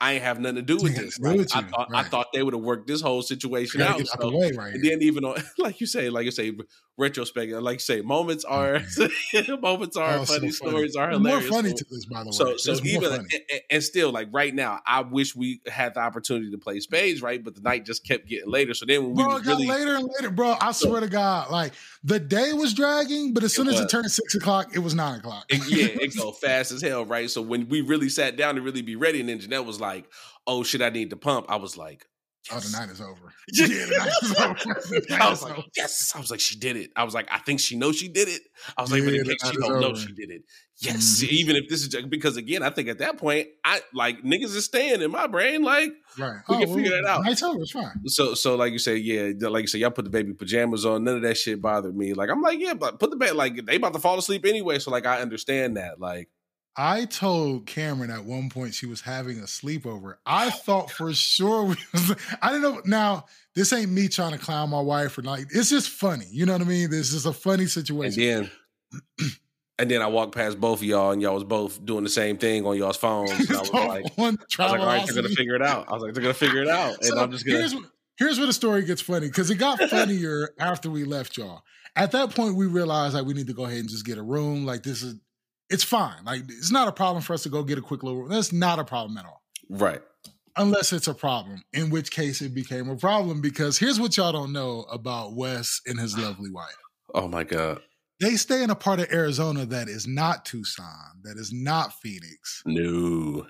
I 0.00 0.14
ain't 0.14 0.22
have 0.22 0.40
nothing 0.40 0.56
to 0.56 0.62
do 0.62 0.78
with 0.78 0.96
this. 0.96 1.20
Like, 1.20 1.36
with 1.36 1.54
I 1.54 1.60
thought 1.60 1.88
I 1.94 2.04
thought 2.04 2.28
they 2.32 2.42
would 2.42 2.54
have 2.54 2.62
worked 2.62 2.86
this 2.86 3.02
whole 3.02 3.20
situation 3.20 3.80
Gotta 3.80 4.00
out. 4.00 4.06
so- 4.22 4.32
right 4.56 4.72
and 4.74 4.82
then 4.82 5.02
even 5.02 5.26
on, 5.26 5.36
like 5.58 5.78
you 5.82 5.86
say, 5.86 6.08
like 6.08 6.24
you 6.24 6.30
say, 6.30 6.52
retrospect, 6.96 7.52
like 7.52 7.74
you 7.74 7.78
say, 7.80 8.00
moments 8.00 8.44
are 8.48 8.80
moments 9.60 9.96
are 9.96 10.18
Oh, 10.18 10.24
so 10.24 10.34
funny, 10.34 10.38
funny. 10.38 10.50
stories 10.52 10.96
are 10.96 11.10
There's 11.10 11.20
More 11.22 11.40
funny 11.40 11.72
to 11.72 11.84
this, 11.90 12.06
by 12.06 12.20
the 12.22 12.26
way. 12.30 12.32
so, 12.32 12.56
so 12.56 12.74
even 12.84 13.12
and, 13.12 13.30
and 13.70 13.82
still, 13.82 14.12
like 14.12 14.28
right 14.32 14.54
now, 14.54 14.80
I 14.86 15.00
wish 15.02 15.34
we 15.34 15.60
had 15.66 15.94
the 15.94 16.00
opportunity 16.00 16.50
to 16.50 16.58
play 16.58 16.80
spades, 16.80 17.22
right? 17.22 17.42
But 17.42 17.54
the 17.54 17.62
night 17.62 17.84
just 17.84 18.06
kept 18.06 18.28
getting 18.28 18.48
later. 18.50 18.74
So 18.74 18.86
then 18.86 19.02
when 19.02 19.14
we 19.14 19.22
Bro, 19.24 19.36
it 19.36 19.44
got 19.44 19.50
really, 19.58 19.66
later 19.66 19.94
and 19.96 20.08
later, 20.18 20.30
bro. 20.30 20.56
I 20.60 20.72
swear 20.72 21.00
to 21.00 21.08
God, 21.08 21.50
like 21.50 21.72
the 22.04 22.20
day 22.20 22.52
was 22.52 22.74
dragging, 22.74 23.34
but 23.34 23.42
as 23.44 23.54
soon 23.54 23.68
as 23.68 23.80
it 23.80 23.88
turned 23.88 24.10
six 24.10 24.34
o'clock, 24.34 24.74
it 24.74 24.78
was 24.80 24.94
nine 24.94 25.18
o'clock. 25.18 25.46
it, 25.48 25.66
yeah, 25.68 26.02
it 26.04 26.16
go 26.16 26.32
fast 26.44 26.70
as 26.72 26.80
hell, 26.82 27.04
right? 27.04 27.28
So 27.30 27.42
when 27.42 27.68
we 27.68 27.80
really 27.80 28.08
sat 28.08 28.36
down 28.36 28.54
to 28.56 28.62
really 28.62 28.82
be 28.82 28.96
ready, 28.96 29.20
and 29.20 29.28
then 29.28 29.40
Jeanette 29.40 29.64
was 29.64 29.80
like, 29.80 30.04
"Oh 30.46 30.62
shit, 30.62 30.82
I 30.82 30.90
need 30.90 31.10
to 31.10 31.16
pump," 31.16 31.46
I 31.48 31.56
was 31.56 31.76
like, 31.76 32.06
Oh, 32.52 32.60
the 32.60 32.70
night 32.78 32.90
is 32.90 33.00
over. 33.00 33.32
Yeah. 33.52 33.66
Yeah, 33.66 33.86
the 33.86 34.34
night 34.38 34.66
over. 35.10 35.22
I 35.22 35.30
was 35.30 35.42
like, 35.42 35.58
over. 35.58 35.66
yes. 35.76 36.12
I 36.14 36.18
was 36.20 36.30
like, 36.30 36.40
she 36.40 36.56
did 36.58 36.76
it. 36.76 36.90
I 36.96 37.04
was 37.04 37.14
like, 37.14 37.28
I 37.30 37.38
think 37.38 37.60
she 37.60 37.76
knows 37.76 37.96
she 37.96 38.08
did 38.08 38.28
it. 38.28 38.42
I 38.76 38.82
was 38.82 38.90
like, 38.92 39.04
but 39.04 39.14
in 39.14 39.24
case 39.24 39.36
she 39.50 39.56
don't 39.56 39.80
know 39.80 39.94
she 39.94 40.12
did 40.12 40.30
it. 40.30 40.42
Yes. 40.78 41.20
Mhm. 41.22 41.28
Even 41.28 41.56
if 41.56 41.68
this 41.68 41.82
is 41.82 41.88
just, 41.88 42.10
because 42.10 42.36
again, 42.36 42.62
I 42.62 42.70
think 42.70 42.88
at 42.88 42.98
that 42.98 43.16
point, 43.18 43.48
I 43.64 43.80
like 43.94 44.22
niggas 44.22 44.54
is 44.56 44.64
staying 44.64 45.02
in 45.02 45.10
my 45.10 45.26
brain. 45.26 45.62
Like, 45.62 45.92
Right. 46.18 46.40
We 46.48 46.58
can 46.64 46.74
figure 46.74 46.90
that 46.90 47.04
out. 47.06 47.24
Night's 47.24 47.42
over. 47.42 47.60
It's 47.62 47.70
fine. 47.72 48.06
so, 48.06 48.34
so 48.34 48.56
like 48.56 48.72
you 48.72 48.78
say, 48.78 48.96
yeah, 48.96 49.32
like 49.48 49.62
you 49.62 49.66
say, 49.66 49.78
y'all 49.78 49.90
put 49.90 50.04
the 50.04 50.10
baby 50.10 50.32
pajamas 50.34 50.84
on. 50.86 51.04
None 51.04 51.16
of 51.16 51.22
that 51.22 51.36
shit 51.36 51.60
bothered 51.62 51.96
me. 51.96 52.12
Like, 52.14 52.28
I'm 52.30 52.40
like, 52.42 52.58
yeah, 52.60 52.74
but 52.74 52.98
put 53.00 53.10
the 53.10 53.16
bed, 53.16 53.34
like, 53.36 53.64
they 53.66 53.76
about 53.76 53.92
to 53.94 53.98
fall 53.98 54.18
asleep 54.18 54.44
anyway. 54.46 54.78
So, 54.78 54.90
like, 54.90 55.06
I 55.06 55.20
understand 55.20 55.76
that. 55.76 56.00
Like, 56.00 56.28
I 56.76 57.04
told 57.04 57.66
Cameron 57.66 58.10
at 58.10 58.24
one 58.24 58.50
point 58.50 58.74
she 58.74 58.86
was 58.86 59.00
having 59.00 59.38
a 59.38 59.44
sleepover. 59.44 60.16
I 60.26 60.50
thought 60.50 60.90
for 60.90 61.12
sure 61.12 61.64
we 61.64 61.76
was. 61.92 62.16
I 62.42 62.48
didn't 62.52 62.62
know. 62.62 62.82
Now 62.84 63.26
this 63.54 63.72
ain't 63.72 63.90
me 63.92 64.08
trying 64.08 64.32
to 64.32 64.38
clown 64.38 64.70
my 64.70 64.80
wife 64.80 65.16
or 65.16 65.22
like. 65.22 65.46
It's 65.52 65.70
just 65.70 65.88
funny. 65.88 66.26
You 66.30 66.46
know 66.46 66.52
what 66.54 66.62
I 66.62 66.64
mean? 66.64 66.90
This 66.90 67.12
is 67.12 67.26
a 67.26 67.32
funny 67.32 67.66
situation. 67.66 68.22
and 68.22 68.50
then, 69.20 69.30
and 69.78 69.90
then 69.90 70.02
I 70.02 70.06
walked 70.08 70.34
past 70.34 70.60
both 70.60 70.80
of 70.80 70.84
y'all, 70.84 71.12
and 71.12 71.22
y'all 71.22 71.34
was 71.34 71.44
both 71.44 71.84
doing 71.84 72.02
the 72.04 72.10
same 72.10 72.38
thing 72.38 72.66
on 72.66 72.76
y'all's 72.76 72.96
phones. 72.96 73.30
And 73.30 73.50
I 73.50 73.60
was 73.60 73.72
like, 73.72 73.84
I 73.84 73.92
was 73.92 74.38
like, 74.58 74.80
all 74.80 74.86
right, 74.86 75.06
they're 75.06 75.14
gonna 75.22 75.28
figure 75.34 75.54
it 75.54 75.62
out. 75.62 75.88
I 75.88 75.92
was 75.92 76.02
like, 76.02 76.14
they're 76.14 76.22
gonna 76.22 76.34
figure 76.34 76.62
it 76.62 76.68
out, 76.68 76.94
and 76.96 77.04
So 77.04 77.18
I'm 77.18 77.30
just 77.30 77.46
gonna. 77.46 77.58
here's 77.58 77.74
here's 78.16 78.38
where 78.38 78.46
the 78.46 78.52
story 78.52 78.82
gets 78.84 79.00
funny 79.00 79.28
because 79.28 79.50
it 79.50 79.56
got 79.56 79.78
funnier 79.90 80.50
after 80.58 80.90
we 80.90 81.04
left 81.04 81.36
y'all. 81.36 81.62
At 81.96 82.10
that 82.12 82.34
point, 82.34 82.56
we 82.56 82.66
realized 82.66 83.14
like 83.14 83.24
we 83.24 83.34
need 83.34 83.46
to 83.46 83.52
go 83.52 83.64
ahead 83.66 83.78
and 83.78 83.88
just 83.88 84.04
get 84.04 84.18
a 84.18 84.22
room. 84.22 84.66
Like 84.66 84.82
this 84.82 85.02
is, 85.02 85.14
it's 85.74 85.84
fine. 85.84 86.24
Like 86.24 86.42
it's 86.48 86.70
not 86.70 86.88
a 86.88 86.92
problem 86.92 87.22
for 87.22 87.34
us 87.34 87.42
to 87.42 87.48
go 87.48 87.62
get 87.62 87.78
a 87.78 87.82
quick 87.82 88.02
little. 88.02 88.26
That's 88.28 88.52
not 88.52 88.78
a 88.78 88.84
problem 88.84 89.18
at 89.18 89.26
all. 89.26 89.42
Right. 89.68 90.00
unless 90.56 90.92
it's 90.92 91.08
a 91.08 91.14
problem, 91.14 91.62
in 91.72 91.90
which 91.90 92.10
case 92.10 92.40
it 92.40 92.54
became 92.54 92.88
a 92.88 92.96
problem 92.96 93.40
because 93.40 93.78
here's 93.78 93.98
what 93.98 94.16
y'all 94.16 94.32
don't 94.32 94.52
know 94.52 94.82
about 94.90 95.34
Wes 95.34 95.80
and 95.86 95.98
his 95.98 96.16
lovely 96.16 96.50
wife. 96.50 96.76
Oh 97.14 97.28
my 97.28 97.44
god. 97.44 97.80
They 98.20 98.36
stay 98.36 98.62
in 98.62 98.70
a 98.70 98.76
part 98.76 99.00
of 99.00 99.12
Arizona 99.12 99.66
that 99.66 99.88
is 99.88 100.06
not 100.06 100.44
Tucson, 100.44 101.20
that 101.24 101.36
is 101.36 101.52
not 101.52 101.92
Phoenix. 102.00 102.62
No. 102.64 103.46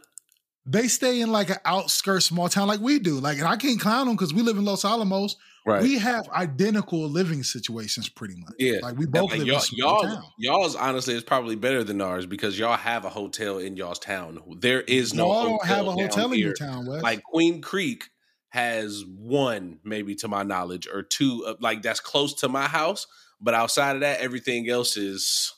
They 0.66 0.88
stay 0.88 1.20
in 1.20 1.30
like 1.30 1.50
an 1.50 1.58
outskirts 1.66 2.26
small 2.26 2.48
town 2.48 2.68
like 2.68 2.80
we 2.80 2.98
do. 2.98 3.20
Like, 3.20 3.36
and 3.38 3.46
I 3.46 3.56
can't 3.56 3.78
clown 3.80 4.06
them 4.06 4.16
because 4.16 4.32
we 4.32 4.40
live 4.40 4.56
in 4.56 4.64
Los 4.64 4.84
Alamos. 4.84 5.36
Right. 5.66 5.82
We 5.82 5.98
have 5.98 6.28
identical 6.28 7.08
living 7.08 7.42
situations 7.42 8.08
pretty 8.10 8.34
much. 8.36 8.52
Yeah. 8.58 8.80
Like 8.82 8.98
we 8.98 9.06
both 9.06 9.30
Like, 9.30 9.38
live 9.38 9.40
in 9.42 9.46
y'all, 9.46 9.60
small 9.60 9.78
y'all, 9.78 10.02
town. 10.02 10.24
y'all's 10.36 10.76
honestly 10.76 11.14
is 11.14 11.22
probably 11.24 11.56
better 11.56 11.82
than 11.82 12.02
ours 12.02 12.26
because 12.26 12.58
y'all 12.58 12.76
have 12.76 13.06
a 13.06 13.08
hotel 13.08 13.58
in 13.58 13.74
y'all's 13.76 13.98
town. 13.98 14.38
There 14.60 14.82
is 14.82 15.14
no 15.14 15.26
Y'all 15.26 15.44
don't 15.44 15.64
have 15.64 15.86
a 15.86 15.92
hotel 15.92 16.32
in 16.32 16.38
your 16.38 16.52
town, 16.52 16.84
Wes. 16.86 17.02
Like 17.02 17.22
Queen 17.22 17.62
Creek 17.62 18.10
has 18.50 19.04
one, 19.06 19.78
maybe 19.84 20.14
to 20.16 20.28
my 20.28 20.42
knowledge, 20.42 20.86
or 20.86 21.02
two, 21.02 21.44
uh, 21.46 21.54
like 21.60 21.80
that's 21.82 21.98
close 22.00 22.34
to 22.34 22.48
my 22.48 22.68
house. 22.68 23.06
But 23.40 23.54
outside 23.54 23.96
of 23.96 24.00
that, 24.02 24.20
everything 24.20 24.68
else 24.68 24.96
is 24.98 25.52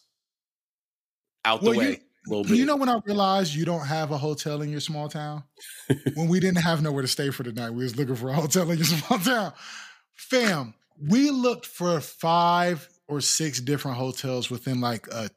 out 1.44 1.61
the 1.62 1.66
Well, 1.70 1.74
you- 1.74 1.80
way. 1.80 1.94
a 1.94 2.28
little 2.30 2.44
bit. 2.44 2.57
You 2.57 2.64
know 2.64 2.76
when 2.76 2.88
I 2.88 2.98
realized 3.04 3.54
you 3.54 3.64
don't 3.64 3.86
have 3.86 4.11
a 4.12 4.18
hotel 4.18 4.62
in 4.62 4.70
your 4.70 4.80
small 4.80 5.09
town? 5.09 5.44
when 6.14 6.28
we 6.28 6.40
didn't 6.40 6.62
have 6.62 6.82
nowhere 6.82 7.02
to 7.02 7.09
stay 7.09 7.30
for 7.30 7.42
the 7.42 7.52
night, 7.52 7.70
we 7.70 7.82
was 7.84 7.96
looking 7.96 8.16
for 8.16 8.28
a 8.30 8.34
hotel 8.40 8.70
in 8.70 8.78
your 8.78 8.86
small 8.86 9.18
town. 9.18 9.52
Fam, 10.16 10.74
we 11.00 11.30
looked 11.30 11.66
for 11.66 12.00
five 12.00 12.88
or 13.08 13.20
six 13.20 13.60
different 13.60 13.96
hotels 13.98 14.50
within 14.50 14.80
like 14.80 15.06
a 15.08 15.30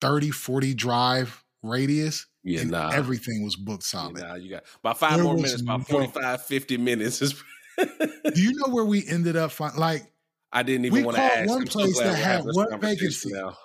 30, 0.00 0.30
40 0.30 0.74
drive 0.74 1.44
radius. 1.62 2.26
yeah, 2.44 2.60
and 2.60 2.70
nah. 2.70 2.90
everything 2.90 3.42
was 3.42 3.56
booked 3.56 3.82
Yeah, 3.92 4.00
solid. 4.00 4.18
nah, 4.22 4.34
you 4.36 4.50
got 4.50 4.64
about 4.82 4.98
five 4.98 5.14
There 5.16 5.24
more 5.24 5.34
minutes, 5.34 5.60
about 5.62 5.78
no- 5.80 5.84
45, 5.84 6.42
50 6.44 6.76
minutes. 6.76 7.18
Do 7.78 8.42
you 8.42 8.52
know 8.54 8.72
where 8.72 8.84
we 8.84 9.06
ended 9.06 9.36
up? 9.36 9.50
Find, 9.50 9.76
like, 9.76 10.10
I 10.52 10.62
didn't 10.62 10.84
even 10.86 11.04
want 11.04 11.16
to 11.16 11.22
ask. 11.22 11.48
one 11.48 11.62
I'm 11.62 11.66
place 11.66 11.94
glad 11.94 12.06
that 12.08 12.14
had 12.16 12.44
one 12.44 12.80
vacancy. 12.80 13.32
now. 13.32 13.56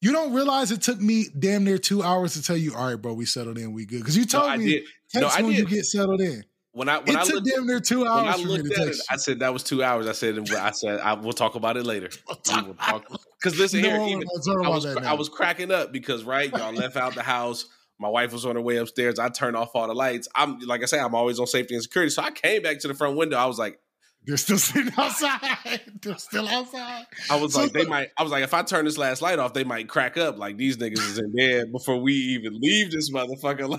you 0.00 0.12
don't 0.12 0.32
realize 0.32 0.70
it 0.72 0.82
took 0.82 1.00
me 1.00 1.26
damn 1.38 1.64
near 1.64 1.78
two 1.78 2.02
hours 2.02 2.34
to 2.34 2.42
tell 2.42 2.56
you, 2.56 2.74
all 2.74 2.86
right, 2.88 3.00
bro, 3.00 3.12
we 3.14 3.24
settled 3.26 3.58
in, 3.58 3.72
we 3.72 3.84
good. 3.86 3.98
Because 4.00 4.16
you 4.16 4.24
No, 4.24 4.40
told 4.40 4.50
I 4.52 4.56
me, 4.56 4.64
did. 4.66 4.82
text 5.10 5.20
No, 5.20 5.28
I 5.28 5.42
when 5.42 5.52
you 5.52 5.64
get 5.66 5.84
settled 5.84 6.20
in. 6.20 6.44
When 6.74 6.88
I 6.88 6.98
when 6.98 7.10
It 7.10 7.16
I 7.16 7.24
took 7.24 7.34
looked 7.36 7.46
damn 7.46 7.66
near 7.66 7.78
two 7.78 8.00
when 8.00 8.08
I 8.08 8.30
hours 8.30 8.44
looked 8.44 8.72
at 8.72 8.88
it, 8.88 8.96
I 9.08 9.16
said 9.16 9.38
that 9.38 9.52
was 9.52 9.62
two 9.62 9.84
hours. 9.84 10.08
I 10.08 10.12
said 10.12 10.36
I 10.50 10.72
said 10.72 10.98
I 10.98 11.14
will 11.14 11.32
talk 11.32 11.54
about 11.54 11.76
it 11.76 11.86
later. 11.86 12.10
Because 12.26 13.56
listen 13.56 13.78
you. 13.78 13.90
here, 13.90 14.00
even 14.00 14.24
I 14.64 14.68
was 14.68 14.84
I 14.84 15.12
was 15.14 15.28
cracking 15.28 15.70
up 15.70 15.92
because 15.92 16.24
right, 16.24 16.50
y'all 16.50 16.72
left 16.72 16.96
out 16.96 17.14
the 17.14 17.22
house. 17.22 17.66
My 18.00 18.08
wife 18.08 18.32
was 18.32 18.44
on 18.44 18.56
her 18.56 18.60
way 18.60 18.76
upstairs. 18.78 19.20
I 19.20 19.28
turned 19.28 19.56
off 19.56 19.70
all 19.74 19.86
the 19.86 19.94
lights. 19.94 20.26
I'm 20.34 20.58
like 20.60 20.82
I 20.82 20.86
say, 20.86 20.98
I'm 20.98 21.14
always 21.14 21.38
on 21.38 21.46
safety 21.46 21.74
and 21.74 21.82
security. 21.82 22.10
So 22.10 22.22
I 22.22 22.32
came 22.32 22.62
back 22.62 22.80
to 22.80 22.88
the 22.88 22.94
front 22.94 23.16
window. 23.16 23.36
I 23.36 23.46
was 23.46 23.56
like, 23.58 23.78
They're 24.26 24.38
still 24.38 24.58
sitting 24.58 24.92
outside. 24.96 25.80
They're 26.00 26.16
still 26.16 26.48
outside. 26.48 27.04
I 27.30 27.36
was 27.36 27.54
So 27.54 27.62
like, 27.62 27.72
they 27.72 27.84
might. 27.84 28.08
I 28.16 28.22
was 28.22 28.32
like, 28.32 28.42
if 28.42 28.54
I 28.54 28.62
turn 28.62 28.86
this 28.86 28.96
last 28.96 29.20
light 29.20 29.38
off, 29.38 29.52
they 29.52 29.64
might 29.64 29.88
crack 29.88 30.16
up. 30.16 30.38
Like 30.38 30.56
these 30.56 30.78
niggas 30.78 30.98
is 30.98 31.18
in 31.18 31.32
bed 31.32 31.72
before 31.72 31.98
we 31.98 32.14
even 32.14 32.58
leave 32.58 32.90
this 32.90 33.12
motherfucker. 33.12 33.68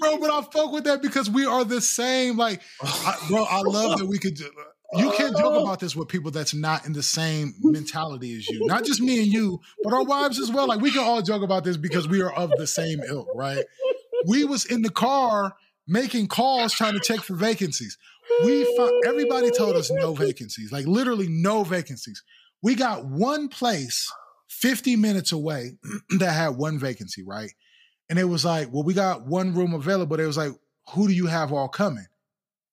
Bro, 0.00 0.18
but 0.18 0.30
I 0.30 0.42
fuck 0.52 0.72
with 0.72 0.84
that 0.84 1.00
because 1.02 1.28
we 1.28 1.44
are 1.44 1.64
the 1.64 1.80
same. 1.80 2.36
Like, 2.36 2.62
I, 2.82 3.16
bro, 3.28 3.44
I 3.44 3.60
love 3.60 3.98
that 3.98 4.06
we 4.06 4.18
could. 4.18 4.38
You 4.96 5.10
can't 5.12 5.36
joke 5.36 5.62
about 5.62 5.80
this 5.80 5.96
with 5.96 6.08
people 6.08 6.30
that's 6.30 6.54
not 6.54 6.86
in 6.86 6.92
the 6.92 7.02
same 7.02 7.54
mentality 7.60 8.36
as 8.36 8.48
you. 8.48 8.64
Not 8.66 8.84
just 8.84 9.00
me 9.00 9.18
and 9.22 9.26
you, 9.26 9.60
but 9.82 9.92
our 9.92 10.04
wives 10.04 10.38
as 10.38 10.52
well. 10.52 10.68
Like, 10.68 10.80
we 10.80 10.92
can 10.92 11.02
all 11.02 11.20
joke 11.20 11.42
about 11.42 11.64
this 11.64 11.76
because 11.76 12.06
we 12.06 12.22
are 12.22 12.32
of 12.32 12.50
the 12.56 12.66
same 12.66 13.00
ilk, 13.02 13.28
right? 13.34 13.64
We 14.26 14.44
was 14.44 14.64
in 14.64 14.82
the 14.82 14.90
car 14.90 15.56
making 15.86 16.28
calls 16.28 16.72
trying 16.72 16.94
to 16.94 17.00
check 17.00 17.20
for 17.20 17.34
vacancies. 17.34 17.98
We 18.44 18.64
found, 18.76 18.92
everybody 19.06 19.50
told 19.50 19.76
us 19.76 19.90
no 19.90 20.14
vacancies, 20.14 20.72
like 20.72 20.86
literally 20.86 21.28
no 21.28 21.62
vacancies. 21.62 22.22
We 22.62 22.74
got 22.74 23.04
one 23.04 23.48
place 23.48 24.10
50 24.48 24.96
minutes 24.96 25.32
away 25.32 25.76
that 26.18 26.32
had 26.32 26.50
one 26.50 26.78
vacancy, 26.78 27.22
right? 27.22 27.52
And 28.08 28.18
it 28.18 28.24
was 28.24 28.44
like, 28.44 28.72
well, 28.72 28.82
we 28.82 28.94
got 28.94 29.26
one 29.26 29.54
room 29.54 29.74
available. 29.74 30.16
They 30.16 30.26
was 30.26 30.36
like, 30.36 30.52
who 30.90 31.08
do 31.08 31.14
you 31.14 31.26
have 31.26 31.52
all 31.52 31.68
coming? 31.68 32.06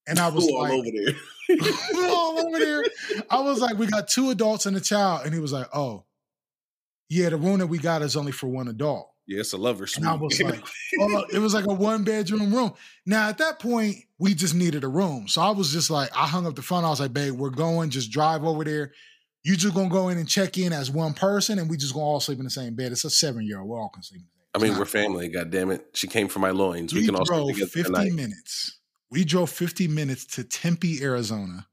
And 0.08 0.20
I 0.20 0.30
was 0.34 0.48
all 0.48 0.62
like, 0.62 0.74
over 0.74 0.90
there? 0.92 1.58
all 2.10 2.40
over 2.40 2.60
there? 2.60 2.84
I 3.30 3.42
was 3.42 3.60
like, 3.60 3.78
we 3.78 3.88
got 3.88 4.08
two 4.08 4.30
adults 4.30 4.66
and 4.66 4.76
a 4.76 4.82
child. 4.82 5.26
And 5.26 5.34
he 5.34 5.40
was 5.40 5.54
like, 5.54 5.68
oh, 5.74 6.06
yeah, 7.10 7.30
the 7.30 7.38
room 7.38 7.60
that 7.60 7.68
we 7.68 7.78
got 7.78 8.02
is 8.02 8.16
only 8.16 8.32
for 8.32 8.48
one 8.48 8.68
adult. 8.70 9.11
Yeah, 9.32 9.40
it's 9.40 9.54
a 9.54 9.58
lover 9.58 9.88
suite. 9.88 10.06
And 10.06 10.10
I 10.10 10.16
was 10.16 10.42
like, 10.42 10.62
oh, 11.00 11.26
it 11.32 11.40
was 11.40 11.54
like 11.54 11.66
a 11.66 11.74
one 11.74 12.04
bedroom 12.04 12.54
room. 12.54 12.74
Now, 13.06 13.30
at 13.30 13.38
that 13.38 13.60
point, 13.60 13.96
we 14.20 14.34
just 14.34 14.54
needed 14.54 14.84
a 14.84 14.90
room. 14.90 15.30
So 15.30 15.42
I 15.42 15.52
was 15.52 15.72
just 15.72 15.90
like, 15.90 16.10
I 16.14 16.28
hung 16.28 16.46
up 16.46 16.56
the 16.56 16.62
phone. 16.62 16.84
I 16.84 16.90
was 16.90 17.00
like, 17.00 17.14
babe, 17.14 17.34
we're 17.34 17.50
going, 17.50 17.92
just 17.92 18.12
drive 18.12 18.44
over 18.44 18.66
there. 18.66 18.92
You 19.44 19.56
just 19.56 19.74
gonna 19.74 19.90
go 19.90 20.10
in 20.10 20.18
and 20.18 20.28
check 20.28 20.58
in 20.58 20.74
as 20.74 20.92
one 20.92 21.14
person, 21.14 21.60
and 21.60 21.70
we 21.70 21.78
just 21.78 21.94
gonna 21.94 22.06
all 22.06 22.20
sleep 22.20 22.40
in 22.40 22.44
the 22.44 22.50
same 22.52 22.76
bed. 22.76 22.92
It's 22.92 23.06
a 23.06 23.10
seven 23.10 23.46
year 23.48 23.60
old. 23.60 23.70
We're 23.70 23.80
all 23.80 23.90
gonna 23.94 24.04
sleep 24.04 24.22
in 24.22 24.28
the 24.28 24.60
same 24.60 24.70
I 24.70 24.70
mean, 24.70 24.78
we're 24.78 24.86
family. 24.86 25.30
God 25.30 25.50
damn 25.50 25.72
it, 25.72 25.88
she 25.94 26.08
came 26.08 26.28
from 26.28 26.42
my 26.42 26.52
loins. 26.52 26.94
We, 26.94 27.00
We 27.00 27.06
can 27.06 27.16
all 27.16 27.24
drove 27.24 27.46
sleep 27.46 27.56
together 27.56 27.72
50 27.72 27.84
tonight. 27.84 28.12
minutes. 28.14 28.80
We 29.10 29.24
drove 29.24 29.50
50 29.50 29.88
minutes 29.88 30.26
to 30.36 30.44
Tempe, 30.44 31.02
Arizona. 31.02 31.68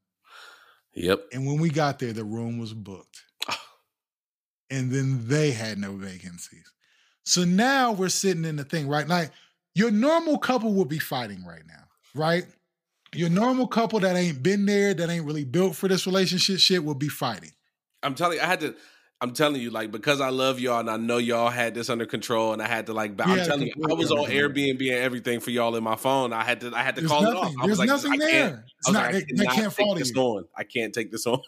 Yep. 0.95 1.27
And 1.33 1.45
when 1.47 1.59
we 1.59 1.71
got 1.71 1.99
there, 1.99 2.13
the 2.13 2.25
room 2.25 2.59
was 2.59 2.73
booked. 2.73 3.23
Ah. 3.49 3.61
and 4.71 4.91
then 4.91 5.27
they 5.29 5.51
had 5.51 5.79
no 5.79 5.93
vacancies. 5.93 6.73
So 7.29 7.45
now 7.45 7.93
we're 7.93 8.09
sitting 8.09 8.47
in 8.47 8.57
the 8.57 8.65
thing, 8.65 8.89
right? 8.89 9.07
Like 9.07 9.33
your 9.75 9.91
normal 9.91 10.39
couple 10.39 10.73
would 10.75 10.89
be 10.89 10.99
fighting 10.99 11.45
right 11.45 11.63
now, 11.69 11.85
right? 12.15 12.47
Your 13.15 13.29
normal 13.29 13.67
couple 13.67 14.01
that 14.01 14.17
ain't 14.17 14.43
been 14.43 14.65
there, 14.65 14.95
that 14.95 15.11
ain't 15.11 15.27
really 15.27 15.45
built 15.45 15.77
for 15.77 15.89
this 15.89 16.07
relationship 16.07 16.59
shit 16.59 16.83
would 16.83 16.99
be 16.99 17.09
fighting. 17.09 17.53
I'm 18.03 18.15
telling 18.15 18.39
you, 18.39 18.43
I 18.43 18.47
had 18.47 18.61
to. 18.61 18.75
I'm 19.21 19.33
telling 19.33 19.61
you, 19.61 19.71
like 19.71 19.91
because 19.91 20.23
I 20.23 20.31
love 20.31 20.59
y'all 20.59 20.79
and 20.81 20.89
I 20.89 20.97
know 20.97 21.19
y'all 21.19 21.51
had 21.51 21.75
this 21.75 21.91
under 21.91 22.07
control, 22.07 22.55
and 22.55 22.63
I 22.63 22.67
had 22.67 22.87
to 22.87 22.95
like. 22.95 23.15
but 23.15 23.27
I'm 23.27 23.45
telling 23.45 23.67
you, 23.67 23.75
I 23.91 23.93
was 23.93 24.11
on. 24.11 24.31
Airbnb 24.31 24.81
and 24.81 24.91
everything 24.99 25.41
for 25.41 25.51
y'all 25.51 25.77
in 25.77 25.85
my 25.85 25.97
phone. 25.97 26.33
I 26.33 26.45
had 26.45 26.63
to. 26.63 26.73
I 26.75 26.83
had 26.83 26.95
to 26.95 27.03
There's 27.03 27.11
call 27.11 27.23
nothing. 27.23 27.37
it 27.37 27.41
off. 27.43 27.53
I 27.59 27.67
There's 27.67 27.79
was 27.79 27.79
like, 27.79 27.89
nothing 27.89 28.13
I 28.13 28.17
there. 28.17 28.31
can't. 28.31 28.61
It's 28.79 28.89
I 28.89 28.93
not, 28.93 29.03
like, 29.03 29.09
I 29.09 29.13
they, 29.19 29.27
they 29.35 29.47
can't 29.47 29.73
fault 29.73 29.99
this 29.99 30.17
on. 30.17 30.45
I 30.57 30.65
can't 30.65 30.95
take 30.95 31.11
this 31.11 31.27
on. 31.27 31.41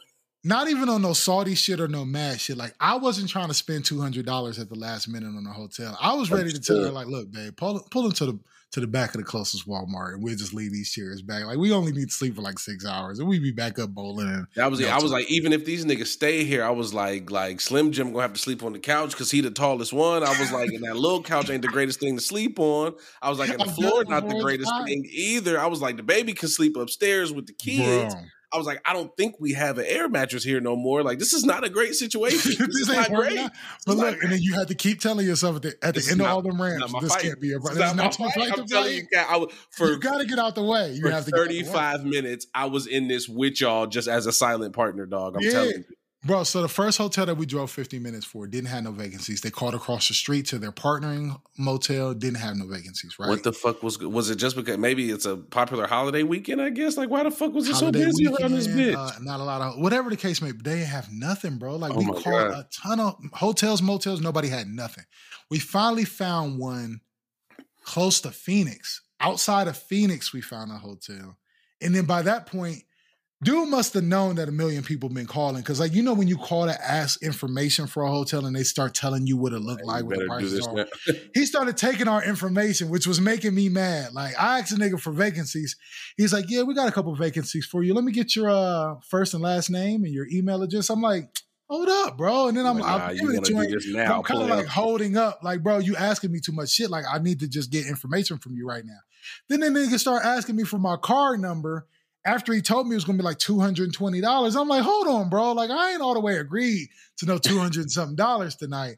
Not 0.42 0.68
even 0.68 0.88
on 0.88 1.02
no 1.02 1.12
salty 1.12 1.54
shit 1.54 1.80
or 1.80 1.88
no 1.88 2.04
mad 2.04 2.40
shit. 2.40 2.56
Like 2.56 2.74
I 2.80 2.96
wasn't 2.96 3.28
trying 3.28 3.48
to 3.48 3.54
spend 3.54 3.84
two 3.84 4.00
hundred 4.00 4.24
dollars 4.24 4.58
at 4.58 4.68
the 4.68 4.74
last 4.74 5.08
minute 5.08 5.28
on 5.28 5.46
a 5.46 5.52
hotel. 5.52 5.96
I 6.00 6.14
was 6.14 6.30
ready 6.30 6.50
to 6.50 6.60
tell 6.60 6.82
her, 6.82 6.90
like, 6.90 7.08
look, 7.08 7.30
babe, 7.30 7.56
pull 7.56 7.80
pull 7.90 8.06
into 8.06 8.26
the 8.26 8.38
to 8.72 8.80
the 8.80 8.86
back 8.86 9.14
of 9.14 9.20
the 9.20 9.24
closest 9.24 9.66
Walmart 9.66 10.14
and 10.14 10.22
we'll 10.22 10.36
just 10.36 10.54
leave 10.54 10.72
these 10.72 10.92
chairs 10.92 11.22
back. 11.22 11.44
Like 11.44 11.58
we 11.58 11.72
only 11.72 11.90
need 11.90 12.08
to 12.08 12.14
sleep 12.14 12.36
for 12.36 12.42
like 12.42 12.58
six 12.58 12.86
hours 12.86 13.18
and 13.18 13.28
we'd 13.28 13.42
be 13.42 13.50
back 13.50 13.80
up 13.80 13.90
bowling. 13.90 14.28
And 14.28 14.46
That 14.54 14.70
was 14.70 14.78
it. 14.78 14.84
No, 14.84 14.90
I 14.90 15.02
was 15.02 15.10
like, 15.10 15.28
even 15.28 15.52
if 15.52 15.64
these 15.64 15.84
niggas 15.84 16.06
stay 16.06 16.44
here, 16.44 16.64
I 16.64 16.70
was 16.70 16.94
like, 16.94 17.30
like 17.30 17.60
Slim 17.60 17.90
Jim 17.90 18.12
gonna 18.12 18.22
have 18.22 18.32
to 18.32 18.40
sleep 18.40 18.62
on 18.62 18.72
the 18.72 18.78
couch 18.78 19.10
because 19.10 19.30
he 19.30 19.40
the 19.40 19.50
tallest 19.50 19.92
one. 19.92 20.22
I 20.22 20.38
was 20.38 20.52
like, 20.52 20.70
and 20.70 20.84
that 20.84 20.94
little 20.96 21.22
couch 21.22 21.50
ain't 21.50 21.62
the 21.62 21.68
greatest 21.68 21.98
thing 21.98 22.16
to 22.16 22.22
sleep 22.22 22.60
on. 22.60 22.94
I 23.20 23.28
was 23.28 23.40
like, 23.40 23.50
and 23.50 23.60
the 23.60 23.64
floor 23.72 24.04
not 24.04 24.28
the 24.28 24.38
greatest 24.38 24.72
thing 24.86 25.04
either. 25.10 25.58
I 25.58 25.66
was 25.66 25.82
like, 25.82 25.96
the 25.96 26.04
baby 26.04 26.32
can 26.32 26.48
sleep 26.48 26.76
upstairs 26.76 27.32
with 27.32 27.46
the 27.46 27.52
kids. 27.54 28.14
Bro. 28.14 28.24
I 28.52 28.56
was 28.58 28.66
like, 28.66 28.80
I 28.84 28.92
don't 28.92 29.16
think 29.16 29.36
we 29.38 29.52
have 29.52 29.78
an 29.78 29.84
air 29.86 30.08
mattress 30.08 30.42
here 30.42 30.60
no 30.60 30.74
more. 30.74 31.02
Like, 31.04 31.18
this 31.20 31.32
is 31.32 31.44
not 31.44 31.62
a 31.62 31.68
great 31.68 31.94
situation. 31.94 32.38
This, 32.58 32.58
this 32.58 32.68
is 32.80 32.90
ain't 32.90 33.08
not 33.10 33.20
great. 33.20 33.38
out. 33.38 33.52
But 33.86 33.96
look, 33.96 34.14
not 34.14 34.22
and 34.24 34.32
then 34.32 34.40
you 34.42 34.54
had 34.54 34.68
to 34.68 34.74
keep 34.74 35.00
telling 35.00 35.24
yourself 35.26 35.56
at 35.56 35.62
the, 35.62 35.68
at 35.82 35.94
the 35.94 36.08
end 36.10 36.20
of 36.20 36.26
all 36.26 36.42
This 36.42 36.54
ramps, 36.58 36.92
this 37.00 37.12
fight. 37.12 37.22
can't 37.22 37.40
be 37.40 37.52
a 37.52 37.58
This 37.60 37.68
this 37.74 37.90
is 37.90 37.94
not 37.94 38.18
my 38.18 38.30
fight. 38.30 38.34
fight 38.50 38.58
I'm 38.58 38.66
telling 38.66 38.92
you. 38.94 39.02
I 39.14 39.46
for 39.70 39.90
you 39.92 39.98
got 40.00 40.18
to 40.18 40.26
get 40.26 40.38
out 40.38 40.54
the 40.56 40.64
way. 40.64 40.92
You 40.94 41.02
for 41.02 41.10
have 41.10 41.24
to 41.26 41.30
get 41.30 41.40
out 41.40 41.48
the 41.48 41.54
way. 41.58 41.62
35 41.62 42.04
minutes. 42.04 42.46
I 42.54 42.66
was 42.66 42.86
in 42.88 43.06
this 43.08 43.28
with 43.28 43.60
y'all 43.60 43.86
just 43.86 44.08
as 44.08 44.26
a 44.26 44.32
silent 44.32 44.74
partner, 44.74 45.06
dog. 45.06 45.36
I'm 45.36 45.42
Yeah. 45.42 45.50
telling 45.52 45.68
you. 45.70 45.84
Bro, 46.22 46.44
so 46.44 46.60
the 46.60 46.68
first 46.68 46.98
hotel 46.98 47.24
that 47.24 47.36
we 47.38 47.46
drove 47.46 47.70
50 47.70 47.98
minutes 47.98 48.26
for 48.26 48.46
didn't 48.46 48.68
have 48.68 48.84
no 48.84 48.90
vacancies. 48.92 49.40
They 49.40 49.48
called 49.50 49.74
across 49.74 50.08
the 50.08 50.12
street 50.12 50.44
to 50.48 50.58
their 50.58 50.70
partnering 50.70 51.40
motel, 51.56 52.12
didn't 52.12 52.36
have 52.40 52.56
no 52.56 52.66
vacancies, 52.66 53.18
right? 53.18 53.30
What 53.30 53.42
the 53.42 53.54
fuck 53.54 53.82
was 53.82 53.98
was 53.98 54.28
it? 54.28 54.36
Just 54.36 54.54
because 54.54 54.76
maybe 54.76 55.10
it's 55.10 55.24
a 55.24 55.38
popular 55.38 55.86
holiday 55.86 56.22
weekend? 56.22 56.60
I 56.60 56.68
guess. 56.68 56.98
Like, 56.98 57.08
why 57.08 57.22
the 57.22 57.30
fuck 57.30 57.54
was 57.54 57.66
it 57.68 57.74
so 57.74 57.86
Holiday 57.86 58.04
busy 58.04 58.26
around 58.26 58.52
this 58.52 58.66
bitch? 58.66 58.94
uh, 58.94 59.18
not 59.22 59.40
a 59.40 59.44
lot 59.44 59.62
of 59.62 59.78
whatever 59.80 60.10
the 60.10 60.16
case 60.18 60.42
may 60.42 60.52
be. 60.52 60.58
They 60.62 60.80
have 60.80 61.08
nothing, 61.10 61.56
bro. 61.56 61.76
Like 61.76 61.92
Oh 61.94 61.98
we 62.00 62.04
called 62.04 62.24
God. 62.24 62.50
a 62.50 62.68
ton 62.70 63.00
of 63.00 63.14
hotels, 63.32 63.80
motels. 63.80 64.20
Nobody 64.20 64.48
had 64.48 64.68
nothing. 64.68 65.04
We 65.50 65.58
finally 65.58 66.04
found 66.04 66.58
one 66.58 67.00
close 67.82 68.20
to 68.20 68.30
Phoenix. 68.30 69.00
Outside 69.22 69.68
of 69.68 69.76
Phoenix, 69.78 70.34
we 70.34 70.42
found 70.42 70.70
a 70.70 70.76
hotel, 70.76 71.38
and 71.80 71.94
then 71.94 72.04
by 72.04 72.20
that 72.22 72.44
point, 72.46 72.82
dude 73.42 73.68
must 73.68 73.94
have 73.94 74.04
known 74.04 74.36
that 74.36 74.48
a 74.48 74.52
million 74.52 74.82
people 74.82 75.08
been 75.08 75.26
calling 75.26 75.62
because, 75.62 75.80
like, 75.80 75.94
you 75.94 76.02
know, 76.02 76.12
when 76.12 76.28
you 76.28 76.36
call 76.36 76.66
to 76.66 76.84
ask 76.90 77.22
information 77.22 77.86
for 77.86 78.02
a 78.02 78.10
hotel 78.10 78.44
and 78.44 78.54
they 78.54 78.62
start 78.62 78.94
telling 78.94 79.26
you 79.26 79.36
what 79.36 79.52
it 79.52 79.60
looked 79.60 79.84
like, 79.84 80.04
what 80.04 80.18
the 80.18 80.26
prices 80.26 80.66
are. 80.66 80.86
he 81.34 81.46
started 81.46 81.76
taking 81.76 82.08
our 82.08 82.22
information, 82.22 82.90
which 82.90 83.06
was 83.06 83.20
making 83.20 83.54
me 83.54 83.68
mad. 83.68 84.12
Like 84.12 84.34
I 84.38 84.60
asked 84.60 84.72
a 84.72 84.76
nigga 84.76 85.00
for 85.00 85.12
vacancies. 85.12 85.76
He's 86.16 86.32
like, 86.32 86.46
"Yeah, 86.48 86.62
we 86.62 86.74
got 86.74 86.88
a 86.88 86.92
couple 86.92 87.14
vacancies 87.14 87.66
for 87.66 87.82
you. 87.82 87.94
Let 87.94 88.04
me 88.04 88.12
get 88.12 88.36
your 88.36 88.50
uh, 88.50 88.96
first 89.08 89.34
and 89.34 89.42
last 89.42 89.70
name 89.70 90.04
and 90.04 90.12
your 90.12 90.26
email 90.30 90.62
address." 90.62 90.90
I'm 90.90 91.00
like, 91.00 91.30
"Hold 91.68 91.88
up, 91.88 92.18
bro." 92.18 92.48
And 92.48 92.56
then 92.56 92.66
I'm, 92.66 92.78
Like, 92.78 93.00
I'm, 93.00 93.14
you 93.14 93.20
giving 93.22 93.36
it 93.36 93.44
to 93.44 93.52
to 93.52 93.58
him. 93.58 93.66
do 93.66 93.70
this 93.72 93.92
but 93.92 93.96
now? 93.96 94.16
I'm 94.18 94.22
kind 94.22 94.42
of 94.42 94.48
like 94.50 94.66
holding 94.66 95.16
up, 95.16 95.40
like, 95.42 95.62
bro, 95.62 95.78
you 95.78 95.96
asking 95.96 96.32
me 96.32 96.40
too 96.40 96.52
much 96.52 96.70
shit. 96.70 96.90
Like, 96.90 97.04
I 97.10 97.18
need 97.18 97.40
to 97.40 97.48
just 97.48 97.70
get 97.70 97.86
information 97.86 98.38
from 98.38 98.56
you 98.56 98.66
right 98.66 98.84
now. 98.84 98.98
Then 99.48 99.60
the 99.60 99.68
nigga 99.68 99.98
start 99.98 100.24
asking 100.24 100.56
me 100.56 100.64
for 100.64 100.78
my 100.78 100.96
card 100.96 101.40
number 101.40 101.86
after 102.34 102.52
he 102.52 102.60
told 102.62 102.86
me 102.86 102.92
it 102.92 102.96
was 102.96 103.04
gonna 103.04 103.18
be 103.18 103.24
like 103.24 103.38
two 103.38 103.58
hundred 103.60 103.84
and 103.84 103.94
twenty 103.94 104.20
dollars. 104.20 104.56
I'm 104.56 104.68
like, 104.68 104.82
hold 104.82 105.06
on, 105.08 105.28
bro. 105.28 105.52
Like, 105.52 105.70
I 105.70 105.92
ain't 105.92 106.00
all 106.02 106.14
the 106.14 106.20
way 106.20 106.36
agreed 106.36 106.88
to 107.18 107.26
no 107.26 107.38
two 107.38 107.58
hundred 107.58 107.82
and 107.82 107.90
something 107.92 108.16
dollars 108.16 108.56
tonight. 108.56 108.96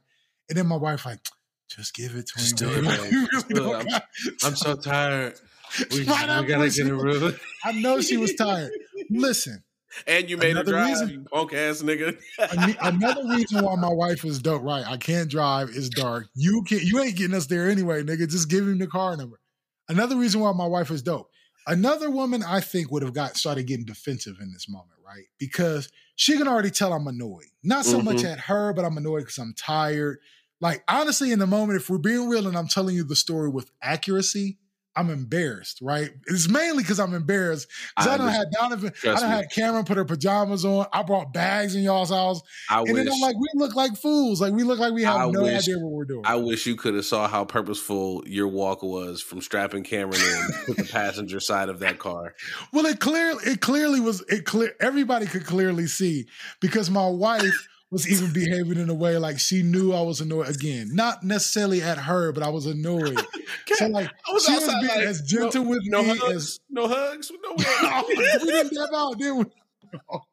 And 0.49 0.59
then 0.59 0.67
my 0.67 0.77
wife 0.77 1.07
like, 1.07 1.21
just 1.69 1.95
give 1.95 2.15
it 2.15 2.27
to 2.29 2.39
Just 2.39 2.61
him. 2.61 2.71
it, 2.71 2.83
babe. 2.85 3.11
babe. 3.11 3.29
Just 3.33 3.49
really 3.49 3.61
do 3.65 3.73
it. 3.75 3.93
I'm- 3.93 4.03
I'm 4.45 4.57
so 4.57 4.77
tired. 4.77 5.35
We, 5.91 5.99
we 6.01 6.05
gotta 6.05 6.45
get 6.71 6.87
a 6.87 6.95
room. 6.95 7.35
I 7.65 7.73
know 7.73 8.01
she 8.03 8.19
was 8.19 8.35
tired. 8.37 8.73
Listen, 9.09 9.63
And 10.07 10.29
you 10.29 10.37
made 10.37 10.57
her 10.57 10.65
drive, 10.65 10.89
reason- 10.89 11.09
you 11.09 11.21
punk 11.33 11.55
ass 11.55 11.81
nigga. 11.83 12.19
Another 12.83 13.27
reason 13.29 13.65
why 13.65 13.77
my 13.77 13.89
wife 13.93 14.25
is 14.27 14.39
dope. 14.41 14.63
Right, 14.63 14.85
I 14.87 14.99
can't 14.99 15.31
drive. 15.31 15.71
It's 15.73 15.89
dark. 15.89 16.27
You 16.35 16.63
can't. 16.65 16.83
You 16.83 17.01
ain't 17.01 17.17
getting 17.17 17.35
us 17.37 17.47
there 17.47 17.71
anyway, 17.71 18.03
nigga. 18.03 18.29
Just 18.29 18.51
give 18.51 18.69
him 18.69 18.79
the 18.79 18.87
car 18.87 19.17
number. 19.17 19.41
Another 19.89 20.17
reason 20.17 20.41
why 20.41 20.53
my 20.53 20.67
wife 20.67 20.91
is 20.91 21.03
dope. 21.03 21.31
Another 21.67 22.11
woman 22.11 22.43
I 22.43 22.61
think 22.61 22.91
would 22.91 23.03
have 23.03 23.15
got 23.15 23.37
started 23.37 23.67
getting 23.67 23.85
defensive 23.85 24.39
in 24.41 24.53
this 24.53 24.69
moment, 24.69 24.99
right? 25.07 25.25
Because 25.39 25.89
she 26.17 26.37
can 26.37 26.49
already 26.49 26.71
tell 26.71 26.93
I'm 26.93 27.07
annoyed. 27.07 27.47
Not 27.63 27.85
so 27.85 28.01
much 28.01 28.19
Mhm. 28.19 28.33
at 28.33 28.41
her, 28.41 28.73
but 28.73 28.85
I'm 28.85 28.97
annoyed 28.97 29.21
because 29.21 29.39
I'm 29.39 29.55
tired. 29.55 30.19
Like 30.61 30.85
honestly, 30.89 31.33
in 31.33 31.39
the 31.39 31.47
moment, 31.47 31.81
if 31.81 31.89
we're 31.91 31.99
being 31.99 32.29
real 32.29 32.47
and 32.47 32.57
I'm 32.57 32.69
telling 32.69 32.95
you 32.97 33.05
the 33.05 33.17
story 33.17 33.49
with 33.51 33.71
accuracy, 33.81 34.59
I'm 34.95 35.09
embarrassed, 35.09 35.79
right? 35.81 36.11
It's 36.27 36.49
mainly 36.49 36.83
because 36.83 37.01
I'm 37.01 37.15
embarrassed 37.15 37.67
because 37.97 38.09
I, 38.09 38.15
I 38.15 38.17
don't 38.19 38.29
have 38.29 38.51
Donovan. 38.53 38.93
I 39.03 39.07
don't 39.07 39.19
have 39.31 39.45
Cameron 39.51 39.85
put 39.85 39.97
her 39.97 40.05
pajamas 40.05 40.65
on. 40.67 40.87
I 40.93 41.03
brought 41.03 41.33
bags 41.33 41.75
in 41.75 41.83
y'all's 41.83 42.11
house. 42.11 42.43
I 42.69 42.81
And 42.81 42.93
wish 42.93 43.05
then 43.05 43.13
I'm 43.15 43.21
like, 43.21 43.37
we 43.37 43.49
look 43.55 43.75
like 43.75 43.97
fools. 43.97 44.41
Like 44.41 44.53
we 44.53 44.65
look 44.65 44.79
like 44.79 44.93
we 44.93 45.03
have 45.05 45.17
I 45.17 45.31
no 45.31 45.43
wish- 45.43 45.63
idea 45.63 45.79
what 45.79 45.93
we're 45.93 46.05
doing. 46.05 46.23
I 46.27 46.37
wish 46.37 46.67
you 46.67 46.77
could 46.77 46.95
have 46.95 47.07
saw 47.07 47.27
how 47.27 47.45
purposeful 47.45 48.23
your 48.27 48.49
walk 48.49 48.83
was 48.83 49.23
from 49.23 49.41
strapping 49.41 49.83
Cameron 49.83 50.21
in 50.21 50.49
to 50.67 50.75
the 50.83 50.89
passenger 50.91 51.41
side 51.41 51.69
of 51.71 51.79
that 51.79 51.99
car. 51.99 52.35
well, 52.73 52.85
it 52.87 53.01
clearly 53.01 53.43
it 53.45 53.61
clearly 53.63 54.01
was 54.01 54.21
it 54.29 54.45
clear 54.45 54.75
everybody 54.81 55.25
could 55.27 55.47
clearly 55.47 55.87
see 55.87 56.27
because 56.61 56.91
my 56.91 57.07
wife 57.09 57.69
was 57.93 58.11
even 58.11 58.33
behaving 58.33 58.79
in 58.79 58.89
a 58.89 58.95
way 58.95 59.19
like 59.19 59.39
she 59.39 59.63
knew 59.63 59.93
I 59.93 60.01
was 60.01 60.23
annoyed 60.23 60.49
again. 60.49 60.95
Not 60.95 61.23
necessarily 61.23 61.83
at 61.83 61.99
her, 61.99 62.33
but 62.33 62.43
I 62.43 62.49
was 62.49 62.65
annoyed. 62.65 63.21
so 63.75 63.87
like 63.89 64.11
was 64.33 64.47
she 64.47 64.53
was 64.55 64.67
being 64.67 64.87
like, 64.87 65.07
as 65.07 65.21
gentle 65.21 65.65
no, 65.65 65.71
with 65.71 65.83
no 65.85 66.03
me 66.03 66.17
hugs, 66.17 66.35
as 66.35 66.61
no 66.71 66.89
hugs, 66.89 67.31
no 67.43 68.05
we 68.09 68.15
didn't 68.15 68.75
step 68.75 68.89
out, 68.95 69.19
did 69.19 69.33
we? 69.33 69.45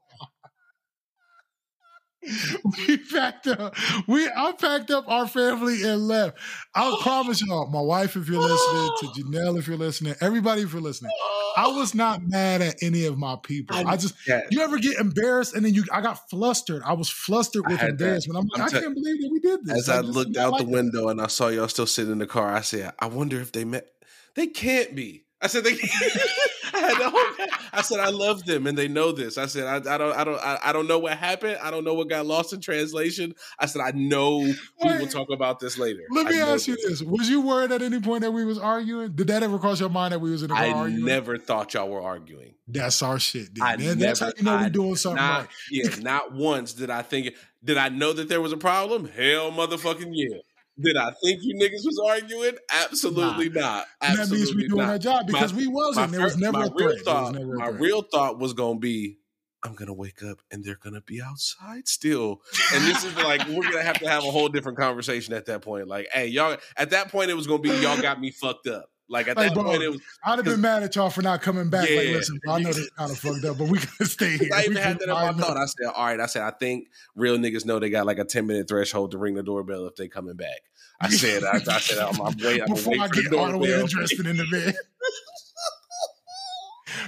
we 2.87 2.97
packed 2.97 3.47
up. 3.47 3.75
We 4.07 4.27
I 4.27 4.51
packed 4.51 4.91
up 4.91 5.05
our 5.07 5.27
family 5.27 5.83
and 5.83 6.07
left. 6.07 6.37
I'll 6.75 6.95
oh. 6.95 7.01
promise 7.01 7.41
y'all, 7.41 7.67
my 7.67 7.79
wife, 7.81 8.15
if 8.15 8.27
you're 8.27 8.41
listening, 8.41 8.89
to 8.99 9.05
Janelle, 9.23 9.57
if 9.57 9.67
you're 9.67 9.77
listening, 9.77 10.15
everybody, 10.19 10.63
if 10.63 10.73
you're 10.73 10.81
listening, 10.81 11.11
I 11.55 11.65
oh. 11.67 11.77
was 11.77 11.95
not 11.95 12.21
mad 12.21 12.61
at 12.61 12.75
any 12.83 13.05
of 13.05 13.17
my 13.17 13.37
people. 13.41 13.75
I 13.87 13.95
just 13.95 14.15
Yeah. 14.27 14.41
you 14.49 14.61
ever 14.61 14.77
get 14.79 14.97
embarrassed 14.99 15.55
and 15.55 15.63
then 15.63 15.73
you 15.73 15.85
I 15.91 16.01
got 16.01 16.29
flustered. 16.29 16.81
I 16.83 16.93
was 16.93 17.09
flustered 17.09 17.63
with 17.67 17.79
that. 17.79 17.91
embarrassment. 17.91 18.37
I'm 18.37 18.47
like, 18.47 18.61
I'm 18.73 18.77
I 18.77 18.81
can't 18.81 18.93
believe 18.95 19.21
that 19.21 19.29
we 19.31 19.39
did 19.39 19.65
this. 19.65 19.77
As 19.77 19.89
I 19.89 20.01
Like, 20.01 20.15
looked 20.15 20.37
out 20.37 20.51
like 20.53 20.59
the 20.59 20.65
that. 20.65 20.71
window 20.71 21.07
and 21.09 21.21
I 21.21 21.27
saw 21.27 21.47
y'all 21.47 21.67
still 21.69 21.87
sitting 21.87 22.11
in 22.11 22.17
the 22.19 22.27
car, 22.27 22.53
I 22.53 22.61
said, 22.61 22.93
I 22.99 23.07
wonder 23.07 23.39
if 23.39 23.51
they 23.51 23.63
met. 23.65 23.87
They 24.35 24.47
can't 24.47 24.93
be. 24.95 25.25
I 25.41 25.47
said 25.47 25.63
they. 25.63 25.75
Can't. 25.75 25.91
I 26.73 26.79
had 26.79 26.97
the 26.99 27.09
whole. 27.09 27.28
I 27.73 27.81
said 27.81 27.99
I 27.99 28.09
love 28.09 28.45
them 28.45 28.67
and 28.67 28.77
they 28.77 28.87
know 28.87 29.11
this. 29.11 29.37
I 29.37 29.45
said 29.45 29.65
I, 29.65 29.95
I 29.95 29.97
don't 29.97 30.15
I 30.17 30.23
don't 30.23 30.39
I, 30.39 30.59
I 30.65 30.73
don't 30.73 30.87
know 30.87 30.99
what 30.99 31.17
happened. 31.17 31.57
I 31.61 31.71
don't 31.71 31.83
know 31.83 31.93
what 31.93 32.09
got 32.09 32.25
lost 32.25 32.53
in 32.53 32.61
translation. 32.61 33.33
I 33.59 33.65
said 33.65 33.81
I 33.81 33.91
know 33.91 34.37
we 34.39 34.55
will 34.81 35.07
talk 35.07 35.29
about 35.31 35.59
this 35.59 35.77
later. 35.77 36.01
Let 36.11 36.27
me 36.27 36.39
ask 36.39 36.67
you 36.67 36.75
this: 36.75 37.01
Was 37.01 37.29
you 37.29 37.41
worried 37.41 37.71
at 37.71 37.81
any 37.81 37.99
point 37.99 38.21
that 38.21 38.31
we 38.31 38.45
was 38.45 38.57
arguing? 38.57 39.11
Did 39.13 39.27
that 39.27 39.43
ever 39.43 39.59
cross 39.59 39.79
your 39.79 39.89
mind 39.89 40.13
that 40.13 40.19
we 40.19 40.31
was 40.31 40.43
in 40.43 40.49
car 40.49 40.57
I 40.57 40.69
arguing? 40.71 41.05
never 41.05 41.37
thought 41.37 41.73
y'all 41.73 41.89
were 41.89 42.01
arguing. 42.01 42.53
That's 42.67 43.01
our 43.01 43.19
shit, 43.19 43.53
dude. 43.53 43.63
I 43.63 43.77
Man, 43.77 43.97
that's 43.99 44.19
how 44.19 44.27
never- 44.27 44.37
you 44.37 44.43
know 44.45 44.57
we 44.63 44.69
doing 44.69 44.95
something 44.95 45.17
Not 45.23 45.39
right. 45.41 45.49
yeah, 45.71 45.95
not 46.01 46.33
once 46.33 46.73
did 46.73 46.89
I 46.89 47.01
think. 47.01 47.33
Did 47.61 47.75
I 47.77 47.89
know 47.89 48.13
that 48.13 48.29
there 48.29 48.39
was 48.39 48.53
a 48.53 48.57
problem? 48.57 49.05
Hell, 49.09 49.51
motherfucking 49.51 50.11
yeah. 50.13 50.37
Did 50.81 50.97
I 50.97 51.11
think 51.23 51.39
you 51.43 51.55
niggas 51.55 51.85
was 51.85 52.01
arguing? 52.07 52.55
Absolutely 52.71 53.49
not. 53.49 53.85
And 54.01 54.17
that 54.17 54.29
means 54.29 54.55
we 54.55 54.67
doing 54.67 54.81
our 54.81 54.97
job 54.97 55.29
My- 55.29 55.39
because 55.39 55.53
we 55.53 55.67
wasn't. 55.67 56.11
There 56.11 56.21
was 56.21 56.37
never 56.37 56.57
my 56.59 56.65
a 56.65 56.69
real 56.69 56.91
threat. 56.91 57.05
Thought, 57.05 57.35
my 57.35 57.67
real 57.67 58.01
thought 58.01 58.39
was 58.39 58.53
gonna 58.53 58.79
be, 58.79 59.17
I'm 59.63 59.73
gonna 59.75 59.93
wake 59.93 60.23
up 60.23 60.39
and 60.51 60.63
they're 60.63 60.79
gonna 60.81 61.01
be 61.01 61.21
outside 61.21 61.87
still. 61.87 62.41
And 62.73 62.83
this 62.85 63.03
is 63.03 63.15
like 63.17 63.45
we're 63.47 63.63
gonna 63.63 63.83
have 63.83 63.99
to 63.99 64.07
have 64.09 64.23
a 64.23 64.31
whole 64.31 64.47
different 64.47 64.77
conversation 64.77 65.33
at 65.33 65.45
that 65.47 65.61
point. 65.61 65.87
Like, 65.87 66.07
hey, 66.13 66.27
y'all. 66.27 66.57
At 66.77 66.91
that 66.91 67.09
point, 67.11 67.29
it 67.29 67.33
was 67.35 67.47
gonna 67.47 67.61
be 67.61 67.69
y'all 67.69 68.01
got 68.01 68.21
me 68.21 68.31
fucked 68.31 68.67
up. 68.67 68.89
Like 69.11 69.27
at 69.27 69.37
Like, 69.37 69.47
that 69.49 69.53
bro, 69.55 69.63
point, 69.63 69.81
it 69.81 69.89
was. 69.89 70.01
I'd 70.23 70.35
have 70.37 70.45
been 70.45 70.61
mad 70.61 70.83
at 70.83 70.95
y'all 70.95 71.09
for 71.09 71.23
not 71.23 71.41
coming 71.41 71.67
back. 71.67 71.89
Like, 71.89 72.09
listen, 72.09 72.39
bro, 72.43 72.53
I 72.53 72.59
know 72.59 72.71
this 72.71 72.91
kind 72.91 73.09
of 73.09 73.17
fucked 73.17 73.43
up, 73.43 73.57
but 73.57 73.67
we 73.67 73.79
gotta 73.79 74.05
stay 74.05 74.37
here. 74.37 74.49
I 74.53 74.67
We 74.69 74.75
had 74.75 74.99
that 74.99 75.05
in 75.05 75.09
my 75.09 75.33
thought. 75.33 75.57
I 75.57 75.65
said, 75.65 75.87
all 75.95 76.05
right. 76.05 76.19
I 76.19 76.27
said, 76.27 76.43
I 76.43 76.51
think 76.51 76.89
real 77.15 77.35
niggas 77.39 77.65
know 77.65 77.79
they 77.79 77.89
got 77.89 78.05
like 78.05 78.19
a 78.19 78.23
10 78.23 78.45
minute 78.45 78.67
threshold 78.67 79.09
to 79.11 79.17
ring 79.17 79.33
the 79.33 79.41
doorbell 79.41 79.87
if 79.87 79.95
they 79.95 80.07
coming 80.07 80.35
back. 80.35 80.61
I 81.01 81.09
said, 81.09 81.43
I, 81.43 81.57
I 81.57 81.79
said, 81.79 81.97
I'm, 81.97 82.19
I'm 82.21 82.33
Before 82.33 82.91
wait 82.91 83.01
I 83.01 83.07
get 83.07 83.33
all 83.33 83.51
the 83.51 83.57
way 83.57 83.79
interested 83.79 84.25
in 84.25 84.37
the 84.37 84.45
bed. 84.51 84.75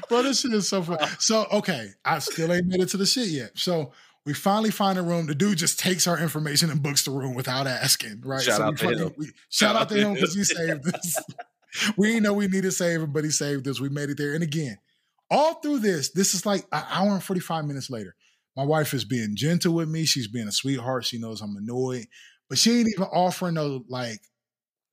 Bro, 0.09 0.23
this 0.23 0.41
shit 0.41 0.53
is 0.53 0.69
so 0.69 0.81
fun. 0.83 0.99
So, 1.19 1.45
okay, 1.51 1.89
I 2.05 2.19
still 2.19 2.51
ain't 2.53 2.67
made 2.67 2.81
it 2.81 2.89
to 2.89 2.97
the 2.97 3.05
shit 3.05 3.27
yet. 3.27 3.51
So 3.55 3.91
we 4.25 4.33
finally 4.33 4.71
find 4.71 4.99
a 4.99 5.01
room. 5.01 5.25
The 5.25 5.35
dude 5.35 5.57
just 5.57 5.79
takes 5.79 6.07
our 6.07 6.19
information 6.19 6.69
and 6.69 6.81
books 6.81 7.03
the 7.03 7.11
room 7.11 7.33
without 7.33 7.67
asking, 7.67 8.21
right? 8.23 8.41
Shout 8.41 8.57
so 8.57 8.63
out 8.63 8.77
to 8.77 8.83
fucking- 8.83 8.99
him. 8.99 9.13
we- 9.17 9.31
shout, 9.49 9.75
out 9.75 9.89
to 9.89 9.95
him 9.95 10.13
because 10.13 10.35
he 10.35 10.43
saved 10.43 10.87
us. 10.93 11.23
we 11.97 12.07
didn't 12.07 12.23
know 12.23 12.33
we 12.33 12.47
needed 12.47 12.71
saving, 12.71 13.11
but 13.11 13.23
he 13.23 13.31
saved 13.31 13.67
us. 13.67 13.79
We 13.79 13.89
made 13.89 14.09
it 14.09 14.17
there. 14.17 14.33
And 14.33 14.43
again, 14.43 14.77
all 15.29 15.55
through 15.55 15.79
this, 15.79 16.11
this 16.11 16.33
is 16.33 16.45
like 16.45 16.65
an 16.71 16.83
hour 16.89 17.13
and 17.13 17.23
45 17.23 17.65
minutes 17.65 17.89
later. 17.89 18.15
My 18.55 18.65
wife 18.65 18.93
is 18.93 19.05
being 19.05 19.35
gentle 19.35 19.73
with 19.73 19.89
me. 19.89 20.05
She's 20.05 20.27
being 20.27 20.47
a 20.47 20.51
sweetheart. 20.51 21.05
She 21.05 21.17
knows 21.17 21.41
I'm 21.41 21.55
annoyed, 21.55 22.07
but 22.51 22.57
she 22.57 22.79
ain't 22.79 22.89
even 22.89 23.05
offering 23.05 23.53
no 23.53 23.85
like, 23.87 24.19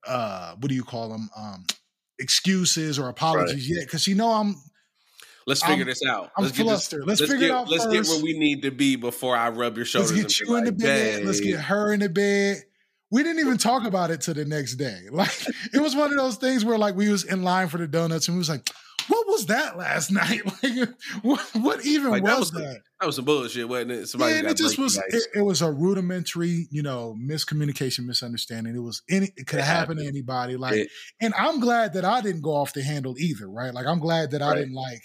uh, 0.07 0.55
what 0.61 0.69
do 0.69 0.77
you 0.77 0.85
call 0.85 1.09
them? 1.09 1.29
Um, 1.37 1.67
excuses 2.21 3.01
or 3.01 3.09
apologies 3.09 3.69
yet 3.69 3.81
because 3.81 4.01
she 4.01 4.15
know 4.15 4.31
I'm 4.31 4.55
Let's 5.45 5.61
figure 5.63 5.79
I'm- 5.79 5.87
this 5.87 6.03
out. 6.07 6.31
I'm 6.37 6.45
let's 6.45 6.57
get 6.57 6.63
this. 6.63 6.71
flustered. 6.71 7.05
Let's, 7.05 7.21
Let's 7.21 7.33
figure 7.33 7.49
get, 7.49 7.55
it 7.55 7.59
out 7.59 7.69
let's 7.69 7.87
get 7.89 8.07
where 8.07 8.23
we 8.23 8.39
need 8.39 8.63
to 8.63 8.71
be 8.71 8.95
before 8.95 9.37
I 9.37 9.49
rub 9.49 9.77
your 9.77 9.87
shoulders. 9.87 10.13
Let's 10.13 10.39
get 10.39 10.47
you 10.47 10.55
in 10.55 10.65
the 10.67 10.71
like, 10.71 10.79
bed. 10.79 11.25
Let's 11.25 11.41
get 11.41 11.59
her 11.59 11.93
in 11.93 11.99
the 11.99 12.09
bed. 12.09 12.63
We 13.11 13.25
didn't 13.25 13.41
even 13.41 13.59
talk 13.59 13.85
about 13.85 14.13
it 14.13 14.21
till 14.21 14.35
the 14.35 14.45
next 14.45 14.77
day. 14.77 15.01
Like 15.11 15.33
it 15.75 15.81
was 15.81 15.97
one 15.97 16.13
of 16.13 16.17
those 16.17 16.37
things 16.37 16.65
where 16.65 16.79
like 16.79 16.95
we 16.95 17.09
was 17.09 17.25
in 17.25 17.43
line 17.43 17.67
for 17.67 17.79
the 17.79 17.89
donuts 17.89 18.29
and 18.29 18.37
we 18.37 18.39
was 18.39 18.49
like, 18.51 18.71
"What 19.09 19.27
was 19.27 19.47
that 19.47 19.77
last 19.77 20.11
night? 20.13 20.43
Like, 20.63 20.89
what, 21.23 21.41
what 21.55 21.85
even 21.85 22.11
Like, 22.11 22.25
that 22.25 22.39
was 22.39 22.53
was- 22.53 22.63
that?" 22.63 22.81
That 23.01 23.07
was 23.07 23.15
some 23.17 23.25
bullshit, 23.27 23.69
wasn't 23.69 23.93
it? 23.93 24.09
Somebody 24.09 24.35
yeah, 24.35 24.51
it 24.51 24.57
just 24.57 24.77
was. 24.77 24.97
It, 24.97 25.23
it 25.37 25.43
was 25.43 25.63
a 25.63 25.71
rudimentary, 25.71 26.67
you 26.73 26.83
know, 26.83 27.15
miscommunication, 27.21 28.05
misunderstanding. 28.07 28.75
It 28.75 28.81
was 28.83 29.03
any. 29.09 29.31
It 29.37 29.47
could 29.47 29.61
It 29.61 29.65
happen 29.65 29.99
to 29.99 30.07
anybody. 30.07 30.57
Like, 30.57 30.75
It- 30.75 30.91
and 31.21 31.33
I'm 31.35 31.61
glad 31.61 31.93
that 31.95 32.05
I 32.05 32.21
didn't 32.21 32.43
go 32.43 32.55
off 32.57 32.73
the 32.73 32.83
handle 32.83 33.15
either. 33.19 33.49
Right? 33.49 33.73
Like, 33.73 33.87
I'm 33.87 34.01
glad 34.01 34.33
that 34.33 34.43
I 34.43 34.55
didn't 34.57 34.75
like 34.75 35.03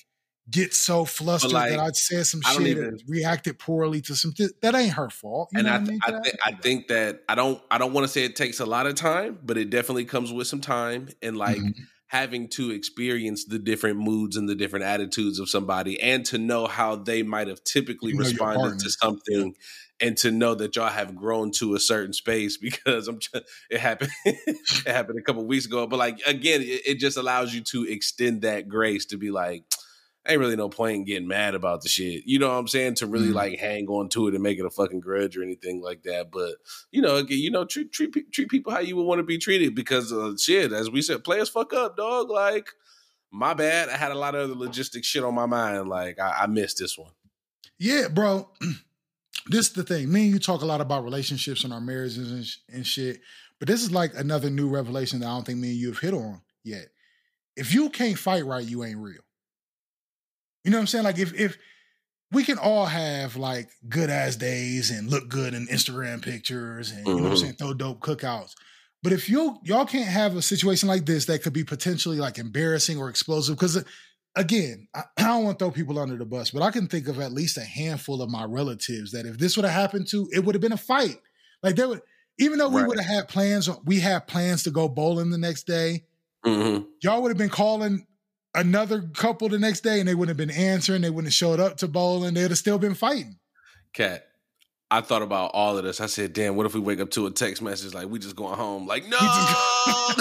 get 0.49 0.74
so 0.74 1.06
flustered 1.06 1.51
like, 1.54 1.70
that 1.70 1.80
I 1.80 1.91
said 1.91 2.26
some 2.26 2.41
I 2.45 2.54
shit 2.54 2.68
even- 2.68 2.84
and 2.86 3.01
reacted 3.08 3.60
poorly 3.60 4.01
to 4.01 4.16
some. 4.16 4.34
Th- 4.34 4.49
that 4.64 4.74
ain't 4.74 4.93
her 4.93 5.10
fault. 5.12 5.49
You 5.54 5.60
and 5.60 5.68
know 5.68 5.74
I, 5.74 5.76
I 5.76 5.80
mean? 5.80 5.99
I, 6.04 6.12
th- 6.24 6.36
I 6.45 6.51
think 6.54 6.88
that 6.88 7.22
I 7.30 7.36
don't 7.36 7.62
I 7.70 7.78
don't 7.78 7.93
want 7.93 8.06
to 8.06 8.08
say 8.12 8.26
it 8.26 8.36
takes 8.36 8.60
a 8.60 8.66
lot 8.66 8.88
of 8.88 8.95
time, 8.95 9.38
but 9.43 9.56
it 9.58 9.70
definitely 9.70 10.06
comes 10.06 10.34
with 10.34 10.47
some 10.47 10.62
time 10.62 11.10
and 11.22 11.38
like 11.38 11.58
Mhm. 11.60 11.76
Having 12.14 12.47
to 12.47 12.70
experience 12.70 13.45
the 13.45 13.57
different 13.57 13.97
moods 13.97 14.38
and 14.38 14.47
the 14.47 14.53
different 14.53 14.86
attitudes 14.86 15.39
of 15.39 15.49
somebody, 15.49 15.99
and 15.99 16.24
to 16.24 16.38
know 16.38 16.68
how 16.68 16.95
they 16.95 17.24
might 17.24 17.47
have 17.47 17.64
typically 17.64 18.11
You 18.11 18.20
know 18.20 18.24
responded 18.24 18.80
to 18.80 18.89
something, 18.91 19.55
and 19.99 20.16
to 20.18 20.30
know 20.30 20.53
that 20.53 20.76
y'all 20.76 20.89
have 20.89 21.16
grown 21.16 21.49
to 21.53 21.74
a 21.74 21.80
certain 21.80 22.14
space 22.14 22.57
because 22.61 23.07
I'm 23.07 23.18
tr- 23.20 23.38
it 23.72 23.80
happened 23.80 24.11
it 24.26 24.88
happened 24.88 25.18
a 25.18 25.24
couple 25.24 25.43
weeks 25.45 25.66
ago, 25.66 25.88
but 25.88 25.97
like 25.97 26.20
again, 26.28 26.61
it, 26.61 26.86
it 26.86 26.99
just 26.99 27.18
allows 27.18 27.51
you 27.51 27.61
to 27.72 27.86
extend 27.86 28.43
that 28.43 28.70
grace 28.70 29.05
to 29.07 29.18
be 29.18 29.32
like. 29.32 29.64
Ain't 30.26 30.39
really 30.39 30.55
no 30.55 30.69
point 30.69 30.95
in 30.95 31.03
getting 31.03 31.28
mad 31.28 31.53
about 31.53 31.82
the 31.82 31.89
shit. 31.89 32.24
You 32.26 32.39
know 32.39 32.47
what 32.47 32.55
I'm 32.55 32.67
saying? 32.69 32.95
To 32.95 33.07
really 33.07 33.28
Mhm. 33.28 33.34
like 33.34 33.59
hang 33.59 33.88
on 33.88 34.07
to 34.09 34.30
it 34.30 34.34
and 34.34 34.41
make 34.41 34.57
it 34.57 34.65
a 34.65 34.69
fucking 34.69 35.01
grudge 35.01 35.36
or 35.36 35.43
anything 35.43 35.82
like 35.82 36.03
that. 36.03 36.32
But 36.32 36.55
you 36.91 37.01
know, 37.01 37.17
again, 37.17 37.39
you 37.39 37.51
know, 37.51 37.65
treat 37.65 37.91
treat 37.91 38.32
treat 38.32 38.49
people 38.49 38.71
how 38.71 38.80
you 38.80 38.95
would 38.95 39.03
want 39.03 39.19
to 39.19 39.24
be 39.24 39.38
treated 39.38 39.76
because 39.76 40.13
uh, 40.13 40.38
shit, 40.38 40.71
as 40.71 40.89
we 40.89 41.01
said, 41.01 41.26
players 41.26 41.49
fuck 41.49 41.74
up, 41.74 41.97
dog. 41.97 42.30
Like, 42.30 42.69
my 43.32 43.53
bad. 43.53 43.89
I 43.89 43.97
had 43.97 44.11
a 44.13 44.17
lot 44.17 44.34
of 44.36 44.49
other 44.49 44.55
logistic 44.59 45.03
shit 45.03 45.24
on 45.26 45.36
my 45.36 45.45
mind. 45.45 45.89
Like, 45.89 46.19
I, 46.19 46.43
I 46.43 46.47
missed 46.47 46.78
this 46.78 46.97
one. 46.97 47.11
Yeah, 47.78 48.07
bro. 48.07 48.49
this 49.47 49.67
is 49.67 49.74
the 49.74 49.84
thing. 49.84 50.09
Me 50.09 50.21
and 50.24 50.32
you 50.32 50.39
talk 50.39 50.61
a 50.61 50.65
lot 50.65 50.80
about 50.80 51.03
relationships 51.03 51.65
and 51.65 51.74
our 51.74 51.82
marriages 51.82 52.32
and, 52.32 52.45
sh- 52.45 52.57
and 52.71 52.88
shit, 52.88 53.19
but 53.59 53.67
this 53.67 53.82
is 53.84 53.91
like 53.91 54.13
another 54.15 54.49
new 54.49 54.69
revelation 54.69 55.19
that 55.19 55.26
I 55.28 55.32
don't 55.32 55.45
think 55.45 55.59
me 55.59 55.71
and 55.71 55.78
you 55.78 55.88
have 55.89 55.99
hit 55.99 56.13
on 56.13 56.41
yet. 56.63 56.88
If 57.57 57.74
you 57.74 57.89
can't 57.89 58.17
fight 58.17 58.45
right, 58.45 58.63
you 58.65 58.86
ain't 58.86 58.97
real. 58.99 59.19
You 60.64 60.72
know 60.72 60.78
what 60.78 60.82
I'm 60.82 60.88
saying? 60.88 61.03
Like 61.03 61.18
if 61.20 61.34
if 61.34 61.57
we 62.32 62.43
can 62.43 62.57
all 62.57 62.86
have 62.86 63.36
like 63.36 63.70
good 63.88 64.09
ass 64.09 64.36
days 64.36 64.89
and 64.89 65.09
look 65.09 65.30
good 65.30 65.53
in 65.53 65.68
Instagram 65.68 66.22
pictures 66.22 66.91
and 66.91 67.05
you 67.05 67.16
know 67.16 67.22
what 67.24 67.32
I'm 67.32 67.38
Mhm. 67.38 67.41
saying, 67.41 67.53
throw 67.53 67.74
dope 67.74 67.99
cookouts. 67.99 68.53
But 69.03 69.11
if 69.14 69.30
you 69.30 69.57
y'all 69.64 69.86
can't 69.86 70.07
have 70.07 70.36
a 70.36 70.41
situation 70.41 70.88
like 70.89 71.05
this 71.05 71.26
that 71.26 71.43
could 71.43 71.53
be 71.53 71.64
potentially 71.64 72.18
like 72.18 72.38
embarrassing 72.39 72.97
or 72.97 73.09
explosive, 73.09 73.55
because 73.55 73.84
again, 74.36 74.88
I, 74.95 75.03
I 75.18 75.24
don't 75.24 75.43
want 75.43 75.59
to 75.59 75.66
throw 75.66 75.72
people 75.72 75.99
under 75.99 76.18
the 76.18 76.26
bus, 76.26 76.49
but 76.51 76.61
I 76.64 76.72
can 76.72 76.88
think 76.88 77.07
of 77.07 77.20
at 77.20 77.34
least 77.34 77.57
a 77.57 77.64
handful 77.64 78.22
of 78.22 78.30
my 78.30 78.45
relatives 78.45 79.11
that 79.11 79.26
if 79.26 79.38
this 79.38 79.55
would 79.57 79.66
have 79.66 79.74
happened 79.80 80.07
to, 80.09 80.28
it 80.34 80.43
would 80.43 80.55
have 80.55 80.61
been 80.61 80.72
a 80.72 80.78
fight. 80.78 81.18
Like 81.61 81.76
there 81.76 81.88
would, 81.89 82.01
even 82.39 82.57
though 82.57 82.70
we 82.70 82.82
Right. 82.82 82.88
would 82.88 82.99
have 82.99 83.05
had 83.16 83.28
plans, 83.28 83.70
we 83.86 83.99
had 83.99 84.26
plans 84.28 84.64
to 84.64 84.72
go 84.72 84.88
bowling 84.89 85.30
the 85.30 85.38
next 85.38 85.68
day. 85.68 86.05
Mm-hmm. 86.45 86.86
Y'all 87.01 87.22
would 87.22 87.30
have 87.30 87.38
been 87.38 87.49
calling 87.49 88.07
another 88.56 89.01
couple 89.16 89.49
the 89.49 89.60
next 89.60 89.82
day, 89.82 89.99
and 89.99 90.08
they 90.08 90.16
wouldn't 90.16 90.38
have 90.38 90.47
been 90.47 90.56
answering. 90.56 91.01
They 91.01 91.10
wouldn't 91.10 91.28
have 91.28 91.34
showed 91.34 91.60
up 91.60 91.78
to 91.78 91.88
bowling. 91.88 92.34
They'd 92.34 92.49
have 92.51 92.58
still 92.58 92.78
been 92.80 92.93
fighting. 92.95 93.38
Katt. 93.93 94.24
I 94.91 95.01
thought 95.01 95.24
about 95.24 95.51
all 95.56 95.76
of 95.78 95.84
this. 95.84 95.99
I 96.01 96.06
said, 96.06 96.34
damn, 96.34 96.56
what 96.56 96.68
if 96.68 96.76
we 96.76 96.80
wake 96.80 96.99
up 96.99 97.10
to 97.12 97.26
a 97.26 97.32
text 97.32 97.64
message 97.64 97.95
like 97.95 98.08
we 98.10 98.20
just 98.20 98.36
going 98.36 98.56
home? 98.56 98.86
Like, 98.86 99.08
no. 99.08 99.18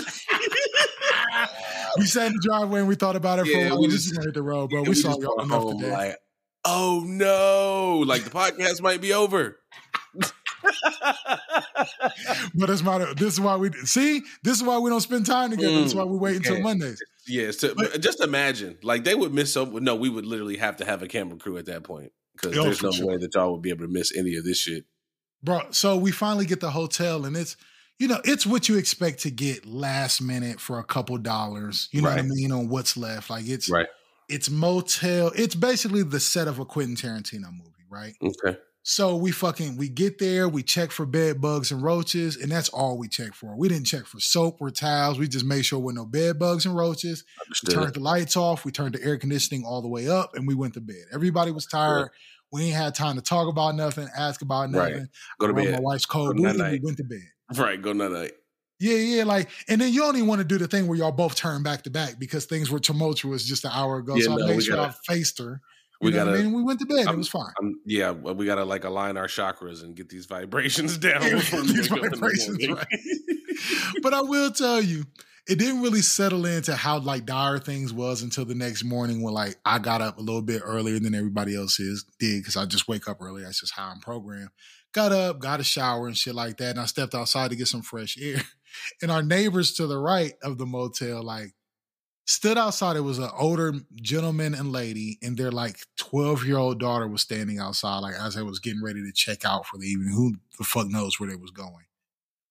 We 1.99 2.07
sat 2.07 2.29
in 2.29 2.33
the 2.33 2.41
driveway 2.43 2.81
and 2.81 2.89
we 2.89 2.95
thought 2.95 3.17
about 3.17 3.39
it 3.39 3.47
for 3.47 3.59
a 3.59 3.69
while. 3.69 3.81
we 3.81 3.89
We 3.89 3.93
just- 3.93 4.15
hit 4.17 4.33
the 4.33 4.43
road, 4.43 4.71
bro. 4.71 4.79
And 4.81 4.89
We, 4.89 4.95
saw 4.95 5.19
y'all 5.21 5.41
enough 5.43 5.63
home 5.63 5.79
today. 5.81 5.93
Like, 5.93 6.17
oh 6.65 7.03
no. 7.07 7.99
Like 8.07 8.25
the 8.25 8.31
podcast 8.31 8.81
might 8.81 9.03
be 9.03 9.13
over. 9.13 9.59
but 12.55 12.71
it's 12.71 12.83
my 12.83 12.99
this 13.15 13.35
is 13.35 13.41
why 13.41 13.57
we 13.57 13.71
see 13.85 14.23
this 14.43 14.57
is 14.57 14.63
why 14.63 14.79
we 14.79 14.91
don't 14.91 15.01
spend 15.01 15.27
time 15.27 15.51
together. 15.51 15.73
Mm, 15.73 15.95
why 15.95 16.05
we 16.05 16.17
wait 16.19 16.37
until. 16.37 16.61
Mondays. 16.61 17.03
Yes, 17.27 17.65
but 17.77 18.01
just 18.01 18.21
imagine, 18.21 18.79
like 18.83 19.05
they 19.05 19.15
would 19.15 19.33
miss 19.33 19.53
some. 19.53 19.83
No, 19.85 19.95
we 19.95 20.09
would 20.09 20.27
literally 20.27 20.57
have 20.57 20.77
to 20.79 20.85
have 20.85 21.03
a 21.03 21.09
camera 21.09 21.37
crew 21.37 21.57
at 21.57 21.67
that 21.67 21.83
point 21.85 22.13
because 22.35 22.57
Oh, 22.59 22.65
there's 22.65 22.83
no 22.83 22.91
sure. 22.93 23.07
way 23.07 23.17
that 23.17 23.35
y'all 23.35 23.53
would 23.53 23.63
be 23.63 23.71
able 23.71 23.87
to 23.87 23.93
miss 23.93 24.17
any 24.17 24.37
of 24.37 24.45
this 24.45 24.59
shit. 24.59 24.85
Bro, 25.43 25.71
so 25.71 25.97
we 25.97 26.13
finally 26.13 26.47
get 26.47 26.61
the 26.61 26.71
hotel 26.71 27.25
and 27.25 27.37
it's 27.37 27.57
you 27.99 28.09
know, 28.09 28.21
it's 28.25 28.45
what 28.47 28.69
you 28.69 28.79
expect 28.79 29.21
to 29.21 29.31
get 29.31 29.65
last 29.65 30.21
minute 30.21 30.59
for 30.61 30.79
a 30.81 30.85
couple 30.85 31.17
dollars. 31.19 31.89
You 31.93 32.03
know 32.03 32.09
what 32.09 32.19
I 32.19 32.23
mean? 32.23 32.51
On 32.51 32.69
what's 32.69 32.97
left. 32.97 33.31
Like 33.31 33.47
it's 33.47 33.69
Right. 33.71 33.87
it's 34.29 34.51
motel. 34.51 35.31
It's 35.37 35.55
basically 35.55 36.03
the 36.03 36.19
set 36.21 36.49
of 36.49 36.59
a 36.59 36.65
Quentin 36.65 36.97
Tarantino 36.97 37.53
movie, 37.53 37.85
right? 37.91 38.15
Okay. 38.23 38.59
So 38.85 39.15
we 39.15 39.31
fucking 39.31 39.77
we 39.77 39.89
get 39.89 40.19
there, 40.19 40.49
we 40.49 40.63
check 40.65 40.91
for 40.91 41.07
bed 41.07 41.41
bugs 41.41 41.71
and 41.71 41.81
roaches, 41.83 42.37
and 42.37 42.51
that's 42.51 42.69
all 42.71 42.99
we 42.99 43.07
check 43.07 43.33
for. 43.33 43.57
We 43.57 43.69
didn't 43.69 43.87
check 43.87 44.07
for 44.07 44.19
soap 44.19 44.57
or 44.61 44.71
towels. 44.73 45.19
We 45.21 45.29
just 45.29 45.45
made 45.45 45.63
sure 45.65 45.79
there 45.79 45.85
were 45.87 45.93
no 45.93 46.05
bed 46.05 46.39
bugs 46.39 46.67
and 46.67 46.75
roaches. 46.77 47.25
We 47.65 47.73
turned 47.73 47.95
the 47.95 48.01
lights 48.01 48.37
off. 48.37 48.65
We 48.65 48.73
turned 48.73 48.95
the 48.97 49.03
air 49.05 49.19
conditioning 49.19 49.65
all 49.65 49.83
the 49.83 49.89
way 49.89 50.09
up, 50.09 50.35
and 50.35 50.49
we 50.49 50.57
went 50.57 50.75
to 50.75 50.81
bed. 50.81 51.05
Everybody 51.13 51.53
was 51.53 51.67
tired. 51.67 52.11
We 52.51 52.65
ain't 52.65 52.75
had 52.77 52.95
time 52.97 53.15
to 53.17 53.23
talk 53.23 53.49
about 53.49 53.77
nothing, 53.77 54.09
ask 54.17 54.43
about 54.43 54.73
Right. 54.73 54.93
nothing. 54.93 55.09
Go 55.39 55.47
to 55.47 55.55
bed. 55.55 55.73
My 55.75 55.81
wife's 55.81 56.05
cold 56.07 56.37
booty. 56.37 56.59
We 56.61 56.81
went 56.83 56.97
to 56.99 57.05
bed. 57.05 57.21
Right. 57.57 57.81
Go 57.81 57.93
night 57.93 58.13
night. 58.13 58.33
Yeah, 58.81 58.97
yeah, 58.97 59.25
like, 59.25 59.49
and 59.69 59.79
then 59.81 59.93
you 59.93 60.01
don't 60.01 60.17
even 60.17 60.27
want 60.27 60.41
to 60.41 60.45
do 60.45 60.59
the 60.59 60.67
thing 60.67 60.89
where 60.89 60.99
y'all 60.99 61.13
both 61.13 61.35
turn 61.37 61.63
back 61.63 61.83
to 61.83 61.91
back 61.91 62.19
because 62.19 62.47
things 62.47 62.69
were 62.71 62.81
tumultuous 62.81 63.45
just 63.45 63.65
an 63.65 63.71
hour 63.73 63.99
ago. 63.99 64.17
Yeah, 64.17 64.25
so 64.25 64.37
no, 64.37 64.45
I 64.45 64.49
made 64.49 64.63
sure 64.65 64.75
gotta- 64.77 64.97
I 65.09 65.15
faced 65.15 65.39
her. 65.39 65.61
You 66.03 66.07
We 66.07 66.11
know 66.17 66.25
gotta. 66.25 66.39
I 66.39 66.43
mean? 66.43 66.53
We 66.53 66.63
went 66.63 66.81
to 66.81 66.87
bed. 66.87 67.07
I'm- 67.07 67.15
it 67.15 67.19
was 67.19 67.29
fine. 67.29 67.53
I'm, 67.61 67.81
yeah, 67.87 68.11
we 68.11 68.45
gotta 68.45 68.65
like 68.65 68.85
align 68.85 69.17
our 69.17 69.29
chakras 69.29 69.83
and 69.83 69.95
get 69.95 70.09
these 70.09 70.27
vibrations 70.27 70.99
down. 70.99 71.23
Yeah, 71.23 71.35
before 71.37 71.61
we 71.63 71.69
these 71.69 71.89
the 71.89 71.97
vibrations, 72.11 72.69
right. 72.69 72.87
but 74.03 74.13
I 74.13 74.21
will 74.23 74.51
tell 74.51 74.83
you, 74.83 75.05
it 75.49 75.59
didn't 75.59 75.83
really 75.83 76.03
settle 76.03 76.45
into 76.47 76.75
how 76.75 76.99
like 76.99 77.25
dire 77.25 77.59
things 77.59 77.93
was 77.93 78.23
until 78.23 78.45
the 78.45 78.55
next 78.55 78.85
morning 78.85 79.23
when 79.23 79.35
like 79.35 79.57
I 79.65 79.79
got 79.79 80.01
up 80.03 80.19
a 80.19 80.21
little 80.21 80.43
bit 80.43 80.63
earlier 80.65 80.99
than 80.99 81.15
everybody 81.15 81.55
else 81.55 81.79
is 81.81 82.05
did 82.19 82.41
because 82.41 82.57
I 82.57 82.67
just 82.67 82.89
wake 82.89 83.09
up 83.09 83.19
early. 83.21 83.43
That's 83.43 83.61
just 83.61 83.75
how 83.75 83.89
I'm 83.89 84.01
programmed. 84.01 84.51
Got 84.93 85.13
up, 85.13 85.39
got 85.39 85.61
a 85.61 85.65
shower 85.65 86.07
and 86.07 86.17
shit 86.17 86.35
like 86.35 86.59
that, 86.59 86.71
and 86.71 86.81
I 86.81 86.85
stepped 86.87 87.15
outside 87.15 87.51
to 87.51 87.57
get 87.57 87.69
some 87.69 87.83
fresh 87.83 88.17
air. 88.21 88.43
And 89.03 89.11
our 89.11 89.23
neighbors 89.23 89.75
to 89.75 89.87
the 89.87 89.99
right 89.99 90.33
of 90.43 90.57
the 90.59 90.65
motel 90.67 91.23
like 91.23 91.53
stood 92.27 92.59
outside. 92.59 92.97
It 92.97 93.01
was 93.01 93.19
an 93.19 93.31
older 93.39 93.73
gentleman 93.97 94.55
and 94.55 94.73
lady, 94.73 95.19
and 95.23 95.37
their 95.37 95.51
like 95.51 95.79
12 95.99 96.45
year 96.45 96.59
old 96.59 96.81
daughter 96.81 97.09
was 97.09 97.23
standing 97.23 97.59
outside, 97.59 97.99
like 98.01 98.15
as 98.15 98.37
I 98.37 98.43
was 98.43 98.59
getting 98.59 98.83
ready 98.83 99.03
to 99.03 99.13
check 99.13 99.45
out 99.45 99.67
for 99.67 99.79
the 99.79 99.87
evening. 99.87 100.15
Who 100.15 100.35
the 100.59 100.65
fuck 100.65 100.89
knows 100.89 101.19
where 101.19 101.29
they 101.29 101.37
was 101.37 101.51
going? 101.51 101.85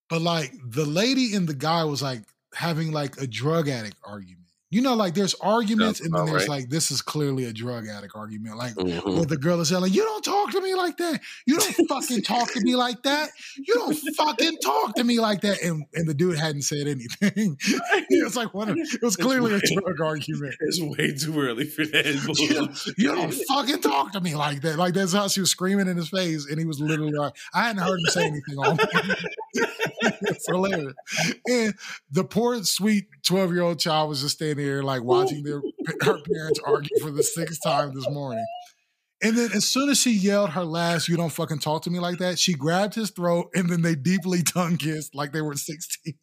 But 0.09 0.21
like 0.21 0.53
the 0.65 0.85
lady 0.85 1.35
and 1.35 1.47
the 1.47 1.53
guy 1.53 1.83
was 1.85 2.01
like 2.01 2.23
having 2.53 2.91
like 2.91 3.21
a 3.21 3.27
drug 3.27 3.69
addict 3.69 3.97
argument. 4.03 4.40
You 4.71 4.81
know, 4.81 4.95
like 4.95 5.13
there's 5.13 5.35
arguments, 5.35 5.99
Sounds 5.99 6.07
and 6.07 6.15
then 6.17 6.25
there's 6.25 6.47
right. 6.47 6.61
like 6.61 6.69
this 6.69 6.91
is 6.91 7.01
clearly 7.01 7.45
a 7.45 7.53
drug 7.53 7.87
addict 7.87 8.15
argument. 8.15 8.57
Like 8.57 8.73
Mhm. 8.75 9.05
where 9.15 9.25
the 9.25 9.37
girl 9.37 9.59
is 9.59 9.69
yelling, 9.69 9.91
"You 9.93 10.03
don't 10.03 10.23
talk 10.23 10.51
to 10.51 10.61
me 10.61 10.73
like 10.75 10.97
that. 10.97 11.19
You 11.45 11.57
don't 11.59 11.87
fucking 11.89 12.21
talk 12.23 12.51
to 12.53 12.61
me 12.61 12.75
like 12.77 13.03
that. 13.03 13.29
You 13.57 13.73
don't 13.75 13.93
fucking 14.17 14.57
talk 14.63 14.95
to 14.95 15.03
me 15.03 15.19
like 15.19 15.41
that." 15.41 15.61
And 15.61 15.85
and 15.93 16.07
the 16.07 16.13
dude 16.13 16.37
hadn't 16.37 16.61
said 16.63 16.87
anything. 16.87 17.57
it 18.09 18.23
was 18.23 18.35
like 18.41 18.53
one. 18.53 18.69
Of, 18.69 18.77
it 18.77 19.01
was 19.01 19.17
clearly 19.17 19.53
a 19.53 19.59
drug 19.59 19.99
argument. 20.01 20.55
It's 20.61 20.79
way 20.81 21.13
too 21.13 21.37
early 21.39 21.65
for 21.65 21.85
that. 21.85 22.01
You 22.41 22.53
don't, 22.53 22.85
you 22.97 23.07
don't 23.13 23.33
fucking 23.49 23.81
talk 23.81 24.13
to 24.13 24.21
me 24.21 24.35
like 24.35 24.61
that. 24.61 24.77
Like 24.77 24.93
that's 24.93 25.13
how 25.13 25.27
she 25.27 25.41
was 25.41 25.51
screaming 25.51 25.87
in 25.87 25.97
his 25.97 26.09
face, 26.09 26.47
and 26.49 26.57
he 26.57 26.65
was 26.65 26.79
literally 26.79 27.11
like, 27.11 27.33
I 27.53 27.63
hadn't 27.63 27.83
heard 27.83 27.99
him 27.99 28.05
say 28.07 28.25
anything 28.25 28.57
all 28.57 28.77
or 30.49 30.59
later. 30.59 30.93
And 31.47 31.73
the 32.11 32.23
poor, 32.23 32.63
sweet 32.63 33.07
12 33.25 33.53
year 33.53 33.61
old 33.61 33.79
child 33.79 34.09
was 34.09 34.21
just 34.21 34.35
standing 34.35 34.65
there, 34.65 34.83
like 34.83 35.03
watching 35.03 35.43
their 35.43 35.61
her 36.01 36.19
parents 36.21 36.59
argue 36.65 36.97
for 37.01 37.11
the 37.11 37.23
sixth 37.23 37.61
time 37.63 37.93
this 37.93 38.09
morning. 38.09 38.45
And 39.23 39.37
then 39.37 39.51
as 39.53 39.67
soon 39.67 39.89
as 39.89 39.99
she 39.99 40.11
yelled 40.11 40.51
her 40.51 40.63
last, 40.63 41.07
you 41.07 41.15
don't 41.15 41.29
fucking 41.29 41.59
talk 41.59 41.83
to 41.83 41.91
me 41.91 41.99
like 41.99 42.17
that, 42.17 42.39
she 42.39 42.53
grabbed 42.53 42.95
his 42.95 43.11
throat 43.11 43.49
and 43.53 43.69
then 43.69 43.83
they 43.83 43.93
deeply 43.95 44.41
tongue 44.41 44.77
kissed 44.77 45.13
like 45.13 45.31
they 45.31 45.41
were 45.41 45.55
16. 45.55 46.15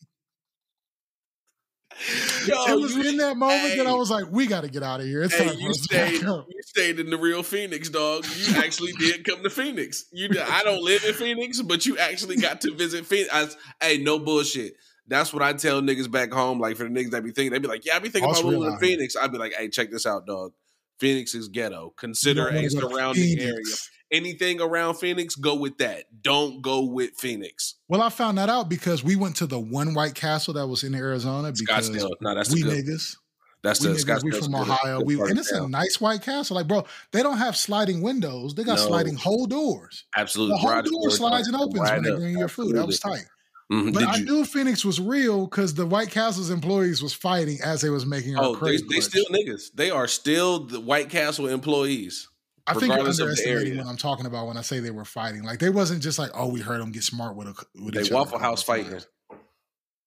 Yo, 2.46 2.64
it 2.66 2.80
was 2.80 2.94
you- 2.94 3.08
in 3.08 3.16
that 3.18 3.36
moment 3.36 3.76
that 3.76 3.86
I 3.86 3.92
was 3.94 4.10
like, 4.10 4.26
we 4.30 4.46
got 4.46 4.62
to 4.62 4.68
get 4.68 4.82
out 4.82 5.00
of 5.00 5.06
here. 5.06 5.22
It's 5.22 5.34
Hey, 5.34 5.46
time 5.46 5.58
you 5.58 5.70
us 5.70 5.80
to 5.86 5.88
back 5.94 6.08
stayed. 6.08 6.22
You 6.22 6.62
stayed 6.62 7.00
in 7.00 7.10
the 7.10 7.16
real 7.18 7.42
Phoenix, 7.42 7.88
dog. 7.88 8.24
You 8.36 8.56
actually 8.56 8.92
did 8.92 9.24
come 9.24 9.42
to 9.42 9.50
Phoenix. 9.50 10.04
You, 10.12 10.28
did, 10.28 10.38
I 10.42 10.62
don't 10.62 10.82
live 10.82 11.04
in 11.04 11.14
Phoenix, 11.14 11.60
but 11.60 11.86
you 11.86 11.98
actually 11.98 12.36
got 12.36 12.60
to 12.62 12.74
visit 12.74 13.06
Phoenix. 13.06 13.30
I, 13.32 13.48
hey, 13.84 13.98
no 13.98 14.18
bullshit. 14.18 14.74
That's 15.06 15.32
what 15.32 15.42
I 15.42 15.54
tell 15.54 15.80
niggas 15.80 16.10
back 16.10 16.32
home. 16.32 16.60
Like 16.60 16.76
for 16.76 16.84
the 16.84 16.90
niggas 16.90 17.10
that 17.12 17.24
be 17.24 17.30
thinking, 17.32 17.50
they 17.52 17.58
be 17.58 17.66
like, 17.68 17.86
"Yeah, 17.86 17.96
I 17.96 17.98
be 17.98 18.10
thinking 18.10 18.30
about 18.30 18.44
moving 18.44 18.74
to. 18.74 18.78
Phoenix." 18.78 19.16
I'd 19.16 19.32
be 19.32 19.38
like, 19.38 19.54
"Hey, 19.54 19.68
check 19.70 19.90
this 19.90 20.04
out, 20.04 20.26
dog. 20.26 20.52
Phoenix 21.00 21.34
is 21.34 21.48
ghetto. 21.48 21.94
Consider 21.96 22.48
a 22.48 22.68
surrounding 22.68 23.38
area. 23.38 23.62
Anything 24.10 24.60
around 24.60 24.94
Phoenix, 24.94 25.35
go 25.35 25.55
with 25.55 25.76
that. 25.78 26.05
Don't 26.22 26.62
go 26.62 26.82
with 26.85 27.10
Phoenix. 27.18 27.74
Well, 27.89 28.01
I 28.01 28.09
found 28.09 28.39
that 28.39 28.48
out 28.48 28.68
because 28.70 29.05
we 29.05 29.16
went 29.16 29.36
to 29.36 29.47
the 29.47 29.60
one 29.60 29.93
White 29.93 30.14
Castle 30.14 30.55
that 30.55 30.66
was 30.66 30.82
in 30.82 30.94
Arizona 30.94 31.52
because 31.52 31.90
Scottsdale. 31.90 32.10
No, 32.22 32.35
that's 32.35 32.52
we 32.52 32.62
good. 32.62 32.85
niggas. 32.86 33.16
That's 33.62 33.80
We 33.80 33.89
the 33.89 33.94
niggas, 33.94 34.22
we 34.24 34.30
from 34.30 34.55
Ohio. 34.55 35.02
We 35.02 35.20
and 35.20 35.39
it's 35.39 35.51
a 35.52 35.68
nice 35.68 36.01
White 36.01 36.22
Castle. 36.22 36.56
Like, 36.56 36.68
bro, 36.68 36.85
they 37.12 37.22
don't 37.22 37.39
have 37.39 37.56
sliding 37.56 38.01
windows. 38.01 38.55
They 38.55 38.62
got 38.64 38.78
No. 38.78 38.86
sliding 38.86 39.16
whole 39.16 39.47
doors. 39.47 40.05
Absolutely. 40.16 40.55
The 40.55 40.59
whole 40.68 40.82
door 40.82 41.10
slides 41.10 41.48
and 41.48 41.56
opens 41.56 41.90
when 41.90 42.02
they 42.05 42.10
bring 42.12 42.32
you 42.32 42.39
your 42.39 42.48
food. 42.48 42.76
That 42.76 42.86
was 42.86 42.97
Absolutely. 42.97 43.24
tight. 43.24 43.28
Mhm. 43.70 43.93
But 43.93 43.98
Did 44.01 44.09
I 44.09 44.16
you- 44.16 44.24
knew 44.24 44.44
Phoenix 44.47 44.85
was 44.85 44.98
real 45.01 45.47
because 45.47 45.74
the 45.74 45.85
White 45.86 46.10
Castle's 46.10 46.48
employees 46.51 47.02
was 47.02 47.12
fighting 47.12 47.59
as 47.62 47.82
they 47.82 47.90
was 47.90 48.06
making 48.06 48.36
our 48.36 48.44
Oh, 48.44 48.55
they, 48.55 48.78
they 48.78 49.01
still 49.01 49.26
niggas. 49.26 49.70
They 49.74 49.90
are 49.90 50.06
still 50.09 50.60
the 50.60 50.80
White 50.80 51.10
Castle 51.10 51.47
employees. 51.48 52.28
I 52.68 52.72
think 52.74 52.82
you're 52.82 52.90
regardless 52.92 53.18
of 53.20 53.26
the 53.26 53.32
underestimating 53.32 53.78
what 53.78 53.86
I'm 53.86 53.96
talking 53.96 54.26
about 54.26 54.46
when 54.46 54.56
I 54.56 54.62
say 54.62 54.80
they 54.80 54.90
were 54.90 55.04
fighting. 55.04 55.42
Like 55.42 55.58
they 55.58 55.70
wasn't 55.70 56.02
just 56.02 56.18
like, 56.18 56.30
oh, 56.34 56.48
we 56.48 56.60
heard 56.60 56.80
them 56.80 56.92
get 56.92 57.02
smart 57.02 57.36
with 57.36 57.48
a 57.48 57.54
with 57.82 57.94
They 57.94 58.14
Waffle. 58.14 58.38
House 58.38 58.62
fighting. 58.62 59.00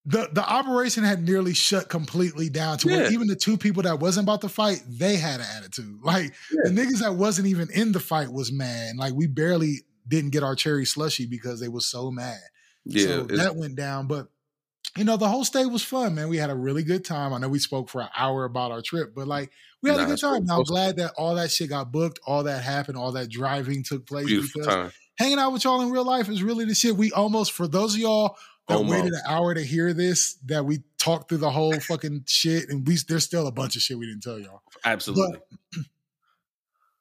The 0.05 0.29
the 0.31 0.43
operation 0.47 1.03
had 1.03 1.23
nearly 1.23 1.53
shut 1.53 1.89
completely 1.89 2.49
down 2.49 2.79
to 2.79 2.87
where 2.87 3.11
even 3.11 3.27
the 3.27 3.35
two 3.35 3.57
people 3.57 3.83
that 3.83 3.99
wasn't 3.99 4.25
about 4.25 4.41
to 4.41 4.49
fight, 4.49 4.83
they 4.87 5.15
had 5.15 5.39
an 5.39 5.45
attitude. 5.57 5.99
Like 6.03 6.33
the 6.63 6.71
niggas 6.71 7.01
that 7.01 7.15
wasn't 7.15 7.47
even 7.47 7.69
in 7.71 7.91
the 7.91 7.99
fight 7.99 8.31
was 8.31 8.51
mad. 8.51 8.95
Like 8.97 9.13
we 9.13 9.27
barely 9.27 9.81
didn't 10.07 10.31
get 10.31 10.43
our 10.43 10.55
cherry 10.55 10.85
slushy 10.85 11.27
because 11.27 11.59
they 11.59 11.67
was 11.67 11.85
so 11.85 12.09
mad. 12.09 12.39
Yeah, 12.83 13.05
so 13.05 13.23
that 13.23 13.55
went 13.55 13.75
down. 13.75 14.07
But 14.07 14.27
you 14.97 15.03
know, 15.03 15.17
the 15.17 15.27
whole 15.27 15.45
stay 15.45 15.65
was 15.65 15.83
fun, 15.83 16.15
man. 16.15 16.29
We 16.29 16.37
had 16.37 16.49
a 16.49 16.55
really 16.55 16.83
good 16.83 17.05
time. 17.05 17.31
I 17.33 17.37
know 17.37 17.49
we 17.49 17.59
spoke 17.59 17.87
for 17.87 18.01
an 18.01 18.09
hour 18.17 18.43
about 18.45 18.71
our 18.71 18.81
trip, 18.81 19.13
but 19.15 19.27
like 19.27 19.51
we 19.81 19.89
had 19.89 19.97
Nah, 19.97 20.03
a 20.03 20.07
good 20.07 20.19
time. 20.19 20.49
I'm 20.49 20.63
glad 20.63 20.97
that 20.97 21.13
all 21.17 21.35
that 21.35 21.51
shit 21.51 21.69
got 21.69 21.91
booked, 21.91 22.19
all 22.25 22.43
that 22.43 22.63
happened, 22.63 22.97
all 22.97 23.11
that 23.13 23.29
driving 23.29 23.83
took 23.83 24.05
place 24.05 24.25
beautiful 24.27 24.61
because 24.61 24.75
time. 24.75 24.91
hanging 25.17 25.39
out 25.39 25.51
with 25.53 25.63
y'all 25.63 25.81
in 25.81 25.89
real 25.91 26.05
life 26.05 26.29
is 26.29 26.43
really 26.43 26.65
the 26.65 26.75
shit. 26.75 26.95
We 26.95 27.11
almost, 27.11 27.51
for 27.51 27.67
those 27.67 27.95
of 27.95 27.99
y'all 28.01 28.37
that 28.67 28.75
Almost. 28.77 28.95
waited 28.95 29.13
an 29.13 29.21
hour 29.27 29.53
to 29.53 29.63
hear 29.63 29.91
this, 29.93 30.35
that 30.45 30.63
we 30.65 30.83
talked 30.99 31.29
through 31.29 31.39
the 31.39 31.49
whole 31.49 31.73
fucking 31.79 32.23
shit, 32.27 32.69
and 32.69 32.87
we 32.87 32.97
there's 33.07 33.23
still 33.25 33.47
a 33.47 33.51
bunch 33.51 33.75
of 33.75 33.81
shit 33.81 33.97
we 33.97 34.05
didn't 34.05 34.21
tell 34.23 34.39
y'all. 34.39 34.61
Absolutely. 34.85 35.39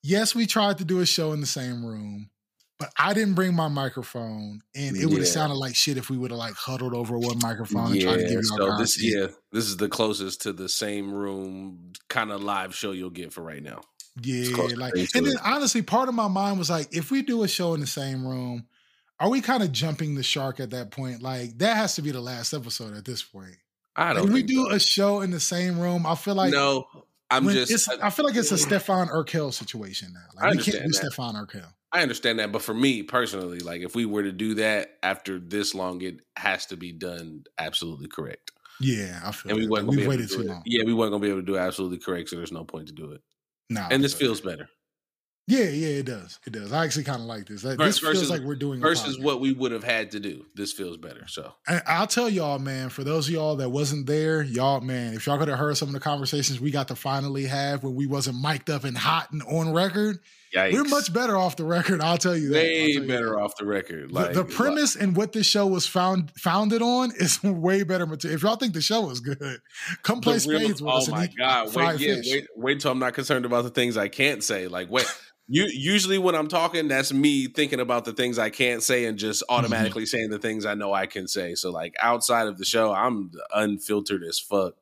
Yes, 0.02 0.34
we 0.34 0.46
tried 0.46 0.78
to 0.78 0.84
do 0.86 1.00
a 1.00 1.06
show 1.06 1.32
in 1.32 1.40
the 1.42 1.46
same 1.46 1.84
room, 1.84 2.30
but 2.80 2.90
I 2.98 3.12
didn't 3.12 3.34
bring 3.34 3.54
my 3.54 3.68
microphone, 3.68 4.62
and 4.74 4.96
it 4.96 5.04
would 5.04 5.18
have 5.18 5.26
Yeah. 5.26 5.32
sounded 5.32 5.56
like 5.56 5.76
shit 5.76 5.98
if 5.98 6.08
we 6.08 6.16
would 6.16 6.30
have 6.30 6.38
like 6.38 6.54
huddled 6.54 6.94
over 6.94 7.18
one 7.18 7.38
microphone 7.38 7.92
and 7.92 8.00
tried 8.00 8.16
to 8.16 8.22
yeah, 8.22 8.28
give 8.28 8.40
y'all 8.42 8.56
so 8.56 8.78
this 8.78 9.02
yeah, 9.02 9.26
this 9.52 9.66
is 9.66 9.76
the 9.76 9.88
closest 9.88 10.40
to 10.42 10.54
the 10.54 10.68
same 10.68 11.12
room 11.12 11.92
kind 12.08 12.32
of 12.32 12.42
live 12.42 12.74
show 12.74 12.92
you'll 12.92 13.10
get 13.10 13.34
for 13.34 13.42
right 13.42 13.62
now. 13.62 13.82
Yeah, 14.22 14.56
like, 14.76 14.94
and 15.14 15.26
then 15.26 15.34
it. 15.34 15.40
honestly, 15.44 15.82
part 15.82 16.08
of 16.08 16.14
my 16.14 16.26
mind 16.26 16.58
was 16.58 16.70
like, 16.70 16.88
if 16.90 17.10
we 17.10 17.20
do 17.22 17.42
a 17.42 17.48
show 17.48 17.74
in 17.74 17.80
the 17.80 17.86
same 17.86 18.26
room, 18.26 18.66
are 19.20 19.28
we 19.28 19.42
kind 19.42 19.62
of 19.62 19.72
jumping 19.72 20.14
the 20.14 20.22
shark 20.22 20.58
at 20.58 20.70
that 20.70 20.90
point? 20.90 21.22
Like, 21.22 21.58
that 21.58 21.76
has 21.76 21.94
to 21.96 22.02
be 22.02 22.10
the 22.10 22.20
last 22.20 22.54
episode 22.54 22.96
at 22.96 23.04
this 23.04 23.22
point. 23.22 23.56
I 23.94 24.14
don't. 24.14 24.24
Know. 24.24 24.28
If 24.28 24.32
we 24.32 24.42
do 24.42 24.64
so. 24.68 24.70
a 24.70 24.80
show 24.80 25.20
in 25.20 25.30
the 25.30 25.40
same 25.40 25.78
room, 25.78 26.06
I 26.06 26.14
feel 26.14 26.34
like 26.34 26.52
no, 26.52 26.86
I'm 27.30 27.46
just. 27.48 27.70
it's, 27.70 27.88
I, 27.88 28.06
I 28.06 28.10
feel 28.10 28.24
like 28.24 28.36
it's 28.36 28.52
a 28.52 28.58
Stefan 28.58 29.10
Urquelle 29.10 29.52
situation 29.52 30.14
now. 30.14 30.42
I 30.42 30.48
Like, 30.48 30.56
we 30.58 30.62
can't 30.64 30.76
do 30.76 30.82
understand 30.82 30.92
that. 30.92 31.12
Stefan 31.12 31.36
Urquelle. 31.36 31.74
I 31.92 32.02
understand 32.02 32.38
that, 32.38 32.52
but 32.52 32.62
for 32.62 32.74
me 32.74 33.02
personally, 33.02 33.58
like 33.60 33.80
if 33.82 33.94
we 33.96 34.06
were 34.06 34.22
to 34.22 34.32
do 34.32 34.54
that 34.54 34.98
after 35.02 35.38
this 35.40 35.74
long, 35.74 36.00
it 36.02 36.20
has 36.36 36.66
to 36.66 36.76
be 36.76 36.92
done 36.92 37.44
absolutely 37.58 38.06
correct. 38.08 38.52
Yeah, 38.80 39.20
I 39.24 39.32
feel 39.32 39.50
And 39.50 39.58
we 39.58 39.64
that. 39.66 39.70
wasn't 39.70 39.88
Like, 39.88 39.96
we've 39.96 40.04
able 40.04 40.12
to 40.12 40.18
waited 40.18 40.28
do 40.28 40.34
too 40.36 40.40
it. 40.42 40.46
long. 40.46 40.62
Yeah, 40.66 40.84
we 40.84 40.94
weren't 40.94 41.10
gonna 41.12 41.22
be 41.22 41.28
able 41.28 41.40
to 41.40 41.46
do 41.46 41.56
it 41.56 41.60
absolutely 41.60 41.98
correct, 41.98 42.28
so 42.30 42.36
there's 42.36 42.52
no 42.52 42.64
point 42.64 42.86
to 42.88 42.94
do 42.94 43.10
it. 43.12 43.20
Nah, 43.70 43.88
and 43.90 44.02
this 44.02 44.14
feels 44.14 44.40
better 44.40 44.68
Yeah, 45.48 45.64
yeah, 45.64 45.88
it 45.98 46.06
does. 46.06 46.38
It 46.46 46.52
does. 46.52 46.72
I 46.72 46.84
actually 46.84 47.04
kind 47.04 47.20
of 47.22 47.26
like 47.26 47.46
this. 47.46 47.62
This 47.62 47.76
feels 47.76 48.00
versus- 48.00 48.30
like 48.30 48.42
we're 48.42 48.54
doing 48.54 48.80
versus 48.80 49.18
what 49.18 49.40
we 49.40 49.52
would 49.52 49.72
have 49.72 49.82
had 49.82 50.12
to 50.12 50.20
do. 50.20 50.46
This 50.54 50.72
feels 50.72 50.96
better. 50.96 51.26
So 51.26 51.52
And 51.66 51.82
I'll 51.88 52.06
tell 52.06 52.28
y'all, 52.28 52.60
man, 52.60 52.88
for 52.88 53.02
those 53.02 53.26
of 53.26 53.34
y'all 53.34 53.56
that 53.56 53.68
wasn't 53.70 54.06
there, 54.06 54.42
y'all, 54.42 54.80
man, 54.80 55.14
if 55.14 55.26
y'all 55.26 55.38
could 55.38 55.48
have 55.48 55.58
heard 55.58 55.76
some 55.76 55.88
of 55.88 55.94
the 55.94 55.98
conversations 56.00 56.60
we 56.60 56.70
got 56.70 56.86
to 56.88 56.94
finally 56.96 57.46
have 57.46 57.82
when 57.82 57.96
we 57.96 58.06
wasn't 58.06 58.40
mic'd 58.40 58.70
up 58.70 58.84
and 58.84 58.96
hot 58.96 59.32
and 59.32 59.42
on 59.42 59.72
record, 59.72 60.20
yikes. 60.54 60.72
we're 60.72 60.84
much 60.84 61.12
better 61.12 61.36
off 61.36 61.56
the 61.56 61.64
record. 61.64 62.00
I'll 62.00 62.18
tell 62.18 62.36
you 62.36 62.48
that. 62.50 62.54
Way 62.54 62.86
you 62.88 63.06
better 63.06 63.30
that. 63.30 63.36
off 63.42 63.56
the 63.58 63.66
record. 63.66 64.10
The, 64.10 64.14
Like 64.14 64.32
the 64.34 64.44
premise 64.44 64.96
and 64.96 65.16
what 65.16 65.32
this 65.32 65.46
show 65.46 65.66
was 65.66 65.86
found 65.86 66.30
founded 66.36 66.82
on 66.82 67.12
is 67.16 67.42
way 67.44 67.82
better 67.82 68.06
material. 68.06 68.36
If 68.36 68.42
y'all 68.42 68.56
think 68.56 68.74
the 68.74 68.80
show 68.80 69.10
is 69.10 69.20
good, 69.20 69.60
come 70.02 70.20
play 70.20 70.34
the 70.34 70.40
spades 70.40 70.82
with 70.82 70.92
oh 70.92 70.98
us 70.98 71.08
and 71.08 71.16
my 71.16 71.28
god! 71.38 71.74
Wait, 71.74 72.00
yeah, 72.00 72.16
wait, 72.24 72.46
wait 72.56 72.80
till 72.80 72.90
I'm 72.92 72.98
not 72.98 73.14
concerned 73.14 73.44
about 73.44 73.64
the 73.64 73.70
things 73.70 73.96
I 73.96 74.08
can't 74.08 74.42
say. 74.44 74.68
Like, 74.68 74.90
wait. 74.90 75.06
You 75.52 75.64
usually 75.64 76.16
when 76.16 76.36
I'm 76.36 76.46
talking, 76.46 76.86
that's 76.86 77.12
me 77.12 77.48
thinking 77.48 77.80
about 77.80 78.04
the 78.04 78.12
things 78.12 78.38
I 78.38 78.50
can't 78.50 78.84
say 78.84 79.06
and 79.06 79.18
just 79.18 79.42
Mm-hmm. 79.42 79.58
automatically 79.58 80.06
saying 80.06 80.30
the 80.30 80.38
things 80.38 80.64
I 80.64 80.74
know 80.74 80.92
I 80.92 81.06
can 81.06 81.26
say. 81.26 81.56
So 81.56 81.72
like 81.72 81.96
outside 82.00 82.46
of 82.46 82.56
the 82.56 82.64
show, 82.64 82.92
I'm 82.92 83.32
unfiltered 83.52 84.22
as 84.22 84.38
fuck. 84.38 84.74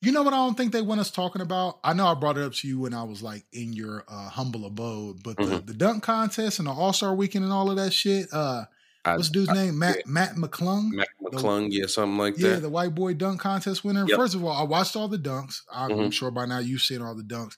You 0.00 0.12
know 0.12 0.22
what 0.22 0.32
I 0.32 0.36
don't 0.36 0.56
think 0.56 0.72
they 0.72 0.82
want 0.82 1.00
us 1.00 1.10
talking 1.10 1.42
about? 1.42 1.80
I 1.82 1.92
know 1.92 2.06
I 2.06 2.14
brought 2.14 2.38
it 2.38 2.44
up 2.44 2.52
to 2.54 2.68
you 2.68 2.78
when 2.80 2.94
I 2.94 3.02
was 3.02 3.20
like 3.22 3.44
in 3.52 3.72
your 3.72 4.04
uh, 4.06 4.28
humble 4.28 4.64
abode, 4.64 5.22
but 5.24 5.36
the, 5.36 5.42
Mhm. 5.44 5.66
the 5.66 5.74
dunk 5.74 6.04
contest 6.04 6.60
and 6.60 6.68
the 6.68 6.72
All 6.72 6.92
Star 6.92 7.14
Weekend 7.14 7.44
and 7.44 7.52
all 7.52 7.68
of 7.68 7.76
that 7.76 7.92
shit. 7.92 8.28
Uh, 8.32 8.64
I, 9.04 9.16
what's 9.16 9.28
the 9.28 9.32
dude's 9.34 9.48
I- 9.50 9.54
name? 9.54 9.78
Matt 9.78 9.96
yeah. 9.96 10.02
Matt 10.06 10.34
McClung. 10.36 10.90
Mac 10.92 11.08
McClung, 11.24 11.68
yeah, 11.70 11.86
something 11.86 12.16
like 12.16 12.38
yeah, 12.38 12.48
that. 12.48 12.54
Yeah, 12.54 12.60
the 12.60 12.68
white 12.70 12.94
boy 12.94 13.14
dunk 13.14 13.40
contest 13.40 13.82
winner. 13.84 14.04
Yep. 14.06 14.16
First 14.16 14.34
of 14.36 14.44
all, 14.44 14.52
I 14.56 14.62
watched 14.62 14.94
all 14.94 15.08
the 15.08 15.18
dunks. 15.18 15.62
I'm, 15.72 15.90
Mhm. 15.90 16.12
sure 16.12 16.30
by 16.30 16.46
now 16.46 16.58
you've 16.60 16.82
seen 16.82 17.02
all 17.02 17.16
the 17.16 17.24
dunks. 17.24 17.54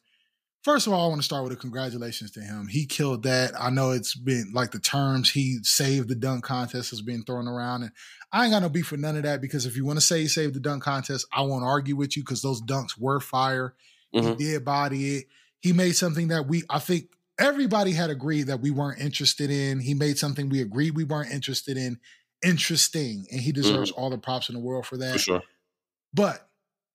First 0.62 0.86
of 0.86 0.92
all, 0.92 1.06
I 1.06 1.08
want 1.08 1.20
to 1.20 1.24
start 1.24 1.42
with 1.44 1.52
a 1.54 1.56
congratulations 1.56 2.30
to 2.32 2.40
him. 2.40 2.68
He 2.68 2.84
killed 2.86 3.22
that. 3.22 3.52
I 3.58 3.70
know 3.70 3.90
it's 3.92 4.14
been 4.14 4.50
like 4.54 4.72
the 4.72 4.78
terms 4.78 5.30
he 5.30 5.58
saved 5.62 6.08
the 6.08 6.14
dunk 6.14 6.44
contest 6.44 6.90
has 6.90 7.00
been 7.00 7.22
thrown 7.22 7.48
around, 7.48 7.82
and 7.84 7.92
I 8.32 8.44
ain't 8.44 8.52
got 8.52 8.62
no 8.62 8.68
beef 8.68 8.90
with 8.90 9.00
none 9.00 9.16
of 9.16 9.24
that 9.24 9.40
because 9.40 9.66
if 9.66 9.76
you 9.76 9.84
want 9.84 9.98
to 9.98 10.04
say 10.04 10.20
he 10.20 10.28
saved 10.28 10.54
the 10.54 10.60
dunk 10.60 10.82
contest, 10.82 11.26
I 11.32 11.42
won't 11.42 11.64
argue 11.64 11.96
with 11.96 12.16
you 12.16 12.22
because 12.22 12.42
those 12.42 12.62
dunks 12.62 12.96
were 12.98 13.20
fire. 13.20 13.74
Mhm. 14.14 14.38
He 14.38 14.44
did 14.44 14.64
body 14.64 15.16
it. 15.16 15.26
He 15.60 15.72
made 15.72 15.92
something 15.92 16.28
that 16.28 16.46
we, 16.46 16.62
I 16.70 16.78
think, 16.78 17.10
everybody 17.38 17.92
had 17.92 18.10
agreed 18.10 18.44
that 18.44 18.60
we 18.60 18.70
weren't 18.70 19.00
interested 19.00 19.50
in. 19.50 19.80
He 19.80 19.94
made 19.94 20.18
something 20.18 20.48
we 20.48 20.60
agreed 20.60 20.96
we 20.96 21.04
weren't 21.04 21.30
interested 21.32 21.76
in 21.76 21.98
interesting, 22.42 23.26
and 23.30 23.40
he 23.40 23.52
deserves 23.52 23.90
all 23.90 24.10
the 24.10 24.18
props 24.18 24.48
in 24.48 24.54
the 24.54 24.60
world 24.60 24.86
for 24.86 24.96
that. 24.96 25.12
For 25.14 25.18
sure. 25.18 25.42
But 26.14 26.48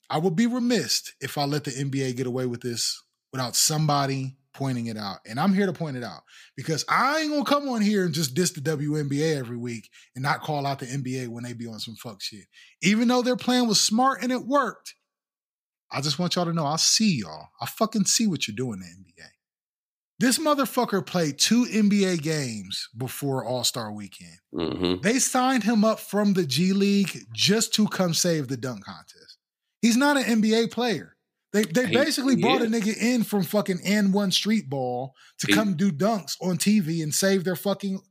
I 0.09 0.17
would 0.17 0.35
be 0.35 0.47
remiss 0.47 1.11
if 1.19 1.37
I 1.37 1.45
let 1.45 1.63
the 1.63 1.71
NBA 1.71 2.15
get 2.15 2.27
away 2.27 2.45
with 2.45 2.61
this 2.61 3.01
without 3.31 3.55
somebody 3.55 4.37
pointing 4.55 4.87
it 4.87 4.97
out. 4.97 5.19
And 5.27 5.39
I'm 5.39 5.53
here 5.53 5.65
to 5.65 5.73
point 5.73 5.97
it 5.97 6.03
out 6.03 6.21
because 6.55 6.83
I 6.89 7.19
ain't 7.19 7.31
gonna 7.31 7.45
come 7.45 7.69
on 7.69 7.81
here 7.81 8.05
and 8.05 8.13
just 8.13 8.33
diss 8.33 8.51
the 8.51 8.61
WNBA 8.61 9.37
every 9.37 9.57
week 9.57 9.89
and 10.15 10.23
not 10.23 10.41
call 10.41 10.65
out 10.65 10.79
the 10.79 10.85
NBA 10.87 11.27
when 11.27 11.43
they 11.43 11.53
be 11.53 11.67
on 11.67 11.79
some 11.79 11.95
fuck 11.95 12.21
shit. 12.21 12.45
Even 12.81 13.07
though 13.07 13.21
their 13.21 13.35
plan 13.35 13.67
was 13.67 13.79
smart 13.79 14.23
and 14.23 14.31
it 14.31 14.45
worked, 14.45 14.95
I 15.91 16.01
just 16.01 16.17
want 16.17 16.35
y'all 16.35 16.45
to 16.45 16.53
know 16.53 16.65
I 16.65 16.77
see 16.77 17.19
y'all. 17.19 17.49
I 17.61 17.67
fucking 17.67 18.05
see 18.05 18.27
what 18.27 18.47
you're 18.47 18.55
doing 18.55 18.81
in 18.81 19.03
the 19.03 19.21
NBA. 19.21 19.27
This 20.17 20.39
motherfucker 20.39 21.05
played 21.05 21.37
two 21.37 21.65
NBA 21.65 22.21
games 22.21 22.87
before 22.97 23.43
All 23.43 23.63
Star 23.65 23.91
weekend. 23.91 24.37
hmm 24.53 24.95
They 25.01 25.19
signed 25.19 25.63
him 25.63 25.83
up 25.83 25.99
from 25.99 26.33
the 26.33 26.45
G 26.45 26.71
League 26.73 27.25
just 27.33 27.73
to 27.75 27.87
come 27.87 28.13
save 28.13 28.47
the 28.47 28.57
dunk 28.57 28.85
contest. 28.85 29.37
He's 29.81 29.97
not 29.97 30.17
an 30.17 30.41
NBA 30.41 30.71
player. 30.71 31.14
They 31.55 31.63
they 31.63 31.85
basically 31.85 32.35
he 32.35 32.41
brought 32.41 32.61
a 32.61 32.65
nigga 32.65 32.95
in 32.97 33.23
from 33.23 33.43
fucking 33.43 33.79
N 33.85 34.11
one 34.11 34.29
street 34.31 34.69
ball 34.69 35.13
to 35.39 35.47
He- 35.47 35.53
come 35.53 35.75
do 35.75 35.89
dunks 35.91 36.35
on 36.41 36.57
TV 36.57 37.01
and 37.01 37.13
save 37.13 37.45
their 37.45 37.55
fucking 37.55 38.01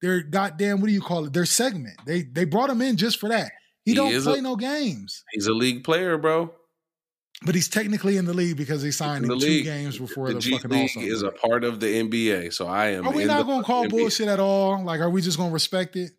their 0.00 0.22
goddamn 0.22 0.80
what 0.80 0.86
do 0.86 0.92
you 0.92 1.00
call 1.00 1.24
it 1.26 1.32
their 1.32 1.44
segment. 1.44 1.96
They 2.06 2.22
they 2.22 2.44
brought 2.44 2.70
him 2.70 2.80
in 2.80 2.96
just 2.96 3.18
for 3.18 3.28
that. 3.28 3.50
He, 3.84 3.90
He 3.90 3.94
don't 3.96 4.22
play 4.22 4.38
a- 4.38 4.42
no 4.42 4.54
games, 4.54 5.24
He's 5.32 5.48
a 5.48 5.52
league 5.52 5.82
player, 5.82 6.16
bro. 6.16 6.52
but 7.44 7.56
he's 7.56 7.68
technically 7.68 8.16
in 8.16 8.24
the 8.24 8.34
league 8.34 8.56
because 8.56 8.82
he 8.82 8.92
signed 8.92 9.24
In 9.24 9.30
the 9.30 9.36
two 9.36 9.46
league. 9.46 9.64
games 9.64 9.98
before 9.98 10.28
the, 10.28 10.34
the 10.34 10.40
G 10.40 10.52
fucking 10.52 10.70
League 10.70 10.96
is 10.98 11.22
a 11.22 11.32
part 11.32 11.64
of 11.64 11.80
the 11.80 11.86
NBA, 11.88 12.52
so 12.52 12.68
I 12.68 12.90
am. 12.90 13.08
Are 13.08 13.12
we 13.12 13.24
not 13.24 13.46
gonna 13.46 13.64
call 13.64 13.86
NBA. 13.86 13.90
bullshit 13.90 14.28
at 14.28 14.38
all? 14.38 14.84
Like, 14.84 15.00
are 15.00 15.10
we 15.10 15.20
just 15.22 15.36
gonna 15.38 15.50
respect 15.52 15.96
it? 15.96 16.12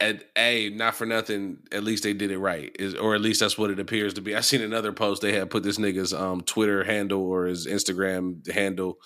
At 0.00 0.24
a 0.36 0.70
not 0.70 0.94
for 0.94 1.06
nothing. 1.06 1.58
At 1.72 1.84
least 1.84 2.02
they 2.02 2.12
did 2.12 2.30
it 2.30 2.38
right, 2.38 2.74
is 2.78 2.94
or 2.94 3.14
at 3.14 3.20
least 3.20 3.40
that's 3.40 3.58
what 3.58 3.70
it 3.70 3.78
appears 3.78 4.14
to 4.14 4.20
be. 4.20 4.34
I 4.34 4.40
seen 4.40 4.62
another 4.62 4.92
post 4.92 5.22
they 5.22 5.32
had 5.32 5.50
put 5.50 5.62
this 5.62 5.78
nigga's 5.78 6.12
um 6.12 6.40
Twitter 6.40 6.84
handle 6.84 7.22
or 7.22 7.46
his 7.46 7.66
Instagram 7.66 8.48
handle 8.50 8.98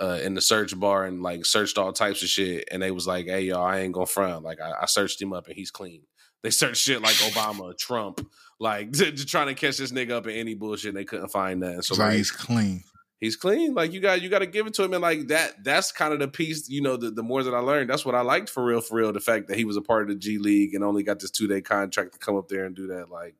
uh, 0.00 0.18
in 0.22 0.34
the 0.34 0.40
search 0.40 0.78
bar 0.78 1.04
and 1.04 1.22
like 1.22 1.44
searched 1.44 1.78
all 1.78 1.92
types 1.92 2.22
of 2.22 2.28
shit, 2.28 2.68
and 2.70 2.82
they 2.82 2.90
was 2.90 3.06
like, 3.06 3.26
"Hey 3.26 3.42
y'all, 3.42 3.66
I 3.66 3.80
ain't 3.80 3.94
gonna 3.94 4.06
front." 4.06 4.44
Like 4.44 4.60
I, 4.60 4.72
I 4.82 4.86
searched 4.86 5.20
him 5.20 5.32
up 5.32 5.46
and 5.46 5.56
he's 5.56 5.70
clean. 5.70 6.02
They 6.42 6.50
searched 6.50 6.82
shit 6.82 7.02
like 7.02 7.14
Obama, 7.14 7.76
Trump, 7.78 8.26
like 8.60 8.90
just 8.92 9.28
trying 9.28 9.48
to 9.48 9.54
catch 9.54 9.78
this 9.78 9.92
nigga 9.92 10.12
up 10.12 10.26
in 10.26 10.34
any 10.36 10.54
bullshit. 10.54 10.90
and 10.90 10.96
They 10.96 11.04
couldn't 11.04 11.28
find 11.28 11.62
that. 11.62 11.84
So 11.84 11.94
So 11.94 12.02
like, 12.02 12.14
he's 12.14 12.30
clean. 12.30 12.84
He's 13.20 13.36
clean. 13.36 13.74
Like 13.74 13.92
you 13.92 14.00
got 14.00 14.22
you 14.22 14.28
got 14.28 14.40
to 14.40 14.46
give 14.46 14.66
it 14.66 14.74
to 14.74 14.84
him, 14.84 14.92
and 14.92 15.02
like 15.02 15.28
that. 15.28 15.64
That's 15.64 15.92
kind 15.92 16.12
of 16.12 16.20
the 16.20 16.28
piece. 16.28 16.68
You 16.68 16.82
know, 16.82 16.96
the, 16.96 17.10
the 17.10 17.22
more 17.22 17.42
that 17.42 17.54
I 17.54 17.58
learned, 17.58 17.90
that's 17.90 18.04
what 18.04 18.14
I 18.14 18.22
liked 18.22 18.48
for 18.48 18.64
real, 18.64 18.80
for 18.80 18.96
real. 18.96 19.12
The 19.12 19.20
fact 19.20 19.48
that 19.48 19.56
he 19.56 19.64
was 19.64 19.76
a 19.76 19.82
part 19.82 20.02
of 20.02 20.08
the 20.08 20.14
G 20.14 20.38
League 20.38 20.74
and 20.74 20.84
only 20.84 21.02
got 21.02 21.20
this 21.20 21.30
two 21.30 21.46
day 21.46 21.60
contract 21.60 22.12
to 22.12 22.18
come 22.18 22.36
up 22.36 22.48
there 22.48 22.64
and 22.64 22.74
do 22.74 22.88
that. 22.88 23.10
Like 23.10 23.34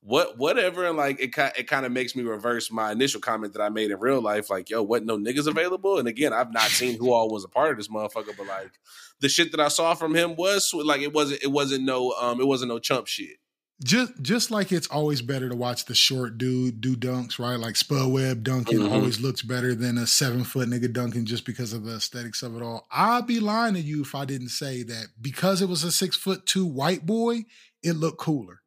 what, 0.00 0.38
whatever. 0.38 0.86
And 0.86 0.96
like 0.96 1.20
it, 1.20 1.36
it 1.58 1.66
kind 1.68 1.84
of 1.84 1.92
makes 1.92 2.14
me 2.14 2.22
reverse 2.22 2.70
my 2.70 2.92
initial 2.92 3.20
comment 3.20 3.52
that 3.54 3.62
I 3.62 3.68
made 3.68 3.90
in 3.90 3.98
real 3.98 4.20
life. 4.20 4.48
Like, 4.50 4.70
yo, 4.70 4.82
what? 4.82 5.04
No 5.04 5.18
niggas 5.18 5.46
available. 5.46 5.98
And 5.98 6.08
again, 6.08 6.32
I've 6.32 6.52
not 6.52 6.62
seen 6.62 6.98
who 6.98 7.12
all 7.12 7.30
was 7.30 7.44
a 7.44 7.48
part 7.48 7.72
of 7.72 7.76
this 7.76 7.88
motherfucker, 7.88 8.36
but 8.36 8.46
like 8.46 8.72
the 9.20 9.28
shit 9.28 9.50
that 9.52 9.60
I 9.60 9.68
saw 9.68 9.94
from 9.94 10.14
him 10.14 10.36
was 10.36 10.72
like 10.72 11.00
it 11.00 11.12
wasn't 11.12 11.42
it 11.42 11.50
wasn't 11.50 11.84
no 11.84 12.12
um 12.12 12.40
it 12.40 12.46
wasn't 12.46 12.70
no 12.70 12.78
chump 12.78 13.06
shit. 13.06 13.38
Just 13.84 14.12
just 14.22 14.50
like 14.50 14.72
it's 14.72 14.88
always 14.88 15.22
better 15.22 15.48
to 15.48 15.54
watch 15.54 15.84
the 15.84 15.94
short 15.94 16.36
dude 16.36 16.80
do 16.80 16.96
dunks, 16.96 17.38
right? 17.38 17.54
Like 17.60 17.76
Spud 17.76 18.10
Webb 18.10 18.42
dunking 18.42 18.80
Mhm. 18.80 18.90
always 18.90 19.20
looks 19.20 19.42
better 19.42 19.72
than 19.72 19.96
a 19.98 20.06
seven 20.06 20.42
foot 20.42 20.68
nigga 20.68 20.92
dunking 20.92 21.26
just 21.26 21.44
because 21.44 21.72
of 21.72 21.84
the 21.84 21.94
aesthetics 21.94 22.42
of 22.42 22.56
it 22.56 22.62
all. 22.62 22.88
I'd 22.90 23.28
be 23.28 23.38
lying 23.38 23.74
to 23.74 23.80
you 23.80 24.02
if 24.02 24.16
I 24.16 24.24
didn't 24.24 24.48
say 24.48 24.82
that 24.82 25.06
because 25.20 25.62
it 25.62 25.68
was 25.68 25.84
a 25.84 25.92
six 25.92 26.16
foot 26.16 26.44
two 26.44 26.66
white 26.66 27.06
boy, 27.06 27.44
it 27.84 27.92
looked 27.92 28.18
cooler. 28.18 28.62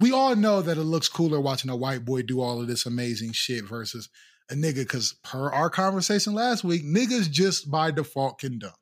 We 0.00 0.10
all 0.10 0.34
know 0.34 0.60
that 0.62 0.76
it 0.78 0.82
looks 0.82 1.08
cooler 1.08 1.40
watching 1.40 1.70
a 1.70 1.76
white 1.76 2.04
boy 2.04 2.22
do 2.22 2.40
all 2.40 2.60
of 2.60 2.66
this 2.66 2.86
amazing 2.86 3.32
shit 3.34 3.64
versus 3.64 4.08
a 4.50 4.54
nigga, 4.54 4.76
because 4.78 5.14
per 5.22 5.48
our 5.50 5.70
conversation 5.70 6.34
last 6.34 6.64
week, 6.64 6.84
niggas 6.84 7.30
just 7.30 7.70
by 7.70 7.92
default 7.92 8.40
can 8.40 8.58
dunk. 8.58 8.74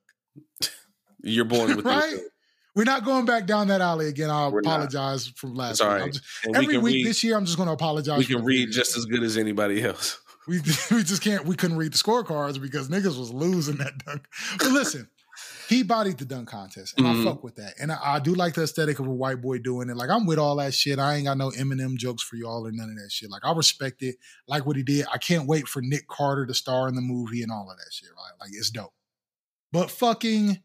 You're 1.23 1.45
born 1.45 1.75
with 1.75 1.85
right? 1.85 2.09
this. 2.09 2.21
We're 2.75 2.83
not 2.83 3.05
going 3.05 3.25
back 3.25 3.45
down 3.45 3.67
that 3.69 3.79
alley 3.81 4.07
again. 4.07 4.27
We're 4.27 4.61
not. 4.61 4.75
apologize 4.81 5.27
from 5.29 5.55
last 5.55 5.81
week. 5.81 6.11
Just- 6.13 6.23
every 6.53 6.67
we 6.77 6.83
week 6.83 6.93
read, 6.95 7.05
this 7.07 7.23
year, 7.23 7.37
I'm 7.37 7.45
just 7.45 7.57
going 7.57 7.67
to 7.67 7.73
apologize. 7.73 8.17
we 8.17 8.25
can 8.25 8.43
read 8.43 8.71
just 8.71 8.97
as 8.97 9.05
good 9.05 9.23
as 9.23 9.37
anybody 9.37 9.83
else. 9.83 10.19
We 10.47 10.59
we 10.91 11.01
just 11.01 11.23
can't. 11.23 11.43
We 11.43 11.55
couldn't 11.55 11.77
read 11.77 11.91
the 11.91 11.97
scorecards 11.97 12.61
because 12.61 12.87
niggas 12.87 13.17
was 13.17 13.33
losing 13.33 13.77
that 13.77 14.05
dunk. 14.05 14.27
But 14.59 14.67
listen, 14.73 15.09
he 15.67 15.81
bodied 15.81 16.19
the 16.19 16.25
dunk 16.25 16.49
contest, 16.49 16.93
and 16.99 17.07
Mhm. 17.07 17.21
I 17.21 17.23
fuck 17.25 17.43
with 17.43 17.55
that. 17.55 17.73
And 17.81 17.91
I, 17.91 17.97
I 18.03 18.19
do 18.19 18.35
like 18.35 18.53
the 18.53 18.61
aesthetic 18.61 18.99
of 18.99 19.07
a 19.07 19.11
white 19.11 19.41
boy 19.41 19.57
doing 19.57 19.89
it. 19.89 19.97
Like 19.97 20.11
I'm 20.11 20.27
with 20.27 20.37
all 20.37 20.57
that 20.57 20.75
shit. 20.75 20.99
I 20.99 21.15
ain't 21.15 21.25
got 21.25 21.39
no 21.39 21.49
Eminem 21.49 21.95
jokes 21.97 22.21
for 22.21 22.35
y'all 22.35 22.63
or 22.67 22.71
none 22.71 22.91
of 22.91 22.95
that 22.97 23.11
shit. 23.11 23.31
Like 23.31 23.41
I 23.43 23.53
respect 23.53 24.03
it. 24.03 24.17
Like 24.47 24.67
what 24.67 24.75
he 24.75 24.83
did. 24.83 25.07
I 25.11 25.17
can't 25.17 25.47
wait 25.47 25.67
for 25.67 25.81
Nick 25.81 26.07
Carter 26.07 26.45
to 26.45 26.53
star 26.53 26.87
in 26.89 26.93
the 26.93 27.01
movie 27.01 27.41
and 27.41 27.51
all 27.51 27.67
of 27.71 27.77
that 27.79 27.91
shit. 27.91 28.09
Right? 28.15 28.39
Like 28.45 28.51
it's 28.53 28.69
dope. 28.69 28.93
But 29.71 29.89
fucking. 29.89 30.61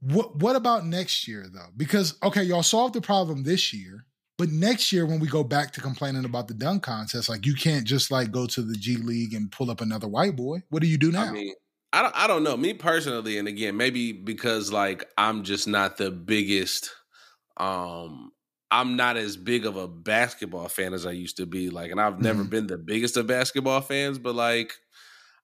What 0.00 0.36
what 0.36 0.56
about 0.56 0.86
next 0.86 1.28
year 1.28 1.46
though? 1.52 1.68
Because 1.76 2.16
okay, 2.22 2.42
y'all 2.42 2.62
solved 2.62 2.94
the 2.94 3.00
problem 3.00 3.42
this 3.42 3.72
year. 3.72 4.06
But 4.38 4.48
next 4.48 4.90
year, 4.90 5.04
when 5.04 5.20
we 5.20 5.28
go 5.28 5.44
back 5.44 5.72
to 5.72 5.82
complaining 5.82 6.24
about 6.24 6.48
the 6.48 6.54
dunk 6.54 6.82
contest, 6.82 7.28
like 7.28 7.44
you 7.44 7.54
can't 7.54 7.86
just 7.86 8.10
like 8.10 8.30
go 8.32 8.46
to 8.46 8.62
the 8.62 8.74
G 8.74 8.96
League 8.96 9.34
and 9.34 9.52
pull 9.52 9.70
up 9.70 9.82
another 9.82 10.08
white 10.08 10.34
boy. 10.36 10.62
What 10.70 10.80
do 10.82 10.88
you 10.88 10.96
do 10.96 11.12
now? 11.12 11.26
I 11.26 11.30
mean, 11.32 11.54
I 11.92 12.02
don't, 12.02 12.16
I 12.16 12.26
don't 12.26 12.42
know. 12.42 12.56
Me 12.56 12.74
personally, 12.74 13.38
and 13.38 13.48
again, 13.48 13.76
maybe 13.76 14.12
because 14.12 14.72
like 14.72 15.08
I'm 15.18 15.44
just 15.44 15.66
not 15.68 15.96
the 15.96 16.10
biggest. 16.10 16.90
Um, 17.58 18.32
I'm 18.70 18.96
not 18.96 19.16
as 19.16 19.36
big 19.36 19.66
of 19.66 19.76
a 19.76 19.88
basketball 19.88 20.68
fan 20.68 20.94
as 20.94 21.06
I 21.06 21.12
used 21.12 21.38
to 21.38 21.46
be. 21.46 21.70
Like, 21.70 21.90
and 21.90 22.00
I've 22.00 22.20
never 22.20 22.44
Mhm. 22.44 22.50
been 22.50 22.68
the 22.68 22.78
biggest 22.78 23.16
of 23.16 23.26
basketball 23.28 23.80
fans, 23.82 24.18
but 24.18 24.34
like, 24.34 24.74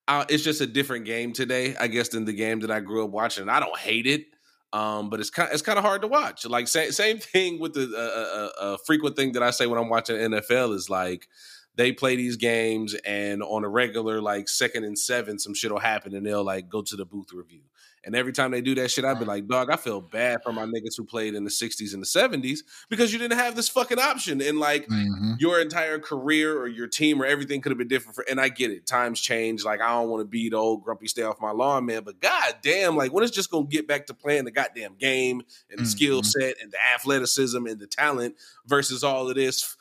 I, 0.08 0.26
it's 0.28 0.44
just 0.44 0.60
a 0.60 0.66
different 0.66 1.06
game 1.06 1.32
today, 1.32 1.76
I 1.76 1.88
guess, 1.88 2.10
than 2.10 2.24
the 2.26 2.32
game 2.34 2.60
that 2.60 2.70
I 2.70 2.80
grew 2.80 3.04
up 3.04 3.10
watching. 3.10 3.42
And 3.42 3.50
I 3.50 3.60
don't 3.60 3.78
hate 3.78 4.06
it. 4.06 4.26
Um, 4.72 5.10
but 5.10 5.20
it's 5.20 5.30
kind 5.30 5.48
it's 5.52 5.62
kind 5.62 5.78
of 5.78 5.84
hard 5.84 6.02
to 6.02 6.08
watch. 6.08 6.44
Like 6.44 6.68
same 6.68 6.92
same 6.92 7.18
thing 7.32 7.60
with 7.60 7.74
the 7.74 7.92
uh, 7.96 8.62
uh, 8.62 8.72
uh, 8.74 8.76
frequent 8.86 9.16
thing 9.16 9.32
that 9.32 9.42
I 9.42 9.50
say 9.50 9.66
when 9.66 9.78
I'm 9.78 9.88
watching 9.88 10.16
NFL 10.16 10.74
is 10.74 10.90
like 10.90 11.28
they 11.76 11.92
play 11.92 12.16
these 12.16 12.36
games 12.36 12.94
and 13.04 13.42
on 13.42 13.64
a 13.64 13.68
regular 13.68 14.20
like 14.20 14.48
second 14.48 14.84
and 14.84 14.98
seven 14.98 15.38
some 15.38 15.54
shit 15.54 15.70
will 15.70 15.78
happen 15.78 16.14
and 16.14 16.26
they'll 16.26 16.44
like 16.44 16.68
go 16.68 16.82
to 16.82 16.96
the 16.96 17.04
booth 17.04 17.32
review 17.32 17.60
and 18.06 18.14
every 18.16 18.32
time 18.32 18.50
they 18.52 18.60
do 18.62 18.74
that 18.74 18.90
shit 18.90 19.04
i'd 19.04 19.18
be 19.18 19.24
like 19.26 19.46
dog 19.46 19.68
i 19.70 19.76
feel 19.76 20.00
bad 20.00 20.38
for 20.42 20.52
my 20.52 20.64
niggas 20.64 20.96
who 20.96 21.04
played 21.04 21.34
in 21.34 21.44
the 21.44 21.50
60s 21.50 21.92
and 21.92 22.02
the 22.02 22.06
70s 22.06 22.60
because 22.88 23.12
you 23.12 23.18
didn't 23.18 23.36
have 23.38 23.54
this 23.56 23.68
fucking 23.68 23.98
option 23.98 24.40
and 24.40 24.58
like 24.58 24.86
Mhm. 24.88 25.36
your 25.38 25.60
entire 25.60 25.98
career 25.98 26.58
or 26.58 26.66
your 26.68 26.86
team 26.86 27.20
or 27.20 27.26
everything 27.26 27.60
could 27.60 27.70
have 27.72 27.78
been 27.78 27.88
different 27.88 28.14
for 28.14 28.24
and 28.30 28.40
I 28.40 28.48
get 28.48 28.70
it. 28.70 28.86
Times 28.86 29.20
change. 29.20 29.64
Like 29.64 29.80
I 29.82 29.88
don't 29.90 30.08
want 30.08 30.20
to 30.22 30.24
be 30.24 30.48
the 30.48 30.56
old 30.56 30.82
grumpy 30.84 31.08
stay 31.08 31.22
off 31.22 31.40
my 31.40 31.50
lawn 31.50 31.84
man, 31.86 32.02
but 32.04 32.20
god 32.20 32.54
damn, 32.62 32.96
like 32.96 33.12
when 33.12 33.22
it's 33.24 33.34
just 33.34 33.50
gonna 33.50 33.66
get 33.66 33.86
back 33.88 34.06
to 34.06 34.14
playing 34.14 34.44
the 34.44 34.50
goddamn 34.50 34.94
game 34.98 35.42
and 35.70 35.78
the 35.80 35.84
skill 35.86 36.22
Mhm. 36.22 36.26
set 36.26 36.56
and 36.62 36.72
the 36.72 36.78
athleticism 36.94 37.66
and 37.66 37.78
the 37.80 37.86
talent 37.86 38.36
versus 38.66 39.02
all 39.04 39.28
of 39.28 39.34
this 39.34 39.76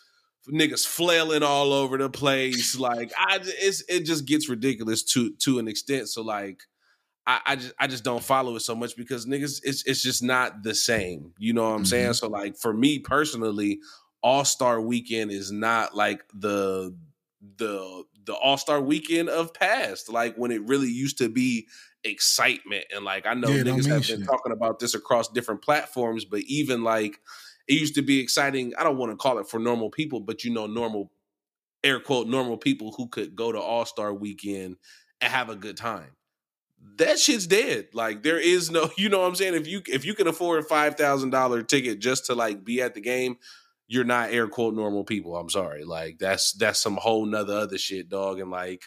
niggas 0.52 0.86
flailing 0.86 1.44
all 1.44 1.74
over 1.74 1.98
the 1.98 2.10
place. 2.10 2.78
Like 2.78 3.12
I 3.18 3.38
j- 3.40 3.52
it's 3.60 3.84
it 3.88 4.02
just 4.06 4.26
gets 4.26 4.50
ridiculous 4.50 5.04
to 5.14 5.32
to 5.40 5.60
an 5.60 5.68
extent. 5.68 6.10
So 6.10 6.22
like 6.22 6.64
I, 7.28 7.42
I 7.46 7.56
just 7.56 7.74
I 7.80 7.88
just 7.88 8.04
don't 8.04 8.24
follow 8.24 8.56
it 8.56 8.62
so 8.62 8.76
much 8.76 8.96
because 8.96 9.26
niggas 9.26 9.62
it's 9.64 9.84
it's 9.86 10.02
just 10.02 10.22
not 10.22 10.64
the 10.64 10.76
same. 10.76 11.34
You 11.40 11.54
know 11.54 11.64
what 11.64 11.76
I'm 11.76 11.86
saying? 11.86 12.12
Mm-hmm. 12.12 12.14
So 12.14 12.28
like 12.28 12.58
for 12.58 12.74
me 12.74 13.00
personally, 13.00 13.80
All 14.22 14.46
Star 14.46 14.80
Weekend 14.80 15.32
is 15.32 15.52
not 15.52 15.96
like 15.96 16.24
the 16.34 16.96
the 17.58 18.04
the 18.26 18.34
All 18.36 18.58
Star 18.58 18.80
Weekend 18.80 19.30
of 19.30 19.54
past, 19.54 20.10
like 20.10 20.36
when 20.36 20.52
it 20.52 20.68
really 20.68 20.90
used 20.90 21.18
to 21.18 21.30
be 21.30 21.68
excitement 22.04 22.86
and 22.96 23.04
like 23.04 23.26
I 23.26 23.34
know 23.34 23.50
Yeah, 23.50 23.64
niggas 23.64 23.88
have 23.88 24.08
been 24.08 24.20
shit. 24.20 24.26
talking 24.26 24.52
about 24.52 24.78
this 24.80 24.94
across 24.94 25.28
different 25.30 25.64
platforms, 25.64 26.26
but 26.26 26.42
even 26.42 26.84
like 26.84 27.20
it 27.68 27.74
used 27.74 27.96
to 27.96 28.04
be 28.04 28.20
exciting. 28.20 28.74
I 28.78 28.84
don't 28.84 28.98
want 28.98 29.12
to 29.12 29.18
call 29.18 29.40
it 29.40 29.50
for 29.50 29.60
normal 29.60 29.90
people, 29.90 30.20
but 30.20 30.44
you 30.44 30.54
know, 30.54 30.68
normal 30.68 31.12
air 31.84 32.00
quote 32.00 32.28
normal 32.28 32.58
people 32.58 32.94
who 32.96 33.08
could 33.08 33.36
go 33.36 33.52
to 33.52 33.60
All 33.60 33.86
Star 33.86 34.14
Weekend 34.14 34.78
and 35.22 35.32
have 35.32 35.50
a 35.50 35.56
good 35.56 35.78
time 35.78 36.12
that 36.98 37.20
shit's 37.20 37.48
dead. 37.48 37.88
Like 37.94 38.24
there 38.24 38.40
is 38.40 38.72
no, 38.72 38.90
you 38.98 39.10
know 39.10 39.22
what 39.22 39.28
I'm 39.28 39.36
saying? 39.36 39.56
If 39.56 39.68
you 39.68 39.82
if 39.88 40.06
you 40.06 40.14
can 40.14 40.28
afford 40.28 40.60
a 40.60 40.64
five 40.64 40.96
thousand 40.96 41.32
dollar 41.32 41.62
ticket 41.64 42.00
just 42.00 42.28
to 42.28 42.36
like 42.36 42.64
be 42.64 42.82
at 42.82 42.94
the 42.94 43.02
game, 43.02 43.38
you're 43.88 44.04
not 44.04 44.32
air 44.32 44.48
quote 44.48 44.74
normal 44.74 45.04
people. 45.04 45.36
I'm 45.36 45.50
sorry. 45.50 45.84
Like 45.84 46.18
that's 46.20 46.54
that's 46.54 46.80
some 46.80 46.98
whole 46.98 47.26
nother 47.26 47.54
other 47.54 47.78
shit, 47.78 48.10
dog. 48.10 48.40
And 48.40 48.52
like 48.52 48.86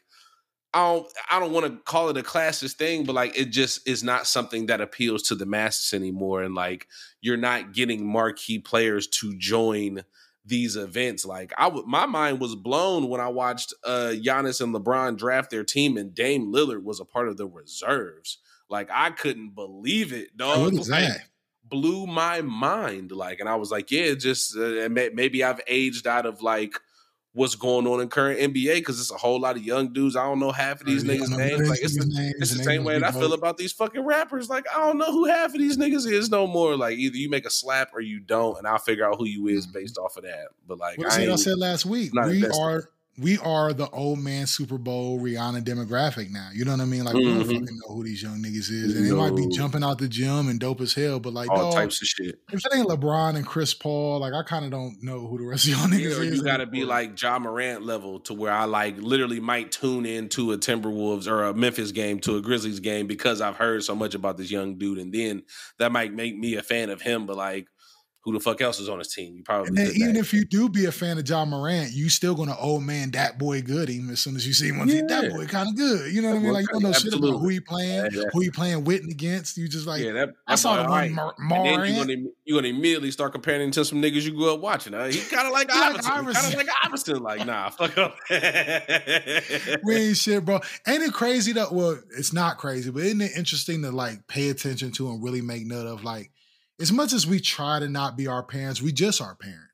I 0.74 0.92
don't 0.92 1.06
I 1.30 1.40
don't 1.40 1.52
want 1.52 1.66
to 1.66 1.82
call 1.84 2.10
it 2.10 2.16
a 2.16 2.22
classist 2.22 2.74
thing, 2.74 3.04
but 3.04 3.14
like 3.14 3.38
it 3.38 3.46
just 3.46 3.88
is 3.88 4.02
not 4.02 4.26
something 4.26 4.66
that 4.66 4.80
appeals 4.80 5.22
to 5.24 5.34
the 5.34 5.46
masses 5.46 5.94
anymore. 5.94 6.42
And 6.42 6.54
like 6.54 6.86
you're 7.20 7.36
not 7.36 7.72
getting 7.72 8.06
marquee 8.06 8.58
players 8.58 9.06
to 9.08 9.36
join 9.38 10.02
these 10.48 10.76
events. 10.76 11.24
Like 11.24 11.52
I 11.56 11.68
would, 11.68 11.86
my 11.86 12.06
mind 12.06 12.40
was 12.40 12.54
blown 12.54 13.08
when 13.08 13.20
I 13.20 13.28
watched 13.28 13.74
uh 13.84 14.12
Giannis 14.14 14.60
and 14.60 14.74
LeBron 14.74 15.16
draft 15.16 15.50
their 15.50 15.64
team, 15.64 15.96
and 15.96 16.14
Dame 16.14 16.52
Lillard 16.52 16.82
was 16.82 17.00
a 17.00 17.04
part 17.04 17.28
of 17.28 17.36
the 17.36 17.46
reserves. 17.46 18.38
Like 18.68 18.88
I 18.92 19.10
couldn't 19.10 19.54
believe 19.54 20.12
it, 20.12 20.36
dog. 20.36 20.60
what 20.60 20.74
is 20.74 20.88
Like, 20.90 21.08
that? 21.08 21.20
Blew 21.64 22.06
my 22.06 22.40
mind. 22.40 23.12
Like, 23.12 23.40
and 23.40 23.48
I 23.48 23.56
was 23.56 23.70
like, 23.70 23.90
yeah, 23.90 24.14
just 24.14 24.56
uh, 24.56 24.88
maybe 24.90 25.44
I've 25.44 25.60
aged 25.66 26.06
out 26.06 26.24
of 26.24 26.40
like 26.42 26.80
what's 27.32 27.54
going 27.54 27.86
on 27.86 28.00
in 28.00 28.08
current 28.08 28.40
NBA 28.40 28.76
because 28.76 29.00
it's 29.00 29.10
a 29.10 29.16
whole 29.16 29.40
lot 29.40 29.56
of 29.56 29.62
young 29.62 29.92
dudes. 29.92 30.16
I 30.16 30.24
don't 30.24 30.40
know 30.40 30.50
half 30.50 30.80
of 30.80 30.88
oh, 30.88 30.90
these 30.90 31.04
Yeah, 31.04 31.14
niggas' 31.14 31.36
names. 31.36 31.68
Like 31.68 31.80
it's 31.82 31.98
the 31.98 32.06
names 32.06 32.34
it's 32.38 32.56
the 32.56 32.64
same 32.64 32.84
way 32.84 32.98
that 32.98 33.06
I 33.06 33.12
feel 33.12 33.32
about 33.32 33.56
these 33.56 33.72
fucking 33.72 34.04
rappers. 34.04 34.48
Like, 34.48 34.66
I 34.74 34.78
don't 34.78 34.98
know 34.98 35.12
who 35.12 35.26
half 35.26 35.54
of 35.54 35.60
these 35.60 35.76
niggas 35.76 36.10
is 36.10 36.30
no 36.30 36.46
more. 36.46 36.76
Like, 36.76 36.98
either 36.98 37.16
you 37.16 37.30
make 37.30 37.46
a 37.46 37.50
slap 37.50 37.90
or 37.94 38.00
you 38.00 38.20
don't, 38.20 38.58
and 38.58 38.66
I'll 38.66 38.78
figure 38.78 39.06
out 39.06 39.18
who 39.18 39.26
you 39.26 39.48
is 39.48 39.66
mm-hmm. 39.66 39.78
based 39.78 39.98
off 39.98 40.16
of 40.16 40.24
that. 40.24 40.48
But 40.66 40.78
like, 40.78 40.98
What 40.98 41.12
I, 41.12 41.26
I, 41.26 41.32
I 41.32 41.36
said 41.36 41.58
last 41.58 41.86
week. 41.86 42.12
We 42.14 42.36
invested. 42.36 42.60
are 42.60 42.90
we 43.20 43.38
are 43.38 43.72
the 43.72 43.88
old 43.90 44.18
man 44.20 44.46
Super 44.46 44.78
Bowl 44.78 45.18
Rihanna 45.20 45.62
demographic 45.64 46.30
now. 46.30 46.50
You 46.54 46.64
know 46.64 46.72
what 46.72 46.80
I 46.80 46.84
mean? 46.84 47.04
Like 47.04 47.14
we 47.14 47.24
don't 47.24 47.38
Mhm. 47.42 47.46
fucking 47.46 47.64
know 47.88 47.94
who 47.94 48.04
these 48.04 48.22
young 48.22 48.38
niggas 48.42 48.70
is, 48.70 48.96
and 48.96 49.06
they 49.06 49.12
might 49.12 49.34
be 49.34 49.48
jumping 49.48 49.82
out 49.82 49.98
the 49.98 50.08
gym 50.08 50.48
and 50.48 50.60
dope 50.60 50.80
as 50.80 50.94
hell. 50.94 51.18
But 51.18 51.32
like, 51.34 51.50
all 51.50 51.70
dog, 51.70 51.74
types 51.74 52.00
of 52.00 52.08
shit. 52.08 52.38
if 52.52 52.64
it 52.64 52.72
ain't 52.74 52.88
LeBron 52.88 53.36
and 53.36 53.44
Chris 53.46 53.74
Paul, 53.74 54.20
like 54.20 54.32
I 54.32 54.42
kind 54.42 54.64
of 54.64 54.70
don't 54.70 55.02
know 55.02 55.26
who 55.26 55.38
the 55.38 55.44
rest 55.44 55.64
of 55.66 55.70
y'all 55.72 55.78
niggas 55.88 56.10
Yeah, 56.10 56.16
or 56.18 56.22
is. 56.22 56.36
you 56.36 56.42
got 56.44 56.58
to 56.58 56.66
be 56.66 56.78
anymore. 56.78 56.94
like 56.96 57.20
Ja 57.20 57.38
Morant 57.38 57.84
level 57.84 58.20
to 58.20 58.34
where 58.34 58.52
I 58.52 58.64
like 58.64 58.96
literally 58.98 59.40
might 59.40 59.72
tune 59.72 60.06
into 60.06 60.52
a 60.52 60.58
Timberwolves 60.58 61.26
or 61.26 61.44
a 61.44 61.54
Memphis 61.54 61.92
game 61.92 62.20
to 62.20 62.36
a 62.36 62.40
Grizzlies 62.40 62.80
game 62.80 63.06
because 63.06 63.40
I've 63.40 63.56
heard 63.56 63.82
so 63.82 63.94
much 63.94 64.14
about 64.14 64.36
this 64.36 64.50
young 64.50 64.78
dude, 64.78 64.98
and 64.98 65.12
then 65.12 65.42
that 65.78 65.90
might 65.92 66.12
make 66.14 66.36
me 66.36 66.54
a 66.54 66.62
fan 66.62 66.88
of 66.90 67.02
him. 67.02 67.26
But 67.26 67.36
like, 67.36 67.66
who 68.28 68.34
the 68.34 68.40
fuck 68.40 68.60
else 68.60 68.78
is 68.78 68.90
on 68.90 68.98
his 68.98 69.08
team? 69.08 69.34
You 69.36 69.42
probably 69.42 69.82
even 69.94 70.16
if 70.16 70.34
you 70.34 70.44
do 70.44 70.68
be 70.68 70.84
a 70.84 70.92
fan 70.92 71.16
of 71.16 71.26
Ja 71.26 71.46
Morant, 71.46 71.92
you 71.92 72.10
still 72.10 72.34
gonna 72.34 72.54
old 72.58 72.82
man 72.82 73.10
that 73.12 73.38
boy 73.38 73.62
good 73.62 73.88
him 73.88 74.10
as 74.10 74.20
soon 74.20 74.36
as 74.36 74.46
you 74.46 74.52
see 74.52 74.68
him. 74.68 74.86
Yeah. 74.86 75.02
That 75.08 75.30
boy 75.30 75.46
kind 75.46 75.68
of 75.68 75.76
good. 75.76 76.12
You 76.12 76.20
know 76.20 76.28
what 76.30 76.36
I 76.36 76.40
mean? 76.40 76.52
Like 76.52 76.62
you 76.62 76.68
don't 76.72 76.82
know 76.82 76.92
kinda- 76.92 77.00
shit 77.00 77.14
about 77.14 77.38
who 77.38 77.48
he 77.48 77.60
playing, 77.60 78.04
Yeah, 78.04 78.08
yeah. 78.12 78.22
who 78.32 78.40
he 78.40 78.50
playing 78.50 78.84
with 78.84 79.00
and 79.00 79.10
against. 79.10 79.56
You 79.56 79.66
just 79.66 79.86
like 79.86 80.02
yeah, 80.02 80.12
that, 80.12 80.34
I 80.46 80.56
saw 80.56 80.82
the 80.82 80.88
one. 80.88 81.12
Mar- 81.14 81.34
Morant. 81.38 81.88
you're 81.88 82.04
gonna 82.04 82.28
you're 82.44 82.58
gonna 82.58 82.68
immediately 82.68 83.10
start 83.10 83.32
comparing 83.32 83.62
him 83.62 83.70
to 83.70 83.84
some 83.84 84.02
niggas 84.02 84.22
you 84.22 84.32
grew 84.32 84.52
up 84.52 84.60
watching. 84.60 84.92
Uh, 84.92 85.06
he 85.06 85.20
kind 85.20 85.46
of 85.46 85.52
like 85.52 85.68
like 85.68 86.04
Iverson. 86.06 86.42
Kind 86.42 86.54
of 86.54 86.54
like 86.54 86.68
Iverson. 86.84 87.22
Like 87.22 87.46
nah, 87.46 87.70
fuck 87.70 87.96
up. 87.96 88.14
we 89.84 89.96
ain't 89.96 90.16
shit, 90.16 90.44
bro. 90.44 90.60
Ain't 90.86 91.02
it 91.02 91.12
crazy 91.12 91.52
that? 91.52 91.72
Well, 91.72 91.98
it's 92.16 92.32
not 92.32 92.58
crazy, 92.58 92.90
but 92.90 93.02
isn't 93.02 93.20
it 93.20 93.32
interesting 93.36 93.82
to 93.82 93.90
like 93.90 94.26
pay 94.28 94.50
attention 94.50 94.92
to 94.92 95.10
and 95.10 95.22
really 95.22 95.40
make 95.40 95.66
note 95.66 95.86
of? 95.86 96.04
Like, 96.04 96.30
as 96.80 96.92
much 96.92 97.12
as 97.12 97.26
we 97.26 97.40
try 97.40 97.78
to 97.80 97.88
not 97.88 98.16
be 98.16 98.26
our 98.26 98.42
parents, 98.42 98.80
we 98.82 98.92
just 98.92 99.20
our 99.20 99.34
parents. 99.34 99.64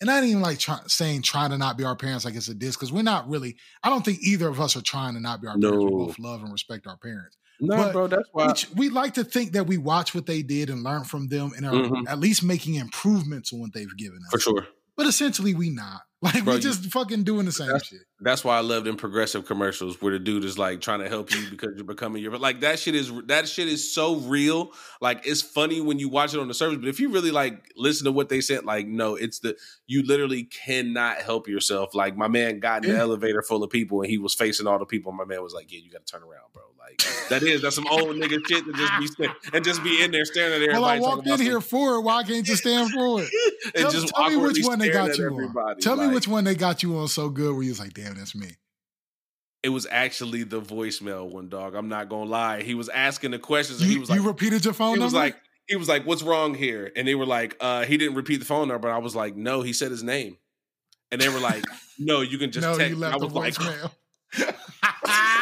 And 0.00 0.08
I 0.10 0.16
didn't 0.20 0.30
even 0.30 0.42
like 0.42 0.58
try, 0.60 0.78
saying 0.86 1.22
trying 1.22 1.50
to 1.50 1.58
not 1.58 1.76
be 1.76 1.82
our 1.84 1.96
parents 1.96 2.24
like 2.24 2.36
it's 2.36 2.46
a 2.48 2.54
diss 2.54 2.76
because 2.76 2.92
we're 2.92 3.02
not 3.02 3.28
really. 3.28 3.56
I 3.82 3.90
don't 3.90 4.04
think 4.04 4.20
either 4.22 4.46
of 4.48 4.60
us 4.60 4.76
are 4.76 4.80
trying 4.82 5.14
to 5.14 5.20
not 5.20 5.40
be 5.40 5.48
our 5.48 5.58
parents. 5.58 5.84
We 5.84 5.90
both 5.90 6.18
love 6.20 6.42
and 6.42 6.52
respect 6.52 6.86
our 6.86 6.96
parents. 6.98 7.36
no, 7.60 7.76
But 7.76 7.92
bro, 7.92 8.06
that's 8.06 8.28
why. 8.30 8.54
We, 8.76 8.88
we 8.88 8.94
like 8.94 9.14
to 9.14 9.24
think 9.24 9.52
that 9.52 9.66
we 9.66 9.76
watch 9.76 10.14
what 10.14 10.26
they 10.26 10.42
did 10.42 10.70
and 10.70 10.84
learn 10.84 11.02
from 11.02 11.26
them 11.26 11.50
and 11.56 11.66
are 11.66 11.72
Mhm. 11.72 12.08
at 12.08 12.20
least 12.20 12.44
making 12.44 12.76
improvements 12.76 13.52
on 13.52 13.58
what 13.58 13.72
they've 13.72 13.96
given 13.96 14.18
us. 14.24 14.30
for 14.30 14.38
sure. 14.38 14.68
But 14.96 15.06
essentially, 15.06 15.54
we 15.54 15.70
not. 15.70 16.02
Like 16.22 16.44
Bro, 16.44 16.54
we 16.54 16.56
you- 16.58 16.62
just 16.62 16.84
fucking 16.92 17.24
doing 17.24 17.46
the 17.46 17.52
same 17.52 17.76
shit. 17.80 18.00
That's 18.20 18.42
why 18.42 18.56
I 18.56 18.60
love 18.60 18.84
them 18.84 18.96
progressive 18.96 19.46
commercials 19.46 20.02
where 20.02 20.12
the 20.12 20.18
dude 20.18 20.44
is 20.44 20.58
like 20.58 20.80
trying 20.80 21.00
to 21.00 21.08
help 21.08 21.32
you 21.32 21.48
because 21.50 21.70
you're 21.76 21.84
becoming 21.84 22.20
your. 22.20 22.32
But 22.32 22.40
like 22.40 22.60
that 22.60 22.80
shit 22.80 22.96
is 22.96 23.12
that 23.26 23.46
shit 23.46 23.68
is 23.68 23.94
so 23.94 24.16
real. 24.16 24.72
Like 25.00 25.24
it's 25.24 25.40
funny 25.40 25.80
when 25.80 26.00
you 26.00 26.08
watch 26.08 26.34
it 26.34 26.40
on 26.40 26.48
the 26.48 26.54
surface, 26.54 26.78
but 26.78 26.88
if 26.88 26.98
you 26.98 27.10
really 27.10 27.30
like 27.30 27.72
listen 27.76 28.04
to 28.06 28.12
what 28.12 28.28
they 28.28 28.40
said, 28.40 28.64
like 28.64 28.88
no, 28.88 29.14
it's 29.14 29.38
the 29.38 29.56
you 29.86 30.02
literally 30.04 30.44
cannot 30.44 31.18
help 31.18 31.46
yourself. 31.46 31.94
Like 31.94 32.16
my 32.16 32.28
man 32.28 32.58
got 32.58 32.84
in 32.84 32.92
the 32.92 32.98
elevator 32.98 33.42
full 33.42 33.62
of 33.62 33.70
people 33.70 34.02
and 34.02 34.10
he 34.10 34.18
was 34.18 34.34
facing 34.34 34.66
all 34.66 34.80
the 34.80 34.86
people. 34.86 35.12
My 35.12 35.24
man 35.24 35.42
was 35.42 35.54
like, 35.54 35.72
"Yeah, 35.72 35.80
you 35.80 35.90
got 35.90 36.04
to 36.04 36.12
turn 36.12 36.22
around, 36.22 36.52
bro." 36.52 36.64
Like 36.88 37.28
that 37.28 37.42
is 37.42 37.62
that's 37.62 37.76
some 37.76 37.86
old 37.88 38.16
nigga 38.16 38.40
shit 38.48 38.64
to 38.64 38.72
just 38.72 39.18
be 39.18 39.28
and 39.52 39.64
just 39.64 39.82
be 39.82 40.02
in 40.02 40.10
there 40.10 40.24
staring 40.24 40.54
at 40.54 40.62
everybody. 40.62 40.80
Well, 40.80 40.90
I 40.90 40.98
walked 40.98 41.26
in 41.26 41.40
here 41.40 41.60
for 41.60 41.96
it. 41.96 42.00
Why 42.00 42.22
can't 42.22 42.48
you 42.48 42.56
stand 42.56 42.90
for 42.90 43.22
it? 43.22 43.28
and 43.66 43.74
Tell, 43.74 43.90
just 43.90 44.08
tell 44.08 44.30
me 44.30 44.36
which 44.36 44.64
one 44.64 44.78
they 44.78 44.90
got 44.90 45.16
you 45.18 45.28
on. 45.28 45.78
Tell 45.80 45.96
me 45.96 46.08
which 46.08 46.26
one 46.26 46.44
they 46.44 46.54
got 46.54 46.82
you 46.82 46.96
on 46.96 47.08
so 47.08 47.28
good 47.28 47.54
where 47.54 47.62
you 47.62 47.70
was 47.70 47.80
like, 47.80 47.92
damn, 47.92 48.07
that's 48.14 48.34
me. 48.34 48.56
It 49.62 49.70
was 49.70 49.86
actually 49.90 50.44
the 50.44 50.60
voicemail 50.60 51.28
one 51.28 51.48
dog. 51.48 51.74
I'm 51.74 51.88
not 51.88 52.08
gonna 52.08 52.30
lie. 52.30 52.62
He 52.62 52.74
was 52.74 52.88
asking 52.88 53.32
the 53.32 53.38
questions 53.38 53.80
and 53.80 53.88
You, 53.88 53.96
he 53.96 54.00
was 54.00 54.10
like, 54.10 54.20
you 54.20 54.26
repeated 54.26 54.64
your 54.64 54.74
phone 54.74 54.96
he 54.96 55.02
was 55.02 55.12
number? 55.12 55.26
like, 55.26 55.36
he 55.66 55.76
was 55.76 55.88
like, 55.88 56.04
"What's 56.06 56.22
wrong 56.22 56.54
here?" 56.54 56.90
And 56.96 57.06
they 57.06 57.14
were 57.14 57.26
like, 57.26 57.56
uh, 57.60 57.84
"He 57.84 57.96
didn't 57.98 58.14
repeat 58.14 58.38
the 58.38 58.46
phone 58.46 58.68
number." 58.68 58.88
But 58.88 58.94
I 58.94 58.98
was 58.98 59.14
like, 59.14 59.36
"No, 59.36 59.62
he 59.62 59.72
said 59.72 59.90
his 59.90 60.02
name." 60.02 60.38
And 61.10 61.20
they 61.20 61.28
were 61.28 61.40
like, 61.40 61.64
"No, 61.98 62.22
you 62.22 62.38
can 62.38 62.50
just 62.52 62.66
no, 62.66 62.76
text." 62.78 62.90
you 62.90 62.96
me." 62.96 63.06
I 63.06 63.10
left 63.10 63.22
a 63.22 63.26
was 63.26 63.34
like, 63.34 63.54
voicemail. 63.54 63.90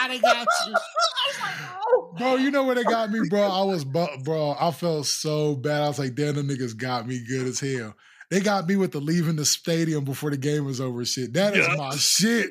they 0.09 0.19
got 0.19 0.47
you. 0.67 0.75
Bro, 2.19 2.37
you 2.37 2.51
know 2.51 2.65
where 2.65 2.75
they 2.75 2.85
got 2.85 3.11
me, 3.11 3.21
bro? 3.29 3.43
I 3.43 3.63
was, 3.63 3.85
bu- 3.85 4.23
bro, 4.25 4.57
I 4.59 4.71
felt 4.71 5.05
so 5.07 5.55
bad. 5.55 5.83
I 5.83 5.89
was 5.89 5.99
like, 5.99 6.15
damn, 6.15 6.35
the 6.35 6.43
niggas 6.43 6.77
got 6.77 7.07
me 7.07 7.23
good 7.29 7.47
as 7.47 7.61
hell. 7.61 7.95
They 8.31 8.41
got 8.41 8.67
me 8.67 8.75
with 8.77 8.91
the 8.93 9.01
leaving 9.01 9.37
the 9.37 9.45
stadium 9.45 10.05
before 10.05 10.31
the 10.31 10.37
game 10.37 10.65
was 10.65 10.81
over 10.81 11.05
shit. 11.05 11.33
That 11.35 11.57
is 11.57 11.67
Yeah. 11.67 11.77
my 11.77 11.95
shit. 11.97 12.51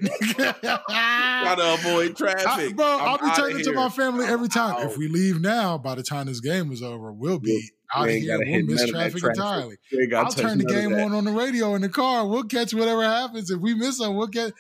"Gotta 0.64 1.74
avoid 1.74 2.12
I- 2.22 2.34
traffic, 2.34 2.76
bro, 2.76 2.86
I'm 2.86 3.18
I'll 3.22 3.48
be 3.54 3.60
it 3.60 3.64
to 3.66 3.74
my 3.74 3.90
family 3.90 4.26
every 4.26 4.48
time. 4.48 4.88
If 4.88 4.98
we 4.98 5.08
leave 5.08 5.42
now, 5.42 5.78
by 5.78 5.96
the 5.96 6.04
time 6.04 6.28
this 6.28 6.40
game 6.40 6.72
is 6.72 6.82
over, 6.82 7.12
we'll 7.12 7.40
be 7.40 7.72
out 7.94 8.08
of 8.08 8.14
here. 8.16 8.38
We'll 8.40 8.66
miss 8.66 8.80
none 8.82 8.90
of 8.90 8.94
that 8.94 9.00
traffic, 9.12 9.20
traffic. 9.22 9.38
entirely. 9.38 9.76
You 9.92 10.02
ain't 10.02 10.12
gotta 10.12 10.26
I'll 10.28 10.32
turn 10.50 10.58
the 10.60 10.66
game 10.66 10.94
on 10.94 11.14
on 11.14 11.26
the 11.26 11.32
radio 11.32 11.76
in 11.76 11.82
the 11.82 11.90
car. 11.90 12.26
We'll 12.28 12.44
catch 12.44 12.74
whatever 12.74 13.04
happens. 13.04 13.50
If 13.52 13.60
we 13.60 13.74
miss 13.74 14.00
them, 14.00 14.16
we'll 14.16 14.28
get. 14.28 14.54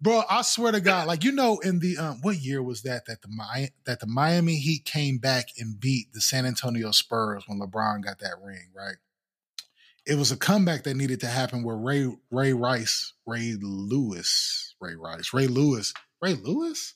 Bro, 0.00 0.22
I 0.30 0.42
swear 0.42 0.70
to 0.70 0.80
God, 0.80 1.08
like 1.08 1.24
you 1.24 1.32
know, 1.32 1.58
in 1.58 1.80
the 1.80 1.98
um, 1.98 2.18
what 2.22 2.36
year 2.36 2.62
was 2.62 2.82
that 2.82 3.06
that 3.06 3.22
the 3.22 3.28
Mi- 3.28 3.70
that 3.84 3.98
the 3.98 4.06
Miami 4.06 4.56
Heat 4.56 4.84
came 4.84 5.18
back 5.18 5.46
and 5.58 5.80
beat 5.80 6.12
the 6.12 6.20
San 6.20 6.46
Antonio 6.46 6.92
Spurs 6.92 7.42
when 7.48 7.58
LeBron 7.58 8.04
got 8.04 8.20
that 8.20 8.34
ring, 8.40 8.68
right? 8.76 8.94
It 10.08 10.16
was 10.16 10.32
a 10.32 10.38
comeback 10.38 10.84
that 10.84 10.96
needed 10.96 11.20
to 11.20 11.26
happen 11.26 11.62
where 11.62 11.76
Ray 11.76 12.10
Ray 12.30 12.54
Rice, 12.54 13.12
Ray 13.26 13.56
Lewis, 13.60 14.74
Ray 14.80 14.94
Rice, 14.94 15.34
Ray 15.34 15.48
Lewis, 15.48 15.92
Ray 16.22 16.32
Lewis, 16.32 16.94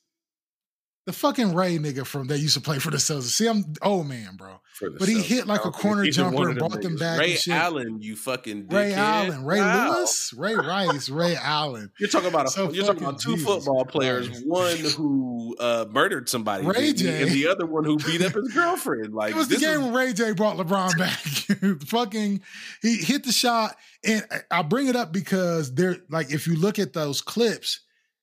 the 1.04 1.12
fucking 1.12 1.54
Ray 1.54 1.78
nigga 1.78 2.06
from 2.06 2.28
that 2.28 2.38
used 2.38 2.54
to 2.54 2.60
play 2.60 2.78
for 2.78 2.90
the 2.92 2.96
Celtics. 2.96 3.22
See, 3.32 3.48
I'm 3.48 3.64
old 3.82 4.06
man, 4.06 4.36
bro. 4.36 4.60
But 4.98 5.08
he 5.08 5.16
Celtics. 5.16 5.22
hit 5.24 5.46
like 5.48 5.64
a 5.64 5.70
corner 5.72 6.04
jumper 6.06 6.48
and 6.48 6.58
brought 6.58 6.80
them 6.80 6.96
back 6.96 7.18
Ray. 7.18 7.36
Allen, 7.50 8.00
you 8.00 8.14
fucking 8.16 8.68
Ray 8.68 8.92
dickhead. 8.92 8.96
Allen, 8.96 9.44
Ray 9.44 9.60
Wow. 9.60 9.96
Lewis, 9.98 10.32
Ray 10.36 10.54
Rice, 10.54 11.08
Ray 11.08 11.34
Allen. 11.42 11.90
You're 11.98 12.08
talking 12.08 12.28
about 12.28 12.46
a, 12.46 12.50
So 12.50 12.70
you're 12.70 12.86
talking 12.86 13.02
about 13.02 13.18
two 13.20 13.32
Jesus 13.36 13.46
football 13.46 13.84
players, 13.84 14.28
Christ. 14.28 14.46
one 14.46 14.76
who 14.96 15.56
uh, 15.58 15.86
murdered 15.90 16.28
somebody, 16.28 16.64
Ray? 16.66 16.92
J. 16.92 17.22
and 17.22 17.30
the 17.32 17.48
other 17.48 17.66
one 17.66 17.84
who 17.84 17.96
beat 17.98 18.22
up 18.22 18.32
his 18.34 18.48
girlfriend. 18.54 19.12
Like 19.12 19.32
It 19.32 19.36
was 19.36 19.48
the 19.48 19.56
this 19.56 19.62
is- 19.64 19.68
game 19.76 19.82
when 19.84 19.92
Ray 19.94 20.12
J 20.12 20.32
brought 20.32 20.56
LeBron 20.56 20.96
back. 20.98 21.82
Fucking, 21.88 22.40
he 22.80 22.96
hit 22.98 23.24
the 23.24 23.32
shot, 23.32 23.76
and 24.04 24.24
I- 24.30 24.58
I 24.60 24.62
bring 24.62 24.86
it 24.86 24.94
up 24.96 25.12
because 25.12 25.74
they're 25.74 25.96
like, 26.10 26.32
if 26.32 26.46
you 26.46 26.54
look 26.56 26.78
at 26.78 26.92
those 26.92 27.20
clips, 27.20 27.80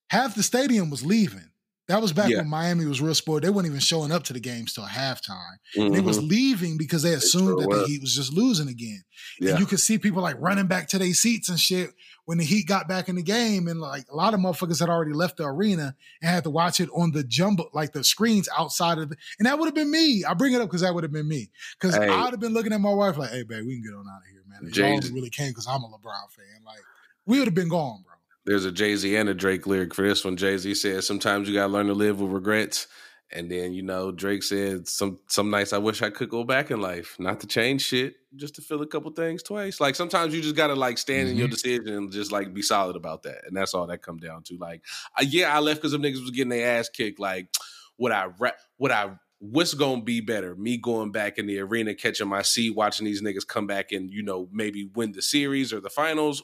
half 0.10 0.34
the 0.36 0.44
stadium 0.44 0.90
was 0.90 1.06
leaving. 1.06 1.49
That 1.90 2.02
was 2.04 2.14
back 2.14 2.30
Yeah. 2.30 2.38
when 2.38 2.50
Miami 2.50 2.86
was 2.86 3.02
real 3.02 3.16
sport. 3.16 3.42
They 3.42 3.50
weren't 3.50 3.66
even 3.68 3.80
showing 3.80 4.12
up 4.12 4.24
to 4.26 4.34
the 4.34 4.40
games 4.40 4.74
till 4.74 4.86
halftime. 4.86 5.58
They 5.76 6.00
was 6.00 6.20
Mhm. 6.20 6.30
leaving 6.30 6.78
because 6.78 7.02
they 7.02 7.14
assumed 7.14 7.48
sure 7.48 7.62
that 7.62 7.68
the. 7.70 7.88
Heat 7.88 8.00
was 8.02 8.16
just 8.16 8.32
losing 8.32 8.68
again. 8.68 9.04
Yeah. 9.40 9.52
And 9.52 9.60
you 9.60 9.66
could 9.66 9.80
see 9.80 9.98
people 9.98 10.22
like 10.22 10.36
running 10.40 10.68
back 10.68 10.88
to 10.90 11.00
their 11.00 11.14
seats 11.16 11.50
and 11.50 11.60
shit 11.60 11.92
when 12.26 12.38
the 12.38 12.44
Heat 12.44 12.68
got 12.68 12.88
back 12.88 13.10
in 13.10 13.16
the 13.16 13.24
game. 13.24 13.68
And 13.68 13.82
like 13.82 14.06
a 14.12 14.16
lot 14.16 14.36
of 14.36 14.40
motherfuckers 14.40 14.80
had 14.80 14.88
already 14.90 15.14
left 15.14 15.38
the 15.38 15.46
arena 15.46 15.96
and 16.22 16.30
had 16.30 16.44
to 16.44 16.52
watch 16.52 16.80
it 16.80 16.90
on 16.94 17.12
the 17.12 17.24
jumbo, 17.24 17.72
like 17.74 17.92
the 17.94 18.04
screens 18.04 18.48
outside 18.56 19.00
of 19.00 19.10
the. 19.10 19.18
And 19.40 19.48
that 19.48 19.58
would 19.58 19.66
have 19.66 19.74
been 19.76 19.90
me. 19.90 20.24
I 20.24 20.36
bring 20.36 20.54
it 20.54 20.62
up 20.62 20.70
because 20.70 20.82
that 20.82 20.94
would 20.94 21.04
have 21.04 21.12
been 21.12 21.28
me. 21.28 21.50
Because 21.82 21.96
Hey. 21.96 22.08
I 22.08 22.22
would 22.26 22.32
have 22.34 22.40
been 22.40 22.54
looking 22.54 22.72
at 22.72 22.82
my 22.82 22.94
wife 22.94 23.18
like, 23.18 23.32
hey, 23.32 23.42
babe, 23.42 23.66
we 23.66 23.74
can 23.74 23.82
get 23.84 23.96
on 23.98 24.06
out 24.08 24.22
of 24.22 24.28
here, 24.32 24.44
man. 24.48 24.72
Jay's- 24.72 25.06
only 25.06 25.16
really 25.16 25.32
came 25.32 25.50
because 25.50 25.66
I'm 25.66 25.82
a 25.82 25.88
LeBron 25.88 26.32
fan. 26.36 26.62
Like, 26.64 26.84
we 27.26 27.40
would 27.40 27.48
have 27.48 27.56
been 27.56 27.68
gone, 27.70 28.04
bro. 28.04 28.14
There's 28.46 28.66
a 28.66 28.72
Jay 28.72 28.96
Z 28.96 29.16
and 29.16 29.30
a 29.30 29.34
Drake 29.34 29.68
lyric 29.68 29.94
for 29.94 30.08
this 30.08 30.24
one. 30.24 30.38
Jay 30.38 30.58
Z 30.58 30.74
says, 30.76 31.06
"Sometimes 31.06 31.48
you 31.48 31.54
gotta 31.54 31.72
learn 31.72 31.88
to 31.88 31.94
live 31.94 32.20
with 32.20 32.32
regrets." 32.32 32.88
And 33.32 33.50
then 33.50 33.74
you 33.74 33.84
know 33.84 34.12
Drake 34.12 34.44
said, 34.44 34.88
"Some 34.88 35.20
some 35.28 35.50
nights 35.50 35.74
I 35.74 35.78
wish 35.78 36.02
I 36.02 36.10
could 36.10 36.30
go 36.30 36.44
back 36.44 36.72
in 36.72 36.82
life, 36.82 37.16
not 37.20 37.40
to 37.42 37.48
change 37.48 37.84
shit, 37.84 38.16
just 38.36 38.56
to 38.56 38.62
feel 38.62 38.82
a 38.82 38.88
couple 38.88 39.12
things 39.12 39.44
twice. 39.44 39.80
Like 39.80 39.96
sometimes 39.96 40.34
you 40.34 40.42
just 40.42 40.56
gotta 40.56 40.76
like 40.76 40.98
stand 40.98 41.30
in 41.30 41.38
your 41.38 41.48
mm-hmm. 41.48 41.54
decision 41.54 41.88
and 41.90 42.12
just 42.12 42.32
like 42.32 42.54
be 42.54 42.62
solid 42.62 42.96
about 42.96 43.24
that. 43.24 43.46
And 43.46 43.56
that's 43.56 43.74
all 43.74 43.88
that 43.88 44.02
come 44.02 44.18
down 44.18 44.44
to. 44.44 44.58
Like, 44.58 44.84
yeah, 45.22 45.56
I 45.56 45.60
left 45.60 45.82
because 45.82 45.92
them 45.92 46.02
niggas 46.02 46.22
was 46.22 46.32
getting 46.32 46.50
their 46.50 46.80
ass 46.80 46.90
kicked. 46.90 47.20
Like, 47.20 47.50
would 47.98 48.12
I 48.12 48.28
ra- 48.40 48.52
would 48.78 48.92
I 48.92 49.12
what's 49.40 49.74
gonna 49.74 50.02
be 50.02 50.22
better? 50.22 50.56
Me 50.56 50.78
going 50.78 51.12
back 51.12 51.38
in 51.38 51.48
the 51.48 51.60
arena, 51.60 51.96
catching 51.96 52.28
my 52.28 52.42
seat, 52.42 52.76
watching 52.76 53.06
these 53.06 53.22
niggas 53.22 53.48
come 53.48 53.68
back 53.68 53.92
and 53.92 54.12
you 54.12 54.24
know 54.24 54.50
maybe 54.52 54.90
win 54.96 55.12
the 55.12 55.22
series 55.22 55.74
or 55.74 55.80
the 55.80 55.90
finals, 55.90 56.44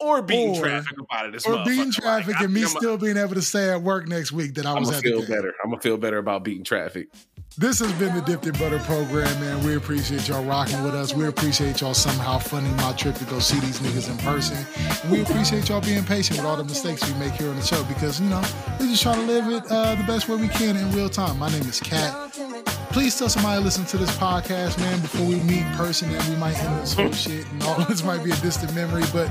or 0.00 0.22
beating 0.22 0.56
Or- 0.56 0.60
traffic 0.60 0.98
about 1.00 1.26
it. 1.26 1.32
This 1.32 1.46
Or 1.46 1.64
beating 1.64 1.90
traffic 1.92 2.34
Like, 2.34 2.44
and 2.44 2.52
me 2.54 2.62
I'm, 2.62 2.68
still 2.68 2.96
being 2.96 3.16
able 3.16 3.34
to 3.34 3.42
stay 3.42 3.70
at 3.70 3.82
work 3.82 4.06
next 4.08 4.32
week 4.32 4.54
that 4.54 4.66
I 4.66 4.72
I'm 4.72 4.80
was 4.80 4.90
gonna 4.90 5.02
feel 5.02 5.20
better. 5.22 5.54
I'm 5.64 5.70
gonna 5.70 5.80
feel 5.82 5.96
better 5.96 6.18
about 6.18 6.44
beating 6.44 6.64
traffic. 6.64 7.08
This 7.58 7.80
has 7.80 7.90
been 7.94 8.14
the 8.14 8.20
Dipped 8.20 8.46
in 8.46 8.52
Butter 8.52 8.78
program, 8.78 9.40
man. 9.40 9.66
We 9.66 9.74
appreciate 9.74 10.28
y'all 10.28 10.44
rocking 10.44 10.80
with 10.84 10.94
us. 10.94 11.12
We 11.12 11.26
appreciate 11.26 11.80
y'all 11.80 11.92
somehow 11.92 12.38
funding 12.38 12.76
my 12.76 12.92
trip 12.92 13.16
to 13.16 13.24
go 13.24 13.40
see 13.40 13.58
these 13.58 13.80
niggas 13.80 14.08
in 14.08 14.16
person. 14.18 14.64
And 15.02 15.10
we 15.10 15.22
appreciate 15.22 15.68
y'all 15.68 15.80
being 15.80 16.04
patient 16.04 16.38
with 16.38 16.46
all 16.46 16.56
the 16.56 16.62
mistakes 16.62 17.04
we 17.10 17.18
make 17.18 17.32
here 17.32 17.50
on 17.50 17.56
the 17.56 17.62
show 17.62 17.82
because, 17.82 18.20
you 18.20 18.28
know, 18.28 18.40
we're 18.78 18.86
just 18.86 19.02
try 19.02 19.12
to 19.16 19.22
live 19.22 19.48
it 19.48 19.68
uh, 19.72 19.96
the 19.96 20.04
best 20.04 20.28
way 20.28 20.36
we 20.36 20.46
can 20.46 20.76
in 20.76 20.92
real 20.92 21.08
time. 21.08 21.36
My 21.36 21.50
name 21.50 21.62
is 21.62 21.80
Katt. 21.80 22.30
Please 22.92 23.18
tell 23.18 23.28
somebody 23.28 23.58
to 23.58 23.64
listen 23.64 23.84
to 23.86 23.96
this 23.96 24.16
podcast, 24.18 24.78
man, 24.78 25.00
before 25.00 25.26
we 25.26 25.40
meet 25.40 25.62
in 25.62 25.72
person 25.72 26.14
and 26.14 26.28
we 26.28 26.36
might 26.36 26.56
end 26.62 26.80
this 26.80 26.94
whole 26.94 27.10
shit 27.10 27.44
and 27.50 27.62
all 27.64 27.84
this 27.88 28.04
might 28.04 28.22
be 28.22 28.30
a 28.30 28.36
distant 28.36 28.72
memory. 28.72 29.02
But 29.12 29.28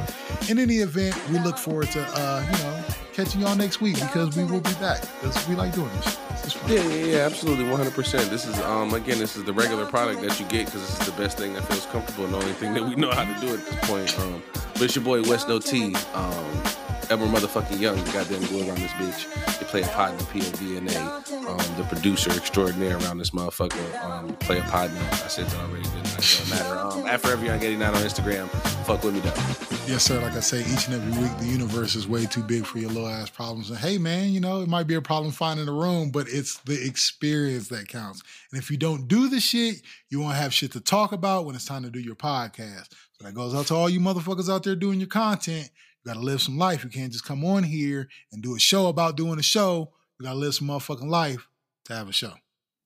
in 0.49 0.59
any 0.59 0.79
event, 0.79 1.15
we 1.29 1.39
look 1.39 1.57
forward 1.57 1.91
to, 1.91 2.01
uh, 2.01 2.45
you 2.45 2.57
know, 2.57 2.83
catching 3.17 3.41
y'all 3.41 3.55
next 3.55 3.81
week 3.81 3.95
because 3.95 4.37
we 4.37 4.43
will 4.43 4.61
be 4.61 4.73
back 4.73 5.01
because 5.01 5.47
we 5.49 5.55
like 5.55 5.73
doing 5.73 5.89
this 5.95 6.53
shit. 6.53 6.69
Yeah, 6.69 6.83
yeah, 6.83 7.05
yeah, 7.05 7.25
absolutely, 7.25 7.65
100. 7.65 7.91
percent 7.95 8.29
This 8.29 8.45
is 8.45 8.59
um 8.61 8.93
again, 8.93 9.17
this 9.17 9.35
is 9.35 9.43
the 9.43 9.53
regular 9.53 9.87
product 9.87 10.21
that 10.21 10.39
you 10.39 10.45
get 10.45 10.67
because 10.67 10.81
this 10.81 10.99
is 10.99 11.05
the 11.07 11.19
best 11.19 11.35
thing 11.35 11.53
that 11.55 11.63
feels 11.63 11.87
comfortable 11.87 12.25
and 12.25 12.33
the 12.35 12.37
only 12.37 12.53
thing 12.53 12.75
that 12.75 12.83
we 12.83 12.95
know 12.95 13.09
how 13.09 13.25
to 13.25 13.41
do 13.41 13.51
at 13.55 13.65
this 13.65 13.89
point. 13.89 14.19
Um, 14.19 14.43
but 14.73 14.83
it's 14.83 14.95
your 14.95 15.03
boy 15.03 15.23
Wes 15.23 15.47
No 15.47 15.57
T. 15.57 15.95
Um, 16.13 16.63
ever 17.09 17.25
motherfucking 17.25 17.79
young, 17.79 17.97
you 17.97 18.13
goddamn 18.13 18.41
go 18.47 18.67
around 18.67 18.79
this 18.79 18.91
bitch. 18.93 19.59
You 19.59 19.65
play 19.67 19.81
a 19.81 19.87
partner, 19.87 20.19
POVNA, 20.25 21.47
um, 21.47 21.77
the 21.77 21.83
producer 21.83 22.31
extraordinaire 22.31 22.97
around 22.97 23.17
this 23.17 23.31
motherfucker. 23.31 24.03
Um, 24.03 24.35
play 24.37 24.59
a 24.59 24.63
partner. 24.63 24.99
I 24.99 25.27
said 25.27 25.45
that 25.47 25.59
already, 25.61 25.83
didn't 25.83 26.07
it 26.17 26.49
matter. 26.49 26.77
Um, 26.77 27.05
at 27.07 27.21
Forever 27.21 27.45
Young 27.45 27.61
89 27.61 27.95
on 27.95 28.01
Instagram. 28.01 28.47
Fuck 28.85 29.03
with 29.03 29.13
me 29.13 29.19
though. 29.21 29.67
Yes, 29.91 30.03
sir. 30.03 30.19
Like 30.19 30.33
I 30.33 30.41
say, 30.41 30.59
each 30.61 30.87
and 30.87 30.95
every 30.95 31.23
week, 31.23 31.37
the 31.37 31.45
universe 31.45 31.95
is 31.95 32.09
way 32.09 32.25
too 32.25 32.43
big 32.43 32.65
for 32.65 32.77
your 32.77 32.89
little 32.89 33.07
ass 33.07 33.29
problems. 33.29 33.69
And 33.69 33.79
hey, 33.79 33.97
man, 33.97 34.31
you 34.31 34.41
know, 34.41 34.61
it 34.61 34.67
might 34.67 34.85
be 34.85 34.95
a 34.95 35.01
problem 35.01 35.31
finding 35.31 35.67
a 35.69 35.71
room, 35.71 36.11
but 36.11 36.27
it's 36.27 36.57
the 36.59 36.85
experience 36.85 37.69
that 37.69 37.87
counts. 37.87 38.21
And 38.51 38.59
if 38.61 38.69
you 38.69 38.75
don't 38.75 39.07
do 39.07 39.29
the 39.29 39.39
shit, 39.39 39.81
you 40.09 40.19
won't 40.19 40.35
have 40.35 40.53
shit 40.53 40.73
to 40.73 40.81
talk 40.81 41.13
about 41.13 41.45
when 41.45 41.55
it's 41.55 41.65
time 41.65 41.83
to 41.83 41.89
do 41.89 42.01
your 42.01 42.15
podcast. 42.15 42.89
So 43.13 43.23
that 43.23 43.33
goes 43.33 43.55
out 43.55 43.67
to 43.67 43.75
all 43.75 43.89
you 43.89 44.01
motherfuckers 44.01 44.53
out 44.53 44.63
there 44.63 44.75
doing 44.75 44.99
your 44.99 45.07
content. 45.07 45.69
Gotta 46.07 46.21
live 46.21 46.41
some 46.41 46.57
life. 46.57 46.85
You 46.85 46.89
can't 46.89 47.11
just 47.11 47.25
come 47.25 47.43
on 47.43 47.63
here 47.63 48.07
and 48.31 48.41
do 48.41 48.55
a 48.55 48.59
show 48.59 48.87
about 48.87 49.17
doing 49.17 49.39
a 49.39 49.43
show. 49.43 49.91
You 50.17 50.23
gotta 50.23 50.39
live 50.39 50.55
some 50.55 50.69
motherfucking 50.69 51.09
life 51.09 51.49
to 51.83 51.95
have 51.95 52.07
a 52.07 52.13
show. 52.13 52.31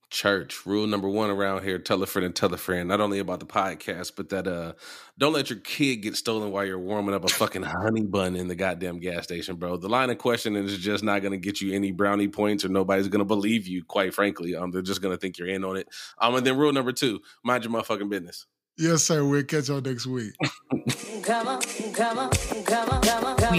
Church 0.09 0.65
rule 0.65 0.87
number 0.87 1.07
one 1.07 1.29
around 1.29 1.63
here: 1.63 1.77
tell 1.77 2.01
a 2.01 2.07
friend 2.07 2.25
and 2.25 2.35
tell 2.35 2.51
a 2.51 2.57
friend. 2.57 2.89
Not 2.89 2.99
only 2.99 3.19
about 3.19 3.39
the 3.39 3.45
podcast, 3.45 4.13
but 4.17 4.29
that 4.29 4.47
uh, 4.47 4.73
don't 5.19 5.33
let 5.33 5.51
your 5.51 5.59
kid 5.59 5.97
get 5.97 6.15
stolen 6.15 6.51
while 6.51 6.65
you're 6.65 6.79
warming 6.79 7.13
up 7.13 7.23
a 7.23 7.27
fucking 7.27 7.61
honey 7.61 8.01
bun 8.01 8.35
in 8.35 8.47
the 8.47 8.55
goddamn 8.55 8.99
gas 8.99 9.25
station, 9.25 9.55
bro. 9.55 9.77
The 9.77 9.87
line 9.87 10.09
of 10.09 10.17
questioning 10.17 10.65
is 10.65 10.79
just 10.79 11.03
not 11.03 11.21
going 11.21 11.31
to 11.31 11.37
get 11.37 11.61
you 11.61 11.75
any 11.75 11.91
brownie 11.91 12.27
points, 12.27 12.65
or 12.65 12.69
nobody's 12.69 13.07
going 13.07 13.19
to 13.19 13.25
believe 13.25 13.67
you. 13.67 13.83
Quite 13.83 14.15
frankly, 14.15 14.55
um, 14.55 14.71
they're 14.71 14.81
just 14.81 15.03
going 15.03 15.15
to 15.15 15.19
think 15.19 15.37
you're 15.37 15.47
in 15.47 15.63
on 15.63 15.77
it. 15.77 15.87
Um, 16.17 16.33
and 16.33 16.45
then 16.45 16.57
rule 16.57 16.73
number 16.73 16.91
two: 16.91 17.19
mind 17.43 17.65
your 17.65 17.71
motherfucking 17.71 18.09
business. 18.09 18.47
Yes, 18.77 19.03
sir. 19.03 19.23
We'll 19.23 19.43
catch 19.43 19.69
y'all 19.69 19.79
next 19.81 20.07
week. 20.07 20.33
We 20.41 20.49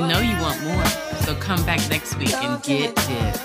know 0.01 0.21
you 0.21 0.37
want 0.41 0.61
more, 0.63 0.85
so 1.25 1.35
come 1.37 1.65
back 1.65 1.89
next 1.89 2.17
week 2.17 2.35
and 2.35 2.63
get 2.63 2.93
it. 2.97 3.41